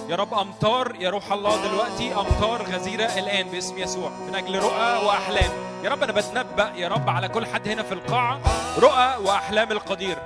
يا 0.08 0.16
رب 0.16 0.34
أمطار 0.34 0.96
يا 1.00 1.10
روح 1.10 1.32
الله 1.32 1.68
دلوقتي 1.68 2.14
أمطار 2.14 2.62
غزيرة 2.62 3.18
الآن 3.18 3.48
باسم 3.48 3.78
يسوع 3.78 4.10
من 4.28 4.34
أجل 4.34 4.58
رؤى 4.58 5.06
وأحلام. 5.06 5.50
يا 5.84 5.90
رب 5.90 6.02
أنا 6.02 6.12
بتنبأ 6.12 6.72
يا 6.76 6.88
رب 6.88 7.10
على 7.10 7.28
كل 7.28 7.46
حد 7.46 7.68
هنا 7.68 7.82
في 7.82 7.92
القاعة 7.94 8.40
رؤى 8.78 9.16
وأحلام 9.26 9.72
القدير. 9.72 10.18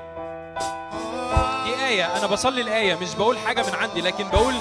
دي 1.65 1.87
آية 1.87 2.19
أنا 2.19 2.27
بصلي 2.27 2.61
الآية 2.61 2.95
مش 2.95 3.15
بقول 3.15 3.39
حاجة 3.39 3.63
من 3.63 3.75
عندي 3.75 4.01
لكن 4.01 4.29
بقول 4.29 4.55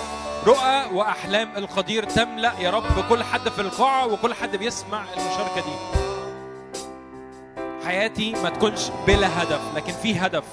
رؤى 0.48 0.86
وأحلام 0.94 1.58
القدير 1.58 2.04
تملأ 2.04 2.54
يا 2.60 2.70
رب 2.70 3.10
كل 3.10 3.24
حد 3.24 3.50
في 3.50 3.62
القاعة 3.62 4.14
وكل 4.14 4.34
حد 4.34 4.56
بيسمع 4.56 5.04
المشاركة 5.18 5.56
دي. 5.56 6.04
حياتي 7.86 8.32
ما 8.32 8.50
تكونش 8.50 8.90
بلا 9.08 9.44
هدف 9.44 9.62
لكن 9.76 9.94
في 9.94 10.20
هدف. 10.20 10.44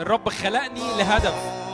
الرب 0.00 0.28
خلقني 0.28 0.96
لهدف. 0.98 1.65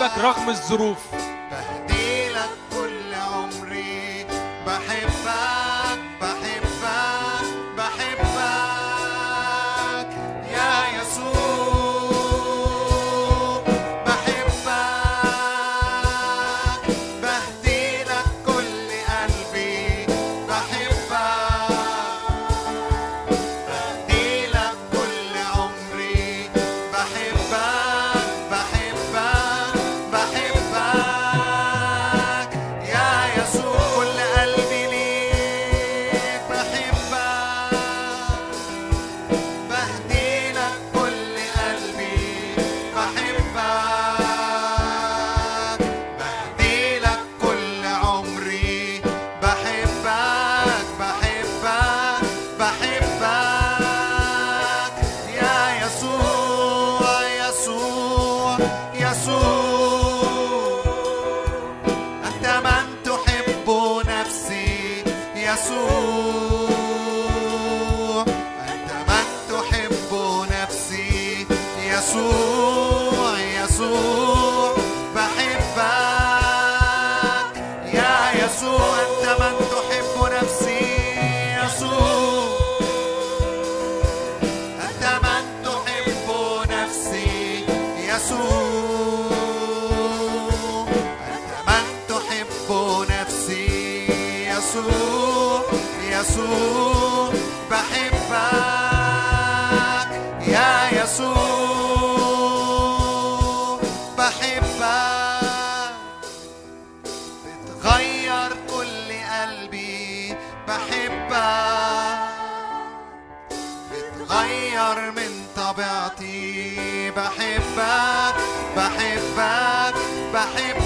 بحبك 0.00 0.18
رغم 0.18 0.48
الظروف. 0.48 0.98
بهديلك 1.50 2.50
كل 2.72 3.14
عمري. 3.14 4.26
بحبك. 4.66 5.63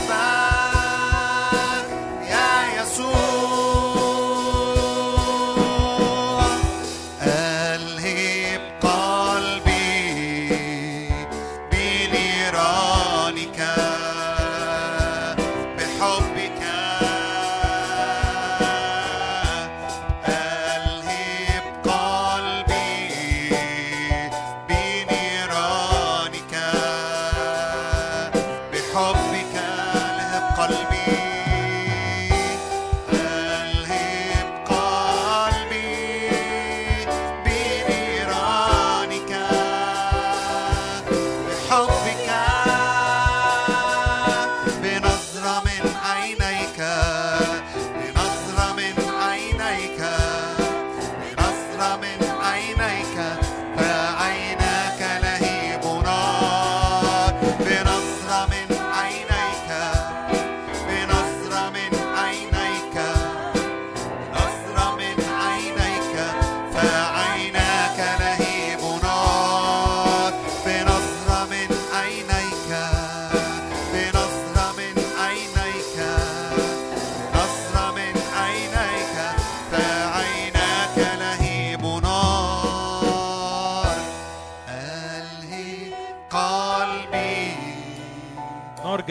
بحبك 0.06 0.47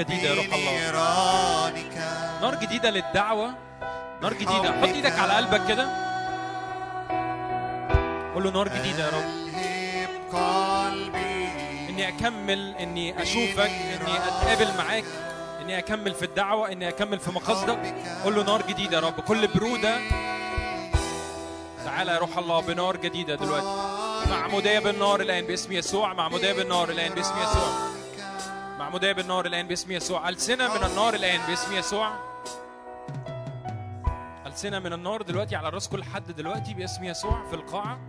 جديدة 0.10 0.30
يا 0.30 0.36
روح 0.36 0.46
الله. 0.54 1.72
نار 2.42 2.56
جديدة 2.56 2.90
للدعوة. 2.90 3.54
نار 4.22 4.34
جديدة. 4.34 4.72
حط 4.82 4.84
إيدك 4.84 5.20
على 5.20 5.34
قلبك 5.34 5.68
كده. 5.68 6.08
قول 8.34 8.44
له 8.44 8.52
نار 8.52 8.68
جديدة 8.68 9.06
يا 9.06 9.10
رب. 9.10 9.48
إني 11.90 12.08
أكمل 12.08 12.76
إني 12.76 13.22
أشوفك 13.22 13.70
إني 13.70 14.18
أتقابل 14.18 14.78
معاك. 14.78 15.04
إني 15.62 15.78
أكمل 15.78 16.14
في 16.14 16.26
الدعوة 16.26 16.72
إني 16.72 16.90
أكمل 16.90 17.20
في 17.20 17.32
مقاصدك 17.32 17.96
قول 18.24 18.36
له 18.36 18.44
نار 18.44 18.62
جديدة 18.62 18.98
يا 18.98 19.02
رب. 19.02 19.20
كل 19.20 19.48
برودة. 19.48 19.98
تعالى 21.86 22.12
يا 22.12 22.18
روح 22.18 22.38
الله 22.38 22.62
بنار 22.62 22.98
جديدة 22.98 23.36
دلوقتي. 23.36 23.66
معمودية 24.30 24.80
بالنار 24.80 25.22
الآن 25.22 25.46
باسم 25.46 25.72
يسوع 25.72 26.14
معمودية 26.14 26.54
بالنار 26.54 26.90
الآن 26.90 27.14
باسم 27.14 27.34
يسوع. 27.42 27.87
معمودية 28.88 29.12
بالنار 29.12 29.46
الآن 29.46 29.68
باسم 29.68 29.92
يسوع. 29.92 30.30
ألسنة 30.30 30.78
من 30.78 30.84
النار 30.84 31.14
الآن 31.14 31.40
باسم 31.48 31.74
يسوع. 31.74 32.12
ألسنة 34.46 34.80
من 34.80 34.94
النار 34.94 35.22
دلوقتي 35.22 35.56
على 35.56 35.70
راس 35.70 35.90
كل 35.90 36.04
حد 36.04 36.32
دلوقتي 36.32 36.74
باسم 36.74 37.04
يسوع 37.04 37.44
في 37.44 37.54
القاعة. 37.54 38.00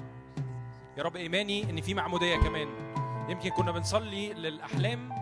يا 0.97 1.03
رب 1.03 1.17
إيماني 1.17 1.71
إن 1.71 1.81
في 1.81 1.95
معمودية 1.95 2.37
كمان. 2.37 2.69
يمكن 3.29 3.51
كنا 3.51 3.73
بنصلي 3.73 4.33
للأحلام 4.33 5.13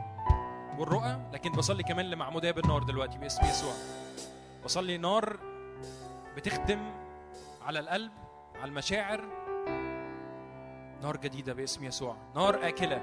والرؤى 0.78 1.18
لكن 1.32 1.52
بصلي 1.52 1.82
كمان 1.82 2.10
لمعمودية 2.10 2.50
بالنار 2.50 2.82
دلوقتي 2.82 3.18
باسم 3.18 3.46
يسوع. 3.46 3.74
بصلي 4.64 4.98
نار 4.98 5.36
بتخدم 6.36 6.90
على 7.66 7.80
القلب 7.80 8.12
على 8.54 8.68
المشاعر. 8.68 9.20
نار 11.02 11.16
جديدة 11.16 11.52
باسم 11.52 11.84
يسوع. 11.84 12.16
نار 12.34 12.68
آكلة. 12.68 13.02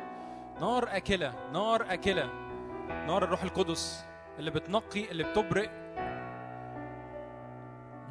نار 0.62 0.98
آكلة. 0.98 1.34
نار 1.54 1.94
آكلة. 1.94 2.43
نار 3.08 3.24
الروح 3.24 3.44
القدس 3.44 4.06
اللي 4.40 4.52
بتنقي 4.52 5.12
اللي 5.12 5.24
بتبرئ. 5.24 5.70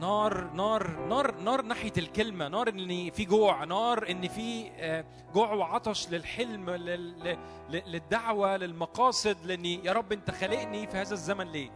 نار 0.00 0.50
نار 0.50 1.06
نار 1.06 1.34
نار 1.40 1.62
ناحية 1.62 1.92
الكلمة 1.98 2.48
نار 2.48 2.68
إن 2.68 3.10
في 3.10 3.24
جوع 3.24 3.64
نار 3.64 4.10
إن 4.10 4.28
في 4.28 4.70
آه، 4.76 5.04
جوع 5.34 5.52
وعطش 5.52 6.08
للحلم 6.10 6.70
للدعوة 7.70 8.56
للمقاصد 8.56 9.36
لإني 9.44 9.84
يا 9.84 9.92
رب 9.92 10.12
أنت 10.12 10.30
خلقني 10.30 10.86
في 10.86 10.96
هذا 10.96 11.12
الزمن 11.12 11.52
ليه؟ 11.52 11.70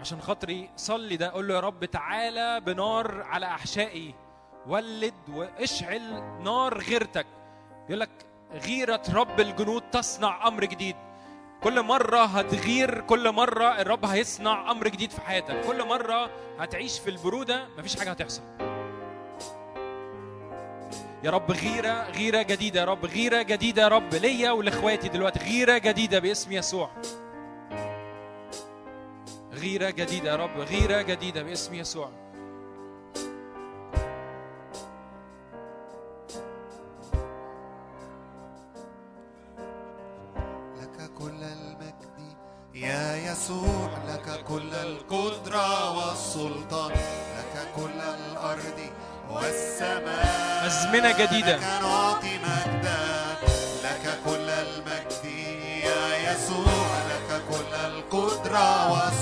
عشان 0.00 0.20
خاطري 0.20 0.70
صلي 0.76 1.16
ده 1.16 1.28
قول 1.30 1.48
له 1.48 1.54
يا 1.54 1.60
رب 1.60 1.84
تعالى 1.84 2.60
بنار 2.60 3.22
على 3.22 3.46
أحشائي. 3.46 4.14
ولد 4.66 5.14
واشعل 5.34 6.22
نار 6.42 6.78
غيرتك. 6.78 7.26
يقول 7.88 8.00
لك 8.00 8.10
غيرة 8.52 9.02
رب 9.14 9.40
الجنود 9.40 9.82
تصنع 9.92 10.48
أمر 10.48 10.64
جديد. 10.64 10.96
كل 11.62 11.82
مرة 11.82 12.24
هتغير 12.24 13.00
كل 13.00 13.32
مرة 13.32 13.80
الرب 13.80 14.04
هيصنع 14.04 14.70
أمر 14.70 14.88
جديد 14.88 15.10
في 15.10 15.20
حياتك. 15.20 15.60
كل 15.66 15.88
مرة 15.88 16.30
هتعيش 16.58 16.98
في 16.98 17.10
البرودة 17.10 17.68
مفيش 17.78 17.96
حاجة 17.98 18.10
هتحصل. 18.10 18.42
يا 21.24 21.30
رب 21.30 21.50
غيرة 21.50 22.10
غيرة 22.10 22.42
جديدة 22.42 22.80
يا 22.80 22.84
رب 22.84 23.04
غيرة 23.06 23.42
جديدة 23.42 23.82
يا 23.82 23.88
رب. 23.88 24.14
ليا 24.14 24.50
ولإخواتي 24.50 25.08
دلوقتي 25.08 25.38
غيرة 25.38 25.78
جديدة 25.78 26.18
باسم 26.18 26.52
يسوع. 26.52 26.90
غيرة 29.52 29.90
جديدة 29.90 30.30
يا 30.30 30.36
رب 30.36 30.58
غيرة 30.58 31.02
جديدة 31.02 31.42
باسم 31.42 31.74
يسوع. 31.74 32.10
يا 42.80 43.16
يسوع 43.32 43.90
لك 44.08 44.44
كل 44.48 44.74
القدرة 44.74 45.90
والسلطان 45.98 46.90
لك 47.36 47.68
كل 47.76 48.00
الأرض 48.00 48.78
والسماء 49.30 50.66
أزمنة 50.66 51.10
جديدة. 51.18 51.56
لك 51.56 51.62
نعطي 51.82 52.38
مجدا 52.38 52.98
لك 53.84 54.18
كل 54.24 54.48
المجد 54.50 55.24
يا 55.84 56.32
يسوع 56.32 56.90
لك 57.10 57.42
كل 57.50 57.74
القدرة 57.74 58.92
والسلطان 58.92 59.19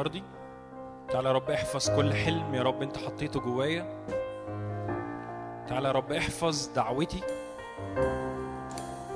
أرضي. 0.00 0.22
تعالى 1.08 1.28
يا 1.28 1.34
رب 1.34 1.50
احفظ 1.50 1.96
كل 1.96 2.14
حلم 2.14 2.54
يا 2.54 2.62
رب 2.62 2.82
أنت 2.82 2.98
حطيته 2.98 3.40
جوايا. 3.40 4.04
تعالى 5.68 5.88
يا 5.88 5.92
رب 5.92 6.12
احفظ 6.12 6.66
دعوتي. 6.66 7.20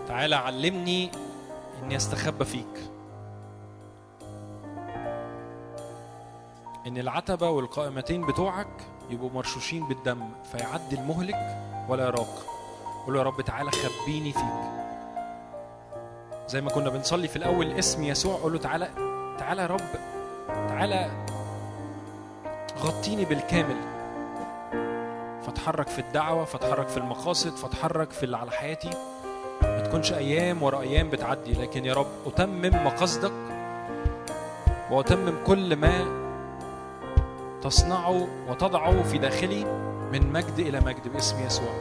تعالى 0.09 0.37
علمني 0.37 1.11
إني 1.83 1.97
أستخبى 1.97 2.45
فيك. 2.45 2.91
إن 6.87 6.99
العتبة 6.99 7.51
والقائمتين 7.51 8.27
بتوعك 8.27 8.83
يبقوا 9.11 9.31
مرشوشين 9.31 9.89
بالدم 9.89 10.29
فيعدي 10.53 10.97
المهلك 10.97 11.59
ولا 11.89 12.05
يراك. 12.05 12.35
قول 13.07 13.17
يا 13.17 13.23
رب 13.23 13.41
تعالى 13.41 13.71
خبيني 13.71 14.33
فيك. 14.33 14.79
زي 16.47 16.61
ما 16.61 16.71
كنا 16.71 16.91
بنصلي 16.91 17.29
في 17.29 17.37
الأول 17.37 17.73
اسم 17.73 18.03
يسوع 18.05 18.37
قول 18.37 18.53
له 18.53 18.59
تعالى 18.59 18.89
تعالى 19.39 19.63
يا 19.63 19.67
رب 19.67 20.18
تعالى 20.49 21.11
غطيني 22.79 23.25
بالكامل. 23.25 23.77
فاتحرك 25.47 25.89
في 25.89 25.99
الدعوة 25.99 26.45
فاتحرك 26.45 26.89
في 26.89 26.97
المقاصد 26.97 27.57
فاتحرك 27.57 28.11
في 28.11 28.23
اللي 28.23 28.37
على 28.37 28.51
حياتي. 28.51 28.91
ما 29.63 29.81
تكونش 29.81 30.13
أيام 30.13 30.63
ورا 30.63 30.81
أيام 30.81 31.11
بتعدي 31.11 31.53
لكن 31.53 31.85
يا 31.85 31.95
رب 31.95 32.07
أتمم 32.27 32.85
مقاصدك 32.87 33.33
وأتمم 34.91 35.35
كل 35.47 35.77
ما 35.77 36.19
تصنعه 37.63 38.29
وتضعه 38.49 39.03
في 39.03 39.19
داخلي 39.19 39.65
من 40.13 40.33
مجد 40.33 40.59
إلى 40.59 40.81
مجد 40.81 41.09
باسم 41.09 41.47
يسوع. 41.47 41.73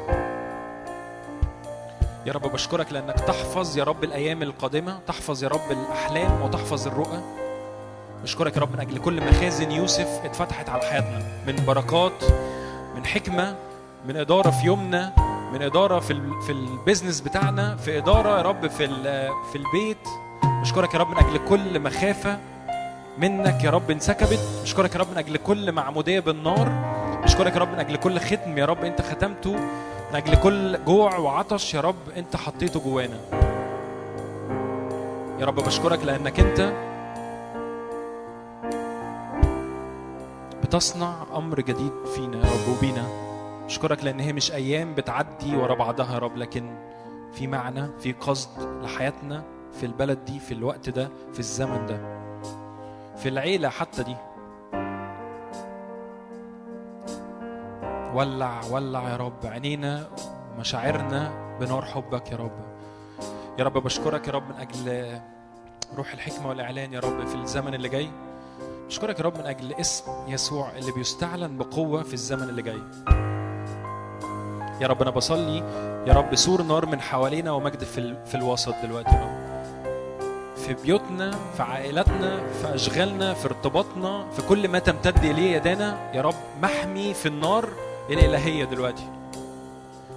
يا 2.25 2.33
رب 2.33 2.51
بشكرك 2.51 2.93
لأنك 2.93 3.19
تحفظ 3.19 3.77
يا 3.77 3.83
رب 3.83 4.03
الأيام 4.03 4.43
القادمة 4.43 4.99
تحفظ 5.07 5.43
يا 5.43 5.49
رب 5.49 5.71
الأحلام 5.71 6.41
وتحفظ 6.41 6.87
الرؤى. 6.87 7.46
أشكرك 8.23 8.55
يا 8.55 8.61
رب 8.61 8.73
من 8.73 8.79
أجل 8.79 8.97
كل 8.97 9.21
مخازن 9.29 9.71
يوسف 9.71 10.21
اتفتحت 10.23 10.69
على 10.69 10.81
حياتنا. 10.81 11.23
من 11.47 11.65
بركات 11.67 12.23
من 12.95 13.05
حكمة 13.05 13.55
من 14.07 14.17
إدارة 14.17 14.49
في 14.49 14.65
يومنا 14.65 15.13
من 15.53 15.61
إدارة 15.61 15.99
في 15.99 16.13
في 16.45 16.51
البيزنس 16.51 17.21
بتاعنا 17.21 17.75
في 17.75 17.97
إدارة 17.97 18.37
يا 18.37 18.41
رب 18.41 18.67
في 18.67 18.87
في 19.51 19.55
البيت. 19.55 20.07
أشكرك 20.61 20.93
يا 20.93 20.99
رب 20.99 21.09
من 21.09 21.17
أجل 21.17 21.37
كل 21.49 21.79
مخافة 21.79 22.39
منك 23.17 23.63
يا 23.63 23.69
رب 23.69 23.91
انسكبت. 23.91 24.39
أشكرك 24.63 24.95
يا 24.95 24.99
رب 24.99 25.11
من 25.11 25.17
أجل 25.17 25.37
كل 25.37 25.71
معمودية 25.71 26.19
بالنار. 26.19 26.71
أشكرك 27.23 27.53
يا 27.55 27.59
رب 27.59 27.71
من 27.71 27.79
أجل 27.79 27.95
كل 27.95 28.19
ختم 28.19 28.57
يا 28.57 28.65
رب 28.65 28.83
أنت 28.85 29.01
ختمته. 29.01 29.55
من 30.09 30.15
أجل 30.15 30.35
كل 30.35 30.83
جوع 30.85 31.17
وعطش 31.17 31.73
يا 31.73 31.81
رب 31.81 32.09
أنت 32.17 32.35
حطيته 32.35 32.79
جوانا. 32.79 33.19
يا 35.39 35.45
رب 35.45 35.55
بشكرك 35.55 35.99
لأنك 36.05 36.39
أنت 36.39 36.73
بتصنع 40.67 41.23
أمر 41.35 41.59
جديد 41.61 41.91
فينا 42.15 42.37
يا 42.37 42.43
رب 42.43 42.77
وبينا 42.77 43.07
أشكرك 43.65 44.03
لأن 44.03 44.19
هي 44.19 44.33
مش 44.33 44.51
أيام 44.51 44.95
بتعدي 44.95 45.55
ورا 45.57 45.75
بعضها 45.75 46.13
يا 46.13 46.19
رب 46.19 46.37
لكن 46.37 46.77
في 47.33 47.47
معنى 47.47 47.87
في 47.99 48.11
قصد 48.13 48.49
لحياتنا 48.83 49.43
في 49.79 49.85
البلد 49.85 50.25
دي 50.25 50.39
في 50.39 50.53
الوقت 50.53 50.89
ده 50.89 51.09
في 51.33 51.39
الزمن 51.39 51.85
ده 51.85 52.17
في 53.15 53.29
العيلة 53.29 53.69
حتى 53.69 54.03
دي. 54.03 54.15
ولع 58.13 58.61
ولع 58.71 59.09
يا 59.09 59.15
رب 59.17 59.45
عينينا 59.45 60.07
ومشاعرنا 60.55 61.31
بنار 61.59 61.85
حبك 61.85 62.31
يا 62.31 62.37
رب. 62.37 62.51
يا 63.59 63.63
رب 63.63 63.77
بشكرك 63.77 64.27
يا 64.27 64.33
رب 64.33 64.43
من 64.49 64.55
أجل 64.55 65.19
روح 65.97 66.13
الحكمة 66.13 66.49
والإعلان 66.49 66.93
يا 66.93 66.99
رب 66.99 67.27
في 67.27 67.35
الزمن 67.35 67.73
اللي 67.73 67.89
جاي. 67.89 68.09
بشكرك 68.87 69.19
يا 69.19 69.23
رب 69.23 69.37
من 69.37 69.45
أجل 69.45 69.73
اسم 69.73 70.03
يسوع 70.27 70.71
اللي 70.77 70.91
بيستعلن 70.91 71.57
بقوة 71.57 72.03
في 72.03 72.13
الزمن 72.13 72.43
اللي 72.49 72.61
جاي. 72.61 72.79
يا 74.81 74.87
رب 74.87 75.01
أنا 75.01 75.11
بصلي. 75.11 75.57
يا 76.07 76.13
رب 76.13 76.35
سور 76.35 76.61
نار 76.61 76.85
من 76.85 77.01
حوالينا 77.01 77.51
ومجد 77.51 77.83
في 77.83 77.97
ال- 77.97 78.25
في 78.25 78.35
الوسط 78.35 78.73
دلوقتي 78.83 79.15
يا 79.15 79.21
رب. 79.21 79.47
في 80.57 80.73
بيوتنا 80.73 81.31
في 81.57 81.63
عائلاتنا 81.63 82.39
في 82.61 82.75
أشغالنا 82.75 83.33
في 83.33 83.45
ارتباطنا 83.45 84.29
في 84.31 84.41
كل 84.41 84.67
ما 84.67 84.79
تمتد 84.79 85.25
إليه 85.25 85.55
يدانا 85.55 86.11
يا 86.13 86.21
رب 86.21 86.35
محمي 86.61 87.13
في 87.13 87.25
النار 87.25 87.69
الالهيه 88.09 88.65
دلوقتي. 88.65 89.03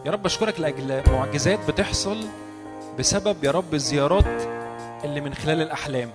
يا 0.06 0.10
رب 0.10 0.26
أشكرك 0.26 0.60
لأجل 0.60 1.02
معجزات 1.12 1.58
بتحصل 1.70 2.18
بسبب 2.98 3.44
يا 3.44 3.50
رب 3.50 3.74
الزيارات 3.74 4.42
اللي 5.04 5.20
من 5.20 5.34
خلال 5.34 5.62
الأحلام. 5.62 6.10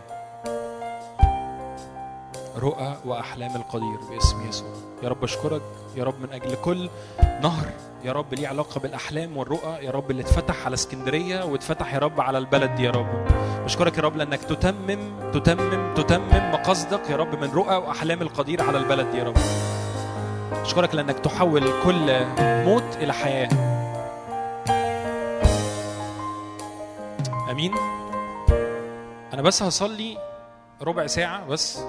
رؤى 2.57 2.97
وأحلام 3.05 3.55
القدير 3.55 3.97
باسم 4.09 4.49
يسوع. 4.49 4.69
يا 5.03 5.09
رب 5.09 5.23
أشكرك. 5.23 5.61
يا 5.95 6.03
رب 6.03 6.21
من 6.21 6.33
أجل 6.33 6.55
كل 6.55 6.89
نهر 7.41 7.65
يا 8.03 8.11
رب 8.11 8.33
ليه 8.33 8.47
علاقة 8.47 8.79
بالأحلام 8.79 9.37
والرؤى 9.37 9.85
يا 9.85 9.91
رب 9.91 10.11
اللي 10.11 10.21
اتفتح 10.21 10.65
على 10.65 10.73
اسكندرية 10.73 11.43
واتفتح 11.43 11.93
يا 11.93 11.99
رب 11.99 12.21
على 12.21 12.37
البلد 12.37 12.75
دي 12.75 12.83
يا 12.83 12.91
رب. 12.91 13.07
أشكرك 13.65 13.97
يا 13.97 14.03
رب 14.03 14.15
لأنك 14.15 14.43
تتمم 14.43 15.31
تتمم 15.33 15.93
تتمم 15.93 16.51
مقاصدك 16.51 17.09
يا 17.09 17.15
رب 17.15 17.35
من 17.41 17.51
رؤى 17.51 17.75
وأحلام 17.75 18.21
القدير 18.21 18.61
على 18.61 18.77
البلد 18.77 19.11
دي 19.11 19.17
يا 19.17 19.23
رب. 19.23 19.37
أشكرك 20.51 20.95
لأنك 20.95 21.19
تحول 21.19 21.63
كل 21.83 22.25
موت 22.39 22.95
إلى 22.95 23.13
حياة. 23.13 23.49
آمين. 27.51 27.73
أنا 29.33 29.41
بس 29.41 29.63
هصلي 29.63 30.17
ربع 30.81 31.07
ساعة 31.07 31.45
بس. 31.45 31.79